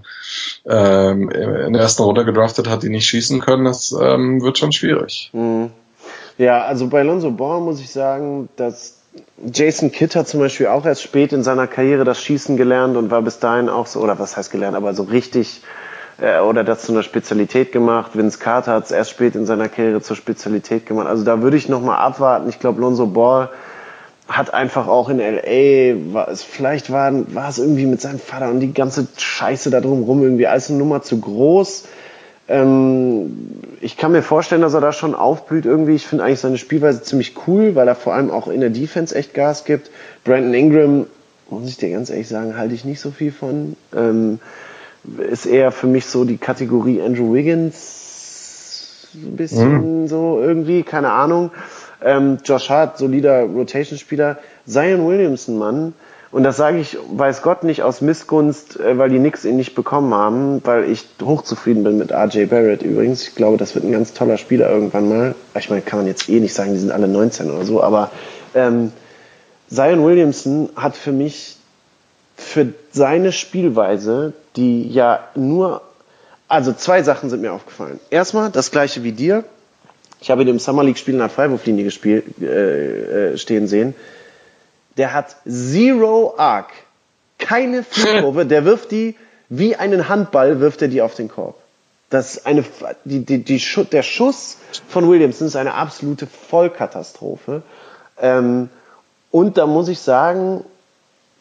ähm, 0.65 1.29
in 1.29 1.73
der 1.73 1.81
ersten 1.81 2.03
Runde 2.03 2.25
gedraftet 2.25 2.69
hat, 2.69 2.83
die 2.83 2.89
nicht 2.89 3.07
schießen 3.07 3.39
können, 3.39 3.65
das 3.65 3.95
ähm, 3.99 4.41
wird 4.41 4.57
schon 4.57 4.71
schwierig. 4.71 5.29
Mhm. 5.33 5.71
Ja, 6.37 6.63
also 6.63 6.87
bei 6.87 7.03
Lonzo 7.03 7.31
Ball 7.31 7.61
muss 7.61 7.79
ich 7.79 7.91
sagen, 7.91 8.49
dass 8.55 8.97
Jason 9.51 9.91
Kidd 9.91 10.17
hat 10.17 10.27
zum 10.27 10.39
Beispiel 10.39 10.67
auch 10.67 10.85
erst 10.85 11.01
spät 11.03 11.33
in 11.33 11.43
seiner 11.43 11.67
Karriere 11.67 12.03
das 12.03 12.21
Schießen 12.21 12.57
gelernt 12.57 12.97
und 12.97 13.11
war 13.11 13.21
bis 13.21 13.39
dahin 13.39 13.69
auch 13.69 13.87
so, 13.87 13.99
oder 13.99 14.19
was 14.19 14.37
heißt 14.37 14.51
gelernt, 14.51 14.75
aber 14.75 14.93
so 14.93 15.03
richtig 15.03 15.61
äh, 16.19 16.39
oder 16.39 16.63
das 16.63 16.83
zu 16.83 16.91
einer 16.91 17.03
Spezialität 17.03 17.71
gemacht. 17.71 18.11
Vince 18.13 18.39
Carter 18.39 18.73
hat 18.73 18.85
es 18.85 18.91
erst 18.91 19.11
spät 19.11 19.35
in 19.35 19.45
seiner 19.45 19.69
Karriere 19.69 20.01
zur 20.01 20.15
Spezialität 20.15 20.85
gemacht. 20.85 21.07
Also 21.07 21.23
da 21.23 21.41
würde 21.41 21.57
ich 21.57 21.67
nochmal 21.69 21.97
abwarten. 21.97 22.49
Ich 22.49 22.59
glaube, 22.59 22.81
Lonzo 22.81 23.07
Ball 23.07 23.49
hat 24.31 24.53
einfach 24.53 24.87
auch 24.87 25.09
in 25.09 25.19
LA, 25.19 26.13
war 26.13 26.27
es, 26.27 26.43
vielleicht 26.43 26.91
war, 26.91 27.11
war 27.33 27.49
es 27.49 27.59
irgendwie 27.59 27.85
mit 27.85 28.01
seinem 28.01 28.19
Vater 28.19 28.49
und 28.49 28.59
die 28.59 28.73
ganze 28.73 29.07
Scheiße 29.17 29.69
da 29.69 29.81
drumherum 29.81 30.23
irgendwie 30.23 30.47
alles 30.47 30.69
eine 30.69 30.79
Nummer 30.79 31.01
zu 31.01 31.19
groß. 31.19 31.85
Ähm, 32.47 33.37
ich 33.81 33.97
kann 33.97 34.11
mir 34.11 34.23
vorstellen, 34.23 34.61
dass 34.61 34.73
er 34.73 34.81
da 34.81 34.91
schon 34.91 35.15
aufblüht 35.15 35.65
irgendwie. 35.65 35.95
Ich 35.95 36.05
finde 36.05 36.23
eigentlich 36.25 36.39
seine 36.39 36.57
Spielweise 36.57 37.01
ziemlich 37.01 37.35
cool, 37.47 37.75
weil 37.75 37.87
er 37.87 37.95
vor 37.95 38.13
allem 38.13 38.29
auch 38.29 38.47
in 38.47 38.61
der 38.61 38.69
Defense 38.69 39.15
echt 39.15 39.33
Gas 39.33 39.65
gibt. 39.65 39.89
Brandon 40.23 40.53
Ingram, 40.53 41.07
muss 41.49 41.67
ich 41.69 41.77
dir 41.77 41.89
ganz 41.91 42.09
ehrlich 42.09 42.27
sagen, 42.27 42.57
halte 42.57 42.73
ich 42.73 42.85
nicht 42.85 42.99
so 42.99 43.11
viel 43.11 43.31
von. 43.31 43.75
Ähm, 43.95 44.39
ist 45.17 45.45
eher 45.45 45.71
für 45.71 45.87
mich 45.87 46.05
so 46.05 46.25
die 46.25 46.37
Kategorie 46.37 47.01
Andrew 47.01 47.33
Wiggins, 47.33 49.07
ein 49.15 49.35
bisschen 49.35 50.03
mhm. 50.03 50.07
so 50.07 50.39
irgendwie, 50.41 50.83
keine 50.83 51.11
Ahnung. 51.11 51.51
Ähm, 52.03 52.39
Josh 52.43 52.69
Hart, 52.69 52.97
solider 52.97 53.43
Rotation-Spieler. 53.43 54.37
Zion 54.65 55.07
Williamson, 55.07 55.57
Mann. 55.57 55.93
Und 56.31 56.43
das 56.43 56.55
sage 56.55 56.79
ich, 56.79 56.97
weiß 57.11 57.41
Gott, 57.41 57.63
nicht 57.63 57.83
aus 57.83 57.99
Missgunst, 57.99 58.79
äh, 58.79 58.97
weil 58.97 59.09
die 59.09 59.19
nix 59.19 59.43
ihn 59.43 59.57
nicht 59.57 59.75
bekommen 59.75 60.13
haben, 60.13 60.61
weil 60.63 60.89
ich 60.89 61.05
hochzufrieden 61.21 61.83
bin 61.83 61.97
mit 61.97 62.11
RJ 62.11 62.45
Barrett 62.45 62.83
übrigens. 62.83 63.27
Ich 63.27 63.35
glaube, 63.35 63.57
das 63.57 63.75
wird 63.75 63.83
ein 63.83 63.91
ganz 63.91 64.13
toller 64.13 64.37
Spieler 64.37 64.69
irgendwann 64.69 65.09
mal. 65.09 65.35
Ich 65.57 65.69
meine, 65.69 65.81
kann 65.81 65.99
man 65.99 66.07
jetzt 66.07 66.29
eh 66.29 66.39
nicht 66.39 66.53
sagen, 66.53 66.73
die 66.73 66.79
sind 66.79 66.91
alle 66.91 67.07
19 67.07 67.51
oder 67.51 67.65
so, 67.65 67.83
aber 67.83 68.11
ähm, 68.55 68.93
Zion 69.69 70.05
Williamson 70.05 70.69
hat 70.75 70.95
für 70.95 71.11
mich 71.11 71.57
für 72.35 72.73
seine 72.91 73.31
Spielweise, 73.31 74.33
die 74.55 74.89
ja 74.89 75.19
nur, 75.35 75.81
also 76.47 76.73
zwei 76.73 77.03
Sachen 77.03 77.29
sind 77.29 77.41
mir 77.41 77.53
aufgefallen. 77.53 77.99
Erstmal 78.09 78.49
das 78.49 78.71
gleiche 78.71 79.03
wie 79.03 79.11
dir. 79.11 79.43
Ich 80.21 80.29
habe 80.29 80.43
ihn 80.43 80.47
im 80.47 80.59
Summer 80.59 80.83
League 80.83 80.99
Spiel 80.99 81.15
in 81.15 81.19
der 81.19 81.29
Freiwurflinie 81.29 81.83
gespielt, 81.83 82.25
äh, 82.41 83.31
äh, 83.33 83.37
stehen 83.37 83.67
sehen. 83.67 83.95
Der 84.97 85.13
hat 85.13 85.35
Zero 85.47 86.35
Arc. 86.37 86.69
Keine 87.39 87.83
Flugkurve. 87.83 88.45
Der 88.45 88.63
wirft 88.63 88.91
die 88.91 89.15
wie 89.49 89.75
einen 89.75 90.07
Handball, 90.07 90.59
wirft 90.59 90.83
er 90.83 90.87
die 90.87 91.01
auf 91.01 91.15
den 91.15 91.27
Korb. 91.27 91.55
Das 92.11 92.35
ist 92.35 92.45
eine, 92.45 92.63
die, 93.03 93.25
die, 93.25 93.43
die, 93.43 93.61
der 93.91 94.03
Schuss 94.03 94.57
von 94.87 95.09
Williamson 95.09 95.47
ist 95.47 95.55
eine 95.55 95.73
absolute 95.73 96.27
Vollkatastrophe. 96.27 97.63
Ähm, 98.21 98.69
und 99.31 99.57
da 99.57 99.65
muss 99.65 99.87
ich 99.87 99.99
sagen, 99.99 100.63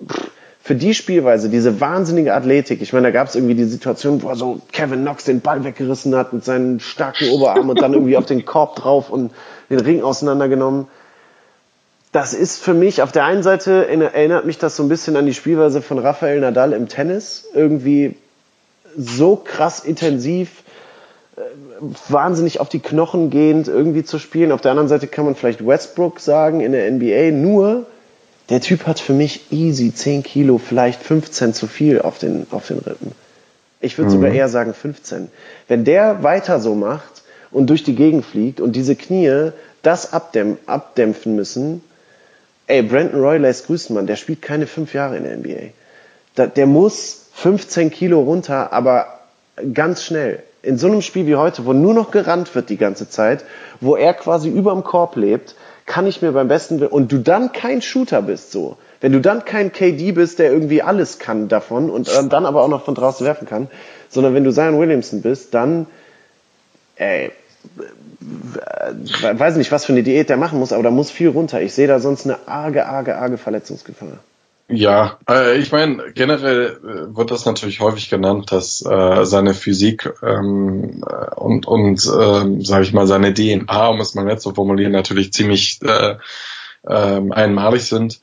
pff, 0.05 0.31
für 0.71 0.77
die 0.77 0.95
Spielweise, 0.95 1.49
diese 1.49 1.81
wahnsinnige 1.81 2.33
Athletik, 2.33 2.81
ich 2.81 2.93
meine, 2.93 3.09
da 3.09 3.11
gab 3.11 3.27
es 3.27 3.35
irgendwie 3.35 3.57
die 3.57 3.65
Situation, 3.65 4.23
wo 4.23 4.33
so 4.37 4.61
Kevin 4.71 5.01
Knox 5.01 5.25
den 5.25 5.41
Ball 5.41 5.65
weggerissen 5.65 6.15
hat 6.15 6.33
mit 6.33 6.45
seinen 6.45 6.79
starken 6.79 7.29
Oberarmen 7.31 7.71
und 7.71 7.81
dann 7.81 7.93
irgendwie 7.93 8.17
auf 8.17 8.27
den 8.27 8.45
Korb 8.45 8.77
drauf 8.77 9.11
und 9.11 9.33
den 9.69 9.81
Ring 9.81 10.01
auseinandergenommen. 10.05 10.87
Das 12.13 12.35
ist 12.35 12.63
für 12.63 12.73
mich, 12.73 13.03
auf 13.03 13.11
der 13.11 13.25
einen 13.25 13.43
Seite 13.43 13.89
erinnert 13.89 14.47
mich 14.47 14.59
das 14.59 14.77
so 14.77 14.85
ein 14.85 14.89
bisschen 14.89 15.17
an 15.17 15.27
die 15.27 15.35
Spielweise 15.35 15.83
von 15.83 15.99
Rafael 15.99 16.39
Nadal 16.39 16.73
im 16.73 16.87
Tennis. 16.87 17.49
Irgendwie 17.53 18.15
so 18.97 19.35
krass 19.35 19.81
intensiv, 19.81 20.63
äh, 21.37 21.41
wahnsinnig 22.09 22.61
auf 22.61 22.69
die 22.69 22.79
Knochen 22.79 23.31
gehend 23.31 23.67
irgendwie 23.67 24.05
zu 24.05 24.21
spielen. 24.21 24.53
Auf 24.53 24.61
der 24.61 24.71
anderen 24.71 24.89
Seite 24.89 25.09
kann 25.09 25.25
man 25.25 25.35
vielleicht 25.35 25.67
Westbrook 25.67 26.21
sagen 26.21 26.61
in 26.61 26.71
der 26.71 26.89
NBA, 26.93 27.33
nur 27.33 27.87
der 28.51 28.61
Typ 28.61 28.87
hat 28.87 29.01
für 29.01 29.13
mich 29.13 29.53
easy 29.53 29.95
10 29.95 30.25
Kilo, 30.25 30.59
vielleicht 30.59 31.03
15 31.03 31.55
zu 31.55 31.67
viel 31.67 32.01
auf 32.01 32.19
den, 32.19 32.47
auf 32.51 32.67
den 32.67 32.79
Rippen. 32.79 33.13
Ich 33.81 33.97
würde 33.97 34.11
mhm. 34.11 34.15
sogar 34.15 34.33
eher 34.33 34.49
sagen 34.49 34.75
15. 34.75 35.31
Wenn 35.69 35.85
der 35.85 36.23
weiter 36.23 36.61
so 36.61 36.75
macht 36.75 37.23
und 37.51 37.71
durch 37.71 37.85
die 37.85 37.95
Gegend 37.95 38.25
fliegt 38.25 38.61
und 38.61 38.77
diese 38.77 38.97
Knie 38.97 39.53
das 39.83 40.13
abdämpf, 40.13 40.59
abdämpfen 40.67 41.37
müssen, 41.37 41.83
ey, 42.67 42.83
Brandon 42.83 43.21
Roy 43.21 43.39
lässt 43.39 43.67
grüßen, 43.67 43.95
Mann, 43.95 44.07
der 44.07 44.17
spielt 44.17 44.43
keine 44.43 44.67
fünf 44.67 44.95
Jahre 44.95 45.17
in 45.17 45.25
der 45.25 45.37
NBA. 45.37 45.73
Da, 46.35 46.47
der 46.47 46.67
muss 46.67 47.29
15 47.35 47.91
Kilo 47.91 48.21
runter, 48.21 48.73
aber 48.73 49.21
ganz 49.73 50.05
schnell. 50.05 50.43
In 50.63 50.77
so 50.77 50.89
einem 50.89 51.01
Spiel 51.01 51.27
wie 51.27 51.37
heute, 51.37 51.65
wo 51.65 51.73
nur 51.73 51.95
noch 51.95 52.11
gerannt 52.11 52.55
wird 52.55 52.69
die 52.69 52.77
ganze 52.77 53.09
Zeit, 53.09 53.45
wo 53.81 53.97
er 53.97 54.13
quasi 54.13 54.51
überm 54.51 54.85
Korb 54.85 55.17
lebt, 55.17 55.55
kann 55.91 56.07
ich 56.07 56.23
mir 56.23 56.31
beim 56.31 56.47
besten 56.47 56.87
und 56.87 57.11
du 57.11 57.19
dann 57.19 57.51
kein 57.51 57.83
Shooter 57.83 58.23
bist 58.23 58.53
so. 58.53 58.77
Wenn 59.01 59.11
du 59.11 59.21
dann 59.21 59.45
kein 59.45 59.73
KD 59.73 60.13
bist, 60.13 60.39
der 60.39 60.53
irgendwie 60.53 60.83
alles 60.83 61.19
kann 61.19 61.49
davon 61.49 61.91
und 61.91 62.09
dann 62.09 62.47
aber 62.47 62.63
auch 62.63 62.69
noch 62.69 62.85
von 62.85 62.95
draußen 62.95 63.27
werfen 63.27 63.49
kann, 63.49 63.67
sondern 64.09 64.33
wenn 64.33 64.45
du 64.45 64.53
Zion 64.53 64.79
Williamson 64.79 65.21
bist, 65.21 65.53
dann 65.53 65.87
ey, 66.95 67.33
weiß 69.21 69.57
nicht, 69.57 69.73
was 69.73 69.85
für 69.85 69.93
eine 69.93 70.05
Diät 70.05 70.29
der 70.29 70.37
machen 70.37 70.61
muss, 70.61 70.73
aber 70.73 70.85
da 70.85 70.93
muss 70.93 71.11
viel 71.11 71.29
runter. 71.29 71.61
Ich 71.61 71.75
sehe 71.75 71.89
da 71.89 71.99
sonst 71.99 72.25
eine 72.25 72.47
arge, 72.47 72.87
arge, 72.87 73.17
arge 73.17 73.37
Verletzungsgefahr. 73.37 74.21
Ja, 74.73 75.19
äh, 75.29 75.59
ich 75.59 75.73
meine, 75.73 76.13
generell 76.15 76.79
äh, 76.79 77.17
wird 77.17 77.31
das 77.31 77.45
natürlich 77.45 77.81
häufig 77.81 78.09
genannt, 78.09 78.53
dass 78.53 78.85
äh, 78.85 79.25
seine 79.25 79.55
Physik 79.55 80.13
ähm, 80.23 81.03
äh, 81.07 81.35
und, 81.35 81.67
und 81.67 81.99
äh, 81.99 82.65
sage 82.65 82.85
ich 82.85 82.93
mal, 82.93 83.07
seine 83.07 83.35
DNA, 83.35 83.89
um 83.89 84.01
es 84.01 84.15
mal 84.15 84.25
nett 84.25 84.41
zu 84.41 84.55
formulieren, 84.55 84.93
natürlich 84.93 85.33
ziemlich 85.33 85.81
äh, 85.83 86.17
äh, 86.85 87.21
einmalig 87.33 87.85
sind. 87.85 88.21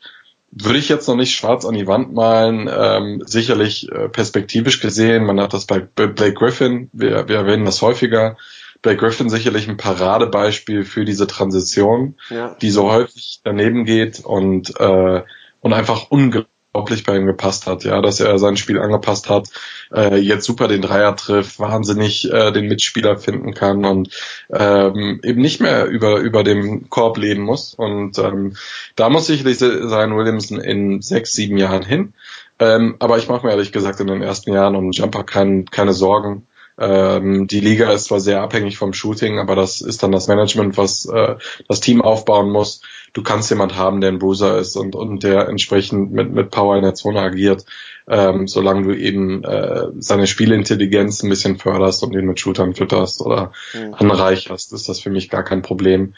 Würde 0.52 0.80
ich 0.80 0.88
jetzt 0.88 1.08
noch 1.08 1.18
nicht 1.18 1.36
schwarz 1.36 1.66
an 1.66 1.76
die 1.76 1.88
Wand 1.88 2.14
malen, 2.14 2.70
ähm, 2.72 3.22
sicherlich 3.26 3.92
äh, 3.92 4.08
perspektivisch 4.08 4.80
gesehen, 4.80 5.26
man 5.26 5.42
hat 5.42 5.54
das 5.54 5.66
bei 5.66 5.80
Blake 5.80 6.34
Griffin, 6.34 6.90
wir, 6.94 7.28
wir 7.28 7.36
erwähnen 7.36 7.66
das 7.66 7.82
häufiger, 7.82 8.38
Blake 8.82 9.00
Griffin 9.00 9.30
sicherlich 9.30 9.68
ein 9.68 9.76
Paradebeispiel 9.76 10.86
für 10.86 11.04
diese 11.04 11.28
Transition, 11.28 12.16
ja. 12.30 12.56
die 12.62 12.70
so 12.70 12.90
häufig 12.90 13.42
daneben 13.44 13.84
geht 13.84 14.24
und 14.24 14.80
äh, 14.80 15.24
und 15.68 15.74
einfach 15.74 16.12
unglaublich 16.12 17.04
bei 17.06 17.18
ihm 17.18 17.26
gepasst 17.26 17.68
hat, 17.68 17.84
ja, 17.84 18.02
dass 18.02 18.22
er 18.22 18.40
sein 18.40 18.56
Spiel 18.56 18.80
angepasst 18.80 19.30
hat, 19.30 19.50
äh, 19.94 20.16
jetzt 20.16 20.46
super 20.46 20.70
den 20.70 20.82
Dreier 20.82 21.14
trifft, 21.18 21.60
wahnsinnig 21.60 22.32
äh, 22.32 22.54
den 22.54 22.70
Mitspieler 22.70 23.18
finden 23.18 23.54
kann 23.54 23.84
und 23.84 24.10
ähm, 24.50 25.20
eben 25.24 25.42
nicht 25.42 25.60
mehr 25.60 25.86
über 25.88 26.20
über 26.20 26.46
dem 26.46 26.90
Korb 26.90 27.18
leben 27.18 27.44
muss. 27.44 27.74
Und 27.74 28.18
ähm, 28.18 28.56
da 28.96 29.10
muss 29.10 29.28
sicherlich 29.28 29.58
sein 29.58 30.16
Williamson 30.16 30.62
in 30.62 31.02
sechs, 31.02 31.34
sieben 31.34 31.58
Jahren 31.58 31.84
hin. 31.84 32.14
Ähm, 32.60 32.96
aber 33.00 33.18
ich 33.18 33.28
mache 33.28 33.46
mir 33.46 33.52
ehrlich 33.52 33.74
gesagt 33.74 34.00
in 34.00 34.08
den 34.08 34.22
ersten 34.22 34.54
Jahren 34.54 34.78
um 34.78 34.92
Jumper 34.92 35.26
kein, 35.26 35.66
keine 35.66 35.92
Sorgen. 35.92 36.48
Ähm, 36.80 37.48
die 37.48 37.60
Liga 37.60 37.92
ist 37.92 38.06
zwar 38.06 38.20
sehr 38.20 38.42
abhängig 38.42 38.78
vom 38.78 38.94
Shooting, 38.94 39.40
aber 39.40 39.56
das 39.56 39.82
ist 39.82 40.04
dann 40.04 40.12
das 40.12 40.28
Management, 40.28 40.78
was 40.78 41.06
äh, 41.06 41.36
das 41.68 41.82
Team 41.82 42.02
aufbauen 42.02 42.52
muss. 42.52 42.82
Du 43.14 43.24
kannst 43.24 43.50
jemand 43.50 43.76
haben, 43.76 44.02
der 44.02 44.12
ein 44.12 44.20
Bruiser 44.20 44.58
ist 44.58 44.76
und, 44.76 44.96
und 44.96 45.24
der 45.24 45.48
entsprechend 45.48 46.12
mit, 46.12 46.32
mit 46.32 46.52
Power 46.52 46.76
in 46.76 46.84
der 46.84 46.94
Zone 46.94 47.20
agiert, 47.20 47.66
ähm, 48.08 48.48
solange 48.48 48.84
du 48.84 48.98
eben 48.98 49.44
äh, 49.44 49.88
seine 50.00 50.28
Spielintelligenz 50.28 51.24
ein 51.24 51.30
bisschen 51.30 51.58
förderst 51.58 52.04
und 52.04 52.14
ihn 52.14 52.26
mit 52.26 52.40
Shootern 52.40 52.76
fütterst 52.76 53.22
oder 53.22 53.52
mhm. 53.74 53.94
anreicherst, 53.94 54.74
ist 54.74 54.90
das 54.90 55.00
für 55.00 55.10
mich 55.10 55.30
gar 55.30 55.44
kein 55.44 55.62
Problem. 55.62 56.14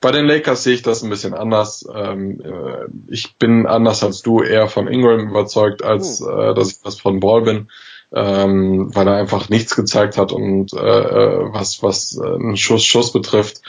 Bei 0.00 0.12
den 0.12 0.26
Lakers 0.26 0.62
sehe 0.62 0.74
ich 0.74 0.82
das 0.82 1.02
ein 1.02 1.10
bisschen 1.10 1.32
anders. 1.32 1.86
Ähm, 1.92 2.40
äh, 2.40 2.86
ich 3.08 3.36
bin 3.36 3.66
anders 3.66 4.04
als 4.04 4.22
du 4.22 4.42
eher 4.42 4.68
von 4.68 4.88
Ingram 4.88 5.30
überzeugt, 5.30 5.82
als 5.82 6.20
mhm. 6.20 6.28
äh, 6.28 6.54
dass 6.54 6.70
ich 6.70 6.82
das 6.82 7.00
von 7.00 7.20
Ball 7.20 7.42
bin 7.42 7.68
ähm, 8.12 8.94
weil 8.94 9.08
er 9.08 9.16
einfach 9.16 9.48
nichts 9.48 9.74
gezeigt 9.74 10.16
hat 10.16 10.32
und 10.32 10.72
äh, 10.72 10.78
äh 10.78 11.52
was 11.52 11.82
was 11.82 12.18
äh, 12.18 12.24
einen 12.24 12.56
Schuss 12.56 12.84
Schuss 12.84 13.12
betrifft 13.12 13.62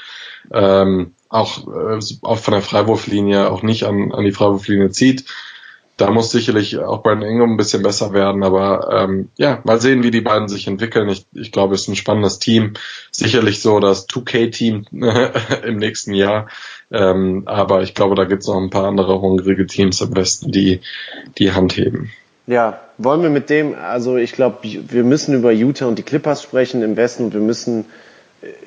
ähm, 0.52 1.14
auch 1.30 1.68
äh, 1.68 2.00
auch 2.22 2.38
von 2.38 2.54
der 2.54 2.62
Freiwurflinie 2.62 3.52
auch 3.52 3.64
nicht 3.64 3.84
an, 3.84 4.12
an 4.12 4.24
die 4.24 4.32
Freiwurflinie 4.32 4.92
zieht. 4.92 5.26
Da 5.98 6.12
muss 6.12 6.30
sicherlich 6.30 6.78
auch 6.78 7.02
Brandon 7.02 7.28
Ingram 7.28 7.52
ein 7.54 7.58
bisschen 7.58 7.82
besser 7.82 8.14
werden, 8.14 8.44
aber 8.44 8.88
ähm, 8.94 9.30
ja, 9.36 9.62
mal 9.64 9.82
sehen, 9.82 10.04
wie 10.04 10.12
die 10.12 10.22
beiden 10.22 10.48
sich 10.48 10.68
entwickeln. 10.68 11.10
Ich, 11.10 11.26
ich 11.34 11.52
glaube, 11.52 11.74
es 11.74 11.82
ist 11.82 11.88
ein 11.88 11.96
spannendes 11.96 12.38
Team. 12.38 12.74
Sicherlich 13.12 13.62
so 13.62 13.80
das 13.80 14.08
2K-Team 14.08 14.86
im 15.66 15.78
nächsten 15.78 16.14
Jahr. 16.14 16.50
Ähm, 16.92 17.44
aber 17.48 17.82
ich 17.82 17.96
glaube, 17.96 18.14
da 18.14 18.26
gibt 18.26 18.44
es 18.44 18.48
noch 18.48 18.62
ein 18.62 18.70
paar 18.70 18.86
andere 18.86 19.20
hungrige 19.22 19.66
Teams 19.66 20.00
am 20.04 20.12
besten, 20.12 20.52
die 20.52 20.82
die 21.40 21.54
Hand 21.54 21.76
heben. 21.78 22.12
Ja, 22.46 22.80
wollen 23.00 23.24
wir 23.24 23.32
mit 23.32 23.50
dem, 23.50 23.74
also 23.74 24.18
ich 24.18 24.34
glaube, 24.34 24.60
wir 24.64 25.04
müssen 25.04 25.34
über 25.34 25.52
Utah 25.52 25.88
und 25.88 25.98
die 25.98 26.04
Clippers 26.04 26.44
sprechen 26.44 26.84
im 26.84 26.96
Westen 26.96 27.26
und 27.26 27.34
wir 27.34 27.42
müssen 27.42 27.86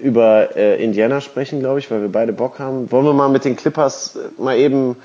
über 0.02 0.56
äh, 0.56 0.82
Indiana 0.82 1.20
sprechen, 1.20 1.60
glaube 1.60 1.78
ich, 1.78 1.90
weil 1.90 2.02
wir 2.02 2.08
beide 2.08 2.32
Bock 2.32 2.58
haben. 2.58 2.90
Wollen 2.90 3.04
wir 3.04 3.12
mal 3.12 3.28
mit 3.28 3.44
den 3.44 3.56
Clippers 3.56 4.16
äh, 4.16 4.40
mal 4.40 4.56
eben, 4.56 4.96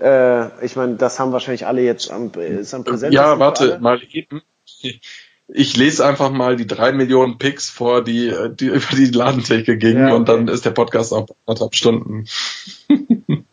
äh, 0.00 0.46
ich 0.64 0.76
meine, 0.76 0.94
das 0.96 1.18
haben 1.18 1.32
wahrscheinlich 1.32 1.66
alle 1.66 1.82
jetzt 1.82 2.10
am, 2.10 2.30
ist 2.34 2.74
am 2.74 2.84
präsent. 2.84 3.12
Ja, 3.12 3.38
warte, 3.38 3.78
mal 3.80 4.00
eben. 4.12 4.42
Ich 5.48 5.76
lese 5.76 6.06
einfach 6.06 6.30
mal 6.30 6.56
die 6.56 6.66
drei 6.66 6.92
Millionen 6.92 7.38
Picks 7.38 7.68
vor, 7.68 8.02
die, 8.02 8.32
die 8.58 8.66
über 8.66 8.96
die 8.96 9.06
Ladentheke 9.06 9.76
gingen 9.76 9.98
ja, 9.98 10.06
okay. 10.06 10.14
und 10.14 10.28
dann 10.28 10.48
ist 10.48 10.64
der 10.64 10.70
Podcast 10.70 11.12
auch 11.12 11.26
anderthalb 11.46 11.74
Stunden. 11.74 12.26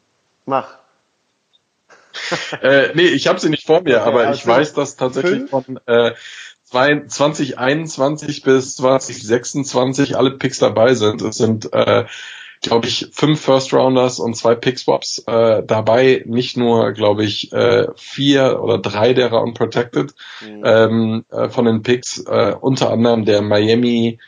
Mach. 0.46 0.78
äh, 2.62 2.90
nee, 2.94 3.08
ich 3.08 3.28
habe 3.28 3.40
sie 3.40 3.50
nicht 3.50 3.66
vor 3.66 3.82
mir, 3.82 4.04
aber 4.04 4.28
also 4.28 4.40
ich 4.40 4.48
weiß, 4.48 4.74
dass 4.74 4.96
tatsächlich 4.96 5.50
fünf? 5.50 5.50
von 5.50 5.80
äh, 5.86 6.12
2021 6.72 8.44
bis 8.44 8.76
2026 8.78 10.18
alle 10.18 10.32
Picks 10.32 10.60
dabei 10.60 10.94
sind. 10.94 11.22
Es 11.22 11.38
sind, 11.38 11.72
äh, 11.74 12.06
glaube 12.62 12.88
ich, 12.88 13.10
fünf 13.12 13.42
First 13.42 13.74
Rounders 13.74 14.20
und 14.20 14.36
zwei 14.36 14.56
Pick 14.56 14.80
Swaps 14.80 15.24
äh, 15.28 15.64
dabei. 15.64 16.24
Nicht 16.26 16.58
nur, 16.58 16.94
glaube 16.94 17.26
ich, 17.26 17.52
äh, 17.52 17.88
vier 17.96 18.62
oder 18.62 18.78
drei 18.78 19.14
derer 19.14 19.42
unprotected 19.42 20.14
mhm. 20.42 20.64
ähm, 20.64 21.26
äh, 21.30 21.50
von 21.50 21.66
den 21.66 21.84
Picks. 21.84 22.20
Äh, 22.20 22.56
unter 22.60 22.92
anderem 22.92 23.26
der 23.26 23.42
Miami, 23.42 24.20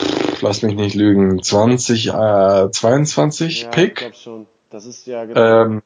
pff, 0.00 0.42
lass 0.42 0.62
mich 0.62 0.74
nicht 0.74 0.96
lügen, 0.96 1.42
20, 1.42 2.08
äh, 2.08 2.70
22 2.70 3.62
ja, 3.62 3.68
Pick. 3.68 3.92
Ich 3.92 3.94
glaub 3.94 4.14
schon. 4.16 4.46
Das 4.70 4.84
ist 4.84 5.06
ja 5.06 5.24
genau. 5.24 5.62
Ähm, 5.64 5.82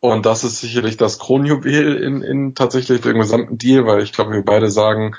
und 0.00 0.26
das 0.26 0.44
ist 0.44 0.60
sicherlich 0.60 0.96
das 0.96 1.18
Kronjuwel 1.18 1.96
in, 1.96 2.22
in 2.22 2.54
tatsächlich 2.54 3.00
dem 3.00 3.18
gesamten 3.18 3.58
Deal, 3.58 3.86
weil 3.86 4.02
ich 4.02 4.12
glaube, 4.12 4.32
wir 4.32 4.44
beide 4.44 4.70
sagen, 4.70 5.16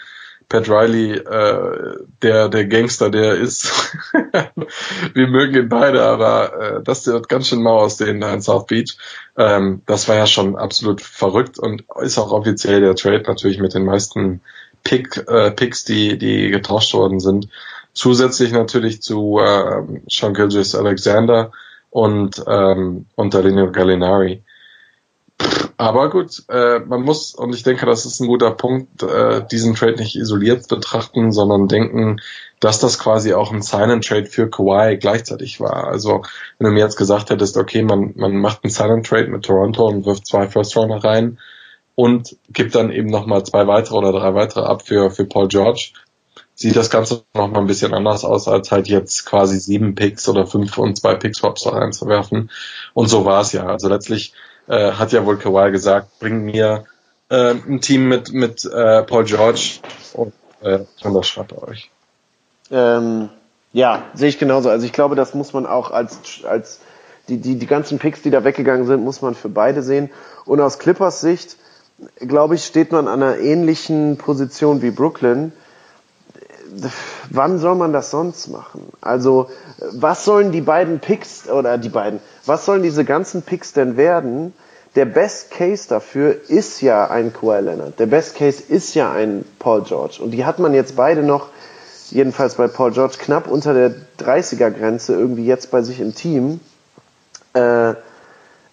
Pat 0.50 0.70
Riley, 0.70 1.18
äh, 1.18 1.98
der 2.22 2.48
der 2.48 2.66
Gangster, 2.68 3.10
der 3.10 3.34
ist. 3.34 3.70
wir 5.14 5.28
mögen 5.28 5.56
ihn 5.56 5.70
beide, 5.70 6.04
aber 6.04 6.78
äh, 6.78 6.84
das 6.84 7.06
wird 7.06 7.28
ganz 7.28 7.50
schön 7.50 7.62
mau 7.62 7.80
aussehen 7.80 8.22
da 8.22 8.34
in 8.34 8.42
South 8.42 8.66
Beach. 8.66 8.98
Ähm, 9.38 9.82
das 9.86 10.08
war 10.08 10.16
ja 10.16 10.26
schon 10.26 10.56
absolut 10.56 11.02
verrückt 11.02 11.60
und 11.60 11.84
ist 12.02 12.18
auch 12.18 12.32
offiziell 12.32 12.80
der 12.80 12.96
Trade 12.96 13.24
natürlich 13.28 13.60
mit 13.60 13.74
den 13.74 13.84
meisten 13.84 14.42
Pick, 14.86 15.18
äh, 15.28 15.52
Picks, 15.52 15.84
die 15.84 16.18
die 16.18 16.50
getauscht 16.50 16.94
worden 16.94 17.20
sind. 17.20 17.50
Zusätzlich 17.94 18.54
natürlich 18.54 19.02
zu 19.02 19.40
äh, 19.40 19.84
Sean 20.10 20.34
Gilgis 20.34 20.76
Alexander 20.76 21.52
und 21.90 22.42
ähm, 22.48 23.08
und 23.16 23.34
Danilo 23.34 23.70
Gallinari. 23.70 24.44
Aber 25.80 26.10
gut, 26.10 26.44
äh, 26.50 26.80
man 26.80 27.04
muss, 27.04 27.36
und 27.36 27.54
ich 27.54 27.62
denke, 27.62 27.86
das 27.86 28.06
ist 28.08 28.20
ein 28.20 28.28
guter 28.28 28.50
Punkt, 28.50 29.04
äh, 29.04 29.46
diesen 29.46 29.76
Trade 29.76 29.98
nicht 29.98 30.16
isoliert 30.16 30.68
betrachten, 30.68 31.32
sondern 31.32 31.68
denken, 31.68 32.20
dass 32.60 32.80
das 32.80 32.98
quasi 32.98 33.34
auch 33.36 33.52
ein 33.52 33.62
Silent-Trade 33.62 34.26
für 34.26 34.50
Kawhi 34.50 34.98
gleichzeitig 34.98 35.60
war. 35.60 35.86
Also 35.86 36.24
wenn 36.58 36.66
du 36.66 36.72
mir 36.72 36.80
jetzt 36.80 36.98
gesagt 36.98 37.30
hättest, 37.30 37.58
okay, 37.58 37.84
man, 37.84 38.14
man 38.16 38.38
macht 38.38 38.64
einen 38.64 38.72
Silent-Trade 38.72 39.28
mit 39.28 39.46
Toronto 39.46 39.88
und 39.88 40.06
wirft 40.06 40.26
zwei 40.26 40.48
First-Runner 40.48 41.04
rein 41.04 41.38
und 41.94 42.36
gibt 42.50 42.74
dann 42.74 42.92
eben 42.92 43.10
nochmal 43.10 43.44
zwei 43.44 43.68
weitere 43.68 43.98
oder 43.98 44.12
drei 44.12 44.34
weitere 44.34 44.66
ab 44.66 44.88
für, 44.88 45.12
für 45.12 45.26
Paul 45.26 45.48
George, 45.48 45.92
sieht 46.56 46.76
das 46.76 46.90
Ganze 46.90 47.24
nochmal 47.36 47.62
ein 47.62 47.68
bisschen 47.68 47.94
anders 47.94 48.26
aus, 48.26 48.48
als 48.48 48.72
halt 48.72 48.88
jetzt 48.88 49.28
quasi 49.28 49.60
sieben 49.60 49.94
Picks 49.94 50.28
oder 50.28 50.48
fünf 50.48 50.76
und 50.80 50.98
zwei 50.98 51.14
Pick-Swaps 51.14 51.64
da 51.64 51.70
reinzuwerfen. 51.70 52.50
Und 52.96 53.10
so 53.10 53.26
war 53.26 53.42
es 53.42 53.52
ja. 53.52 53.68
Also 53.68 53.88
letztlich 53.90 54.34
äh, 54.68 54.92
hat 54.92 55.12
ja 55.12 55.26
wohl 55.26 55.38
Kawhi 55.38 55.72
gesagt, 55.72 56.20
bring 56.20 56.44
mir 56.44 56.86
äh, 57.30 57.52
ein 57.52 57.82
Team 57.82 58.08
mit, 58.08 58.34
mit 58.34 58.66
äh, 58.66 59.04
Paul 59.04 59.24
George 59.24 59.80
und 60.14 60.34
äh, 60.62 60.80
das 61.02 61.28
schreibt 61.28 61.54
euch. 61.54 61.90
Ähm, 62.72 63.30
ja, 63.74 64.04
sehe 64.14 64.30
ich 64.30 64.40
genauso. 64.40 64.70
Also 64.70 64.86
ich 64.86 64.94
glaube, 64.94 65.16
das 65.16 65.34
muss 65.34 65.54
man 65.54 65.66
auch 65.66 65.92
als, 65.92 66.44
als 66.44 66.80
die, 67.28 67.38
die, 67.38 67.56
die 67.56 67.68
ganzen 67.68 68.00
Picks, 68.00 68.22
die 68.22 68.30
da 68.30 68.44
weggegangen 68.44 68.88
sind, 68.88 69.04
muss 69.04 69.22
man 69.22 69.36
für 69.36 69.50
beide 69.50 69.84
sehen. 69.84 70.10
Und 70.46 70.62
aus 70.62 70.80
Clippers 70.80 71.22
Sicht, 71.22 71.58
glaube 72.20 72.56
ich, 72.56 72.66
steht 72.66 72.92
man 72.92 73.08
an 73.08 73.22
einer 73.22 73.38
ähnlichen 73.38 74.18
Position 74.18 74.82
wie 74.82 74.92
Brooklyn. 74.92 75.52
Wann 77.30 77.60
soll 77.60 77.76
man 77.76 77.94
das 77.94 78.12
sonst 78.12 78.48
machen? 78.48 78.88
Also, 79.02 79.50
was 79.92 80.26
sollen 80.26 80.52
die 80.52 80.62
beiden 80.62 81.00
Picks 81.00 81.50
oder 81.50 81.78
die 81.78 81.90
beiden, 81.90 82.20
was 82.46 82.66
sollen 82.66 82.84
diese 82.84 83.06
ganzen 83.06 83.42
Picks 83.42 83.74
denn 83.74 83.98
werden? 83.98 84.54
Der 84.96 85.06
Best 85.06 85.52
Case 85.52 85.88
dafür 85.88 86.36
ist 86.48 86.82
ja 86.82 87.08
ein 87.10 87.32
Kawhi 87.32 87.60
Leonard. 87.60 88.00
Der 88.00 88.08
Best 88.08 88.36
Case 88.36 88.64
ist 88.68 88.96
ja 88.96 89.12
ein 89.12 89.46
Paul 89.60 89.84
George. 89.84 90.20
Und 90.24 90.32
die 90.32 90.46
hat 90.46 90.60
man 90.60 90.74
jetzt 90.74 90.96
beide 90.96 91.22
noch, 91.22 91.50
jedenfalls 92.10 92.56
bei 92.56 92.68
Paul 92.68 92.92
George, 92.92 93.18
knapp 93.20 93.48
unter 93.48 93.74
der 93.74 93.94
30er 94.20 94.72
Grenze 94.72 95.14
irgendwie 95.14 95.46
jetzt 95.46 95.70
bei 95.70 95.84
sich 95.84 96.00
im 96.00 96.16
Team. 96.16 96.62
Äh, 97.54 97.94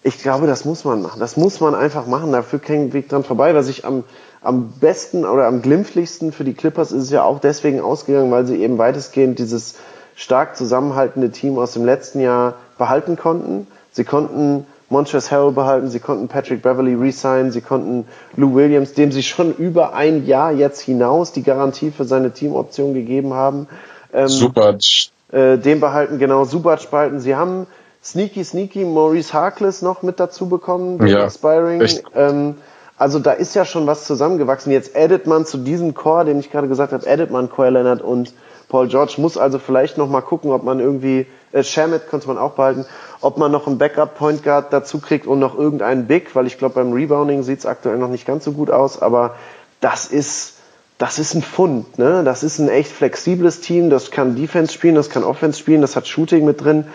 ich 0.01 0.19
glaube, 0.19 0.47
das 0.47 0.65
muss 0.65 0.83
man 0.83 1.01
machen. 1.01 1.19
Das 1.19 1.35
muss 1.35 1.59
man 1.59 1.75
einfach 1.75 2.07
machen. 2.07 2.31
Dafür 2.31 2.59
kein 2.59 2.93
Weg 2.93 3.09
dran 3.09 3.23
vorbei. 3.23 3.53
Was 3.53 3.67
ich 3.67 3.85
am, 3.85 4.03
am 4.45 4.73
besten 4.79 5.25
oder 5.25 5.47
am 5.47 5.61
glimpflichsten 5.61 6.31
für 6.31 6.43
die 6.43 6.53
Clippers 6.53 6.91
ist 6.91 7.03
es 7.03 7.09
ja 7.09 7.23
auch 7.23 7.39
deswegen 7.39 7.81
ausgegangen, 7.81 8.31
weil 8.31 8.45
sie 8.45 8.61
eben 8.61 8.77
weitestgehend 8.77 9.39
dieses 9.39 9.75
stark 10.15 10.55
zusammenhaltende 10.55 11.31
Team 11.31 11.57
aus 11.57 11.73
dem 11.73 11.83
letzten 11.83 12.19
Jahr 12.19 12.55
behalten 12.77 13.17
konnten. 13.17 13.67
Sie 13.91 14.03
konnten 14.03 14.65
Montrezl 14.89 15.31
Harrell 15.31 15.51
behalten, 15.51 15.89
sie 15.89 15.99
konnten 15.99 16.27
Patrick 16.27 16.61
Beverly 16.61 16.93
resignen, 16.93 17.51
sie 17.51 17.61
konnten 17.61 18.05
Lou 18.35 18.53
Williams, 18.53 18.93
dem 18.93 19.11
sie 19.11 19.23
schon 19.23 19.53
über 19.57 19.93
ein 19.93 20.25
Jahr 20.25 20.51
jetzt 20.51 20.81
hinaus 20.81 21.31
die 21.31 21.43
Garantie 21.43 21.91
für 21.91 22.05
seine 22.05 22.31
Teamoption 22.31 22.93
gegeben 22.93 23.33
haben. 23.33 23.67
Ähm, 24.13 24.27
Subac. 24.27 25.09
Äh, 25.31 25.57
den 25.57 25.79
behalten, 25.79 26.19
genau, 26.19 26.45
Subac 26.45 26.91
behalten. 26.91 27.19
Sie 27.19 27.35
haben 27.35 27.65
Sneaky 28.03 28.43
Sneaky 28.43 28.85
Maurice 28.85 29.33
Harkless 29.33 29.81
noch 29.81 30.03
mit 30.03 30.19
dazu 30.19 30.47
bekommen, 30.47 31.05
ja, 31.07 31.23
Aspiring. 31.23 31.83
Ähm, 32.13 32.55
also 32.97 33.19
da 33.19 33.31
ist 33.31 33.55
ja 33.55 33.65
schon 33.65 33.87
was 33.87 34.05
zusammengewachsen. 34.05 34.71
Jetzt 34.71 34.95
addet 34.95 35.27
man 35.27 35.45
zu 35.45 35.57
diesem 35.57 35.93
Core, 35.93 36.25
den 36.25 36.39
ich 36.39 36.51
gerade 36.51 36.67
gesagt 36.67 36.93
habe, 36.93 37.09
addet 37.09 37.29
man 37.29 37.49
Kawhi 37.49 37.69
Leonard 37.69 38.01
und 38.01 38.33
Paul 38.69 38.87
George. 38.87 39.15
Muss 39.17 39.37
also 39.37 39.59
vielleicht 39.59 39.97
noch 39.97 40.09
mal 40.09 40.21
gucken, 40.21 40.51
ob 40.51 40.63
man 40.63 40.79
irgendwie 40.79 41.27
äh, 41.51 41.63
Shamit 41.63 42.09
konnte 42.09 42.27
man 42.27 42.37
auch 42.37 42.53
behalten, 42.53 42.85
ob 43.21 43.37
man 43.37 43.51
noch 43.51 43.67
einen 43.67 43.77
Backup 43.77 44.17
Point 44.17 44.43
Guard 44.43 44.71
dazu 44.71 44.99
kriegt 44.99 45.27
und 45.27 45.39
noch 45.39 45.57
irgendeinen 45.57 46.07
Big, 46.07 46.35
weil 46.35 46.47
ich 46.47 46.57
glaube 46.57 46.75
beim 46.75 46.93
Rebounding 46.93 47.43
sieht 47.43 47.59
es 47.59 47.65
aktuell 47.65 47.97
noch 47.97 48.09
nicht 48.09 48.25
ganz 48.25 48.45
so 48.45 48.53
gut 48.53 48.71
aus, 48.71 49.01
aber 49.01 49.35
das 49.81 50.05
ist 50.05 50.53
das 50.97 51.19
ist 51.19 51.33
ein 51.33 51.41
Fund, 51.41 51.99
ne? 51.99 52.23
Das 52.23 52.41
ist 52.41 52.57
ein 52.59 52.69
echt 52.69 52.89
flexibles 52.89 53.59
Team, 53.59 53.89
das 53.89 54.11
kann 54.11 54.35
Defense 54.35 54.71
spielen, 54.71 54.95
das 54.95 55.09
kann 55.09 55.25
Offense 55.25 55.59
spielen, 55.59 55.81
das 55.81 55.97
hat 55.97 56.07
Shooting 56.07 56.45
mit 56.45 56.63
drin. 56.63 56.85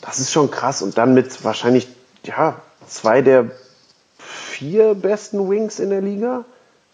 Das 0.00 0.18
ist 0.18 0.32
schon 0.32 0.50
krass 0.50 0.82
und 0.82 0.98
dann 0.98 1.14
mit 1.14 1.44
wahrscheinlich 1.44 1.88
ja, 2.24 2.56
zwei 2.88 3.22
der 3.22 3.50
vier 4.56 4.94
besten 4.94 5.48
Wings 5.48 5.80
in 5.80 5.90
der 5.90 6.00
Liga. 6.00 6.44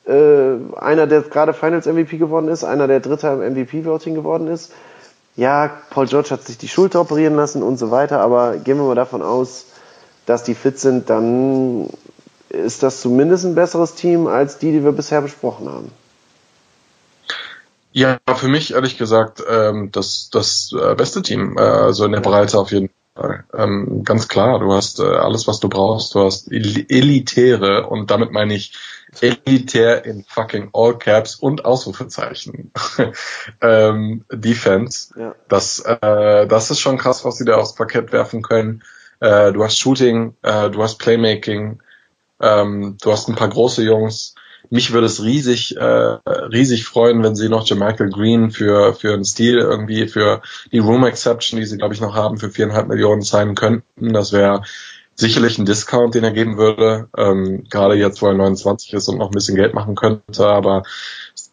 Äh, 0.07 0.57
einer, 0.79 1.07
der 1.07 1.23
gerade 1.23 1.53
Finals 1.53 1.87
MVP 1.87 2.19
geworden 2.19 2.49
ist, 2.49 2.65
einer, 2.65 2.89
der 2.89 3.01
Dritter 3.01 3.35
im 3.35 3.55
MVP-Voting 3.55 4.15
geworden 4.15 4.49
ist 4.49 4.73
ja, 5.37 5.71
Paul 5.91 6.07
George 6.07 6.31
hat 6.31 6.43
sich 6.43 6.59
die 6.59 6.69
Schulter 6.69 7.01
operieren 7.01 7.37
lassen 7.37 7.63
und 7.63 7.79
so 7.79 7.91
weiter, 7.91 8.21
aber 8.21 8.57
gehen 8.59 8.77
wir 8.77 8.85
mal 8.85 8.95
davon 8.95 9.23
aus, 9.23 9.67
dass 10.27 10.43
die 10.43 10.55
fit 10.55 10.79
sind, 10.79 11.09
dann 11.09 11.89
ist 12.49 12.83
das 12.83 13.01
zumindest 13.01 13.45
ein 13.45 13.55
besseres 13.55 13.95
Team 13.95 14.27
als 14.27 14.59
die, 14.59 14.73
die 14.73 14.85
wir 14.85 14.93
bisher 14.93 15.23
besprochen 15.23 15.69
haben. 15.69 15.91
Ja, 17.93 18.19
für 18.37 18.49
mich 18.49 18.75
ehrlich 18.75 18.99
gesagt 18.99 19.43
ähm, 19.49 19.91
das, 19.93 20.31
das 20.31 20.73
äh, 20.79 20.95
beste 20.95 21.23
Team, 21.23 21.57
äh, 21.57 21.63
also 21.63 22.05
in 22.05 22.13
der 22.13 22.21
Breite 22.21 22.59
auf 22.59 22.71
jeden 22.71 22.89
Fall. 22.89 23.00
Ähm, 23.53 24.03
ganz 24.05 24.29
klar, 24.29 24.61
du 24.61 24.73
hast 24.73 25.01
äh, 25.01 25.03
alles, 25.03 25.47
was 25.47 25.61
du 25.61 25.69
brauchst. 25.69 26.15
Du 26.15 26.21
hast 26.21 26.51
elitäre 26.51 27.87
und 27.87 28.11
damit 28.11 28.31
meine 28.33 28.55
ich 28.55 28.73
elitär 29.21 30.05
in 30.05 30.25
fucking 30.25 30.71
All 30.73 30.97
Caps 30.97 31.35
und 31.35 31.65
Ausrufezeichen 31.65 32.73
ähm, 33.61 34.25
Defense. 34.31 35.13
Ja. 35.19 35.35
Das, 35.49 35.81
äh, 35.81 36.47
das 36.47 36.71
ist 36.71 36.81
schon 36.81 36.99
krass, 36.99 37.25
was 37.25 37.37
sie 37.37 37.45
da 37.45 37.57
aufs 37.57 37.75
Parkett 37.75 38.13
werfen 38.13 38.43
können. 38.43 38.83
Äh, 39.21 39.53
du 39.53 39.63
hast 39.65 39.79
Shooting, 39.79 40.37
äh, 40.43 40.71
du 40.71 40.83
hast 40.83 40.99
Playmaking, 40.99 41.83
ähm, 42.41 42.97
du 43.03 43.13
hast 43.13 43.29
ein 43.29 43.35
paar 43.35 43.51
große 43.51 43.83
Jungs. 43.83 44.35
Mich 44.69 44.93
würde 44.93 45.07
es 45.07 45.23
riesig, 45.23 45.77
äh, 45.77 45.83
riesig 45.83 46.85
freuen, 46.85 47.23
wenn 47.23 47.35
sie 47.35 47.49
noch 47.49 47.67
Jermichael 47.67 48.11
Green 48.11 48.51
für, 48.51 48.95
für 48.95 49.15
einen 49.15 49.25
Stil 49.25 49.59
irgendwie, 49.59 50.07
für 50.07 50.43
die 50.73 50.79
Room 50.79 51.05
Exception, 51.05 51.59
die 51.59 51.67
sie, 51.67 51.79
glaube 51.79 51.95
ich, 51.95 52.01
noch 52.01 52.15
haben, 52.15 52.39
für 52.39 52.51
viereinhalb 52.51 52.89
Millionen 52.89 53.23
sein 53.23 53.55
könnten. 53.55 54.13
Das 54.13 54.33
wäre 54.33 54.63
sicherlich 55.15 55.59
ein 55.59 55.67
Discount, 55.67 56.15
den 56.15 56.25
er 56.25 56.33
geben 56.33 56.57
würde. 56.57 57.09
Ähm, 57.17 57.65
gerade 57.71 57.95
jetzt, 57.95 58.23
wo 58.23 58.27
er 58.27 58.35
29 58.35 58.93
ist 58.95 59.09
und 59.09 59.19
noch 59.19 59.29
ein 59.31 59.35
bisschen 59.35 59.57
Geld 59.57 59.75
machen 59.75 59.95
könnte, 59.95 60.47
aber 60.47 60.83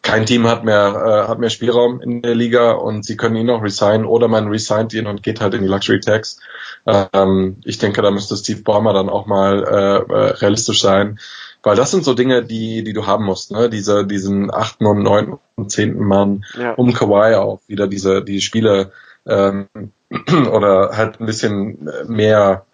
kein 0.02 0.26
Team 0.26 0.46
hat 0.46 0.64
mehr, 0.64 1.24
äh, 1.26 1.28
hat 1.28 1.38
mehr 1.38 1.50
Spielraum 1.50 2.00
in 2.00 2.22
der 2.22 2.34
Liga 2.34 2.72
und 2.72 3.04
sie 3.04 3.16
können 3.16 3.36
ihn 3.36 3.46
noch 3.46 3.62
resignen 3.62 4.06
oder 4.06 4.26
man 4.26 4.48
resigned 4.48 4.94
ihn 4.94 5.06
und 5.06 5.22
geht 5.22 5.40
halt 5.40 5.54
in 5.54 5.62
die 5.62 5.68
Luxury 5.68 6.00
Tax. 6.00 6.40
Ähm, 6.86 7.58
ich 7.64 7.78
denke, 7.78 8.00
da 8.00 8.10
müsste 8.10 8.36
Steve 8.36 8.62
Ballmer 8.62 8.94
dann 8.94 9.10
auch 9.10 9.26
mal 9.26 9.64
äh, 9.64 10.12
äh, 10.12 10.30
realistisch 10.36 10.80
sein, 10.80 11.18
weil 11.62 11.76
das 11.76 11.90
sind 11.90 12.04
so 12.04 12.14
Dinge, 12.14 12.44
die, 12.44 12.84
die 12.84 12.92
du 12.92 13.06
haben 13.06 13.24
musst, 13.24 13.50
ne? 13.50 13.68
Diese, 13.68 14.06
diesen 14.06 14.52
achten 14.52 14.86
und 14.86 15.02
neunten 15.02 15.38
und 15.56 15.70
zehnten 15.70 16.04
Mann 16.04 16.44
ja. 16.58 16.72
um 16.74 16.92
Kawhi 16.92 17.34
auch 17.34 17.60
wieder 17.66 17.88
diese, 17.88 18.22
die 18.22 18.40
Spiele 18.40 18.92
ähm, 19.26 19.68
oder 20.52 20.96
halt 20.96 21.20
ein 21.20 21.26
bisschen 21.26 21.90
mehr 22.06 22.64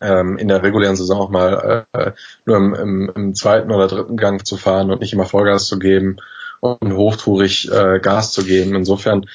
ähm, 0.00 0.36
in 0.38 0.48
der 0.48 0.62
regulären 0.62 0.96
Saison 0.96 1.20
auch 1.20 1.30
mal 1.30 1.86
äh, 1.92 2.12
nur 2.44 2.56
im, 2.56 2.74
im, 2.74 3.12
im 3.14 3.34
zweiten 3.34 3.70
oder 3.70 3.88
dritten 3.88 4.16
Gang 4.16 4.44
zu 4.46 4.56
fahren 4.56 4.90
und 4.90 5.00
nicht 5.00 5.12
immer 5.12 5.24
Vollgas 5.24 5.66
zu 5.66 5.78
geben 5.78 6.18
und 6.60 6.94
hochtourig 6.94 7.70
äh, 7.70 7.98
Gas 8.00 8.32
zu 8.32 8.44
geben. 8.44 8.74
Insofern 8.74 9.26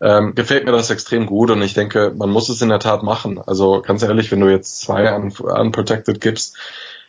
ähm, 0.00 0.34
gefällt 0.34 0.64
mir 0.64 0.72
das 0.72 0.90
extrem 0.90 1.26
gut 1.26 1.50
und 1.50 1.60
ich 1.62 1.74
denke, 1.74 2.12
man 2.16 2.30
muss 2.30 2.48
es 2.48 2.62
in 2.62 2.68
der 2.68 2.78
Tat 2.78 3.02
machen. 3.02 3.40
Also 3.44 3.82
ganz 3.82 4.02
ehrlich, 4.02 4.30
wenn 4.30 4.40
du 4.40 4.48
jetzt 4.48 4.80
zwei 4.80 5.12
un 5.12 5.32
unprotected 5.32 6.20
gibst, 6.20 6.56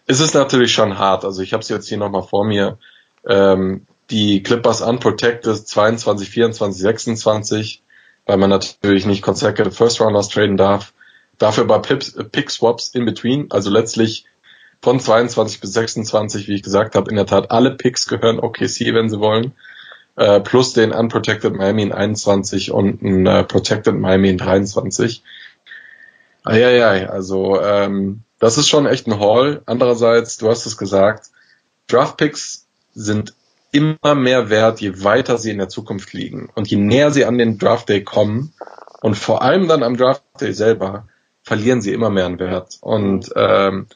es 0.10 0.20
ist 0.20 0.34
natürlich 0.34 0.74
schon 0.74 0.98
hart. 0.98 1.24
Also 1.24 1.44
ich 1.44 1.54
habe 1.54 1.62
es 1.62 1.70
jetzt 1.70 1.88
hier 1.88 2.00
nochmal 2.00 2.24
vor 2.24 2.44
mir. 2.44 2.80
Ähm, 3.28 3.86
die 4.10 4.42
Clippers 4.42 4.82
unprotected 4.82 5.56
22, 5.56 6.32
24, 6.32 6.82
26, 6.82 7.84
weil 8.26 8.38
man 8.38 8.50
natürlich 8.50 9.06
nicht 9.06 9.22
consecutive 9.22 9.70
First 9.70 10.02
Rounders 10.02 10.30
traden 10.30 10.58
darf. 10.58 10.94
Dafür 11.38 11.66
bei 11.66 11.78
Pick 11.78 12.50
Swaps 12.50 12.90
in 12.90 13.06
between, 13.06 13.52
also 13.52 13.70
letztlich 13.70 14.26
von 14.82 15.00
22 15.00 15.62
bis 15.62 15.74
26, 15.74 16.48
wie 16.48 16.56
ich 16.56 16.64
gesagt 16.64 16.96
habe, 16.96 17.12
in 17.12 17.16
der 17.16 17.28
Tat 17.28 17.52
alle 17.52 17.76
Picks 17.76 18.08
gehören 18.08 18.40
OKC, 18.40 18.96
wenn 18.96 19.10
sie 19.10 19.20
wollen, 19.20 19.54
äh, 20.16 20.40
plus 20.40 20.74
den 20.74 20.92
unprotected 20.92 21.54
Miami 21.54 21.84
in 21.84 21.92
21 21.92 22.72
und 22.72 23.04
ein 23.04 23.28
äh, 23.28 23.44
protected 23.44 23.94
Miami 23.94 24.30
in 24.30 24.40
23. 24.40 25.22
Eieiei, 26.46 27.08
also 27.08 27.62
ähm, 27.62 28.24
das 28.40 28.58
ist 28.58 28.68
schon 28.70 28.86
echt 28.86 29.08
ein 29.08 29.20
Haul. 29.20 29.62
Andererseits, 29.66 30.38
du 30.38 30.50
hast 30.50 30.66
es 30.66 30.78
gesagt, 30.78 31.28
Draftpicks 31.88 32.66
sind 32.94 33.34
immer 33.72 34.16
mehr 34.16 34.50
wert, 34.50 34.82
je 34.82 35.04
weiter 35.04 35.38
sie 35.38 35.52
in 35.52 35.58
der 35.58 35.70
Zukunft 35.70 36.14
liegen. 36.14 36.50
Und 36.56 36.70
je 36.70 36.78
näher 36.78 37.12
sie 37.12 37.26
an 37.26 37.38
den 37.38 37.58
Draft 37.58 37.90
Day 37.90 38.04
kommen 38.04 38.54
und 39.02 39.16
vor 39.16 39.42
allem 39.42 39.68
dann 39.68 39.84
am 39.84 39.98
Draft 39.98 40.24
Day 40.42 40.54
selber, 40.54 41.08
verlieren 41.44 41.82
sie 41.82 41.94
immer 41.94 42.10
mehr 42.10 42.26
an 42.26 42.40
Wert. 42.40 42.78
Und 42.82 43.32
ähm, 43.36 43.88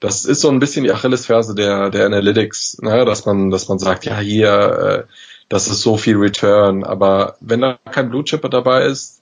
das 0.00 0.24
ist 0.24 0.40
so 0.40 0.48
ein 0.48 0.60
bisschen 0.60 0.84
die 0.84 0.92
Achillesferse 0.92 1.54
der, 1.54 1.90
der 1.90 2.06
Analytics, 2.06 2.78
ne? 2.80 3.04
dass 3.04 3.26
man, 3.26 3.50
dass 3.50 3.68
man 3.68 3.78
sagt, 3.78 4.04
ja 4.06 4.18
hier, 4.18 5.06
äh, 5.08 5.12
das 5.48 5.66
ist 5.66 5.82
so 5.82 5.96
viel 5.96 6.16
Return, 6.16 6.84
aber 6.84 7.36
wenn 7.40 7.60
da 7.60 7.78
kein 7.90 8.08
Blue 8.08 8.24
Chipper 8.24 8.48
dabei 8.48 8.84
ist, 8.86 9.19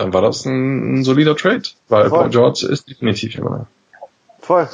dann 0.00 0.14
war 0.14 0.22
das 0.22 0.46
ein, 0.46 1.00
ein 1.00 1.04
solider 1.04 1.36
Trade, 1.36 1.62
weil 1.88 2.08
Voll. 2.08 2.18
Paul 2.18 2.30
George 2.30 2.66
ist 2.70 2.88
definitiv 2.88 3.36
immer. 3.36 3.66
Voll. 4.40 4.66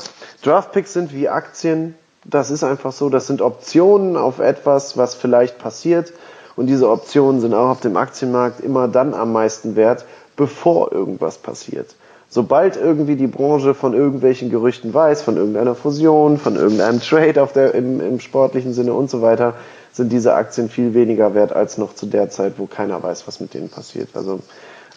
Draftpicks 0.43 0.93
sind 0.93 1.13
wie 1.13 1.29
Aktien, 1.29 1.97
das 2.25 2.51
ist 2.51 2.63
einfach 2.63 2.93
so, 2.93 3.09
das 3.09 3.27
sind 3.27 3.43
Optionen 3.43 4.17
auf 4.17 4.39
etwas, 4.39 4.97
was 4.97 5.15
vielleicht 5.15 5.59
passiert 5.59 6.13
und 6.55 6.69
diese 6.69 6.89
Optionen 6.89 7.41
sind 7.41 7.55
auch 7.55 7.71
auf 7.71 7.81
dem 7.81 7.97
Aktienmarkt 7.97 8.61
immer 8.61 8.87
dann 8.87 9.15
am 9.15 9.33
meisten 9.33 9.75
wert, 9.75 10.05
bevor 10.37 10.93
irgendwas 10.93 11.39
passiert. 11.39 11.97
Sobald 12.29 12.77
irgendwie 12.77 13.17
die 13.17 13.29
Branche 13.29 13.75
von 13.75 13.95
irgendwelchen 13.95 14.51
Gerüchten 14.51 14.93
weiß, 14.93 15.23
von 15.23 15.37
irgendeiner 15.37 15.75
Fusion, 15.75 16.39
von 16.39 16.57
irgendeinem 16.57 17.01
Trade 17.01 17.43
auf 17.43 17.53
der, 17.53 17.75
im, 17.75 18.01
im 18.01 18.21
sportlichen 18.21 18.75
Sinne 18.75 18.93
und 18.95 19.11
so 19.11 19.23
weiter, 19.23 19.55
sind 19.93 20.13
diese 20.13 20.35
Aktien 20.35 20.69
viel 20.69 20.95
weniger 20.95 21.35
wert 21.35 21.53
als 21.53 21.79
noch 21.79 21.95
zu 21.95 22.07
der 22.07 22.29
Zeit, 22.31 22.55
wo 22.59 22.67
keiner 22.67 23.03
weiß, 23.03 23.27
was 23.27 23.41
mit 23.41 23.55
denen 23.55 23.69
passiert. 23.69 24.11
Also 24.15 24.41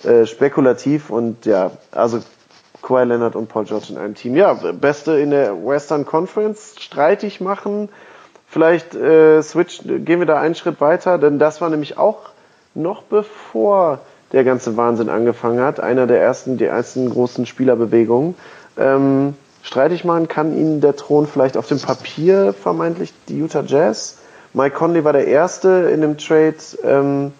äh, 0.03 0.25
spekulativ 0.25 1.09
und 1.09 1.45
ja, 1.45 1.71
also 1.91 2.19
Kawhi 2.81 3.03
Leonard 3.03 3.35
und 3.35 3.49
Paul 3.49 3.65
George 3.65 3.87
in 3.89 3.97
einem 3.97 4.15
Team. 4.15 4.35
Ja, 4.35 4.53
Beste 4.53 5.19
in 5.19 5.31
der 5.31 5.65
Western 5.65 6.05
Conference, 6.05 6.75
streitig 6.79 7.41
machen. 7.41 7.89
Vielleicht 8.47 8.95
äh, 8.95 9.41
switch, 9.43 9.81
gehen 9.83 10.19
wir 10.19 10.25
da 10.25 10.39
einen 10.39 10.55
Schritt 10.55 10.81
weiter, 10.81 11.17
denn 11.17 11.37
das 11.37 11.61
war 11.61 11.69
nämlich 11.69 11.97
auch 11.97 12.29
noch 12.73 13.03
bevor 13.03 13.99
der 14.31 14.43
ganze 14.43 14.77
Wahnsinn 14.77 15.09
angefangen 15.09 15.61
hat. 15.61 15.79
Einer 15.79 16.07
der 16.07 16.21
ersten, 16.21 16.57
die 16.57 16.65
ersten 16.65 17.09
großen 17.09 17.45
Spielerbewegungen. 17.45 18.35
Ähm, 18.77 19.35
streitig 19.61 20.05
machen 20.05 20.27
kann 20.27 20.57
ihnen 20.57 20.81
der 20.81 20.95
Thron 20.95 21.27
vielleicht 21.27 21.57
auf 21.57 21.67
dem 21.67 21.79
Papier 21.79 22.53
vermeintlich 22.53 23.13
die 23.27 23.39
Utah 23.39 23.63
Jazz. 23.65 24.19
Mike 24.53 24.75
Conley 24.75 25.03
war 25.03 25.13
der 25.13 25.27
erste 25.27 25.89
in 25.93 26.01
dem 26.01 26.17
Trade, 26.17 26.55
ähm, 26.83 27.33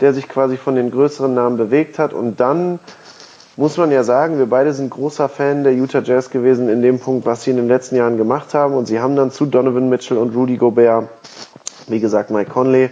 der 0.00 0.14
sich 0.14 0.28
quasi 0.28 0.56
von 0.56 0.74
den 0.74 0.90
größeren 0.90 1.32
Namen 1.32 1.56
bewegt 1.56 1.98
hat 1.98 2.12
und 2.12 2.40
dann 2.40 2.78
muss 3.60 3.76
man 3.76 3.90
ja 3.90 4.04
sagen, 4.04 4.38
wir 4.38 4.46
beide 4.46 4.72
sind 4.72 4.88
großer 4.88 5.28
Fan 5.28 5.64
der 5.64 5.74
Utah 5.74 6.00
Jazz 6.00 6.30
gewesen 6.30 6.70
in 6.70 6.80
dem 6.80 6.98
Punkt, 6.98 7.26
was 7.26 7.42
sie 7.42 7.50
in 7.50 7.56
den 7.56 7.68
letzten 7.68 7.96
Jahren 7.96 8.16
gemacht 8.16 8.54
haben. 8.54 8.74
Und 8.74 8.86
sie 8.86 9.00
haben 9.00 9.16
dann 9.16 9.30
zu 9.30 9.44
Donovan 9.44 9.90
Mitchell 9.90 10.16
und 10.16 10.34
Rudy 10.34 10.56
Gobert, 10.56 11.08
wie 11.86 12.00
gesagt, 12.00 12.30
Mike 12.30 12.50
Conley, 12.50 12.88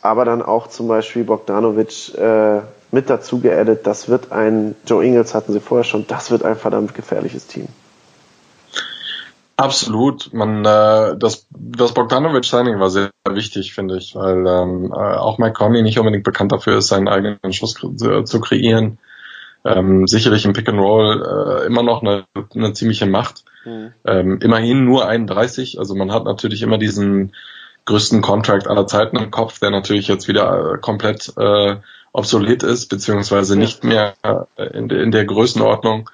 aber 0.00 0.24
dann 0.24 0.40
auch 0.40 0.68
zum 0.68 0.88
Beispiel 0.88 1.24
Bogdanovic 1.24 2.14
äh, 2.16 2.60
mit 2.90 3.10
dazu 3.10 3.40
geaddet. 3.40 3.86
Das 3.86 4.08
wird 4.08 4.32
ein, 4.32 4.76
Joe 4.86 5.04
Ingles 5.04 5.34
hatten 5.34 5.52
sie 5.52 5.60
vorher 5.60 5.84
schon, 5.84 6.06
das 6.06 6.30
wird 6.30 6.42
ein 6.42 6.56
verdammt 6.56 6.94
gefährliches 6.94 7.46
Team. 7.46 7.68
Absolut. 9.58 10.32
Man, 10.32 10.64
äh, 10.64 11.18
das, 11.18 11.46
das 11.50 11.92
Bogdanovic-Signing 11.92 12.80
war 12.80 12.88
sehr 12.88 13.10
wichtig, 13.28 13.74
finde 13.74 13.98
ich, 13.98 14.14
weil 14.14 14.46
ähm, 14.46 14.92
äh, 14.92 14.96
auch 14.96 15.38
Mike 15.38 15.52
Conley 15.54 15.82
nicht 15.82 15.98
unbedingt 15.98 16.24
bekannt 16.24 16.52
dafür 16.52 16.78
ist, 16.78 16.88
seinen 16.88 17.08
eigenen 17.08 17.52
Schuss 17.52 17.74
zu 17.74 18.40
kreieren 18.40 18.98
ähm, 19.64 20.06
sicherlich 20.06 20.44
im 20.44 20.52
Pick 20.52 20.68
and 20.68 20.78
Roll 20.78 21.22
äh, 21.22 21.66
immer 21.66 21.82
noch 21.82 22.02
eine, 22.02 22.24
eine 22.54 22.72
ziemliche 22.72 23.06
Macht. 23.06 23.44
Mhm. 23.64 23.92
Ähm, 24.04 24.38
immerhin 24.40 24.84
nur 24.84 25.06
31, 25.06 25.78
also 25.78 25.94
man 25.94 26.12
hat 26.12 26.24
natürlich 26.24 26.62
immer 26.62 26.78
diesen 26.78 27.34
größten 27.84 28.22
Contract 28.22 28.68
aller 28.68 28.86
Zeiten 28.86 29.16
im 29.16 29.30
Kopf, 29.30 29.58
der 29.60 29.70
natürlich 29.70 30.08
jetzt 30.08 30.28
wieder 30.28 30.74
äh, 30.74 30.78
komplett 30.78 31.32
äh, 31.36 31.76
obsolet 32.12 32.62
ist, 32.62 32.88
beziehungsweise 32.88 33.58
nicht 33.58 33.84
mehr 33.84 34.14
äh, 34.22 34.64
in, 34.76 34.90
in 34.90 35.10
der 35.10 35.24
Größenordnung 35.24 36.10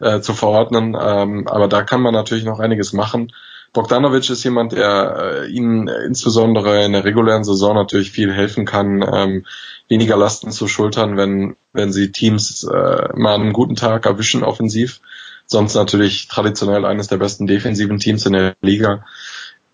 äh, 0.00 0.20
zu 0.20 0.34
verordnen. 0.34 0.96
Ähm, 1.00 1.48
aber 1.48 1.68
da 1.68 1.82
kann 1.82 2.00
man 2.00 2.14
natürlich 2.14 2.44
noch 2.44 2.60
einiges 2.60 2.92
machen. 2.92 3.32
Bogdanovic 3.72 4.30
ist 4.30 4.44
jemand, 4.44 4.72
der 4.72 5.44
äh, 5.44 5.50
ihnen 5.50 5.88
insbesondere 5.88 6.84
in 6.84 6.92
der 6.92 7.04
regulären 7.04 7.44
Saison 7.44 7.74
natürlich 7.74 8.10
viel 8.10 8.32
helfen 8.32 8.64
kann, 8.64 9.02
ähm, 9.02 9.44
weniger 9.88 10.16
Lasten 10.16 10.50
zu 10.50 10.66
schultern, 10.66 11.16
wenn, 11.16 11.56
wenn 11.72 11.92
sie 11.92 12.10
Teams 12.10 12.64
äh, 12.64 13.08
mal 13.14 13.34
an 13.34 13.42
einem 13.42 13.52
guten 13.52 13.76
Tag 13.76 14.06
erwischen 14.06 14.44
offensiv. 14.44 15.00
Sonst 15.46 15.74
natürlich 15.74 16.26
traditionell 16.28 16.84
eines 16.84 17.08
der 17.08 17.18
besten 17.18 17.46
defensiven 17.46 17.98
Teams 17.98 18.24
in 18.26 18.32
der 18.32 18.56
Liga. 18.62 19.04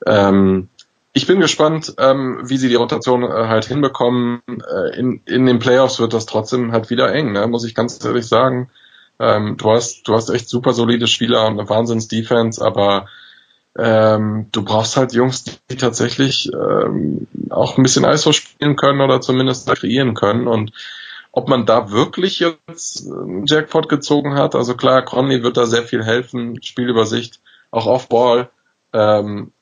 Ähm, 0.05 0.69
ich 1.15 1.27
bin 1.27 1.41
gespannt, 1.41 1.95
ähm, 1.99 2.41
wie 2.43 2.57
sie 2.57 2.69
die 2.69 2.75
Rotation 2.75 3.23
äh, 3.23 3.29
halt 3.29 3.67
hinbekommen. 3.67 4.43
Äh, 4.49 4.99
in, 4.99 5.21
in 5.27 5.47
den 5.47 5.59
Playoffs 5.59 6.01
wird 6.01 6.13
das 6.13 6.27
trotzdem 6.27 6.73
halt 6.73 6.91
wieder 6.91 7.13
eng, 7.13 7.33
ne? 7.33 7.47
muss 7.47 7.65
ich 7.65 7.75
ganz 7.75 8.03
ehrlich 8.05 8.27
sagen. 8.27 8.71
Ähm, 9.23 9.57
du 9.57 9.71
hast, 9.71 10.09
du 10.09 10.15
hast 10.15 10.31
echt 10.31 10.49
super 10.49 10.73
solide 10.73 11.07
Spieler 11.07 11.47
und 11.47 11.59
eine 11.59 11.69
Wahnsinns-Defense, 11.69 12.65
aber 12.65 13.07
ähm, 13.79 14.49
du 14.51 14.65
brauchst 14.65 14.97
halt 14.97 15.13
Jungs, 15.13 15.45
die 15.45 15.77
tatsächlich 15.77 16.51
ähm, 16.53 17.29
auch 17.51 17.79
ein 17.79 17.85
bisschen 17.85 18.05
ISO 18.05 18.33
spielen 18.33 18.75
können 18.75 19.01
oder 19.01 19.21
zumindest 19.21 19.73
kreieren 19.73 20.15
können. 20.15 20.49
Und 20.49 20.73
ob 21.31 21.49
man 21.49 21.67
da 21.67 21.93
wirklich 21.93 22.41
jetzt 22.41 23.07
einen 23.09 23.47
Jackpot 23.47 23.89
gezogen 23.89 24.35
hat, 24.35 24.57
also 24.57 24.75
klar, 24.75 25.03
Conley 25.05 25.45
wird 25.45 25.57
da 25.57 25.67
sehr 25.67 25.85
viel 25.85 26.05
helfen, 26.05 26.61
Spielübersicht, 26.61 27.41
auch 27.71 27.87
Off-Ball. 27.87 28.51
Ähm, 28.93 29.53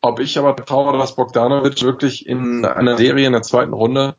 ob 0.00 0.20
ich 0.20 0.38
aber 0.38 0.56
traue, 0.56 0.96
dass 0.96 1.16
Bogdanovic 1.16 1.82
wirklich 1.82 2.26
in 2.26 2.64
einer 2.64 2.96
Serie 2.96 3.26
in 3.26 3.32
der 3.32 3.42
zweiten 3.42 3.74
Runde 3.74 4.16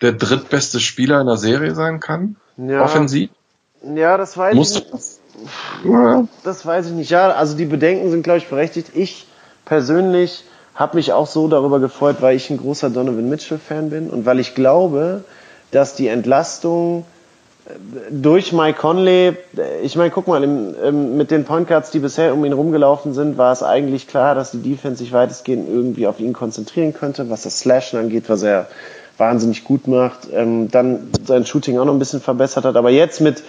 der 0.00 0.12
drittbeste 0.12 0.80
Spieler 0.80 1.20
in 1.20 1.26
der 1.26 1.36
Serie 1.36 1.74
sein 1.74 2.00
kann? 2.00 2.36
Ja. 2.56 2.82
Offensiv? 2.82 3.30
Ja, 3.94 4.16
das 4.16 4.36
weiß 4.36 4.54
Musst 4.54 4.78
ich 4.78 4.92
nicht. 4.92 6.28
Das 6.44 6.64
weiß 6.64 6.86
ich 6.86 6.92
nicht. 6.92 7.10
Ja, 7.10 7.30
also 7.30 7.56
die 7.56 7.66
Bedenken 7.66 8.10
sind, 8.10 8.22
glaube 8.22 8.38
ich, 8.38 8.48
berechtigt. 8.48 8.90
Ich 8.94 9.26
persönlich 9.64 10.44
habe 10.74 10.96
mich 10.96 11.12
auch 11.12 11.26
so 11.26 11.48
darüber 11.48 11.80
gefreut, 11.80 12.16
weil 12.20 12.36
ich 12.36 12.50
ein 12.50 12.58
großer 12.58 12.90
Donovan 12.90 13.28
Mitchell-Fan 13.28 13.90
bin 13.90 14.10
und 14.10 14.26
weil 14.26 14.38
ich 14.38 14.54
glaube, 14.54 15.24
dass 15.70 15.94
die 15.94 16.08
Entlastung 16.08 17.04
äh, 17.66 17.72
durch 18.10 18.52
Mike 18.52 18.78
Conley, 18.78 19.28
äh, 19.56 19.80
ich 19.82 19.96
meine, 19.96 20.10
guck 20.10 20.26
mal, 20.28 20.44
im, 20.44 20.74
im, 20.82 21.16
mit 21.16 21.30
den 21.30 21.44
Point 21.44 21.68
Guards, 21.68 21.90
die 21.90 21.98
bisher 21.98 22.34
um 22.34 22.44
ihn 22.44 22.52
rumgelaufen 22.52 23.14
sind, 23.14 23.38
war 23.38 23.52
es 23.52 23.62
eigentlich 23.62 24.06
klar, 24.06 24.34
dass 24.34 24.50
die 24.50 24.62
Defense 24.62 24.98
sich 24.98 25.12
weitestgehend 25.12 25.68
irgendwie 25.68 26.06
auf 26.06 26.20
ihn 26.20 26.34
konzentrieren 26.34 26.92
könnte, 26.92 27.30
was 27.30 27.42
das 27.42 27.60
Slashen 27.60 27.98
angeht, 27.98 28.24
was 28.28 28.42
er 28.42 28.68
wahnsinnig 29.18 29.64
gut 29.64 29.88
macht, 29.88 30.28
ähm, 30.32 30.70
dann 30.70 31.10
sein 31.24 31.46
Shooting 31.46 31.78
auch 31.78 31.86
noch 31.86 31.94
ein 31.94 31.98
bisschen 31.98 32.20
verbessert 32.20 32.66
hat. 32.66 32.76
Aber 32.76 32.90
jetzt 32.90 33.22
mit 33.22 33.42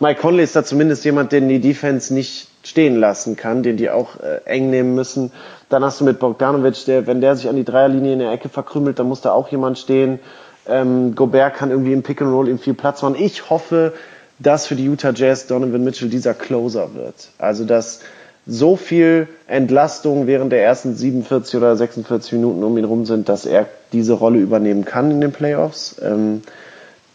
Mike 0.00 0.20
Conley 0.20 0.42
ist 0.42 0.56
da 0.56 0.64
zumindest 0.64 1.04
jemand, 1.04 1.32
den 1.32 1.48
die 1.48 1.60
Defense 1.60 2.12
nicht 2.12 2.48
stehen 2.64 2.96
lassen 2.96 3.36
kann, 3.36 3.62
den 3.62 3.76
die 3.76 3.90
auch 3.90 4.20
äh, 4.20 4.40
eng 4.44 4.70
nehmen 4.70 4.94
müssen. 4.94 5.30
Dann 5.68 5.84
hast 5.84 6.00
du 6.00 6.04
mit 6.04 6.18
Bogdanovic, 6.18 6.84
der, 6.86 7.06
wenn 7.06 7.20
der 7.20 7.36
sich 7.36 7.48
an 7.48 7.56
die 7.56 7.64
Dreierlinie 7.64 8.14
in 8.14 8.18
der 8.18 8.32
Ecke 8.32 8.48
verkrümelt, 8.48 8.98
dann 8.98 9.06
muss 9.06 9.20
da 9.20 9.32
auch 9.32 9.48
jemand 9.48 9.78
stehen. 9.78 10.18
Ähm, 10.66 11.14
Gobert 11.14 11.54
kann 11.54 11.70
irgendwie 11.70 11.92
im 11.92 12.02
Pick 12.02 12.22
and 12.22 12.32
Roll 12.32 12.48
ihm 12.48 12.58
viel 12.58 12.74
Platz 12.74 13.02
machen. 13.02 13.16
Ich 13.18 13.50
hoffe, 13.50 13.92
dass 14.38 14.66
für 14.66 14.76
die 14.76 14.84
Utah 14.84 15.12
Jazz 15.14 15.46
Donovan 15.46 15.84
Mitchell 15.84 16.08
dieser 16.08 16.34
Closer 16.34 16.94
wird. 16.94 17.28
Also 17.38 17.64
dass 17.64 18.00
so 18.46 18.76
viel 18.76 19.28
Entlastung 19.46 20.26
während 20.26 20.52
der 20.52 20.62
ersten 20.62 20.94
47 20.94 21.56
oder 21.56 21.76
46 21.76 22.32
Minuten 22.32 22.62
um 22.62 22.76
ihn 22.76 22.84
rum 22.84 23.06
sind, 23.06 23.28
dass 23.28 23.46
er 23.46 23.66
diese 23.92 24.14
Rolle 24.14 24.38
übernehmen 24.38 24.84
kann 24.84 25.10
in 25.10 25.20
den 25.20 25.32
Playoffs. 25.32 25.96
Ähm, 26.02 26.42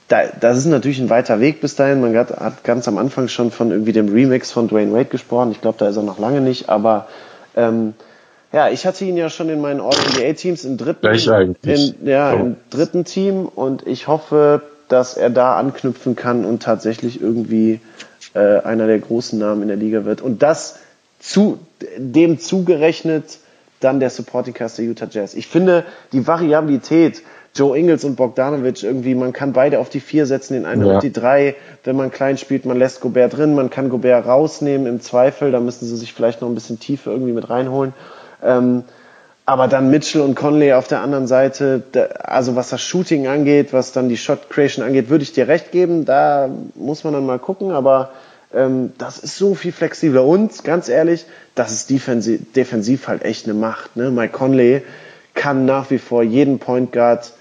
da, 0.10 0.24
das 0.40 0.58
ist 0.58 0.66
natürlich 0.66 1.00
ein 1.00 1.10
weiter 1.10 1.40
Weg 1.40 1.62
bis 1.62 1.76
dahin. 1.76 2.02
Man 2.02 2.18
hat, 2.18 2.32
hat 2.32 2.64
ganz 2.64 2.88
am 2.88 2.98
Anfang 2.98 3.28
schon 3.28 3.52
von 3.52 3.72
irgendwie 3.72 3.94
dem 3.94 4.10
Remix 4.10 4.52
von 4.52 4.68
Dwayne 4.68 4.92
Wade 4.92 5.06
gesprochen. 5.06 5.52
Ich 5.52 5.62
glaube, 5.62 5.78
da 5.78 5.88
ist 5.88 5.98
er 5.98 6.04
noch 6.04 6.20
lange 6.20 6.42
nicht, 6.42 6.68
aber 6.68 7.08
ähm, 7.56 7.94
ja, 8.52 8.70
ich 8.70 8.88
hatte 8.88 9.06
ihn 9.06 9.16
ja 9.16 9.30
schon 9.30 9.50
in 9.50 9.62
meinen 9.62 9.80
All-NBA-Teams 9.80 10.66
im 10.66 10.78
dritten, 10.78 11.06
in, 11.64 12.08
ja, 12.08 12.34
oh. 12.34 12.38
im 12.38 12.56
dritten 12.72 13.06
Team 13.06 13.46
und 13.46 13.86
ich 13.86 14.08
hoffe, 14.08 14.64
dass 14.88 15.16
er 15.16 15.30
da 15.30 15.56
anknüpfen 15.56 16.16
kann 16.16 16.44
und 16.44 16.64
tatsächlich 16.64 17.22
irgendwie 17.22 17.80
äh, 18.34 18.60
einer 18.62 18.88
der 18.88 18.98
großen 18.98 19.38
Namen 19.38 19.62
in 19.62 19.68
der 19.68 19.78
Liga 19.78 20.06
wird. 20.06 20.22
Und 20.22 20.42
das 20.42 20.80
zu, 21.20 21.60
dem 21.98 22.40
zugerechnet 22.40 23.38
dann 23.80 24.00
der 24.00 24.10
Supporting 24.10 24.56
Cast 24.56 24.80
der 24.80 24.86
Utah 24.86 25.08
Jazz. 25.10 25.36
Ich 25.36 25.48
finde 25.48 25.86
die 26.12 26.26
Variabilität, 26.26 27.22
Joe 27.60 27.78
Ingles 27.78 28.06
und 28.06 28.16
Bogdanovic 28.16 28.84
irgendwie, 28.84 29.16
man 29.16 29.34
kann 29.34 29.52
beide 29.52 29.80
auf 29.80 29.90
die 29.90 30.00
vier 30.00 30.26
setzen, 30.26 30.54
den 30.54 30.66
einen 30.66 30.86
ja. 30.86 30.96
auf 30.96 31.02
die 31.02 31.12
drei. 31.12 31.56
Wenn 31.84 31.98
man 31.98 32.10
klein 32.10 32.38
spielt, 32.38 32.66
man 32.66 32.80
lässt 32.80 33.02
Gobert 33.02 33.36
drin, 33.36 33.54
man 33.54 33.70
kann 33.70 33.90
Gobert 33.90 34.26
rausnehmen 34.26 34.88
im 34.88 35.02
Zweifel, 35.02 35.52
da 35.52 35.60
müssen 35.60 35.86
sie 35.86 35.98
sich 35.98 36.14
vielleicht 36.14 36.40
noch 36.40 36.48
ein 36.48 36.56
bisschen 36.56 36.80
Tiefe 36.80 37.12
irgendwie 37.12 37.34
mit 37.34 37.50
reinholen. 37.50 37.94
Ähm, 38.42 38.84
aber 39.46 39.68
dann 39.68 39.90
Mitchell 39.90 40.22
und 40.22 40.36
Conley 40.36 40.72
auf 40.72 40.88
der 40.88 41.02
anderen 41.02 41.28
Seite, 41.28 41.84
also 42.24 42.56
was 42.56 42.70
das 42.70 42.82
Shooting 42.82 43.28
angeht, 43.28 43.74
was 43.74 43.92
dann 43.92 44.08
die 44.08 44.16
Shot 44.16 44.50
Creation 44.50 44.86
angeht, 44.86 45.10
würde 45.10 45.24
ich 45.24 45.34
dir 45.34 45.50
recht 45.50 45.72
geben. 45.72 46.06
Da 46.06 46.50
muss 46.76 47.04
man 47.04 47.14
dann 47.14 47.26
mal 47.26 47.40
gucken, 47.40 47.72
aber 47.72 48.12
ähm, 48.54 48.94
das 48.98 49.18
ist 49.18 49.38
so 49.38 49.54
viel 49.54 49.74
flexibler. 49.74 50.24
Und 50.24 50.64
ganz 50.64 50.88
ehrlich, 50.88 51.26
das 51.56 51.74
ist 51.74 51.90
defensiv, 51.90 52.54
defensiv 52.56 53.08
halt 53.08 53.26
echt 53.26 53.46
eine 53.46 53.54
Macht. 53.54 53.98
Ne? 53.98 54.12
Mike 54.12 54.34
Conley 54.34 54.84
kann 55.34 55.66
nach 55.66 55.90
wie 55.90 55.98
vor 55.98 56.24
jeden 56.24 56.60
Point 56.60 56.94
Guard 56.94 57.34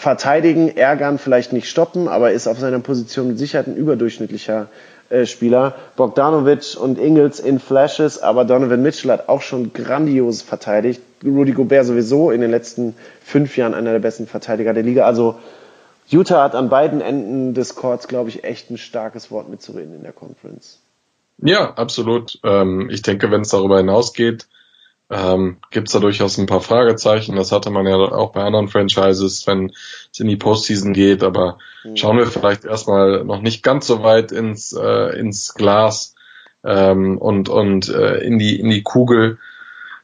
verteidigen, 0.00 0.74
ärgern, 0.74 1.18
vielleicht 1.18 1.52
nicht 1.52 1.68
stoppen, 1.68 2.08
aber 2.08 2.32
ist 2.32 2.46
auf 2.46 2.58
seiner 2.58 2.78
Position 2.80 3.28
mit 3.28 3.38
Sicherheit 3.38 3.66
ein 3.66 3.76
überdurchschnittlicher 3.76 4.68
äh, 5.10 5.26
Spieler. 5.26 5.74
Bogdanovic 5.96 6.74
und 6.80 6.98
Ingles 6.98 7.38
in 7.38 7.60
Flashes, 7.60 8.18
aber 8.22 8.46
Donovan 8.46 8.80
Mitchell 8.80 9.10
hat 9.10 9.28
auch 9.28 9.42
schon 9.42 9.74
grandios 9.74 10.40
verteidigt. 10.40 11.02
Rudy 11.22 11.52
Gobert 11.52 11.84
sowieso 11.84 12.30
in 12.30 12.40
den 12.40 12.50
letzten 12.50 12.94
fünf 13.22 13.58
Jahren 13.58 13.74
einer 13.74 13.92
der 13.92 13.98
besten 13.98 14.26
Verteidiger 14.26 14.72
der 14.72 14.84
Liga. 14.84 15.04
Also 15.04 15.38
Utah 16.08 16.44
hat 16.44 16.54
an 16.54 16.70
beiden 16.70 17.02
Enden 17.02 17.52
des 17.52 17.74
Courts, 17.74 18.08
glaube 18.08 18.30
ich, 18.30 18.42
echt 18.42 18.70
ein 18.70 18.78
starkes 18.78 19.30
Wort 19.30 19.50
mitzureden 19.50 19.94
in 19.94 20.02
der 20.02 20.12
Conference. 20.12 20.78
Ja, 21.42 21.74
absolut. 21.74 22.38
Ähm, 22.42 22.88
ich 22.90 23.02
denke, 23.02 23.30
wenn 23.30 23.42
es 23.42 23.50
darüber 23.50 23.76
hinausgeht, 23.76 24.46
ähm, 25.10 25.56
gibt 25.70 25.88
es 25.88 25.92
da 25.92 25.98
durchaus 25.98 26.38
ein 26.38 26.46
paar 26.46 26.60
Fragezeichen. 26.60 27.34
Das 27.36 27.50
hatte 27.50 27.70
man 27.70 27.86
ja 27.86 27.96
auch 27.96 28.32
bei 28.32 28.42
anderen 28.42 28.68
Franchises, 28.68 29.46
wenn 29.46 29.72
es 30.12 30.20
in 30.20 30.28
die 30.28 30.36
Postseason 30.36 30.92
geht. 30.92 31.24
Aber 31.24 31.58
mhm. 31.84 31.96
schauen 31.96 32.16
wir 32.16 32.26
vielleicht 32.26 32.64
erstmal 32.64 33.24
noch 33.24 33.42
nicht 33.42 33.62
ganz 33.62 33.88
so 33.88 34.02
weit 34.02 34.30
ins, 34.30 34.72
äh, 34.72 35.18
ins 35.18 35.54
Glas 35.54 36.14
ähm, 36.64 37.18
und, 37.18 37.48
und 37.48 37.88
äh, 37.88 38.18
in, 38.18 38.38
die, 38.38 38.60
in 38.60 38.70
die 38.70 38.82
Kugel. 38.82 39.38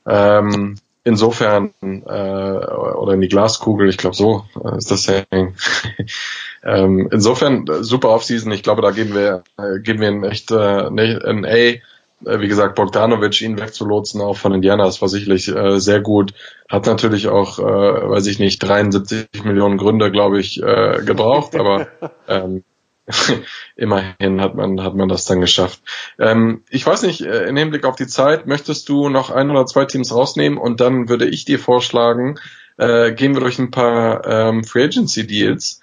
Ähm, 0.07 0.77
insofern, 1.05 1.73
äh, 1.83 2.11
oder 2.11 3.15
in 3.15 3.21
die 3.21 3.29
Glaskugel, 3.29 3.89
ich 3.89 3.99
glaube 3.99 4.17
so 4.17 4.45
äh, 4.65 4.77
ist 4.77 4.91
das 4.91 5.05
Saying. 5.05 5.55
ähm, 6.65 7.09
insofern 7.13 7.65
super 7.83 8.11
Offseason. 8.11 8.51
Ich 8.51 8.65
glaube, 8.65 8.83
da 8.83 8.91
geben 8.91 9.15
wir, 9.15 9.45
äh, 9.57 9.79
geben 9.79 10.01
wir 10.01 10.09
ein 10.09 10.25
echt 10.25 10.51
äh, 10.51 10.57
ein 10.57 11.45
A 11.45 11.49
äh, 11.49 11.81
wie 12.21 12.49
gesagt, 12.49 12.75
Bogdanovic 12.77 13.41
ihn 13.43 13.59
wegzulotsen, 13.59 14.21
auch 14.21 14.37
von 14.37 14.55
Indiana, 14.55 14.85
das 14.85 15.03
war 15.03 15.09
sicherlich 15.09 15.49
äh, 15.49 15.79
sehr 15.79 16.01
gut. 16.01 16.33
Hat 16.69 16.87
natürlich 16.87 17.29
auch, 17.29 17.59
äh, 17.59 17.63
weiß 17.63 18.27
ich 18.27 18.39
nicht, 18.39 18.59
73 18.63 19.45
Millionen 19.45 19.77
Gründe, 19.77 20.11
glaube 20.11 20.41
ich, 20.41 20.63
äh, 20.63 21.03
gebraucht, 21.05 21.55
aber 21.55 21.89
ähm, 22.29 22.65
immerhin 23.77 24.41
hat 24.41 24.55
man, 24.55 24.83
hat 24.83 24.95
man 24.95 25.09
das 25.09 25.27
dann 25.27 25.41
geschafft. 25.41 25.81
Ähm, 26.19 26.65
ich 26.71 26.87
weiß 26.87 27.03
nicht, 27.03 27.21
äh, 27.21 27.47
in 27.47 27.57
Hinblick 27.57 27.85
auf 27.85 27.97
die 27.97 28.07
Zeit, 28.07 28.47
möchtest 28.47 28.89
du 28.89 29.09
noch 29.09 29.31
ein 29.31 29.51
oder 29.51 29.67
zwei 29.67 29.85
Teams 29.85 30.13
rausnehmen 30.13 30.59
und 30.59 30.81
dann 30.81 31.09
würde 31.09 31.27
ich 31.27 31.45
dir 31.45 31.59
vorschlagen, 31.59 32.39
äh, 32.79 33.13
gehen 33.13 33.35
wir 33.35 33.41
durch 33.41 33.59
ein 33.59 33.71
paar 33.71 34.27
ähm, 34.27 34.65
Free 34.65 34.85
Agency 34.85 35.27
Deals. 35.27 35.81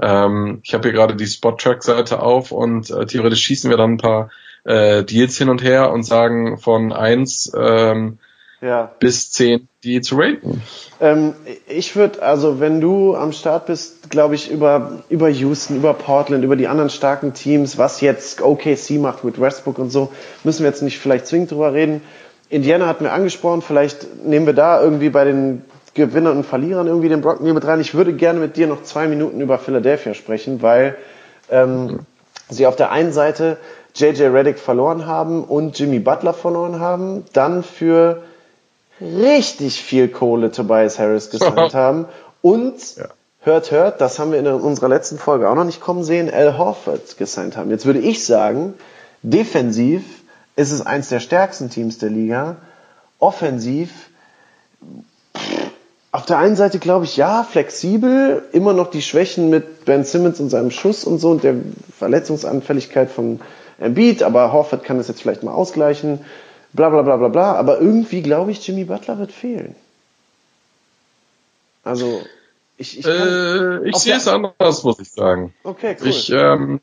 Ähm, 0.00 0.60
ich 0.62 0.74
habe 0.74 0.88
hier 0.88 0.92
gerade 0.92 1.16
die 1.16 1.26
Spot-Track-Seite 1.26 2.20
auf 2.20 2.52
und 2.52 2.90
äh, 2.90 3.06
theoretisch 3.06 3.42
schießen 3.42 3.70
wir 3.70 3.76
dann 3.76 3.92
ein 3.92 3.98
paar 3.98 4.30
äh, 4.64 5.04
Deals 5.04 5.36
hin 5.36 5.48
und 5.48 5.62
her 5.62 5.90
und 5.90 6.02
sagen 6.04 6.58
von 6.58 6.92
eins 6.92 7.52
ähm, 7.56 8.18
ja. 8.60 8.90
bis 8.98 9.30
zehn 9.30 9.68
die 9.82 10.02
zu 10.02 10.16
raten. 10.16 10.62
Ähm, 11.00 11.34
ich 11.66 11.96
würde, 11.96 12.22
also 12.22 12.60
wenn 12.60 12.80
du 12.80 13.16
am 13.16 13.32
Start 13.32 13.66
bist, 13.66 14.10
glaube 14.10 14.34
ich, 14.34 14.50
über, 14.50 15.02
über 15.08 15.28
Houston, 15.28 15.76
über 15.76 15.94
Portland, 15.94 16.44
über 16.44 16.56
die 16.56 16.68
anderen 16.68 16.90
starken 16.90 17.32
Teams, 17.32 17.78
was 17.78 18.00
jetzt 18.00 18.42
OKC 18.42 18.98
macht 18.98 19.24
mit 19.24 19.40
Westbrook 19.40 19.78
und 19.78 19.90
so, 19.90 20.12
müssen 20.44 20.64
wir 20.64 20.70
jetzt 20.70 20.82
nicht 20.82 20.98
vielleicht 20.98 21.26
zwingend 21.26 21.52
drüber 21.52 21.72
reden. 21.72 22.02
Indiana 22.50 22.86
hatten 22.86 23.04
wir 23.04 23.12
angesprochen, 23.12 23.62
vielleicht 23.62 24.24
nehmen 24.24 24.44
wir 24.44 24.52
da 24.52 24.82
irgendwie 24.82 25.08
bei 25.08 25.24
den 25.24 25.64
Gewinnern 25.94 26.36
und 26.36 26.44
Verlierern 26.44 26.86
irgendwie 26.86 27.08
den 27.08 27.20
Brock 27.20 27.40
mit 27.40 27.64
rein. 27.64 27.80
Ich 27.80 27.94
würde 27.94 28.12
gerne 28.12 28.38
mit 28.38 28.56
dir 28.56 28.66
noch 28.66 28.82
zwei 28.82 29.08
Minuten 29.08 29.40
über 29.40 29.58
Philadelphia 29.58 30.14
sprechen, 30.14 30.60
weil 30.60 30.96
ähm, 31.50 31.84
mhm. 31.86 31.98
sie 32.48 32.66
auf 32.66 32.76
der 32.76 32.90
einen 32.92 33.12
Seite 33.12 33.56
JJ 33.94 34.24
Reddick 34.24 34.58
verloren 34.58 35.06
haben 35.06 35.44
und 35.44 35.78
Jimmy 35.78 35.98
Butler 35.98 36.34
verloren 36.34 36.80
haben, 36.80 37.24
dann 37.32 37.62
für 37.62 38.22
richtig 39.00 39.82
viel 39.82 40.08
Kohle 40.08 40.50
Tobias 40.50 40.98
Harris 40.98 41.30
gesigned 41.30 41.74
haben 41.74 42.06
und 42.42 42.96
ja. 42.96 43.06
hört, 43.40 43.70
hört, 43.70 44.00
das 44.00 44.18
haben 44.18 44.32
wir 44.32 44.38
in 44.38 44.46
unserer 44.46 44.88
letzten 44.88 45.18
Folge 45.18 45.48
auch 45.48 45.54
noch 45.54 45.64
nicht 45.64 45.80
kommen 45.80 46.04
sehen, 46.04 46.30
Al 46.32 46.58
Horford 46.58 47.16
gesigned 47.16 47.56
haben. 47.56 47.70
Jetzt 47.70 47.86
würde 47.86 48.00
ich 48.00 48.24
sagen, 48.24 48.74
defensiv 49.22 50.02
ist 50.56 50.72
es 50.72 50.84
eins 50.84 51.08
der 51.08 51.20
stärksten 51.20 51.70
Teams 51.70 51.98
der 51.98 52.10
Liga. 52.10 52.56
Offensiv, 53.18 53.90
auf 56.12 56.26
der 56.26 56.38
einen 56.38 56.56
Seite 56.56 56.78
glaube 56.78 57.04
ich, 57.04 57.16
ja, 57.16 57.44
flexibel, 57.44 58.42
immer 58.52 58.72
noch 58.72 58.90
die 58.90 59.02
Schwächen 59.02 59.48
mit 59.48 59.84
Ben 59.84 60.04
Simmons 60.04 60.40
und 60.40 60.50
seinem 60.50 60.70
Schuss 60.70 61.04
und 61.04 61.18
so 61.18 61.30
und 61.30 61.44
der 61.44 61.54
Verletzungsanfälligkeit 61.98 63.10
von 63.10 63.40
Embiid, 63.80 64.22
aber 64.22 64.52
Horford 64.52 64.84
kann 64.84 64.98
das 64.98 65.08
jetzt 65.08 65.22
vielleicht 65.22 65.42
mal 65.42 65.52
ausgleichen, 65.52 66.20
bla 66.72 66.90
bla 66.90 67.02
bla 67.02 67.16
bla 67.16 67.28
bla. 67.28 67.54
Aber 67.54 67.80
irgendwie 67.80 68.22
glaube 68.22 68.52
ich, 68.52 68.66
Jimmy 68.66 68.84
Butler 68.84 69.18
wird 69.18 69.32
fehlen. 69.32 69.74
Also, 71.82 72.22
ich, 72.76 72.98
ich, 72.98 73.06
äh, 73.06 73.88
ich 73.88 73.96
sehe 73.96 74.16
es 74.16 74.28
anders, 74.28 74.84
muss 74.84 75.00
ich 75.00 75.10
sagen. 75.10 75.54
Okay, 75.64 75.96
cool. 76.00 76.08
Ich, 76.08 76.30
ähm, 76.30 76.80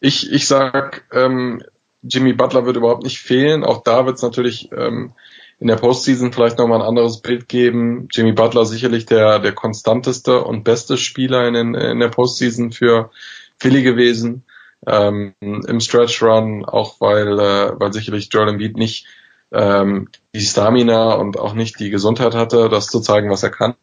ich, 0.00 0.30
ich 0.30 0.46
sag, 0.46 1.04
ähm, 1.12 1.62
Jimmy 2.02 2.34
Butler 2.34 2.66
wird 2.66 2.76
überhaupt 2.76 3.04
nicht 3.04 3.20
fehlen. 3.20 3.64
Auch 3.64 3.82
da 3.82 4.04
wird 4.04 4.16
es 4.16 4.22
natürlich 4.22 4.70
ähm, 4.72 5.12
in 5.58 5.68
der 5.68 5.76
Postseason 5.76 6.32
vielleicht 6.32 6.58
nochmal 6.58 6.82
ein 6.82 6.86
anderes 6.86 7.22
Bild 7.22 7.48
geben. 7.48 8.08
Jimmy 8.12 8.32
Butler 8.32 8.66
sicherlich 8.66 9.06
der, 9.06 9.38
der 9.38 9.52
konstanteste 9.52 10.44
und 10.44 10.62
beste 10.64 10.98
Spieler 10.98 11.48
in, 11.48 11.74
in 11.74 12.00
der 12.00 12.08
Postseason 12.08 12.72
für 12.72 13.10
Philly 13.58 13.82
gewesen 13.82 14.44
ähm, 14.86 15.34
im 15.40 15.80
Stretch 15.80 16.22
Run, 16.22 16.64
auch 16.64 17.00
weil, 17.00 17.38
äh, 17.38 17.72
weil 17.78 17.92
sicherlich 17.92 18.28
Jordan 18.32 18.58
Beat 18.58 18.76
nicht 18.76 19.06
ähm, 19.52 20.08
die 20.34 20.40
Stamina 20.40 21.14
und 21.14 21.38
auch 21.38 21.54
nicht 21.54 21.78
die 21.78 21.90
Gesundheit 21.90 22.34
hatte, 22.34 22.68
das 22.68 22.88
zu 22.88 23.00
zeigen, 23.00 23.30
was 23.30 23.42
er 23.42 23.50
kann. 23.50 23.74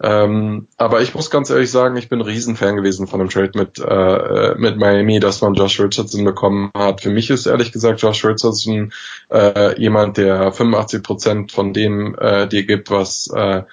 Ähm, 0.00 0.68
aber 0.76 1.00
ich 1.02 1.14
muss 1.14 1.28
ganz 1.28 1.50
ehrlich 1.50 1.72
sagen, 1.72 1.96
ich 1.96 2.08
bin 2.08 2.20
Riesenfan 2.20 2.76
gewesen 2.76 3.08
von 3.08 3.18
dem 3.18 3.28
Trade 3.28 3.50
mit, 3.54 3.80
äh, 3.80 4.54
mit 4.56 4.76
Miami, 4.78 5.18
dass 5.18 5.40
man 5.40 5.54
Josh 5.54 5.80
Richardson 5.80 6.24
bekommen 6.24 6.70
hat. 6.76 7.00
Für 7.00 7.10
mich 7.10 7.30
ist 7.30 7.46
ehrlich 7.46 7.72
gesagt 7.72 8.00
Josh 8.00 8.24
Richardson 8.24 8.92
äh, 9.30 9.80
jemand, 9.80 10.16
der 10.16 10.52
85 10.52 11.02
Prozent 11.02 11.52
von 11.52 11.72
dem 11.72 12.14
äh, 12.16 12.46
dir 12.46 12.64
gibt, 12.64 12.90
was 12.90 13.28
äh, 13.34 13.64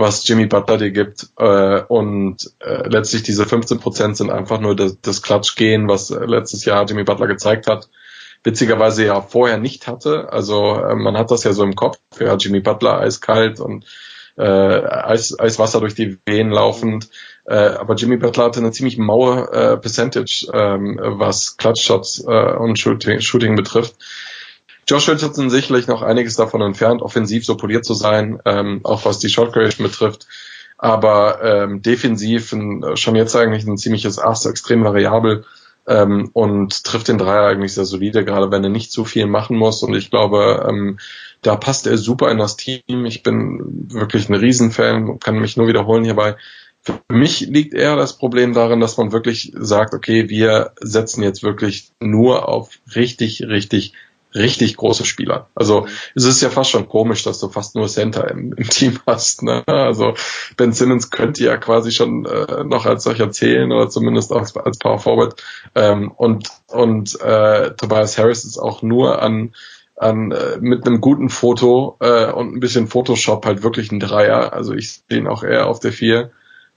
was 0.00 0.26
Jimmy 0.26 0.46
Butler 0.46 0.78
dir 0.78 0.90
gibt. 0.90 1.28
Äh, 1.38 1.82
und 1.82 2.50
äh, 2.58 2.88
letztlich 2.88 3.22
diese 3.22 3.46
15 3.46 3.78
Prozent 3.78 4.16
sind 4.16 4.30
einfach 4.30 4.60
nur 4.60 4.74
das, 4.74 5.00
das 5.00 5.22
Klatschgehen, 5.22 5.88
was 5.88 6.10
letztes 6.10 6.64
Jahr 6.64 6.84
Jimmy 6.86 7.04
Butler 7.04 7.28
gezeigt 7.28 7.66
hat. 7.68 7.88
Witzigerweise 8.42 9.04
ja 9.04 9.20
vorher 9.20 9.58
nicht 9.58 9.86
hatte. 9.86 10.32
Also 10.32 10.74
äh, 10.74 10.94
man 10.94 11.16
hat 11.16 11.30
das 11.30 11.44
ja 11.44 11.52
so 11.52 11.62
im 11.62 11.76
Kopf. 11.76 11.98
Ja, 12.18 12.34
Jimmy 12.36 12.60
Butler 12.60 12.98
eiskalt 12.98 13.60
und 13.60 13.84
äh, 14.36 14.42
Eis, 14.42 15.38
Eiswasser 15.38 15.80
durch 15.80 15.94
die 15.94 16.18
Venen 16.26 16.50
laufend. 16.50 17.08
Äh, 17.44 17.54
aber 17.54 17.94
Jimmy 17.94 18.16
Butler 18.16 18.44
hatte 18.44 18.60
eine 18.60 18.72
ziemlich 18.72 18.96
maue 18.96 19.52
äh, 19.52 19.76
Percentage, 19.76 20.48
ähm, 20.52 20.98
was 21.00 21.56
Klatschshots 21.56 22.24
äh, 22.26 22.56
und 22.56 22.78
Shooting, 22.78 23.20
Shooting 23.20 23.56
betrifft. 23.56 23.96
Josh 24.86 25.08
Richardson 25.08 25.50
sicherlich 25.50 25.86
noch 25.86 26.02
einiges 26.02 26.36
davon 26.36 26.62
entfernt, 26.62 27.02
offensiv 27.02 27.44
so 27.44 27.56
poliert 27.56 27.84
zu 27.84 27.94
sein, 27.94 28.40
ähm, 28.44 28.80
auch 28.82 29.04
was 29.04 29.18
die 29.18 29.28
Shot 29.28 29.52
Creation 29.52 29.86
betrifft. 29.86 30.26
Aber 30.78 31.42
ähm, 31.44 31.82
defensiv 31.82 32.52
ein, 32.52 32.96
schon 32.96 33.14
jetzt 33.14 33.36
eigentlich 33.36 33.66
ein 33.66 33.76
ziemliches 33.76 34.18
Ass, 34.18 34.46
extrem 34.46 34.82
variabel 34.82 35.44
ähm, 35.86 36.30
und 36.32 36.84
trifft 36.84 37.08
den 37.08 37.18
Dreier 37.18 37.48
eigentlich 37.48 37.74
sehr 37.74 37.84
solide, 37.84 38.24
gerade 38.24 38.50
wenn 38.50 38.64
er 38.64 38.70
nicht 38.70 38.92
zu 38.92 39.04
viel 39.04 39.26
machen 39.26 39.56
muss. 39.56 39.82
Und 39.82 39.94
ich 39.94 40.10
glaube, 40.10 40.66
ähm, 40.68 40.98
da 41.42 41.56
passt 41.56 41.86
er 41.86 41.98
super 41.98 42.30
in 42.30 42.38
das 42.38 42.56
Team. 42.56 43.04
Ich 43.04 43.22
bin 43.22 43.88
wirklich 43.90 44.28
ein 44.28 44.34
Riesenfan, 44.34 45.18
kann 45.20 45.38
mich 45.38 45.56
nur 45.56 45.68
wiederholen 45.68 46.04
hierbei. 46.04 46.36
Für 46.82 47.00
mich 47.08 47.40
liegt 47.40 47.74
eher 47.74 47.96
das 47.96 48.16
Problem 48.16 48.54
darin, 48.54 48.80
dass 48.80 48.96
man 48.96 49.12
wirklich 49.12 49.52
sagt, 49.54 49.92
okay, 49.92 50.30
wir 50.30 50.72
setzen 50.80 51.22
jetzt 51.22 51.42
wirklich 51.42 51.92
nur 52.00 52.48
auf 52.48 52.70
richtig, 52.94 53.42
richtig 53.42 53.92
richtig 54.34 54.76
große 54.76 55.04
Spieler. 55.04 55.48
Also 55.54 55.86
es 56.14 56.24
ist 56.24 56.40
ja 56.40 56.50
fast 56.50 56.70
schon 56.70 56.88
komisch, 56.88 57.22
dass 57.22 57.40
du 57.40 57.48
fast 57.48 57.74
nur 57.74 57.88
Center 57.88 58.30
im, 58.30 58.52
im 58.52 58.68
Team 58.68 58.98
hast. 59.06 59.42
Ne? 59.42 59.62
Also 59.66 60.14
Ben 60.56 60.72
Simmons 60.72 61.10
könnte 61.10 61.44
ja 61.44 61.56
quasi 61.56 61.90
schon 61.90 62.26
äh, 62.26 62.64
noch 62.64 62.86
als 62.86 63.04
solcher 63.04 63.30
zählen 63.30 63.72
oder 63.72 63.88
zumindest 63.88 64.32
auch 64.32 64.40
als, 64.40 64.56
als 64.56 64.78
Power 64.78 64.98
Forward. 64.98 65.42
Ähm, 65.74 66.10
und 66.10 66.48
und 66.68 67.20
äh, 67.20 67.74
Tobias 67.74 68.18
Harris 68.18 68.44
ist 68.44 68.58
auch 68.58 68.82
nur 68.82 69.22
an 69.22 69.52
an 69.96 70.32
äh, 70.32 70.58
mit 70.60 70.86
einem 70.86 71.00
guten 71.00 71.28
Foto 71.28 71.96
äh, 72.00 72.32
und 72.32 72.54
ein 72.54 72.60
bisschen 72.60 72.88
Photoshop 72.88 73.44
halt 73.44 73.62
wirklich 73.62 73.92
ein 73.92 74.00
Dreier. 74.00 74.52
Also 74.52 74.72
ich 74.72 75.02
sehe 75.08 75.18
ihn 75.18 75.28
auch 75.28 75.42
eher 75.42 75.66
auf 75.66 75.78
der 75.78 75.92
Vier, 75.92 76.30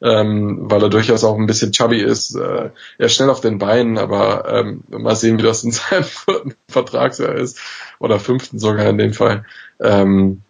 ähm, 0.04 0.60
weil 0.70 0.84
er 0.84 0.90
durchaus 0.90 1.24
auch 1.24 1.38
ein 1.38 1.48
bisschen 1.48 1.72
chubby 1.72 2.02
ist. 2.02 2.36
Äh, 2.36 2.70
er 2.98 3.06
ist 3.06 3.16
schnell 3.16 3.30
auf 3.30 3.40
den 3.40 3.58
Beinen, 3.58 3.98
aber 3.98 4.46
ähm, 4.54 4.84
mal 4.90 5.16
sehen, 5.16 5.40
wie 5.40 5.44
das 5.44 5.64
in 5.64 5.72
seinem 5.72 6.04
vierten 6.04 6.56
Vertragsjahr 6.68 7.34
ist 7.36 7.60
oder 8.00 8.20
fünften 8.20 8.60
sogar 8.60 8.86
in 8.88 8.98
dem 8.98 9.14
Fall. 9.14 9.46
Ähm, 9.80 10.42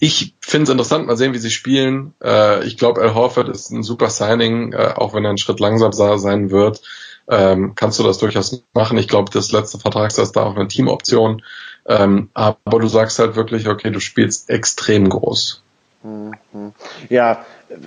ich 0.00 0.34
finde 0.40 0.64
es 0.64 0.70
interessant, 0.70 1.06
mal 1.06 1.16
sehen, 1.16 1.34
wie 1.34 1.38
sie 1.38 1.52
spielen. 1.52 2.14
Äh, 2.22 2.64
ich 2.66 2.76
glaube, 2.76 3.00
Al 3.00 3.14
Horford 3.14 3.48
ist 3.48 3.70
ein 3.70 3.84
super 3.84 4.10
Signing, 4.10 4.72
äh, 4.72 4.92
auch 4.96 5.14
wenn 5.14 5.24
er 5.24 5.30
einen 5.30 5.38
Schritt 5.38 5.60
langsam 5.60 5.92
sein 5.92 6.50
wird. 6.50 6.82
Ähm, 7.26 7.74
kannst 7.74 7.98
du 7.98 8.02
das 8.02 8.18
durchaus 8.18 8.64
machen. 8.74 8.98
Ich 8.98 9.08
glaube, 9.08 9.30
das 9.32 9.52
letzte 9.52 9.78
Vertragsjahr 9.78 10.24
ist 10.24 10.32
da 10.32 10.42
auch 10.42 10.56
eine 10.56 10.68
Teamoption. 10.68 11.42
Ähm, 11.86 12.28
aber 12.34 12.80
du 12.80 12.88
sagst 12.88 13.18
halt 13.18 13.36
wirklich, 13.36 13.68
okay, 13.68 13.90
du 13.90 14.00
spielst 14.00 14.50
extrem 14.50 15.08
groß. 15.08 15.63
Mhm. 16.04 16.72
Ja, 17.08 17.38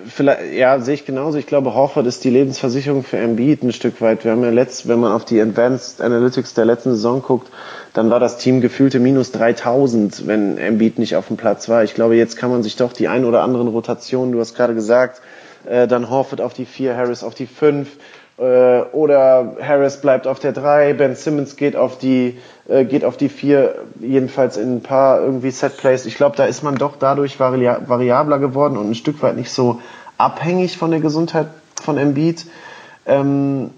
vielleicht, 0.07 0.51
ja, 0.53 0.79
sehe 0.79 0.95
ich 0.95 1.05
genauso. 1.05 1.37
Ich 1.37 1.45
glaube, 1.45 1.75
Horford 1.75 2.07
ist 2.07 2.23
die 2.23 2.31
Lebensversicherung 2.31 3.03
für 3.03 3.17
Embiid 3.17 3.61
ein 3.61 3.71
Stück 3.71 4.01
weit. 4.01 4.23
Wir 4.25 4.31
haben 4.31 4.43
ja 4.43 4.49
letzt, 4.49 4.87
wenn 4.87 4.99
man 4.99 5.11
auf 5.11 5.23
die 5.23 5.39
Advanced 5.39 6.01
Analytics 6.01 6.55
der 6.55 6.65
letzten 6.65 6.91
Saison 6.91 7.21
guckt, 7.21 7.51
dann 7.93 8.09
war 8.09 8.19
das 8.19 8.39
Team 8.39 8.59
gefühlte 8.59 8.99
minus 8.99 9.31
3000, 9.33 10.25
wenn 10.25 10.57
Embiid 10.57 10.97
nicht 10.97 11.15
auf 11.15 11.27
dem 11.27 11.37
Platz 11.37 11.69
war. 11.69 11.83
Ich 11.83 11.93
glaube, 11.93 12.15
jetzt 12.15 12.37
kann 12.37 12.49
man 12.49 12.63
sich 12.63 12.75
doch 12.75 12.91
die 12.91 13.07
ein 13.07 13.23
oder 13.23 13.43
anderen 13.43 13.67
Rotationen, 13.67 14.31
du 14.31 14.39
hast 14.39 14.55
gerade 14.55 14.73
gesagt, 14.73 15.21
äh, 15.65 15.87
dann 15.87 16.09
Horford 16.09 16.41
auf 16.41 16.53
die 16.53 16.65
vier, 16.65 16.97
Harris 16.97 17.23
auf 17.23 17.35
die 17.35 17.45
fünf, 17.45 17.97
äh, 18.37 18.81
oder 18.91 19.55
Harris 19.61 20.01
bleibt 20.01 20.27
auf 20.27 20.39
der 20.39 20.51
3, 20.51 20.93
Ben 20.93 21.15
Simmons 21.15 21.55
geht 21.55 21.75
auf 21.75 21.97
die 21.97 22.37
äh, 22.67 22.85
geht 22.85 23.03
auf 23.03 23.17
die 23.17 23.29
4, 23.29 23.75
jedenfalls 23.99 24.57
in 24.57 24.77
ein 24.77 24.83
paar 24.83 25.21
irgendwie 25.21 25.51
Setplays. 25.51 26.05
Ich 26.05 26.15
glaube, 26.15 26.35
da 26.35 26.45
ist 26.45 26.63
man 26.63 26.75
doch 26.75 26.95
dadurch 26.97 27.39
vari 27.39 27.69
variabler 27.87 28.39
geworden 28.39 28.77
und 28.77 28.89
ein 28.89 28.95
Stück 28.95 29.21
weit 29.21 29.35
nicht 29.35 29.51
so 29.51 29.81
abhängig 30.17 30.77
von 30.77 30.91
der 30.91 30.99
Gesundheit 30.99 31.47
von 31.81 31.97
Embiid. 31.97 32.45
Ähm, 33.05 33.71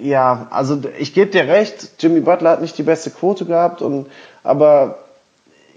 ja, 0.00 0.46
also 0.50 0.80
ich 0.98 1.14
gebe 1.14 1.30
dir 1.30 1.48
recht, 1.48 1.90
Jimmy 1.98 2.20
Butler 2.20 2.50
hat 2.50 2.60
nicht 2.60 2.78
die 2.78 2.82
beste 2.84 3.10
Quote 3.10 3.44
gehabt 3.44 3.82
und 3.82 4.06
aber 4.44 4.98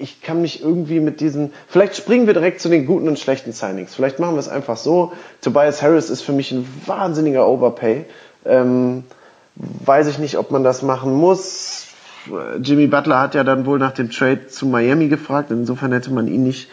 ich 0.02 0.22
kann 0.22 0.41
mich 0.41 0.62
irgendwie 0.64 0.99
mit 0.99 1.22
diesen, 1.22 1.54
vielleicht 1.68 1.95
springen 1.95 2.28
wir 2.28 2.34
direkt 2.34 2.60
zu 2.60 2.70
den 2.70 2.86
guten 2.86 3.08
und 3.08 3.20
schlechten 3.20 3.52
Signings. 3.52 3.95
Vielleicht 3.95 4.20
machen 4.20 4.36
wir 4.36 4.39
es 4.39 4.49
einfach 4.49 4.78
so. 4.78 5.14
Tobias 5.41 5.82
Harris 5.82 6.10
ist 6.10 6.22
für 6.22 6.34
mich 6.34 6.52
ein 6.52 6.68
wahnsinniger 6.86 7.47
Overpay. 7.47 8.06
Ähm, 8.45 9.04
weiß 9.56 10.08
ich 10.08 10.18
nicht, 10.18 10.38
ob 10.38 10.52
man 10.52 10.64
das 10.64 10.82
machen 10.82 11.14
muss. 11.14 11.88
Jimmy 12.62 12.88
Butler 12.88 13.20
hat 13.20 13.36
ja 13.36 13.43
dann 13.43 13.66
wohl 13.66 13.80
nach 13.80 13.91
dem 13.91 14.10
Trade 14.10 14.47
zu 14.47 14.66
Miami 14.66 15.08
gefragt. 15.08 15.52
Insofern 15.52 15.91
hätte 15.91 16.12
man 16.12 16.28
ihn 16.28 16.43
nicht 16.43 16.70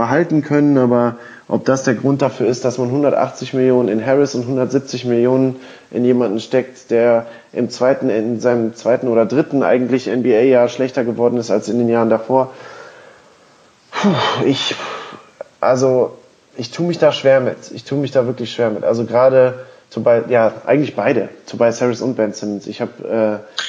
behalten 0.00 0.42
können. 0.42 0.78
Aber 0.78 1.16
ob 1.46 1.64
das 1.66 1.84
der 1.84 1.94
Grund 1.94 2.22
dafür 2.22 2.46
ist, 2.46 2.64
dass 2.64 2.78
man 2.78 2.88
180 2.88 3.52
Millionen 3.52 3.88
in 3.88 4.04
Harris 4.04 4.34
und 4.34 4.42
170 4.42 5.04
Millionen 5.04 5.56
in 5.90 6.04
jemanden 6.04 6.40
steckt, 6.40 6.90
der 6.90 7.26
im 7.52 7.68
zweiten, 7.68 8.08
in 8.08 8.40
seinem 8.40 8.74
zweiten 8.74 9.08
oder 9.08 9.26
dritten 9.26 9.62
eigentlich 9.62 10.06
NBA-Jahr 10.06 10.68
schlechter 10.68 11.04
geworden 11.04 11.36
ist 11.36 11.50
als 11.50 11.68
in 11.68 11.78
den 11.78 11.88
Jahren 11.88 12.08
davor, 12.08 12.52
ich, 14.46 14.74
also, 15.60 16.16
ich 16.56 16.70
tue 16.70 16.86
mich 16.86 16.98
da 16.98 17.12
schwer 17.12 17.40
mit. 17.40 17.70
Ich 17.72 17.84
tue 17.84 17.98
mich 17.98 18.12
da 18.12 18.26
wirklich 18.26 18.52
schwer 18.52 18.70
mit. 18.70 18.84
Also 18.84 19.04
gerade, 19.04 19.66
ja, 20.28 20.52
eigentlich 20.64 20.96
beide, 20.96 21.28
Tobias 21.46 21.82
Harris 21.82 22.00
und 22.00 22.16
Ben 22.16 22.32
Simmons. 22.32 22.66
Ich 22.66 22.80
habe 22.80 23.42
äh, 23.44 23.60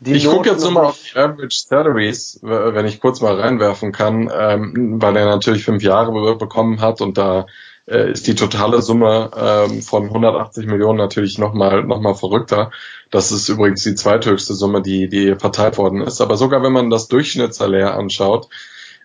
die 0.00 0.14
ich 0.14 0.26
gucke 0.26 0.50
jetzt 0.50 0.62
nur 0.62 0.72
mal 0.72 0.84
auf 0.84 0.98
die 1.02 1.18
Average 1.18 1.64
Salaries, 1.68 2.38
wenn 2.42 2.86
ich 2.86 3.00
kurz 3.00 3.20
mal 3.20 3.40
reinwerfen 3.40 3.92
kann, 3.92 4.30
ähm, 4.36 5.00
weil 5.00 5.16
er 5.16 5.26
natürlich 5.26 5.64
fünf 5.64 5.82
Jahre 5.82 6.36
bekommen 6.36 6.80
hat 6.80 7.00
und 7.00 7.16
da 7.16 7.46
äh, 7.86 8.12
ist 8.12 8.26
die 8.26 8.34
totale 8.34 8.82
Summe 8.82 9.30
ähm, 9.36 9.82
von 9.82 10.04
180 10.04 10.66
Millionen 10.66 10.98
natürlich 10.98 11.38
nochmal 11.38 11.84
noch 11.84 12.00
mal 12.00 12.14
verrückter. 12.14 12.70
Das 13.10 13.30
ist 13.30 13.48
übrigens 13.48 13.82
die 13.82 13.94
zweithöchste 13.94 14.54
Summe, 14.54 14.82
die, 14.82 15.08
die 15.08 15.34
verteilt 15.36 15.78
worden 15.78 16.00
ist. 16.00 16.20
Aber 16.20 16.36
sogar 16.36 16.62
wenn 16.62 16.72
man 16.72 16.90
das 16.90 17.08
Durchschnittssalär 17.08 17.94
anschaut, 17.94 18.48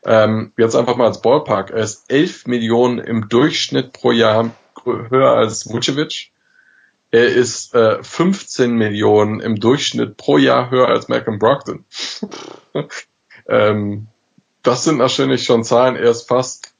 ähm, 0.05 0.53
jetzt 0.57 0.75
einfach 0.75 0.95
mal 0.95 1.07
als 1.07 1.21
Ballpark. 1.21 1.71
Er 1.71 1.83
ist 1.83 2.09
11 2.09 2.47
Millionen 2.47 2.99
im 2.99 3.27
Durchschnitt 3.27 3.93
pro 3.93 4.11
Jahr 4.11 4.51
höher 4.85 5.31
als 5.31 5.69
Vucevic. 5.69 6.31
Er 7.11 7.27
ist 7.27 7.73
äh, 7.73 8.03
15 8.03 8.71
Millionen 8.71 9.39
im 9.39 9.59
Durchschnitt 9.59 10.17
pro 10.17 10.37
Jahr 10.37 10.69
höher 10.69 10.87
als 10.87 11.07
Malcolm 11.07 11.39
Brogdon. 11.39 11.85
ähm, 13.47 14.07
das 14.61 14.83
sind 14.83 14.97
natürlich 14.97 15.45
schon 15.45 15.63
Zahlen. 15.63 15.95
Er 15.95 16.11
ist 16.11 16.27
fast 16.27 16.73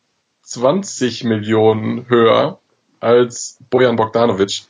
20 0.44 1.24
Millionen 1.24 2.08
höher 2.10 2.60
als 3.00 3.58
Bojan 3.70 3.96
Bogdanovic 3.96 4.64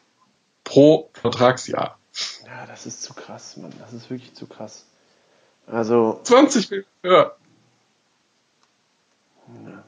pro 0.64 1.10
Vertragsjahr. 1.14 1.98
Ja, 2.46 2.66
das 2.66 2.86
ist 2.86 3.04
zu 3.04 3.14
krass, 3.14 3.58
Mann. 3.58 3.74
Das 3.80 3.92
ist 3.92 4.10
wirklich 4.10 4.34
zu 4.36 4.46
krass. 4.46 4.86
Also 5.68 6.22
20 6.24 6.70
Millionen 6.70 6.88
höher. 7.04 7.36
Ja, 9.66 9.84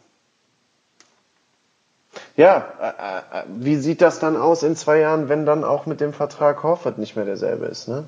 äh, 2.37 3.39
äh, 3.39 3.43
wie 3.47 3.75
sieht 3.75 4.01
das 4.01 4.19
dann 4.19 4.37
aus 4.37 4.63
in 4.63 4.75
zwei 4.75 4.99
Jahren, 4.99 5.29
wenn 5.29 5.45
dann 5.45 5.63
auch 5.63 5.85
mit 5.85 5.99
dem 6.01 6.13
Vertrag 6.13 6.63
Horford 6.63 6.97
nicht 6.97 7.15
mehr 7.15 7.25
derselbe 7.25 7.65
ist, 7.65 7.87
ne? 7.87 8.05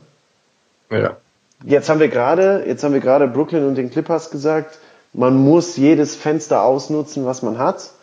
Ja. 0.89 1.17
Jetzt 1.65 1.89
haben 1.89 1.99
wir 1.99 2.09
gerade, 2.09 2.63
jetzt 2.67 2.83
haben 2.83 2.93
wir 2.93 2.99
gerade 2.99 3.27
Brooklyn 3.27 3.65
und 3.65 3.75
den 3.75 3.89
Clippers 3.89 4.31
gesagt, 4.31 4.77
man 5.13 5.35
muss 5.35 5.77
jedes 5.77 6.15
Fenster 6.15 6.63
ausnutzen, 6.63 7.25
was 7.25 7.41
man 7.41 7.57
hat. 7.57 7.91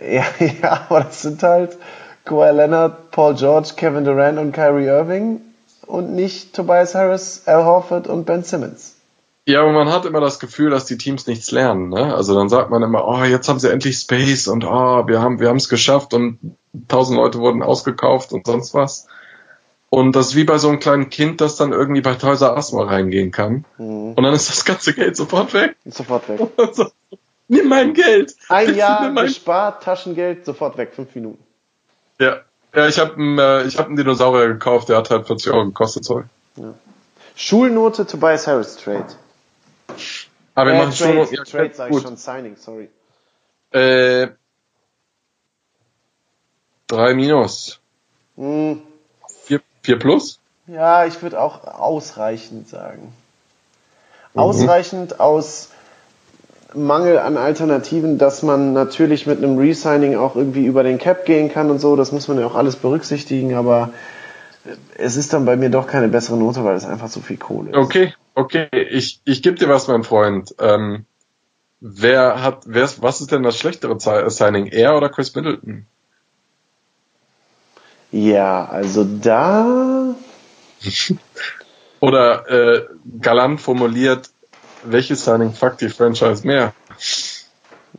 Ja, 0.00 0.24
ja, 0.38 0.86
aber 0.88 1.00
das 1.02 1.20
sind 1.20 1.42
halt 1.42 1.76
Kawhi 2.24 2.50
Leonard, 2.50 3.10
Paul 3.10 3.34
George, 3.34 3.72
Kevin 3.76 4.06
Durant 4.06 4.38
und 4.38 4.52
Kyrie 4.52 4.86
Irving 4.86 5.42
und 5.86 6.14
nicht 6.14 6.54
Tobias 6.54 6.94
Harris, 6.94 7.42
Al 7.44 7.66
Horford 7.66 8.06
und 8.06 8.24
Ben 8.24 8.42
Simmons. 8.42 8.94
Ja, 9.44 9.62
aber 9.62 9.72
man 9.72 9.90
hat 9.90 10.04
immer 10.04 10.20
das 10.20 10.38
Gefühl, 10.38 10.70
dass 10.70 10.84
die 10.84 10.98
Teams 10.98 11.26
nichts 11.26 11.50
lernen. 11.50 11.88
Ne? 11.88 12.14
Also 12.14 12.34
dann 12.34 12.48
sagt 12.48 12.70
man 12.70 12.82
immer, 12.82 13.06
oh, 13.06 13.24
jetzt 13.24 13.48
haben 13.48 13.58
sie 13.58 13.72
endlich 13.72 13.96
Space 13.96 14.46
und 14.46 14.64
oh, 14.64 15.06
wir 15.08 15.20
haben 15.20 15.40
wir 15.40 15.48
haben 15.48 15.56
es 15.56 15.68
geschafft 15.68 16.14
und 16.14 16.38
tausend 16.86 17.16
Leute 17.16 17.38
wurden 17.40 17.62
ausgekauft 17.62 18.32
und 18.32 18.46
sonst 18.46 18.72
was. 18.72 19.08
Und 19.90 20.16
das 20.16 20.28
ist 20.28 20.36
wie 20.36 20.44
bei 20.44 20.58
so 20.58 20.68
einem 20.68 20.78
kleinen 20.78 21.10
Kind, 21.10 21.40
das 21.40 21.56
dann 21.56 21.72
irgendwie 21.72 22.00
bei 22.00 22.14
Toys 22.14 22.40
R 22.40 22.54
Us 22.54 22.72
mal 22.72 22.86
reingehen 22.86 23.30
kann. 23.30 23.64
Mhm. 23.78 24.14
Und 24.14 24.22
dann 24.22 24.32
ist 24.32 24.48
das 24.48 24.64
ganze 24.64 24.94
Geld 24.94 25.16
sofort 25.16 25.52
weg. 25.54 25.76
Sofort 25.84 26.28
weg. 26.28 26.40
so, 26.72 26.86
nimm 27.48 27.68
mein 27.68 27.94
Geld. 27.94 28.34
Ein 28.48 28.74
Jahr 28.76 29.10
mein... 29.10 29.26
gespart, 29.26 29.82
Taschengeld, 29.82 30.46
sofort 30.46 30.78
weg, 30.78 30.92
fünf 30.94 31.14
Minuten. 31.14 31.42
Ja, 32.18 32.36
ja 32.74 32.86
ich 32.86 32.98
habe 32.98 33.20
äh, 33.20 33.66
ich 33.66 33.76
hab 33.76 33.88
einen 33.88 33.96
Dinosaurier 33.96 34.48
gekauft, 34.48 34.88
der 34.88 34.96
hat 34.98 35.10
halt 35.10 35.26
40 35.26 35.52
Euro 35.52 35.66
gekostet. 35.66 36.04
Sorry. 36.04 36.24
Ja. 36.56 36.74
Schulnote 37.34 38.06
Tobias 38.06 38.46
Harris 38.46 38.76
Trade. 38.76 39.08
Aber 40.54 40.70
wir 40.70 40.74
äh, 40.74 40.78
machen 40.78 40.94
Trade, 40.94 41.26
schon, 41.26 41.34
ja, 41.34 41.44
Trade 41.44 41.74
sag 41.74 41.90
ich 41.90 42.02
schon, 42.02 42.16
Signing, 42.16 42.56
sorry. 42.56 42.88
Äh, 43.70 44.28
drei 46.86 47.14
minus. 47.14 47.80
Hm. 48.36 48.82
Vier, 49.44 49.60
vier 49.82 49.98
plus? 49.98 50.40
Ja, 50.66 51.06
ich 51.06 51.20
würde 51.22 51.40
auch 51.40 51.64
ausreichend 51.64 52.68
sagen. 52.68 53.12
Mhm. 54.34 54.40
Ausreichend 54.40 55.20
aus 55.20 55.70
Mangel 56.74 57.18
an 57.18 57.36
Alternativen, 57.36 58.18
dass 58.18 58.42
man 58.42 58.72
natürlich 58.72 59.26
mit 59.26 59.38
einem 59.38 59.58
Resigning 59.58 60.16
auch 60.16 60.36
irgendwie 60.36 60.64
über 60.64 60.82
den 60.82 60.98
Cap 60.98 61.26
gehen 61.26 61.50
kann 61.50 61.70
und 61.70 61.78
so, 61.78 61.96
das 61.96 62.12
muss 62.12 62.28
man 62.28 62.38
ja 62.38 62.46
auch 62.46 62.54
alles 62.54 62.76
berücksichtigen, 62.76 63.54
aber 63.54 63.92
es 64.96 65.16
ist 65.16 65.32
dann 65.32 65.44
bei 65.44 65.56
mir 65.56 65.70
doch 65.70 65.86
keine 65.86 66.08
bessere 66.08 66.36
Note, 66.36 66.64
weil 66.64 66.76
es 66.76 66.84
einfach 66.84 67.08
so 67.08 67.20
viel 67.20 67.36
Kohle 67.36 67.70
ist. 67.70 67.76
Okay, 67.76 68.14
okay, 68.34 68.68
ich, 68.72 69.20
ich 69.24 69.42
gebe 69.42 69.56
dir 69.56 69.68
was, 69.68 69.88
mein 69.88 70.04
Freund. 70.04 70.54
Ähm, 70.58 71.06
wer 71.80 72.42
hat, 72.42 72.64
wer 72.66 72.84
ist, 72.84 73.02
was 73.02 73.20
ist 73.20 73.32
denn 73.32 73.42
das 73.42 73.58
schlechtere 73.58 73.98
Signing, 74.30 74.66
er 74.66 74.96
oder 74.96 75.08
Chris 75.08 75.34
Middleton? 75.34 75.86
Ja, 78.10 78.66
also 78.66 79.04
da. 79.04 80.14
oder 82.00 82.50
äh, 82.50 82.86
galant 83.20 83.60
formuliert, 83.60 84.30
welches 84.84 85.24
Signing 85.24 85.52
fuckt 85.52 85.80
die 85.80 85.88
Franchise 85.88 86.46
mehr? 86.46 86.74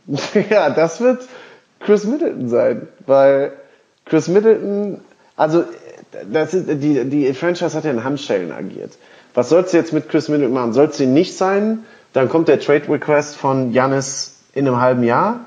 ja, 0.50 0.70
das 0.70 1.00
wird 1.00 1.26
Chris 1.80 2.04
Middleton 2.04 2.48
sein, 2.48 2.88
weil 3.06 3.52
Chris 4.04 4.28
Middleton, 4.28 5.00
also 5.36 5.64
das 6.30 6.54
ist, 6.54 6.68
die, 6.82 7.04
die 7.04 7.34
Franchise 7.34 7.76
hat 7.76 7.84
ja 7.84 7.90
in 7.90 8.04
Handschellen 8.04 8.52
agiert. 8.52 8.92
Was 9.34 9.48
sollst 9.48 9.72
du 9.72 9.76
jetzt 9.76 9.92
mit 9.92 10.08
Chris 10.08 10.28
Middleton 10.28 10.54
machen? 10.54 10.72
Sollst 10.72 10.98
du 10.98 11.04
ihn 11.04 11.12
nicht 11.12 11.36
sein? 11.36 11.84
Dann 12.12 12.28
kommt 12.28 12.48
der 12.48 12.60
Trade 12.60 12.88
Request 12.88 13.36
von 13.36 13.72
Janis 13.72 14.38
in 14.52 14.66
einem 14.66 14.80
halben 14.80 15.02
Jahr. 15.02 15.40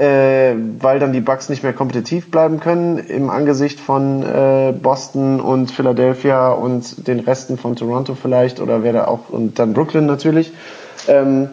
äh, 0.00 0.54
weil 0.78 0.98
dann 0.98 1.12
die 1.12 1.20
Bucks 1.20 1.50
nicht 1.50 1.62
mehr 1.62 1.74
kompetitiv 1.74 2.30
bleiben 2.30 2.58
können 2.58 2.98
im 2.98 3.28
Angesicht 3.28 3.78
von 3.78 4.22
äh, 4.22 4.72
Boston 4.72 5.40
und 5.40 5.70
Philadelphia 5.70 6.52
und 6.52 7.06
den 7.06 7.20
Resten 7.20 7.58
von 7.58 7.76
Toronto 7.76 8.14
vielleicht 8.14 8.60
oder 8.60 8.82
wer 8.82 8.94
da 8.94 9.06
auch 9.06 9.28
und 9.28 9.58
dann 9.58 9.74
Brooklyn 9.74 10.06
natürlich. 10.06 10.52
Ähm, 11.06 11.50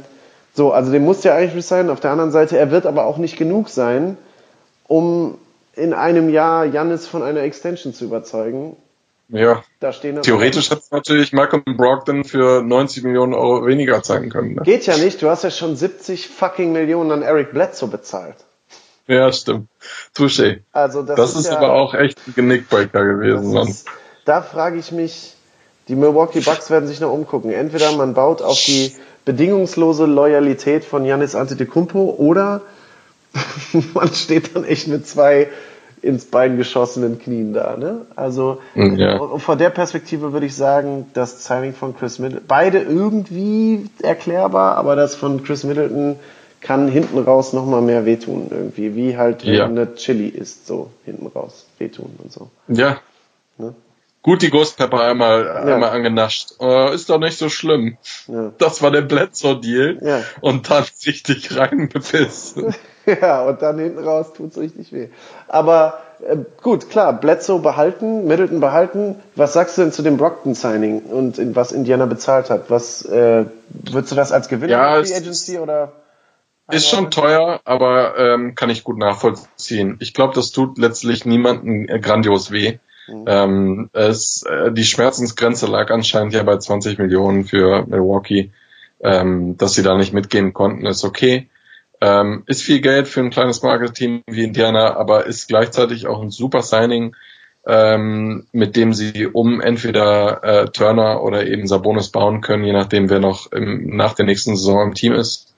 so, 0.53 0.71
also 0.71 0.91
den 0.93 1.03
muss 1.03 1.25
ja 1.25 1.35
eigentlich 1.35 1.55
resignen. 1.55 1.89
Auf 1.89 1.99
der 1.99 2.11
anderen 2.11 2.31
Seite, 2.31 2.57
er 2.57 2.71
wird 2.71 2.85
aber 2.85 3.05
auch 3.05 3.17
nicht 3.17 3.37
genug 3.37 3.67
sein, 3.67 4.17
um 4.87 5.37
in 5.75 5.93
einem 5.93 6.29
Jahr 6.29 6.65
Jannis 6.65 7.05
von 7.05 7.23
einer 7.23 7.41
Extension 7.41 7.93
zu 7.93 8.05
überzeugen. 8.05 8.77
Ja. 9.29 9.63
Da 9.79 9.91
stehen 9.91 10.21
Theoretisch 10.21 10.69
hätte 10.69 10.81
es 10.81 10.91
natürlich 10.91 11.33
Malcolm 11.33 11.63
Brogdon 11.65 12.23
für 12.23 12.61
90 12.61 13.03
Millionen 13.03 13.33
Euro 13.33 13.65
weniger 13.65 14.01
zeigen 14.01 14.29
können. 14.29 14.55
Ne? 14.55 14.61
Geht 14.63 14.85
ja 14.85 14.97
nicht. 14.97 15.21
Du 15.21 15.29
hast 15.29 15.43
ja 15.43 15.51
schon 15.51 15.75
70 15.75 16.27
fucking 16.27 16.71
Millionen 16.71 17.11
an 17.11 17.21
Eric 17.23 17.51
Bledsoe 17.51 17.89
bezahlt. 17.89 18.35
Ja, 19.07 19.31
stimmt. 19.31 19.67
Touché. 20.15 20.61
Also 20.71 21.01
das, 21.01 21.15
das 21.15 21.31
ist, 21.31 21.39
ist 21.41 21.51
ja, 21.51 21.57
aber 21.57 21.73
auch 21.73 21.93
echt 21.93 22.19
ein 22.27 22.33
Genickbreaker 22.35 23.05
gewesen. 23.05 23.55
ist, 23.57 23.87
da 24.25 24.41
frage 24.41 24.77
ich 24.77 24.91
mich, 24.91 25.35
die 25.87 25.95
Milwaukee 25.95 26.41
Bucks 26.41 26.69
werden 26.69 26.87
sich 26.87 26.99
noch 26.99 27.11
umgucken. 27.11 27.51
Entweder 27.51 27.93
man 27.93 28.13
baut 28.13 28.41
auf 28.41 28.61
die 28.65 28.93
bedingungslose 29.23 30.05
Loyalität 30.05 30.83
von 30.83 31.03
Giannis 31.03 31.35
Antetokounmpo 31.35 32.15
oder 32.17 32.61
man 33.93 34.13
steht 34.13 34.55
dann 34.55 34.65
echt 34.65 34.87
mit 34.87 35.07
zwei 35.07 35.49
ins 36.01 36.25
Bein 36.25 36.57
geschossenen 36.57 37.19
Knien 37.19 37.53
da. 37.53 37.75
Ne? 37.77 38.01
Also 38.15 38.59
Ja. 38.75 39.19
vor 39.37 39.55
der 39.55 39.69
Perspektive 39.69 40.33
würde 40.33 40.45
ich 40.45 40.55
sagen, 40.55 41.07
das 41.13 41.43
Signing 41.45 41.73
von 41.73 41.95
Chris 41.97 42.19
Middleton, 42.19 42.45
beide 42.47 42.79
irgendwie 42.79 43.89
erklärbar, 44.01 44.75
aber 44.77 44.95
das 44.95 45.15
von 45.15 45.43
Chris 45.43 45.63
Middleton 45.63 46.17
kann 46.61 46.87
hinten 46.87 47.19
raus 47.19 47.53
nochmal 47.53 47.81
mehr 47.81 48.05
wehtun 48.05 48.47
irgendwie, 48.49 48.95
wie 48.95 49.17
halt 49.17 49.45
wenn 49.45 49.53
Ja. 49.53 49.65
eine 49.65 49.95
Chili 49.95 50.27
isst, 50.27 50.67
so 50.67 50.89
hinten 51.05 51.27
raus 51.27 51.65
wehtun 51.77 52.15
und 52.23 52.31
so. 52.31 52.49
Ja. 52.67 52.97
Ne? 53.57 53.73
Gut, 54.23 54.41
die 54.41 54.49
Ghost 54.49 54.75
Pepper 54.77 55.01
einmal, 55.01 55.47
einmal 55.49 55.89
angenascht. 55.91 56.53
Äh, 56.59 56.93
ist 56.93 57.09
doch 57.09 57.19
nicht 57.19 57.37
so 57.37 57.47
schlimm. 57.49 57.97
Ja. 58.27 58.51
Das 58.57 58.81
war 58.81 58.91
der 58.91 59.03
Bledsoe-Deal. 59.03 59.99
Ja. 60.03 60.21
Und 60.41 60.69
dann 60.69 60.83
richtig 61.05 61.55
reingebissen. 61.55 62.75
Ja, 63.21 63.43
und 63.43 63.61
dann 63.61 63.79
hinten 63.79 63.99
raus 63.99 64.33
tut's 64.33 64.57
richtig 64.57 64.91
weh. 64.91 65.07
Aber 65.47 65.99
äh, 66.27 66.37
gut, 66.61 66.89
klar, 66.89 67.13
Bledsoe 67.13 67.59
behalten, 67.59 68.27
Middleton 68.27 68.59
behalten. 68.59 69.15
Was 69.35 69.53
sagst 69.53 69.77
du 69.77 69.83
denn 69.83 69.91
zu 69.91 70.01
dem 70.01 70.17
Brockton-Signing 70.17 71.03
und 71.03 71.37
in, 71.39 71.55
was 71.55 71.71
Indiana 71.71 72.05
bezahlt 72.05 72.49
hat? 72.49 72.69
Was 72.69 73.05
äh, 73.05 73.45
würdest 73.69 74.11
du 74.11 74.15
das 74.15 74.31
als 74.31 74.49
Gewinner 74.49 74.71
Ja, 74.71 75.03
Free 75.03 75.15
Agency 75.15 75.57
oder? 75.57 75.93
Ist 76.69 76.89
schon 76.89 77.11
teuer, 77.11 77.61
aber 77.63 78.17
ähm, 78.17 78.55
kann 78.55 78.69
ich 78.69 78.83
gut 78.83 78.97
nachvollziehen. 78.97 79.95
Ich 80.01 80.13
glaube, 80.13 80.35
das 80.35 80.51
tut 80.51 80.77
letztlich 80.77 81.25
niemandem 81.25 81.87
äh, 81.87 81.99
grandios 81.99 82.51
weh. 82.51 82.79
Ähm, 83.25 83.89
es, 83.93 84.43
äh, 84.43 84.73
die 84.73 84.83
Schmerzensgrenze 84.83 85.65
lag 85.67 85.89
anscheinend 85.91 86.33
ja 86.33 86.43
bei 86.43 86.57
20 86.57 86.97
Millionen 86.97 87.45
für 87.45 87.85
Milwaukee. 87.87 88.51
Ähm, 88.99 89.55
dass 89.57 89.75
sie 89.75 89.83
da 89.83 89.95
nicht 89.95 90.11
mitgehen 90.11 90.53
konnten, 90.53 90.85
ist 90.87 91.05
okay. 91.05 91.47
Ähm, 91.99 92.43
ist 92.45 92.61
viel 92.61 92.79
Geld 92.81 93.07
für 93.07 93.21
ein 93.21 93.31
kleines 93.31 93.63
Marketing 93.63 94.21
wie 94.27 94.43
Indiana, 94.43 94.95
aber 94.95 95.25
ist 95.25 95.47
gleichzeitig 95.47 96.07
auch 96.07 96.21
ein 96.21 96.29
super 96.29 96.61
Signing, 96.61 97.15
ähm, 97.65 98.45
mit 98.51 98.75
dem 98.75 98.93
sie 98.93 99.25
um 99.25 99.59
entweder 99.61 100.43
äh, 100.43 100.65
Turner 100.69 101.23
oder 101.23 101.47
eben 101.47 101.67
Sabonis 101.67 102.09
bauen 102.09 102.41
können, 102.41 102.63
je 102.63 102.73
nachdem, 102.73 103.09
wer 103.09 103.19
noch 103.19 103.51
im, 103.51 103.95
nach 103.95 104.13
der 104.13 104.25
nächsten 104.25 104.55
Saison 104.55 104.87
im 104.87 104.93
Team 104.93 105.13
ist. 105.13 105.55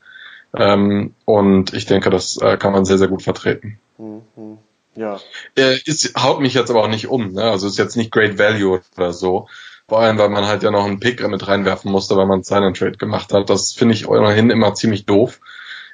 Ähm, 0.58 1.14
und 1.26 1.74
ich 1.74 1.86
denke, 1.86 2.10
das 2.10 2.38
äh, 2.38 2.58
kann 2.58 2.74
man 2.74 2.86
sehr, 2.86 2.98
sehr 2.98 3.10
gut 3.10 3.22
vertreten. 3.22 3.80
Mhm. 3.98 4.58
Ja, 4.96 5.20
Äh, 5.56 5.78
ist, 5.86 6.16
haut 6.22 6.42
mich 6.42 6.54
jetzt 6.56 6.70
aber 6.70 6.84
auch 6.84 6.90
nicht 6.90 7.08
um. 7.08 7.34
Ne? 7.34 7.44
Also 7.44 7.68
ist 7.68 7.78
jetzt 7.78 7.96
nicht 7.96 8.12
Great 8.12 8.38
Value 8.38 8.82
oder 8.98 9.14
so. 9.14 9.48
Vor 9.88 10.02
allem, 10.02 10.18
weil 10.18 10.30
man 10.30 10.46
halt 10.46 10.62
ja 10.64 10.72
noch 10.72 10.86
einen 10.86 11.00
Pick 11.00 11.26
mit 11.28 11.48
reinwerfen 11.48 11.92
musste, 11.92 12.16
weil 12.16 12.26
man 12.26 12.44
Sign 12.44 12.64
and 12.64 12.78
Trade 12.78 12.98
gemacht 12.98 13.32
hat. 13.34 13.50
Das 13.50 13.74
finde 13.74 13.94
ich 13.94 14.08
ohnehin 14.08 14.50
immer 14.50 14.74
ziemlich 14.74 15.06
doof. 15.06 15.40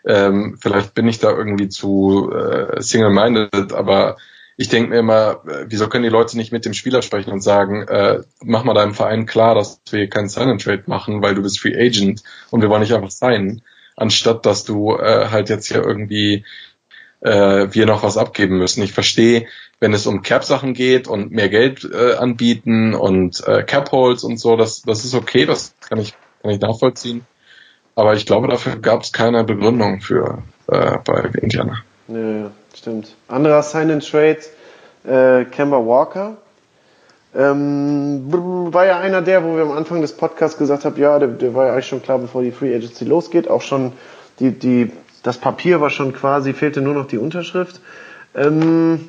Ähm, 0.06 0.58
vielleicht 0.62 0.94
bin 0.94 1.08
ich 1.08 1.20
da 1.20 1.32
irgendwie 1.32 1.70
zu 1.70 2.32
äh, 2.32 2.82
single-minded, 2.82 3.74
aber 3.74 4.18
ich 4.58 4.70
denke 4.70 4.92
mir 4.92 5.00
immer, 5.00 5.42
äh, 5.48 5.66
wieso 5.68 5.90
können 5.90 6.04
die 6.04 6.10
Leute 6.10 6.38
nicht 6.38 6.52
mit 6.52 6.66
dem 6.66 6.74
Spieler 6.74 7.02
sprechen 7.02 7.32
und 7.32 7.42
sagen, 7.42 7.84
äh, 7.88 8.22
mach 8.44 8.64
mal 8.64 8.74
deinem 8.74 8.94
Verein 8.94 9.26
klar, 9.26 9.56
dass 9.56 9.82
wir 9.90 10.08
keinen 10.08 10.30
Sign 10.30 10.50
and 10.50 10.62
Trade 10.62 10.84
machen, 10.86 11.22
weil 11.22 11.36
du 11.36 11.42
bist 11.42 11.60
Free 11.60 11.76
Agent 11.76 12.24
und 12.52 12.62
wir 12.62 12.70
wollen 12.70 12.82
nicht 12.82 12.94
einfach 12.94 13.12
signen, 13.12 13.64
anstatt 13.96 14.46
dass 14.46 14.64
du 14.64 14.96
äh, 14.96 15.28
halt 15.30 15.50
jetzt 15.50 15.68
hier 15.68 15.84
irgendwie 15.84 16.46
äh, 17.22 17.68
wir 17.72 17.86
noch 17.86 18.04
was 18.04 18.18
abgeben 18.18 18.58
müssen. 18.58 18.84
Ich 18.84 18.94
verstehe, 18.94 19.48
wenn 19.80 19.94
es 19.94 20.08
um 20.08 20.22
Cap-Sachen 20.22 20.74
geht 20.74 21.08
und 21.08 21.32
mehr 21.32 21.50
Geld 21.50 21.84
äh, 21.84 22.14
anbieten 22.14 22.94
und 22.94 23.46
äh, 23.48 23.64
Cap-Holes 23.64 24.24
und 24.24 24.38
so, 24.38 24.56
das, 24.56 24.84
das 24.84 25.04
ist 25.04 25.16
okay, 25.16 25.46
das 25.46 25.74
kann 25.82 26.00
ich, 26.00 26.14
kann 26.42 26.52
ich 26.52 26.62
nachvollziehen. 26.62 27.26
Aber 27.96 28.14
ich 28.14 28.26
glaube, 28.26 28.48
dafür 28.48 28.76
gab 28.78 29.02
es 29.02 29.12
keine 29.12 29.44
Begründung 29.44 30.02
für 30.02 30.44
äh, 30.68 30.98
bei 31.06 31.30
Indiana. 31.42 31.78
ja, 32.08 32.52
stimmt. 32.76 33.16
Anderer 33.28 33.64
Sign 33.64 33.90
and 33.90 34.10
Trade, 34.10 34.40
äh, 35.06 35.46
Kemba 35.46 35.78
Walker. 35.78 36.38
Ähm, 37.34 38.26
war 38.74 38.86
ja 38.86 39.00
einer 39.00 39.22
der, 39.22 39.44
wo 39.44 39.56
wir 39.56 39.64
am 39.64 39.72
Anfang 39.72 40.02
des 40.02 40.14
Podcasts 40.14 40.58
gesagt 40.58 40.86
haben, 40.86 40.98
ja, 40.98 41.20
der, 41.20 41.30
der 41.30 41.54
war 41.54 41.68
ja 41.68 41.74
eigentlich 41.74 41.88
schon 41.88 42.02
klar, 42.02 42.20
bevor 42.20 42.42
die 42.42 42.52
Free 42.52 42.74
Agency 42.74 43.06
losgeht. 43.06 43.50
Auch 43.50 43.62
schon 43.62 43.92
die, 44.40 44.52
die, 44.52 44.92
das 45.24 45.38
Papier 45.38 45.82
war 45.82 45.90
schon 45.90 46.14
quasi, 46.14 46.54
fehlte 46.54 46.82
nur 46.82 46.94
noch 46.94 47.08
die 47.08 47.18
Unterschrift. 47.18 47.82
Ähm, 48.36 49.08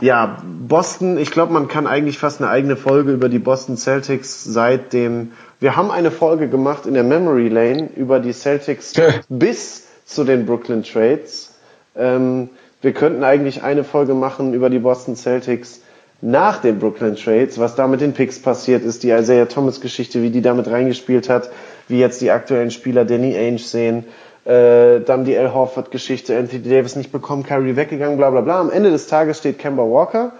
ja, 0.00 0.42
Boston, 0.44 1.18
ich 1.18 1.30
glaube, 1.30 1.52
man 1.52 1.68
kann 1.68 1.86
eigentlich 1.86 2.18
fast 2.18 2.40
eine 2.40 2.50
eigene 2.50 2.76
Folge 2.76 3.12
über 3.12 3.28
die 3.28 3.38
Boston 3.38 3.76
Celtics 3.76 4.44
seit 4.44 4.92
dem, 4.92 5.32
wir 5.60 5.76
haben 5.76 5.90
eine 5.90 6.10
Folge 6.10 6.48
gemacht 6.48 6.86
in 6.86 6.94
der 6.94 7.04
Memory 7.04 7.48
Lane 7.48 7.90
über 7.94 8.18
die 8.18 8.32
Celtics 8.32 8.94
bis 9.28 9.86
zu 10.06 10.24
den 10.24 10.46
Brooklyn 10.46 10.82
Trades. 10.82 11.54
Ähm, 11.94 12.48
wir 12.80 12.92
könnten 12.92 13.22
eigentlich 13.22 13.62
eine 13.62 13.84
Folge 13.84 14.14
machen 14.14 14.54
über 14.54 14.70
die 14.70 14.78
Boston 14.78 15.16
Celtics 15.16 15.82
nach 16.22 16.62
den 16.62 16.78
Brooklyn 16.78 17.14
Trades, 17.14 17.58
was 17.58 17.74
da 17.74 17.86
mit 17.86 18.00
den 18.00 18.14
Picks 18.14 18.40
passiert 18.40 18.84
ist, 18.84 19.02
die 19.02 19.10
Isaiah 19.10 19.46
Thomas 19.46 19.82
Geschichte, 19.82 20.22
wie 20.22 20.30
die 20.30 20.42
damit 20.42 20.66
reingespielt 20.68 21.28
hat, 21.28 21.50
wie 21.88 21.98
jetzt 21.98 22.22
die 22.22 22.30
aktuellen 22.30 22.70
Spieler 22.70 23.04
Danny 23.04 23.36
Ainge 23.36 23.58
sehen, 23.58 24.04
äh, 24.46 25.00
dann 25.00 25.26
die 25.26 25.36
Al 25.36 25.52
Horford 25.52 25.90
Geschichte, 25.90 26.36
Anthony 26.38 26.62
Davis 26.62 26.96
nicht 26.96 27.12
bekommen, 27.12 27.42
Kyrie 27.42 27.76
weggegangen, 27.76 28.16
bla 28.16 28.30
bla 28.30 28.40
bla. 28.40 28.60
Am 28.60 28.70
Ende 28.70 28.90
des 28.90 29.06
Tages 29.06 29.38
steht 29.38 29.58
Kemba 29.58 29.82
Walker 29.82 30.32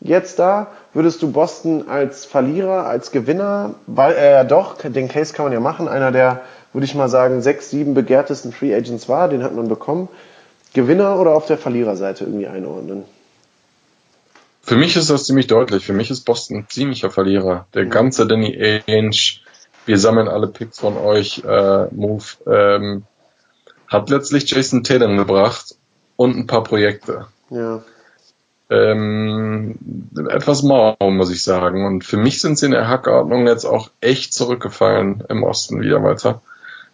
jetzt 0.00 0.38
da. 0.38 0.68
Würdest 0.92 1.22
du 1.22 1.30
Boston 1.30 1.88
als 1.88 2.24
Verlierer, 2.24 2.86
als 2.86 3.12
Gewinner, 3.12 3.74
weil 3.86 4.14
äh, 4.14 4.44
doch, 4.44 4.76
den 4.82 5.08
Case 5.08 5.32
kann 5.32 5.46
man 5.46 5.52
ja 5.52 5.60
machen, 5.60 5.88
einer 5.88 6.10
der, 6.10 6.40
würde 6.72 6.84
ich 6.84 6.94
mal 6.94 7.08
sagen, 7.08 7.42
sechs, 7.42 7.70
sieben 7.70 7.94
begehrtesten 7.94 8.52
Free 8.52 8.74
Agents 8.74 9.08
war, 9.08 9.28
den 9.28 9.42
hat 9.42 9.54
man 9.54 9.68
bekommen. 9.68 10.08
Gewinner 10.72 11.18
oder 11.18 11.34
auf 11.34 11.46
der 11.46 11.58
Verliererseite 11.58 12.24
irgendwie 12.24 12.46
einordnen? 12.46 13.04
Für 14.62 14.76
mich 14.76 14.96
ist 14.96 15.10
das 15.10 15.24
ziemlich 15.24 15.46
deutlich. 15.46 15.84
Für 15.84 15.92
mich 15.92 16.10
ist 16.10 16.24
Boston 16.24 16.58
ein 16.58 16.66
ziemlicher 16.68 17.10
Verlierer. 17.10 17.66
Der 17.74 17.86
ganze 17.86 18.26
Danny 18.26 18.82
Ainge, 18.86 19.40
wir 19.86 19.98
sammeln 19.98 20.28
alle 20.28 20.46
Picks 20.46 20.78
von 20.78 20.96
euch, 20.96 21.42
äh, 21.44 21.86
Move, 21.90 22.24
ähm, 22.46 23.04
hat 23.88 24.10
letztlich 24.10 24.48
Jason 24.48 24.84
Tatum 24.84 25.16
gebracht 25.16 25.74
und 26.16 26.36
ein 26.36 26.46
paar 26.46 26.62
Projekte. 26.62 27.26
Ja. 27.50 27.82
Ähm, 28.70 29.78
etwas 30.28 30.62
mau, 30.62 30.96
muss 31.00 31.30
ich 31.30 31.42
sagen. 31.42 31.84
Und 31.84 32.04
für 32.04 32.16
mich 32.16 32.40
sind 32.40 32.58
sie 32.58 32.66
in 32.66 32.72
der 32.72 32.88
Hackordnung 32.88 33.46
jetzt 33.46 33.64
auch 33.64 33.90
echt 34.00 34.32
zurückgefallen 34.32 35.24
im 35.28 35.42
Osten 35.42 35.80
wieder 35.80 36.02
weiter. 36.04 36.40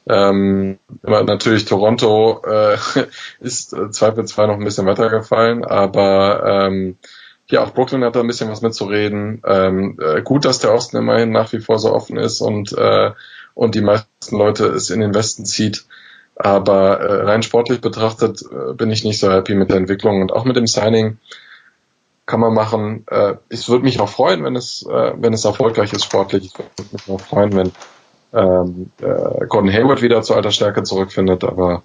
Ähm, 0.09 0.79
natürlich 1.03 1.65
Toronto 1.65 2.43
äh, 2.47 2.77
ist 3.41 3.73
äh, 3.73 3.91
zweifelsfrei 3.91 4.47
noch 4.47 4.55
ein 4.55 4.65
bisschen 4.65 4.87
weitergefallen, 4.87 5.65
aber 5.65 6.67
ähm, 6.67 6.97
ja, 7.49 7.63
auch 7.63 7.75
Brooklyn 7.75 8.05
hat 8.05 8.17
da 8.17 8.21
ein 8.21 8.27
bisschen 8.27 8.51
was 8.51 8.63
mitzureden. 8.63 9.43
Ähm, 9.45 9.99
äh, 10.01 10.23
gut, 10.23 10.45
dass 10.45 10.61
der 10.61 10.73
Osten 10.73 10.97
immerhin 10.97 11.31
nach 11.31 11.53
wie 11.53 11.61
vor 11.61 11.79
so 11.79 11.93
offen 11.93 12.17
ist 12.17 12.41
und 12.41 12.73
äh, 12.73 13.11
und 13.55 13.75
die 13.75 13.81
meisten 13.81 14.37
Leute 14.37 14.67
es 14.67 14.91
in 14.91 15.01
den 15.01 15.15
Westen 15.15 15.45
zieht. 15.45 15.87
Aber 16.37 17.01
äh, 17.01 17.23
rein 17.23 17.43
sportlich 17.43 17.81
betrachtet 17.81 18.43
äh, 18.43 18.75
bin 18.75 18.91
ich 18.91 19.05
nicht 19.05 19.19
so 19.19 19.31
happy 19.31 19.55
mit 19.55 19.71
der 19.71 19.79
Entwicklung 19.79 20.21
und 20.21 20.33
auch 20.33 20.45
mit 20.45 20.57
dem 20.57 20.67
Signing 20.67 21.19
kann 22.27 22.41
man 22.41 22.53
machen. 22.53 23.07
Äh, 23.09 23.35
es 23.49 23.69
würde 23.69 23.85
mich 23.85 24.01
auch 24.01 24.09
freuen, 24.09 24.45
wenn 24.45 24.57
es, 24.57 24.85
äh, 24.89 25.13
wenn 25.17 25.33
es 25.33 25.45
erfolgreich 25.45 25.93
ist 25.93 26.05
sportlich. 26.05 26.47
Ich 26.47 26.59
würde 26.59 26.71
mich 26.93 27.09
auch 27.09 27.21
freuen, 27.21 27.55
wenn 27.57 27.73
ähm, 28.35 28.91
äh, 29.01 29.47
Gordon 29.47 29.73
Hayward 29.73 30.03
wieder 30.03 30.23
zu 30.23 30.35
alter 30.35 30.51
Stärke 30.51 30.83
zurückfindet, 30.83 31.45
aber 31.45 31.83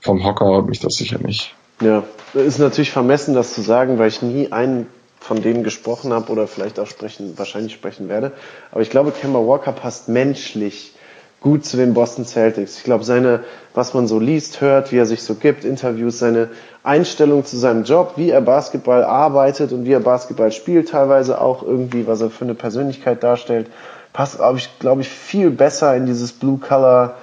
vom 0.00 0.24
Hocker 0.24 0.44
haut 0.46 0.68
mich 0.68 0.80
das 0.80 0.94
sicher 0.94 1.18
nicht. 1.18 1.54
Ja, 1.80 2.04
ist 2.34 2.58
natürlich 2.58 2.90
vermessen, 2.90 3.34
das 3.34 3.54
zu 3.54 3.62
sagen, 3.62 3.98
weil 3.98 4.08
ich 4.08 4.20
nie 4.22 4.52
einen 4.52 4.86
von 5.18 5.42
denen 5.42 5.64
gesprochen 5.64 6.12
habe 6.12 6.30
oder 6.32 6.46
vielleicht 6.46 6.78
auch 6.78 6.86
sprechen, 6.86 7.38
wahrscheinlich 7.38 7.74
sprechen 7.74 8.08
werde. 8.08 8.32
Aber 8.72 8.80
ich 8.80 8.90
glaube, 8.90 9.12
Kemba 9.12 9.38
Walker 9.38 9.72
passt 9.72 10.08
menschlich 10.08 10.94
gut 11.40 11.64
zu 11.64 11.76
den 11.76 11.94
Boston 11.94 12.24
Celtics. 12.24 12.78
Ich 12.78 12.84
glaube, 12.84 13.04
seine, 13.04 13.40
was 13.74 13.94
man 13.94 14.06
so 14.06 14.18
liest, 14.18 14.60
hört, 14.60 14.92
wie 14.92 14.98
er 14.98 15.06
sich 15.06 15.22
so 15.22 15.34
gibt, 15.34 15.64
Interviews, 15.64 16.18
seine 16.18 16.48
Einstellung 16.82 17.44
zu 17.44 17.56
seinem 17.56 17.84
Job, 17.84 18.12
wie 18.16 18.30
er 18.30 18.40
Basketball 18.40 19.04
arbeitet 19.04 19.72
und 19.72 19.84
wie 19.84 19.92
er 19.92 20.00
Basketball 20.00 20.52
spielt, 20.52 20.90
teilweise 20.90 21.40
auch 21.40 21.62
irgendwie, 21.62 22.06
was 22.06 22.20
er 22.20 22.30
für 22.30 22.44
eine 22.44 22.54
Persönlichkeit 22.54 23.22
darstellt, 23.22 23.68
passt, 24.12 24.36
glaube 24.36 24.58
ich, 24.58 24.78
glaube 24.78 25.00
ich, 25.02 25.08
viel 25.08 25.50
besser 25.50 25.96
in 25.96 26.06
dieses 26.06 26.32
Blue 26.32 26.58
Color 26.58 27.14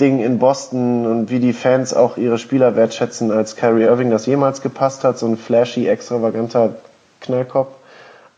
Ding 0.00 0.20
in 0.20 0.38
Boston 0.38 1.06
und 1.06 1.30
wie 1.30 1.40
die 1.40 1.52
Fans 1.52 1.92
auch 1.92 2.16
ihre 2.16 2.38
Spieler 2.38 2.76
wertschätzen, 2.76 3.32
als 3.32 3.56
Kyrie 3.56 3.82
Irving 3.82 4.10
das 4.10 4.26
jemals 4.26 4.62
gepasst 4.62 5.02
hat, 5.02 5.18
so 5.18 5.26
ein 5.26 5.36
flashy, 5.36 5.88
extravaganter 5.88 6.76
Knallkopf. 7.20 7.72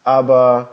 Aber 0.03 0.71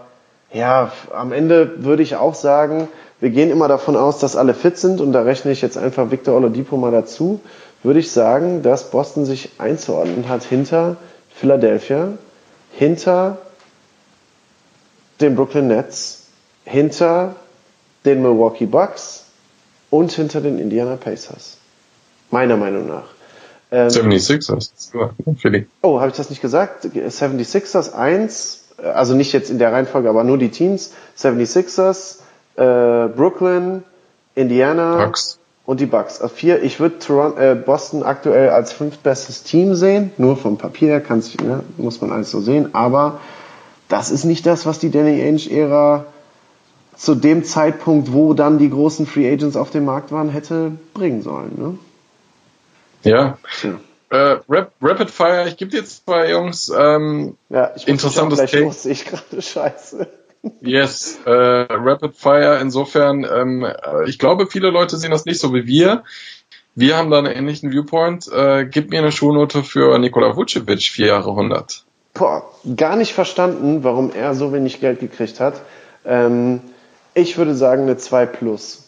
ja, 0.54 0.94
am 1.14 1.34
Ende 1.34 1.84
würde 1.84 2.04
ich 2.04 2.16
auch 2.16 2.36
sagen, 2.36 2.88
wir 3.20 3.30
gehen 3.30 3.50
immer 3.50 3.68
davon 3.68 3.96
aus, 3.96 4.20
dass 4.20 4.36
alle 4.36 4.54
fit 4.54 4.78
sind 4.78 5.02
und 5.02 5.12
da 5.12 5.24
rechne 5.24 5.52
ich 5.52 5.62
jetzt 5.62 5.78
einfach 5.78 6.12
Victor 6.12 6.36
Oladipo 6.36 6.78
mal 6.78 6.92
dazu, 6.92 7.40
würde 7.84 8.00
ich 8.00 8.12
sagen, 8.12 8.62
dass 8.62 8.92
Boston 8.92 9.26
sich 9.26 9.52
einzuordnen 9.58 10.30
hat 10.30 10.44
hinter 10.44 10.98
Philadelphia, 11.34 12.18
hinter 12.72 13.38
den 15.20 15.36
Brooklyn 15.36 15.68
Nets, 15.68 16.28
hinter 16.64 17.36
den 18.06 18.22
Milwaukee 18.22 18.66
Bucks 18.66 19.26
und 19.90 20.12
hinter 20.12 20.42
den 20.42 20.60
Indiana 20.60 20.96
Pacers. 20.96 21.58
Meiner 22.30 22.58
Meinung 22.58 22.88
nach. 22.88 23.06
Ähm, 23.72 23.90
76ers. 23.90 24.72
Oh, 25.82 26.00
habe 26.00 26.10
ich 26.10 26.18
das 26.18 26.30
nicht 26.30 26.42
gesagt? 26.42 26.86
76ers 26.86 27.94
1, 27.94 28.66
also 28.78 29.14
nicht 29.14 29.34
jetzt 29.34 29.50
in 29.50 29.60
der 29.60 29.74
Reihenfolge, 29.74 30.10
aber 30.10 30.24
nur 30.24 30.38
die 30.38 30.50
Teams. 30.50 30.94
76ers, 31.18 32.20
äh, 32.58 33.08
Brooklyn, 33.08 33.84
Indiana 34.36 35.06
Bucks. 35.06 35.40
und 35.66 35.80
die 35.80 35.86
Bucks. 35.86 36.22
Auf 36.22 36.34
vier. 36.34 36.62
Ich 36.64 36.80
würde 36.80 36.98
äh, 37.40 37.56
Boston 37.56 38.04
aktuell 38.04 38.50
als 38.50 38.74
fünftbestes 38.74 39.44
Team 39.44 39.76
sehen. 39.76 40.12
Nur 40.18 40.38
vom 40.38 40.58
Papier 40.58 40.90
her 40.90 41.02
kann's, 41.02 41.36
ne, 41.38 41.64
muss 41.78 42.02
man 42.02 42.12
alles 42.12 42.32
so 42.32 42.42
sehen. 42.42 42.74
Aber 42.74 43.20
das 43.88 44.12
ist 44.12 44.26
nicht 44.26 44.46
das, 44.46 44.66
was 44.66 44.80
die 44.80 44.92
Danny 44.92 45.22
Ainge-Ära 45.22 46.06
zu 46.96 47.16
dem 47.16 47.44
Zeitpunkt, 47.44 48.12
wo 48.12 48.34
dann 48.34 48.58
die 48.58 48.70
großen 48.70 49.06
Free 49.06 49.32
Agents 49.32 49.56
auf 49.56 49.70
dem 49.70 49.86
Markt 49.86 50.12
waren, 50.12 50.30
hätte 50.30 50.72
bringen 50.94 51.22
sollen. 51.22 51.52
Ne? 51.56 51.78
Ja. 53.04 53.38
ja. 53.64 53.80
Äh, 54.10 54.40
Rap 54.50 54.72
Rapid 54.82 55.12
Fire, 55.12 55.48
ich 55.48 55.58
gebe 55.58 55.70
dir 55.70 55.86
zwei 55.86 56.32
Jungs 56.32 56.72
ähm, 56.76 57.38
ja, 57.50 57.72
ich 57.76 57.88
interessantes. 57.88 58.52
Los, 58.54 58.86
ich 58.86 59.06
gerade 59.32 59.42
scheiße. 59.42 60.08
Yes, 60.62 61.20
äh, 61.26 61.32
Rapid 61.32 62.16
Fire. 62.16 62.60
Insofern, 62.62 63.24
ähm, 63.24 63.68
ich 64.06 64.20
glaube, 64.20 64.48
viele 64.48 64.70
Leute 64.70 64.98
sehen 64.98 65.12
das 65.12 65.26
nicht 65.26 65.40
so 65.40 65.54
wie 65.54 65.66
wir. 65.66 66.04
Wir 66.76 66.96
haben 66.96 67.10
da 67.10 67.18
einen 67.18 67.34
ähnlichen 67.34 67.72
Viewpoint. 67.72 68.32
Äh, 68.32 68.66
gib 68.66 68.92
mir 68.92 69.00
eine 69.00 69.12
Schulnote 69.12 69.64
für 69.64 69.98
Nikola 69.98 70.36
Vucevic, 70.36 70.84
vier 70.84 71.08
Jahre 71.08 71.32
100. 71.32 71.84
Boah, 72.14 72.44
gar 72.76 72.96
nicht 72.96 73.14
verstanden, 73.14 73.84
warum 73.84 74.12
er 74.12 74.36
so 74.36 74.54
wenig 74.54 74.80
Geld 74.80 75.00
gekriegt 75.00 75.40
hat. 75.40 75.62
Ähm, 76.06 76.62
ich 77.14 77.38
würde 77.38 77.56
sagen 77.56 77.84
eine 77.84 77.98
2 77.98 78.28
plus. 78.28 78.84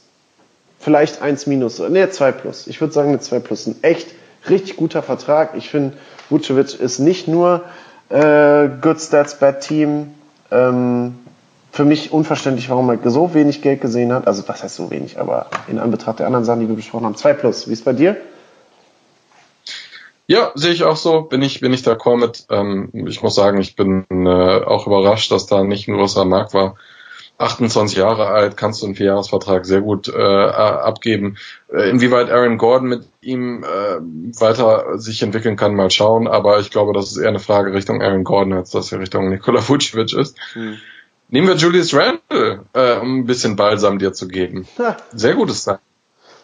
Vielleicht 0.79 1.21
1 1.21 1.47
minus. 1.47 1.79
Ne, 1.79 2.09
2 2.09 2.31
plus. 2.31 2.67
Ich 2.67 2.79
würde 2.79 2.93
sagen 2.93 3.09
eine 3.09 3.19
2 3.19 3.39
plus. 3.39 3.67
Ein 3.67 3.75
echt 3.81 4.07
richtig 4.47 4.77
guter 4.77 5.01
Vertrag. 5.01 5.55
Ich 5.55 5.69
finde, 5.69 5.97
Vucevic 6.29 6.79
ist 6.79 6.99
nicht 6.99 7.27
nur 7.27 7.63
äh, 8.09 8.69
Good 8.81 9.01
Stats 9.01 9.39
Bad 9.39 9.61
Team. 9.61 10.13
Ähm, 10.51 11.15
für 11.71 11.85
mich 11.85 12.11
unverständlich, 12.11 12.69
warum 12.69 12.89
er 12.89 13.09
so 13.09 13.33
wenig 13.33 13.61
Geld 13.61 13.81
gesehen 13.81 14.11
hat. 14.13 14.27
Also 14.27 14.47
was 14.47 14.63
heißt 14.63 14.75
so 14.75 14.89
wenig, 14.91 15.19
aber 15.19 15.47
in 15.67 15.79
Anbetracht 15.79 16.19
der 16.19 16.25
anderen 16.25 16.45
Sachen, 16.45 16.61
die 16.61 16.67
wir 16.67 16.75
besprochen 16.75 17.05
haben, 17.05 17.15
2 17.15 17.33
plus. 17.33 17.67
Wie 17.67 17.73
ist 17.73 17.85
bei 17.85 17.93
dir? 17.93 18.17
Ja, 20.27 20.51
sehe 20.53 20.73
ich 20.73 20.83
auch 20.83 20.95
so. 20.95 21.23
Bin 21.23 21.41
ich, 21.41 21.59
bin 21.59 21.73
ich 21.73 21.81
d'accord 21.81 22.17
mit. 22.17 22.45
Ähm, 22.51 22.91
ich 22.93 23.23
muss 23.23 23.33
sagen, 23.33 23.59
ich 23.59 23.75
bin 23.75 24.05
äh, 24.09 24.63
auch 24.63 24.85
überrascht, 24.85 25.31
dass 25.31 25.47
da 25.47 25.63
nicht 25.63 25.87
ein 25.87 25.95
größerer 25.95 26.25
Markt 26.25 26.53
war. 26.53 26.75
28 27.39 27.97
Jahre 27.97 28.27
alt, 28.27 28.57
kannst 28.57 28.81
du 28.81 28.85
einen 28.85 28.95
Vierjahresvertrag 28.95 29.65
sehr 29.65 29.81
gut 29.81 30.09
äh, 30.09 30.21
abgeben. 30.21 31.37
Äh, 31.73 31.89
inwieweit 31.89 32.29
Aaron 32.29 32.57
Gordon 32.57 32.89
mit 32.89 33.07
ihm 33.21 33.63
äh, 33.63 33.99
weiter 34.39 34.99
sich 34.99 35.23
entwickeln 35.23 35.55
kann, 35.55 35.73
mal 35.73 35.89
schauen. 35.89 36.27
Aber 36.27 36.59
ich 36.59 36.69
glaube, 36.69 36.93
das 36.93 37.11
ist 37.11 37.17
eher 37.17 37.29
eine 37.29 37.39
Frage 37.39 37.73
Richtung 37.73 38.01
Aaron 38.01 38.25
Gordon, 38.25 38.53
als 38.53 38.71
dass 38.71 38.91
er 38.91 38.99
Richtung 38.99 39.29
Nikola 39.29 39.67
Vucevic 39.67 40.13
ist. 40.13 40.37
Hm. 40.53 40.77
Nehmen 41.31 41.47
wir 41.47 41.55
Julius 41.55 41.93
Randle, 41.93 42.65
äh, 42.73 42.97
um 42.97 43.19
ein 43.19 43.25
bisschen 43.25 43.55
Balsam 43.55 43.99
dir 43.99 44.13
zu 44.13 44.27
geben. 44.27 44.67
Sehr 45.13 45.35
gutes 45.35 45.63
Sein. 45.63 45.77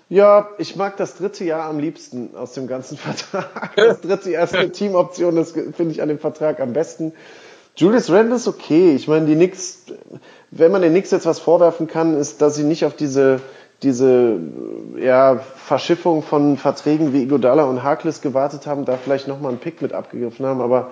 Ja, 0.09 0.49
ich 0.59 0.75
mag 0.75 0.97
das 0.97 1.17
dritte 1.17 1.43
Jahr 1.43 1.67
am 1.67 1.79
liebsten 1.79 2.35
aus 2.35 2.53
dem 2.53 2.67
ganzen 2.67 2.95
Vertrag. 2.97 3.75
Das 3.75 4.01
dritte 4.01 4.29
Jahr 4.29 4.43
ist 4.43 4.55
eine 4.55 4.71
Teamoption, 4.71 5.35
das 5.35 5.51
finde 5.51 5.91
ich 5.91 6.03
an 6.03 6.09
dem 6.09 6.19
Vertrag 6.19 6.59
am 6.59 6.73
besten. 6.73 7.13
Julius 7.75 8.11
Randle 8.11 8.35
ist 8.35 8.47
okay. 8.47 8.93
Ich 8.95 9.07
meine, 9.07 9.25
die 9.25 9.33
Knicks, 9.33 9.85
wenn 10.51 10.71
man 10.71 10.83
den 10.83 10.91
Knicks 10.91 11.09
jetzt 11.09 11.25
was 11.25 11.39
vorwerfen 11.39 11.87
kann, 11.87 12.15
ist, 12.15 12.41
dass 12.41 12.55
sie 12.55 12.63
nicht 12.63 12.85
auf 12.85 12.95
diese, 12.95 13.41
diese 13.81 14.39
ja, 14.97 15.37
Verschiffung 15.37 16.21
von 16.21 16.57
Verträgen 16.57 17.11
wie 17.11 17.23
Igodala 17.23 17.63
und 17.63 17.81
Harkless 17.81 18.21
gewartet 18.21 18.67
haben, 18.67 18.85
da 18.85 18.97
vielleicht 18.97 19.27
nochmal 19.27 19.49
einen 19.49 19.59
Pick 19.59 19.81
mit 19.81 19.93
abgegriffen 19.93 20.45
haben. 20.45 20.61
Aber 20.61 20.91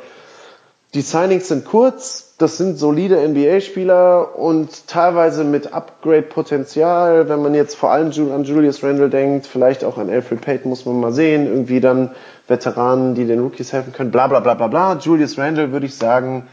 die 0.94 1.02
Signings 1.02 1.48
sind 1.48 1.66
kurz, 1.66 2.33
das 2.44 2.58
sind 2.58 2.78
solide 2.78 3.26
NBA-Spieler 3.26 4.38
und 4.38 4.88
teilweise 4.88 5.46
mit 5.46 5.74
Upgrade-Potenzial. 5.74 7.30
Wenn 7.30 7.42
man 7.42 7.56
jetzt 7.56 7.76
vor 7.76 7.92
allem 7.92 8.12
an 8.32 8.44
Julius 8.44 8.84
Randle 8.84 9.10
denkt, 9.10 9.48
vielleicht 9.48 9.86
auch 9.86 9.98
an 9.98 10.10
Alfred 10.10 10.42
Payton, 10.42 10.70
muss 10.70 10.86
man 10.86 11.00
mal 11.00 11.14
sehen. 11.14 11.48
Irgendwie 11.48 11.80
dann 11.80 12.12
Veteranen, 12.50 13.16
die 13.16 13.26
den 13.26 13.40
Rookies 13.40 13.72
helfen 13.72 13.94
können, 13.94 14.12
bla 14.12 14.28
bla 14.28 14.42
bla 14.42 14.56
bla 14.56 14.68
bla. 14.68 14.98
Julius 14.98 15.38
Randle 15.38 15.72
würde 15.72 15.86
ich 15.86 15.96
sagen, 15.96 16.46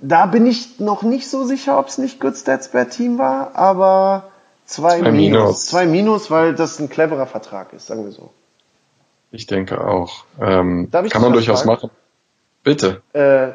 da 0.00 0.26
bin 0.26 0.44
ich 0.44 0.80
noch 0.80 1.04
nicht 1.04 1.30
so 1.30 1.44
sicher, 1.44 1.78
ob 1.78 1.86
es 1.86 1.98
nicht 1.98 2.20
Good 2.20 2.36
Stats 2.36 2.72
Bad 2.72 2.90
Team 2.90 3.18
war, 3.18 3.54
aber 3.54 4.30
zwei, 4.66 4.98
zwei 4.98 5.12
Minus. 5.12 5.38
Minus. 5.38 5.66
Zwei 5.66 5.86
Minus, 5.86 6.30
weil 6.30 6.54
das 6.56 6.80
ein 6.80 6.88
cleverer 6.88 7.26
Vertrag 7.26 7.72
ist, 7.72 7.86
sagen 7.86 8.04
wir 8.04 8.10
so. 8.10 8.30
Ich 9.30 9.46
denke 9.46 9.86
auch. 9.86 10.24
Ähm, 10.40 10.88
kann 10.90 11.22
man 11.22 11.32
durchaus 11.32 11.62
fragen? 11.62 11.82
machen. 11.82 11.90
Bitte. 12.62 13.02
Äh, 13.12 13.52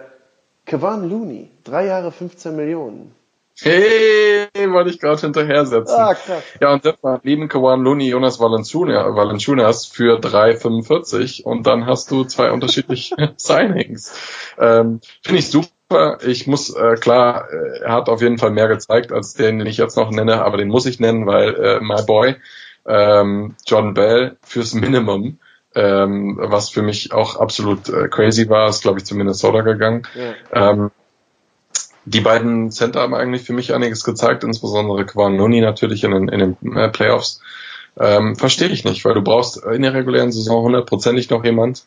Kevin 0.66 1.10
Looney, 1.10 1.52
drei 1.64 1.86
Jahre 1.88 2.12
15 2.12 2.56
Millionen. 2.56 3.14
Hey, 3.62 4.48
wollte 4.72 4.90
ich 4.90 5.00
gerade 5.00 5.22
hinterher 5.22 5.66
setzen. 5.66 5.96
Ah, 5.96 6.16
krass. 6.16 6.44
Ja, 6.60 6.74
und 6.74 6.84
das 6.84 6.96
war 7.04 7.22
neben 7.24 7.48
Kawan 7.48 7.84
Looney 7.84 8.10
Jonas 8.10 8.40
Valanciunas 8.40 9.86
für 9.86 10.20
3,45 10.20 11.44
und 11.44 11.68
dann 11.68 11.86
hast 11.86 12.10
du 12.10 12.24
zwei 12.24 12.52
unterschiedliche 12.52 13.16
Signings. 13.38 14.14
Ähm, 14.58 15.02
Finde 15.22 15.40
ich 15.40 15.52
super 15.52 15.70
ich 16.26 16.48
muss, 16.48 16.76
äh, 16.76 16.96
klar, 16.96 17.48
äh, 17.52 17.82
er 17.82 17.94
hat 17.94 18.10
auf 18.10 18.22
jeden 18.22 18.40
Fall 18.40 18.50
mehr 18.50 18.68
gezeigt 18.68 19.12
als 19.12 19.36
den, 19.36 19.60
den 19.60 19.68
ich 19.68 19.78
jetzt 19.78 19.96
noch 19.96 20.10
nenne, 20.10 20.44
aber 20.44 20.58
den 20.58 20.70
muss 20.70 20.88
ich 20.88 21.00
nennen, 21.00 21.28
weil 21.28 21.54
äh, 21.54 21.80
my 21.82 22.02
boy, 22.02 22.36
ähm, 22.88 23.56
John 23.66 23.94
Bell 23.94 24.38
fürs 24.42 24.74
Minimum, 24.74 25.38
ähm, 25.76 26.38
was 26.40 26.70
für 26.70 26.82
mich 26.82 27.14
auch 27.14 27.36
absolut 27.38 27.90
äh, 27.90 28.08
crazy 28.08 28.50
war, 28.50 28.70
ist 28.70 28.82
glaube 28.82 29.00
ich 29.00 29.06
zu 29.06 29.16
Minnesota 29.16 29.62
gegangen. 29.62 30.04
Ja. 30.16 30.72
Ähm, 30.72 30.91
die 32.06 32.22
beiden 32.22 32.72
Center 32.72 33.02
haben 33.02 33.14
eigentlich 33.14 33.44
für 33.44 33.54
mich 33.54 33.74
einiges 33.74 34.04
gezeigt, 34.04 34.44
insbesondere 34.44 35.06
Quan 35.06 35.38
Nuni 35.38 35.62
natürlich 35.62 36.04
in 36.04 36.12
den, 36.12 36.28
in 36.28 36.40
den 36.40 36.78
äh, 36.78 36.90
Playoffs. 36.90 37.41
Ähm, 37.98 38.36
Verstehe 38.36 38.70
ich 38.70 38.84
nicht, 38.84 39.06
weil 39.06 39.14
du 39.14 39.22
brauchst 39.22 39.64
in 39.64 39.84
der 39.84 39.94
regulären 39.94 40.32
Saison 40.32 40.64
hundertprozentig 40.64 41.30
noch 41.30 41.45
jemand, 41.45 41.86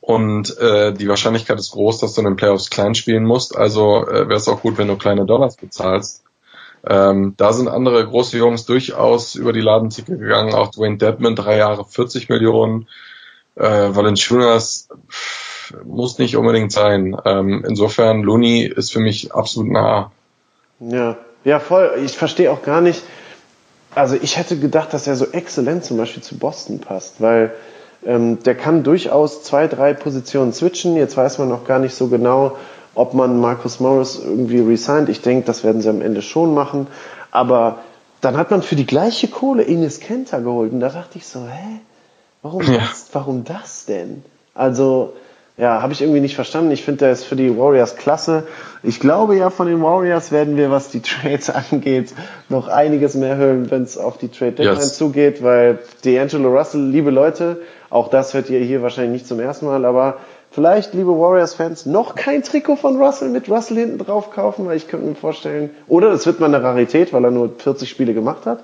und 0.00 0.58
äh, 0.58 0.92
die 0.92 1.08
Wahrscheinlichkeit 1.08 1.58
ist 1.58 1.72
groß, 1.72 1.98
dass 1.98 2.14
du 2.14 2.22
in 2.22 2.26
den 2.26 2.36
Playoffs 2.36 2.70
klein 2.70 2.94
spielen 2.94 3.24
musst. 3.24 3.56
Also 3.56 4.06
äh, 4.06 4.28
wäre 4.28 4.38
es 4.38 4.48
auch 4.48 4.62
gut, 4.62 4.78
wenn 4.78 4.88
du 4.88 4.96
kleine 4.96 5.26
Dollars 5.26 5.56
bezahlst. 5.56 6.24
Ähm, 6.86 7.34
da 7.36 7.52
sind 7.52 7.68
andere 7.68 8.06
große 8.06 8.38
Jungs 8.38 8.64
durchaus 8.64 9.34
über 9.34 9.52
die 9.52 9.60
Ladenzicke 9.60 10.16
gegangen. 10.16 10.54
Auch 10.54 10.70
Dwayne 10.70 10.96
Dedman, 10.96 11.36
drei 11.36 11.58
Jahre 11.58 11.84
40 11.84 12.30
Millionen. 12.30 12.88
Äh, 13.56 13.94
Valenciunas 13.94 14.88
muss 15.84 16.18
nicht 16.18 16.36
unbedingt 16.36 16.72
sein. 16.72 17.16
Ähm, 17.24 17.64
insofern, 17.66 18.22
Looney 18.22 18.64
ist 18.64 18.92
für 18.92 19.00
mich 19.00 19.32
absolut 19.32 19.70
nah. 19.70 20.10
Ja, 20.80 21.16
ja, 21.44 21.60
voll. 21.60 21.92
Ich 22.04 22.16
verstehe 22.16 22.50
auch 22.50 22.62
gar 22.62 22.80
nicht. 22.80 23.02
Also 23.94 24.16
ich 24.20 24.36
hätte 24.36 24.56
gedacht, 24.56 24.94
dass 24.94 25.06
er 25.06 25.16
so 25.16 25.26
exzellent 25.26 25.84
zum 25.84 25.96
Beispiel 25.96 26.22
zu 26.22 26.38
Boston 26.38 26.80
passt, 26.80 27.20
weil 27.20 27.52
ähm, 28.04 28.42
der 28.42 28.54
kann 28.54 28.82
durchaus 28.82 29.42
zwei, 29.42 29.66
drei 29.66 29.94
Positionen 29.94 30.52
switchen. 30.52 30.96
Jetzt 30.96 31.16
weiß 31.16 31.38
man 31.38 31.48
noch 31.48 31.66
gar 31.66 31.78
nicht 31.78 31.94
so 31.94 32.08
genau, 32.08 32.56
ob 32.94 33.14
man 33.14 33.40
Marcus 33.40 33.80
Morris 33.80 34.20
irgendwie 34.22 34.60
resigned. 34.60 35.08
Ich 35.08 35.22
denke, 35.22 35.46
das 35.46 35.64
werden 35.64 35.82
sie 35.82 35.88
am 35.88 36.02
Ende 36.02 36.22
schon 36.22 36.54
machen. 36.54 36.86
Aber 37.30 37.80
dann 38.20 38.36
hat 38.36 38.50
man 38.50 38.62
für 38.62 38.76
die 38.76 38.86
gleiche 38.86 39.28
Kohle 39.28 39.62
Ines 39.62 40.00
Kenter 40.00 40.40
geholt. 40.40 40.72
Und 40.72 40.80
da 40.80 40.88
dachte 40.88 41.18
ich 41.18 41.26
so, 41.26 41.40
hä? 41.40 41.80
Warum, 42.42 42.62
ja. 42.62 42.78
das, 42.78 43.08
warum 43.12 43.44
das 43.44 43.84
denn? 43.86 44.22
Also, 44.54 45.12
ja, 45.60 45.82
habe 45.82 45.92
ich 45.92 46.00
irgendwie 46.00 46.20
nicht 46.20 46.36
verstanden. 46.36 46.70
Ich 46.70 46.84
finde, 46.84 47.00
der 47.00 47.12
ist 47.12 47.24
für 47.24 47.36
die 47.36 47.58
Warriors 47.58 47.96
klasse. 47.96 48.44
Ich 48.82 48.98
glaube 48.98 49.36
ja, 49.36 49.50
von 49.50 49.66
den 49.66 49.82
Warriors 49.82 50.32
werden 50.32 50.56
wir, 50.56 50.70
was 50.70 50.88
die 50.88 51.00
Trades 51.02 51.50
angeht, 51.50 52.14
noch 52.48 52.68
einiges 52.68 53.14
mehr 53.14 53.36
hören, 53.36 53.70
wenn 53.70 53.82
es 53.82 53.98
auf 53.98 54.16
die 54.16 54.28
Trade 54.28 54.52
Deadline 54.52 54.76
yes. 54.76 54.96
zugeht, 54.96 55.42
weil 55.42 55.78
D'Angelo 56.02 56.48
Russell, 56.48 56.88
liebe 56.88 57.10
Leute, 57.10 57.60
auch 57.90 58.08
das 58.08 58.32
hört 58.32 58.48
ihr 58.48 58.60
hier 58.60 58.80
wahrscheinlich 58.82 59.12
nicht 59.12 59.26
zum 59.26 59.38
ersten 59.38 59.66
Mal, 59.66 59.84
aber 59.84 60.16
vielleicht, 60.50 60.94
liebe 60.94 61.10
Warriors-Fans, 61.10 61.84
noch 61.84 62.14
kein 62.14 62.42
Trikot 62.42 62.76
von 62.76 62.96
Russell 62.96 63.28
mit 63.28 63.50
Russell 63.50 63.76
hinten 63.76 63.98
drauf 63.98 64.30
kaufen, 64.30 64.66
weil 64.66 64.78
ich 64.78 64.88
könnte 64.88 65.06
mir 65.06 65.14
vorstellen, 65.14 65.70
oder 65.88 66.10
das 66.10 66.24
wird 66.24 66.40
mal 66.40 66.46
eine 66.46 66.62
Rarität, 66.62 67.12
weil 67.12 67.24
er 67.24 67.30
nur 67.30 67.50
40 67.58 67.90
Spiele 67.90 68.14
gemacht 68.14 68.46
hat, 68.46 68.60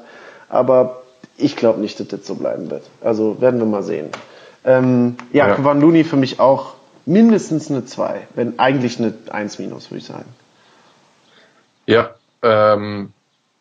aber 0.49 1.03
ich 1.37 1.57
glaube 1.57 1.81
nicht, 1.81 2.01
dass 2.01 2.09
das 2.09 2.27
so 2.27 2.35
bleiben 2.35 2.71
wird. 2.71 2.85
Also 3.03 3.41
werden 3.41 3.61
wir 3.61 3.67
mal 3.67 3.83
sehen. 3.83 4.09
Ähm, 4.65 5.17
ja, 5.33 5.49
ja. 5.49 5.55
Kwan 5.55 5.81
Looney 5.81 6.05
für 6.05 6.17
mich 6.17 6.41
auch 6.41 6.75
mindestens 7.05 7.71
eine 7.71 7.85
2, 7.85 8.27
wenn 8.35 8.59
eigentlich 8.59 8.99
eine 8.99 9.15
1 9.31 9.59
minus, 9.59 9.91
würde 9.91 9.99
ich 9.99 10.07
sagen. 10.07 10.27
Ja, 11.87 12.11
ähm, 12.43 13.13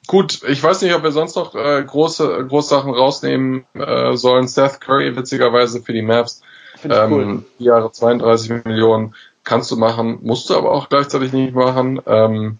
gut, 0.08 0.42
ich 0.48 0.62
weiß 0.62 0.82
nicht, 0.82 0.96
ob 0.96 1.04
wir 1.04 1.12
sonst 1.12 1.36
noch 1.36 1.54
äh, 1.54 1.84
große 1.84 2.46
Großsachen 2.48 2.92
rausnehmen 2.92 3.66
äh, 3.76 4.16
sollen. 4.16 4.48
Seth 4.48 4.82
Curry, 4.82 5.16
witzigerweise 5.16 5.82
für 5.82 5.94
die 5.94 6.02
Maps. 6.02 6.42
Ähm, 6.84 7.12
cool. 7.12 7.46
Jahre 7.60 7.92
32 7.92 8.66
Millionen 8.66 9.16
kannst 9.44 9.72
du 9.72 9.78
machen, 9.78 10.20
musst 10.24 10.50
du 10.50 10.56
aber 10.56 10.72
auch 10.72 10.90
gleichzeitig 10.90 11.32
nicht 11.32 11.54
machen. 11.54 12.02
Ähm, 12.06 12.58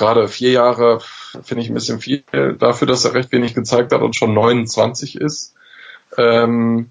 Gerade 0.00 0.28
vier 0.28 0.52
Jahre 0.52 1.00
finde 1.42 1.62
ich 1.62 1.68
ein 1.68 1.74
bisschen 1.74 2.00
viel 2.00 2.22
dafür, 2.58 2.88
dass 2.88 3.04
er 3.04 3.12
recht 3.12 3.30
wenig 3.32 3.54
gezeigt 3.54 3.92
hat 3.92 4.00
und 4.00 4.16
schon 4.16 4.32
29 4.32 5.20
ist. 5.20 5.52
Ähm, 6.16 6.88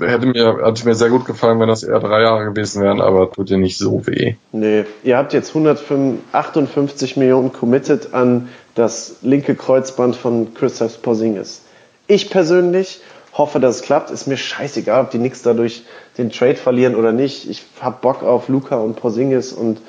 hätte 0.00 0.24
mir, 0.24 0.60
hatte 0.62 0.86
mir 0.88 0.94
sehr 0.94 1.10
gut 1.10 1.26
gefallen, 1.26 1.60
wenn 1.60 1.68
das 1.68 1.82
eher 1.82 2.00
drei 2.00 2.22
Jahre 2.22 2.46
gewesen 2.46 2.82
wären, 2.82 3.02
aber 3.02 3.30
tut 3.30 3.50
dir 3.50 3.58
nicht 3.58 3.76
so 3.76 4.06
weh. 4.06 4.36
Nee, 4.52 4.86
ihr 5.04 5.18
habt 5.18 5.34
jetzt 5.34 5.50
158 5.50 7.18
Millionen 7.18 7.52
committed 7.52 8.14
an 8.14 8.48
das 8.74 9.16
linke 9.20 9.54
Kreuzband 9.54 10.16
von 10.16 10.54
Christoph 10.54 11.02
Porzingis. 11.02 11.60
Ich 12.06 12.30
persönlich 12.30 13.02
hoffe, 13.34 13.60
dass 13.60 13.76
es 13.76 13.82
klappt. 13.82 14.10
Ist 14.10 14.26
mir 14.26 14.38
scheißegal, 14.38 15.02
ob 15.02 15.10
die 15.10 15.18
Knicks 15.18 15.42
dadurch 15.42 15.82
den 16.16 16.30
Trade 16.30 16.56
verlieren 16.56 16.94
oder 16.94 17.12
nicht. 17.12 17.50
Ich 17.50 17.64
hab 17.82 18.00
Bock 18.00 18.22
auf 18.22 18.48
Luca 18.48 18.76
und 18.76 18.96
Porzingis 18.96 19.52
und 19.52 19.82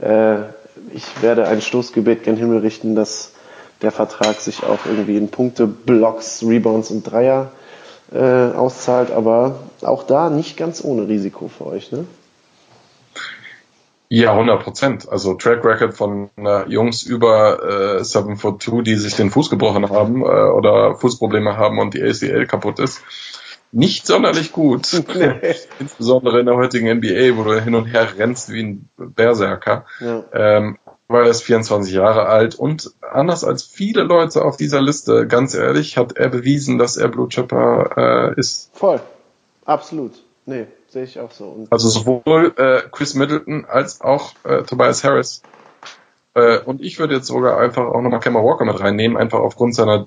äh, 0.00 0.42
ich 0.92 1.22
werde 1.22 1.46
ein 1.46 1.60
Stoßgebet 1.60 2.24
gen 2.24 2.36
Himmel 2.36 2.58
richten, 2.58 2.94
dass 2.94 3.32
der 3.82 3.92
Vertrag 3.92 4.36
sich 4.40 4.62
auch 4.64 4.86
irgendwie 4.86 5.16
in 5.16 5.30
Punkte, 5.30 5.66
Blocks, 5.66 6.42
Rebounds 6.46 6.90
und 6.90 7.02
Dreier 7.04 7.52
äh, 8.12 8.18
auszahlt, 8.18 9.10
aber 9.10 9.56
auch 9.82 10.04
da 10.04 10.30
nicht 10.30 10.56
ganz 10.56 10.84
ohne 10.84 11.08
Risiko 11.08 11.48
für 11.48 11.66
euch, 11.66 11.92
ne? 11.92 12.06
Ja, 14.08 14.32
100 14.32 14.62
Prozent. 14.62 15.08
Also 15.08 15.34
Track 15.34 15.64
Record 15.64 15.94
von 15.94 16.30
äh, 16.36 16.68
Jungs 16.68 17.02
über 17.02 17.98
äh, 17.98 18.04
7 18.04 18.36
foot 18.36 18.62
2, 18.62 18.82
die 18.82 18.94
sich 18.94 19.16
den 19.16 19.30
Fuß 19.30 19.50
gebrochen 19.50 19.90
haben 19.90 20.20
äh, 20.20 20.24
oder 20.24 20.94
Fußprobleme 20.94 21.56
haben 21.56 21.78
und 21.78 21.94
die 21.94 22.02
ACL 22.02 22.46
kaputt 22.46 22.78
ist. 22.78 23.02
Nicht 23.74 24.06
sonderlich 24.06 24.52
gut. 24.52 25.02
Nee. 25.14 25.54
Insbesondere 25.78 26.40
in 26.40 26.46
der 26.46 26.56
heutigen 26.56 26.88
NBA, 26.98 27.36
wo 27.36 27.44
du 27.44 27.60
hin 27.60 27.74
und 27.74 27.86
her 27.86 28.08
rennst 28.16 28.52
wie 28.52 28.62
ein 28.62 28.88
Berserker. 28.96 29.84
Ja. 30.00 30.24
Ähm, 30.32 30.78
weil 31.08 31.24
er 31.24 31.30
ist 31.30 31.42
24 31.42 31.92
Jahre 31.92 32.26
alt 32.26 32.54
und 32.54 32.92
anders 33.00 33.44
als 33.44 33.62
viele 33.62 34.02
Leute 34.02 34.44
auf 34.44 34.56
dieser 34.56 34.80
Liste, 34.80 35.26
ganz 35.26 35.54
ehrlich, 35.54 35.96
hat 35.96 36.16
er 36.16 36.28
bewiesen, 36.28 36.78
dass 36.78 36.96
er 36.96 37.08
Blue 37.08 37.28
Chipper 37.28 38.32
äh, 38.36 38.40
ist. 38.40 38.70
Voll. 38.74 39.00
Absolut. 39.64 40.12
Nee, 40.46 40.66
sehe 40.88 41.04
ich 41.04 41.18
auch 41.20 41.30
so. 41.30 41.44
Und 41.46 41.72
also 41.72 41.88
sowohl 41.88 42.54
äh, 42.56 42.82
Chris 42.90 43.14
Middleton 43.14 43.64
als 43.64 44.00
auch 44.00 44.32
äh, 44.44 44.62
Tobias 44.62 45.04
Harris. 45.04 45.42
Äh, 46.34 46.58
und 46.58 46.82
ich 46.82 46.98
würde 46.98 47.14
jetzt 47.14 47.26
sogar 47.26 47.58
einfach 47.58 47.86
auch 47.86 48.00
nochmal 48.00 48.20
Kemba 48.20 48.42
Walker 48.42 48.64
mit 48.64 48.80
reinnehmen, 48.80 49.16
einfach 49.16 49.40
aufgrund 49.40 49.74
seiner, 49.74 50.06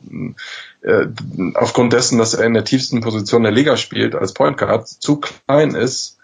äh, 0.81 1.07
aufgrund 1.55 1.93
dessen, 1.93 2.17
dass 2.17 2.33
er 2.33 2.45
in 2.45 2.53
der 2.53 2.65
tiefsten 2.65 3.01
Position 3.01 3.43
der 3.43 3.51
Liga 3.51 3.77
spielt 3.77 4.15
als 4.15 4.33
Point 4.33 4.57
Guard, 4.57 4.87
zu 4.87 5.19
klein 5.19 5.75
ist, 5.75 6.17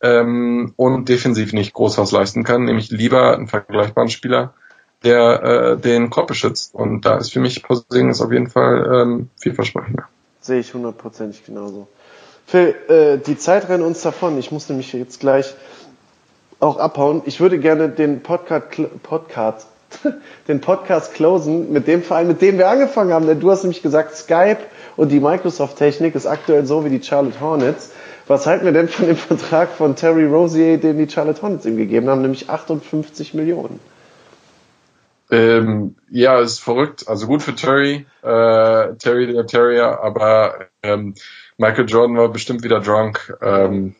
ähm, 0.00 0.72
und 0.76 1.08
defensiv 1.08 1.52
nicht 1.52 1.72
groß 1.72 1.98
was 1.98 2.12
leisten 2.12 2.44
kann, 2.44 2.64
nämlich 2.64 2.90
lieber 2.90 3.34
einen 3.34 3.48
vergleichbaren 3.48 4.10
Spieler, 4.10 4.54
der 5.04 5.42
äh, 5.42 5.76
den 5.76 6.10
Korb 6.10 6.28
beschützt. 6.28 6.74
Und 6.74 7.04
da 7.04 7.18
ist 7.18 7.32
für 7.32 7.40
mich 7.40 7.62
Porzingis 7.62 8.20
auf 8.20 8.32
jeden 8.32 8.48
Fall 8.48 9.02
ähm, 9.02 9.30
vielversprechender. 9.36 10.04
Sehe 10.40 10.60
ich 10.60 10.72
hundertprozentig 10.74 11.44
genauso. 11.44 11.88
Phil, 12.46 12.74
äh, 12.88 13.18
die 13.18 13.36
Zeit 13.36 13.68
rennt 13.68 13.84
uns 13.84 14.02
davon. 14.02 14.38
Ich 14.38 14.50
muss 14.50 14.68
nämlich 14.68 14.92
jetzt 14.92 15.20
gleich 15.20 15.54
auch 16.60 16.78
abhauen. 16.78 17.22
Ich 17.26 17.40
würde 17.40 17.58
gerne 17.58 17.88
den 17.88 18.22
Podcast, 18.22 18.66
Podcast, 19.02 19.68
den 20.48 20.60
Podcast 20.60 21.14
closen 21.14 21.72
mit 21.72 21.86
dem 21.86 22.02
Verein, 22.02 22.28
mit 22.28 22.42
dem 22.42 22.58
wir 22.58 22.68
angefangen 22.68 23.12
haben. 23.12 23.26
Denn 23.26 23.40
du 23.40 23.50
hast 23.50 23.62
nämlich 23.62 23.82
gesagt, 23.82 24.16
Skype 24.16 24.58
und 24.96 25.10
die 25.10 25.20
Microsoft-Technik 25.20 26.14
ist 26.14 26.26
aktuell 26.26 26.66
so 26.66 26.84
wie 26.84 26.90
die 26.90 27.02
Charlotte 27.02 27.40
Hornets. 27.40 27.92
Was 28.26 28.46
halten 28.46 28.64
wir 28.64 28.72
denn 28.72 28.88
von 28.88 29.06
dem 29.06 29.16
Vertrag 29.16 29.70
von 29.70 29.96
Terry 29.96 30.26
Rosier, 30.26 30.78
den 30.78 30.98
die 30.98 31.08
Charlotte 31.08 31.40
Hornets 31.40 31.64
ihm 31.66 31.76
gegeben 31.76 32.08
haben, 32.08 32.22
nämlich 32.22 32.50
58 32.50 33.34
Millionen? 33.34 33.80
Ähm, 35.30 35.96
ja, 36.10 36.40
ist 36.40 36.58
verrückt. 36.58 37.06
Also 37.06 37.26
gut 37.26 37.42
für 37.42 37.54
Terry, 37.54 38.06
äh, 38.22 38.94
Terry 38.94 39.32
der 39.32 39.46
Terrier, 39.46 40.00
aber 40.02 40.68
ähm, 40.82 41.14
Michael 41.58 41.86
Jordan 41.86 42.16
war 42.16 42.28
bestimmt 42.28 42.62
wieder 42.62 42.80
drunk. 42.80 43.36
Ähm, 43.42 43.94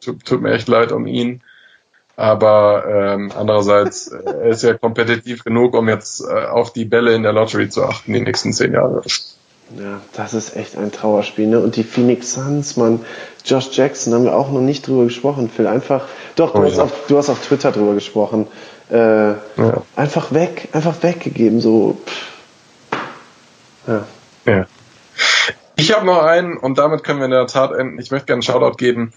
tut, 0.00 0.24
tut, 0.24 0.40
mir 0.40 0.52
echt 0.52 0.68
leid 0.68 0.92
um 0.92 1.06
ihn. 1.06 1.42
Aber 2.20 2.84
ähm, 2.86 3.32
andererseits, 3.34 4.08
äh, 4.08 4.22
er 4.26 4.50
ist 4.50 4.62
ja 4.62 4.74
kompetitiv 4.74 5.42
genug, 5.42 5.74
um 5.74 5.88
jetzt 5.88 6.20
äh, 6.20 6.44
auf 6.44 6.70
die 6.70 6.84
Bälle 6.84 7.14
in 7.14 7.22
der 7.22 7.32
Lottery 7.32 7.70
zu 7.70 7.82
achten 7.82 8.12
die 8.12 8.20
nächsten 8.20 8.52
zehn 8.52 8.74
Jahre. 8.74 9.00
Ja, 9.78 10.02
das 10.12 10.34
ist 10.34 10.54
echt 10.54 10.76
ein 10.76 10.92
Trauerspiel. 10.92 11.46
Ne? 11.46 11.60
Und 11.60 11.76
die 11.76 11.82
Phoenix 11.82 12.34
Suns, 12.34 12.76
man, 12.76 13.00
Josh 13.46 13.70
Jackson 13.72 14.12
haben 14.12 14.24
wir 14.24 14.36
auch 14.36 14.52
noch 14.52 14.60
nicht 14.60 14.86
drüber 14.86 15.04
gesprochen, 15.04 15.48
Phil. 15.48 15.66
Einfach, 15.66 16.08
doch, 16.36 16.52
du, 16.52 16.58
oh, 16.58 16.64
hast, 16.64 16.76
ja. 16.76 16.82
auf, 16.82 16.92
du 17.08 17.16
hast 17.16 17.30
auf 17.30 17.40
Twitter 17.40 17.72
drüber 17.72 17.94
gesprochen. 17.94 18.48
Äh, 18.90 18.96
ja. 19.30 19.36
Einfach 19.96 20.30
weg, 20.34 20.68
einfach 20.72 21.02
weggegeben, 21.02 21.62
so. 21.62 21.96
Ja. 23.86 24.04
ja. 24.44 24.66
Ich 25.76 25.96
habe 25.96 26.04
noch 26.04 26.22
einen 26.22 26.58
und 26.58 26.76
damit 26.76 27.02
können 27.02 27.20
wir 27.20 27.24
in 27.24 27.30
der 27.30 27.46
Tat 27.46 27.72
enden. 27.72 27.98
Ich 27.98 28.10
möchte 28.10 28.26
gerne 28.26 28.40
einen 28.40 28.42
Shoutout 28.42 28.76
geben, 28.76 29.14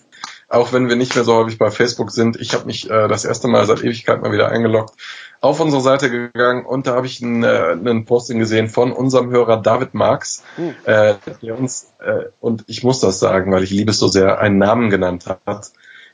auch 0.53 0.71
wenn 0.71 0.87
wir 0.87 0.95
nicht 0.95 1.15
mehr 1.15 1.23
so 1.23 1.33
häufig 1.33 1.57
bei 1.57 1.71
Facebook 1.71 2.11
sind. 2.11 2.39
Ich 2.39 2.53
habe 2.53 2.65
mich 2.65 2.89
äh, 2.89 3.07
das 3.07 3.25
erste 3.25 3.47
Mal 3.47 3.65
seit 3.65 3.83
Ewigkeit 3.83 4.21
mal 4.21 4.31
wieder 4.31 4.49
eingeloggt 4.49 4.93
auf 5.41 5.59
unsere 5.59 5.81
Seite 5.81 6.09
gegangen 6.09 6.65
und 6.65 6.87
da 6.87 6.95
habe 6.95 7.07
ich 7.07 7.19
ein, 7.19 7.43
äh, 7.43 7.71
einen 7.71 8.05
Posting 8.05 8.39
gesehen 8.39 8.69
von 8.69 8.93
unserem 8.93 9.29
Hörer 9.31 9.61
David 9.61 9.93
Marx, 9.93 10.43
mhm. 10.55 10.75
äh, 10.85 11.15
der 11.41 11.57
uns, 11.57 11.91
äh, 11.99 12.29
und 12.39 12.63
ich 12.67 12.83
muss 12.83 13.01
das 13.01 13.19
sagen, 13.19 13.51
weil 13.51 13.63
ich 13.63 13.71
liebe 13.71 13.91
es 13.91 13.99
so 13.99 14.07
sehr, 14.07 14.39
einen 14.39 14.57
Namen 14.57 14.89
genannt 14.89 15.25
hat, 15.25 15.71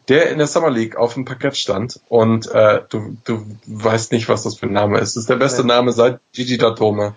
der 0.08 0.32
in 0.32 0.40
der 0.40 0.48
Summer 0.48 0.72
League 0.72 0.96
auf 0.96 1.14
dem 1.14 1.26
Parkett 1.26 1.58
stand 1.58 2.00
und 2.10 2.50
äh, 2.50 2.82
du, 2.90 3.18
du 3.26 3.46
weißt 3.68 4.14
nicht, 4.14 4.30
was 4.30 4.44
das 4.44 4.56
für 4.56 4.66
ein 4.66 4.74
Name 4.74 4.98
ist. 4.98 5.16
Das 5.16 5.24
ist 5.24 5.30
der 5.30 5.36
beste 5.36 5.64
Name 5.64 5.92
seit 5.92 6.22
Gigi 6.34 6.58
Datome. 6.58 7.16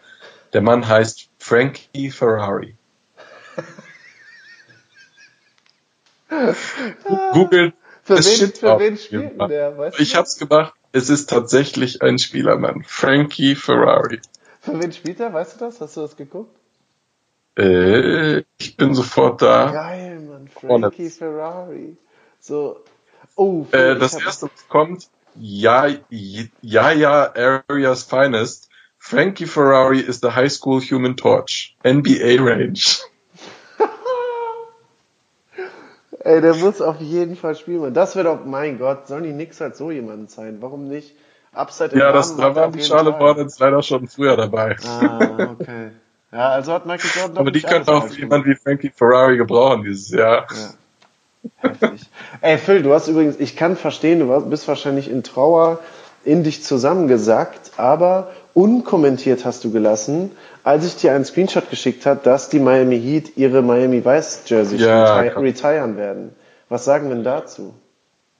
Der 0.52 0.60
Mann 0.60 0.86
heißt 0.86 1.30
Frankie 1.38 2.10
Ferrari. 2.10 2.76
Google 7.32 7.72
für 8.02 8.16
wen, 8.16 8.52
für 8.52 8.78
wen 8.78 8.98
spielt 8.98 9.40
der? 9.40 9.78
Weißt 9.78 10.00
ich 10.00 10.16
hab's 10.16 10.38
gemacht. 10.38 10.74
Es 10.92 11.08
ist 11.08 11.30
tatsächlich 11.30 12.02
ein 12.02 12.18
Spielermann. 12.18 12.84
Frankie 12.86 13.54
Ferrari. 13.54 14.20
Für 14.60 14.80
wen 14.80 14.92
spielt 14.92 15.20
er? 15.20 15.32
Weißt 15.32 15.54
du 15.54 15.64
das? 15.64 15.80
Hast 15.80 15.96
du 15.96 16.02
das 16.02 16.16
geguckt? 16.16 16.54
Äh, 17.58 18.44
ich 18.58 18.76
bin 18.76 18.94
sofort 18.94 19.42
da. 19.42 19.70
Geil, 19.70 20.20
Mann. 20.20 20.48
Frankie 20.48 21.10
Ferrari. 21.10 21.96
So. 22.40 22.82
Oh, 23.36 23.66
äh, 23.72 23.98
das 23.98 24.14
erste, 24.14 24.46
was 24.46 24.68
kommt, 24.68 25.08
ja, 25.34 25.86
ja, 26.10 26.92
ja, 26.92 27.32
Area's 27.34 28.02
Finest. 28.02 28.68
Frankie 28.98 29.46
Ferrari 29.46 30.00
is 30.00 30.20
the 30.20 30.30
high 30.30 30.50
school 30.50 30.80
human 30.80 31.16
torch. 31.16 31.76
NBA 31.84 32.40
Range. 32.40 32.78
Ey, 36.24 36.40
der 36.40 36.54
muss 36.54 36.80
auf 36.80 37.00
jeden 37.00 37.36
Fall 37.36 37.56
spielen. 37.56 37.94
Das 37.94 38.14
wird 38.14 38.26
doch, 38.26 38.44
mein 38.44 38.78
Gott, 38.78 39.08
sollen 39.08 39.24
die 39.24 39.32
Knicks 39.32 39.60
halt 39.60 39.76
so 39.76 39.90
jemanden 39.90 40.28
sein? 40.28 40.58
Warum 40.60 40.88
nicht? 40.88 41.14
Upside 41.52 41.96
Ja, 41.98 42.12
das, 42.12 42.36
da 42.36 42.54
waren 42.54 42.72
die 42.72 42.82
Charlotte 42.82 43.18
Hornets 43.18 43.58
leider 43.58 43.82
schon 43.82 44.08
früher 44.08 44.36
dabei. 44.36 44.76
Ah, 44.86 45.50
okay. 45.52 45.90
Ja, 46.30 46.48
also 46.48 46.72
hat 46.72 46.86
Michael 46.86 47.10
Jordan 47.14 47.38
Aber 47.38 47.50
die 47.50 47.60
könnten 47.60 47.90
auch 47.90 48.08
jemanden 48.10 48.48
wie 48.48 48.54
Frankie 48.54 48.90
Ferrari 48.90 49.36
gebrauchen 49.36 49.82
dieses 49.82 50.10
Jahr. 50.10 50.46
Ja. 50.50 50.74
Heftig. 51.56 52.08
Ey, 52.40 52.56
Phil, 52.56 52.82
du 52.82 52.92
hast 52.94 53.08
übrigens, 53.08 53.38
ich 53.38 53.56
kann 53.56 53.76
verstehen, 53.76 54.20
du 54.20 54.40
bist 54.48 54.66
wahrscheinlich 54.68 55.10
in 55.10 55.22
Trauer 55.22 55.80
in 56.24 56.44
dich 56.44 56.62
zusammengesackt, 56.62 57.72
aber 57.76 58.30
unkommentiert 58.54 59.44
hast 59.44 59.64
du 59.64 59.72
gelassen, 59.72 60.30
als 60.64 60.84
ich 60.86 60.96
dir 60.96 61.12
einen 61.12 61.24
Screenshot 61.24 61.70
geschickt 61.70 62.06
habe, 62.06 62.20
dass 62.22 62.48
die 62.48 62.60
Miami 62.60 63.00
Heat 63.00 63.36
ihre 63.36 63.62
Miami 63.62 64.04
Vice 64.04 64.42
Jersey 64.46 64.78
ja, 64.78 65.18
reti 65.18 65.38
retiren 65.38 65.96
werden. 65.96 66.34
Was 66.68 66.84
sagen 66.84 67.08
wir 67.08 67.14
denn 67.14 67.24
dazu? 67.24 67.74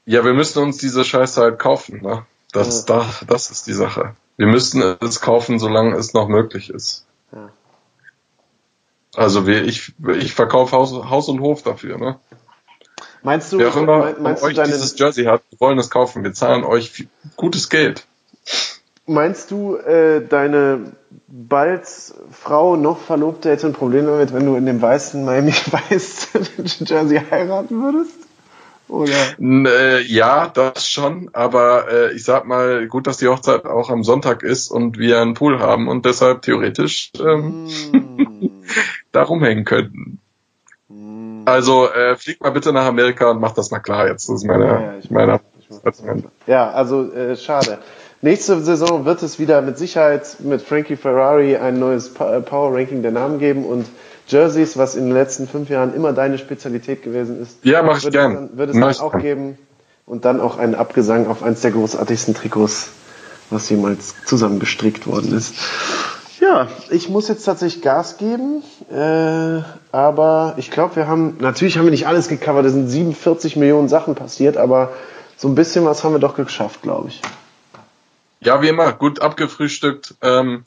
Ja, 0.04 0.24
wir 0.24 0.32
müssen 0.32 0.62
uns 0.62 0.78
diese 0.78 1.04
Scheiße 1.04 1.40
halt 1.40 1.58
kaufen, 1.58 2.00
ne? 2.02 2.26
Das, 2.52 2.86
Ja. 2.88 3.00
da, 3.00 3.06
das 3.26 3.50
ist 3.50 3.66
die 3.66 3.72
Sache. 3.72 4.14
Wir 4.36 4.46
müssen 4.46 4.82
es 5.00 5.20
kaufen, 5.20 5.58
solange 5.58 5.96
es 5.96 6.14
noch 6.14 6.28
möglich 6.28 6.70
ist. 6.70 7.06
Ja. 7.32 7.50
Also 9.14 9.46
wir, 9.46 9.64
ich, 9.64 9.92
ich 10.18 10.34
verkaufe 10.34 10.76
Haus, 10.76 10.92
Haus 10.92 11.28
und 11.28 11.40
Hof 11.40 11.62
dafür, 11.62 11.98
ne? 11.98 12.18
Meinst 13.22 13.52
du, 13.52 13.58
Wer 13.58 13.68
auch 13.68 13.76
immer 13.76 14.14
meinst 14.18 14.42
du 14.42 14.46
euch 14.46 14.54
deine, 14.54 14.72
dieses 14.72 14.98
Jersey 14.98 15.24
hat, 15.24 15.42
wir 15.50 15.60
wollen 15.60 15.78
es 15.78 15.90
kaufen. 15.90 16.24
Wir 16.24 16.32
zahlen 16.32 16.64
euch 16.64 17.06
gutes 17.36 17.68
Geld. 17.68 18.06
Meinst 19.06 19.50
du, 19.50 19.76
äh, 19.76 20.26
deine 20.26 20.92
bald 21.26 21.86
Frau 22.30 22.76
noch 22.76 22.98
Verlobte 22.98 23.50
hätte 23.50 23.66
ein 23.66 23.72
Problem 23.72 24.06
damit, 24.06 24.32
wenn 24.32 24.46
du 24.46 24.54
in 24.54 24.66
dem 24.66 24.80
weißen 24.80 25.24
Miami 25.24 25.52
Weiß 25.70 26.28
Jersey 26.86 27.20
heiraten 27.30 27.82
würdest? 27.82 28.14
Oder? 28.88 29.12
N, 29.38 29.66
äh, 29.66 30.00
ja, 30.00 30.48
das 30.48 30.86
schon, 30.86 31.30
aber 31.32 31.90
äh, 31.90 32.12
ich 32.12 32.24
sag 32.24 32.44
mal, 32.46 32.86
gut, 32.88 33.06
dass 33.06 33.16
die 33.16 33.28
Hochzeit 33.28 33.64
auch 33.64 33.88
am 33.90 34.04
Sonntag 34.04 34.42
ist 34.42 34.70
und 34.70 34.98
wir 34.98 35.20
einen 35.20 35.34
Pool 35.34 35.60
haben 35.60 35.88
und 35.88 36.04
deshalb 36.04 36.42
theoretisch 36.42 37.10
ähm, 37.18 37.68
Hm. 37.90 38.50
da 39.12 39.22
rumhängen 39.22 39.64
könnten. 39.64 40.20
Hm. 40.88 41.42
Also 41.46 41.88
äh, 41.90 42.16
flieg 42.16 42.40
mal 42.42 42.50
bitte 42.50 42.72
nach 42.72 42.84
Amerika 42.84 43.30
und 43.30 43.40
mach 43.40 43.52
das 43.52 43.70
mal 43.70 43.80
klar 43.80 44.08
jetzt. 44.08 44.28
Das 44.28 44.36
ist 44.36 44.44
meine, 44.44 44.64
Ja, 44.64 44.80
ja, 44.80 45.00
meine. 45.10 45.40
Ja, 46.46 46.70
also 46.70 47.10
äh, 47.12 47.34
schade. 47.36 47.78
Nächste 48.24 48.60
Saison 48.62 49.04
wird 49.04 49.20
es 49.24 49.40
wieder 49.40 49.62
mit 49.62 49.76
Sicherheit 49.76 50.36
mit 50.38 50.62
Frankie 50.62 50.94
Ferrari 50.94 51.56
ein 51.56 51.80
neues 51.80 52.12
äh, 52.20 52.40
Power 52.40 52.72
Ranking 52.72 53.02
der 53.02 53.10
Namen 53.10 53.40
geben 53.40 53.64
und 53.64 53.84
Jerseys, 54.28 54.76
was 54.76 54.94
in 54.94 55.06
den 55.06 55.12
letzten 55.12 55.48
fünf 55.48 55.68
Jahren 55.68 55.92
immer 55.92 56.12
deine 56.12 56.38
Spezialität 56.38 57.02
gewesen 57.02 57.42
ist. 57.42 57.58
Ja, 57.64 57.82
mach 57.82 57.98
ich 57.98 58.04
wird 58.04 58.14
gern. 58.14 58.32
Es 58.32 58.38
dann, 58.38 58.58
wird 58.58 58.70
es 58.70 58.76
Mach 58.76 58.96
dann 58.96 59.04
auch 59.06 59.10
gern. 59.10 59.22
geben 59.22 59.58
und 60.06 60.24
dann 60.24 60.40
auch 60.40 60.56
einen 60.56 60.76
Abgesang 60.76 61.26
auf 61.26 61.42
eins 61.42 61.62
der 61.62 61.72
großartigsten 61.72 62.34
Trikots, 62.34 62.90
was 63.50 63.68
jemals 63.68 64.14
zusammengestrickt 64.24 65.08
worden 65.08 65.36
ist. 65.36 65.56
Ja, 66.38 66.68
ich 66.90 67.08
muss 67.08 67.26
jetzt 67.26 67.42
tatsächlich 67.42 67.82
Gas 67.82 68.18
geben, 68.18 68.62
äh, 68.88 69.62
aber 69.90 70.54
ich 70.58 70.70
glaube, 70.70 70.94
wir 70.94 71.08
haben, 71.08 71.38
natürlich 71.40 71.76
haben 71.76 71.86
wir 71.86 71.90
nicht 71.90 72.06
alles 72.06 72.28
gecovert, 72.28 72.66
es 72.66 72.72
sind 72.72 72.88
47 72.88 73.56
Millionen 73.56 73.88
Sachen 73.88 74.14
passiert, 74.14 74.56
aber 74.58 74.92
so 75.36 75.48
ein 75.48 75.56
bisschen 75.56 75.84
was 75.84 76.04
haben 76.04 76.12
wir 76.12 76.20
doch 76.20 76.36
geschafft, 76.36 76.82
glaube 76.82 77.08
ich. 77.08 77.20
Ja, 78.44 78.60
wie 78.60 78.68
immer, 78.68 78.92
gut 78.92 79.20
abgefrühstückt. 79.20 80.16
Ähm, 80.20 80.64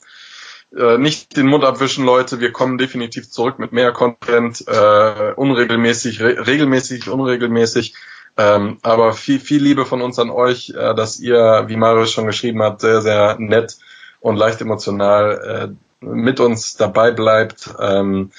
äh, 0.74 0.96
nicht 0.96 1.36
den 1.36 1.46
Mund 1.46 1.62
abwischen, 1.62 2.06
Leute. 2.06 2.40
Wir 2.40 2.50
kommen 2.50 2.78
definitiv 2.78 3.30
zurück 3.30 3.58
mit 3.58 3.72
mehr 3.72 3.92
Content, 3.92 4.64
äh, 4.66 5.32
unregelmäßig, 5.36 6.22
re 6.22 6.46
regelmäßig, 6.46 7.08
unregelmäßig. 7.08 7.94
Ähm, 8.38 8.78
aber 8.82 9.12
viel, 9.12 9.40
viel 9.40 9.62
Liebe 9.62 9.84
von 9.84 10.00
uns 10.00 10.18
an 10.18 10.30
euch, 10.30 10.70
äh, 10.70 10.94
dass 10.94 11.20
ihr, 11.20 11.64
wie 11.66 11.76
Marius 11.76 12.12
schon 12.12 12.26
geschrieben 12.26 12.62
hat, 12.62 12.80
sehr, 12.80 13.02
sehr 13.02 13.36
nett 13.38 13.76
und 14.20 14.36
leicht 14.36 14.62
emotional 14.62 15.76
äh, 16.00 16.04
mit 16.04 16.40
uns 16.40 16.76
dabei 16.76 17.10
bleibt. 17.10 17.74
Ähm, 17.78 18.30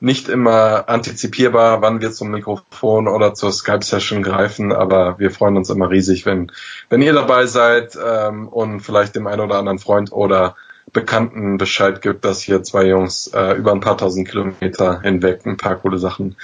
nicht 0.00 0.28
immer 0.28 0.88
antizipierbar, 0.88 1.82
wann 1.82 2.00
wir 2.00 2.12
zum 2.12 2.30
Mikrofon 2.30 3.08
oder 3.08 3.34
zur 3.34 3.52
Skype-Session 3.52 4.22
greifen, 4.22 4.72
aber 4.72 5.18
wir 5.18 5.30
freuen 5.30 5.56
uns 5.56 5.70
immer 5.70 5.90
riesig, 5.90 6.24
wenn, 6.24 6.52
wenn 6.88 7.02
ihr 7.02 7.12
dabei 7.12 7.46
seid 7.46 7.98
ähm, 8.04 8.46
und 8.48 8.80
vielleicht 8.80 9.16
dem 9.16 9.26
einen 9.26 9.40
oder 9.40 9.56
anderen 9.56 9.78
Freund 9.78 10.12
oder 10.12 10.54
Bekannten 10.92 11.58
Bescheid 11.58 12.00
gibt, 12.00 12.24
dass 12.24 12.40
hier 12.40 12.62
zwei 12.62 12.86
Jungs 12.86 13.26
äh, 13.34 13.52
über 13.56 13.72
ein 13.72 13.80
paar 13.80 13.98
tausend 13.98 14.26
Kilometer 14.26 15.02
hinweg 15.02 15.44
ein 15.44 15.58
paar 15.58 15.76
coole 15.76 15.98
Sachen 15.98 16.36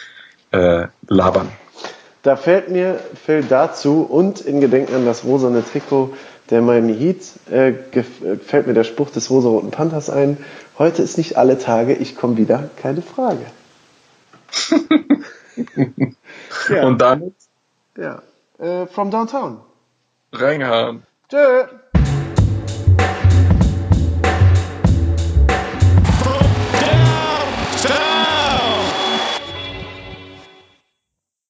äh, 0.51 0.89
labern. 1.09 1.49
Da 2.23 2.37
fällt 2.37 2.71
mir, 2.71 3.01
fällt 3.25 3.51
dazu 3.51 4.03
und 4.03 4.41
in 4.41 4.61
Gedenken 4.61 4.95
an 4.95 5.07
das 5.07 5.25
rosane 5.25 5.63
Trikot 5.65 6.15
der 6.51 6.61
Miami 6.61 6.95
Heat, 6.95 7.23
äh, 7.51 7.73
gef- 7.95 8.25
äh, 8.25 8.37
fällt 8.37 8.67
mir 8.67 8.75
der 8.75 8.85
Spruch 8.85 9.11
des 9.11 9.31
rosaroten 9.31 9.71
Panthers 9.71 10.11
ein. 10.11 10.37
Heute 10.79 11.03
ist 11.03 11.19
nicht 11.19 11.37
alle 11.37 11.59
Tage, 11.59 11.95
ich 11.95 12.17
komme 12.17 12.37
wieder, 12.37 12.69
keine 12.77 13.03
Frage. 13.03 13.47
ja, 16.69 16.87
Und 16.87 17.01
dann 17.01 17.35
ja. 17.97 18.23
Äh, 18.59 18.87
from 18.87 19.11
downtown. 19.11 19.61
reingehauen. 20.33 21.05
Tschö. 21.29 21.65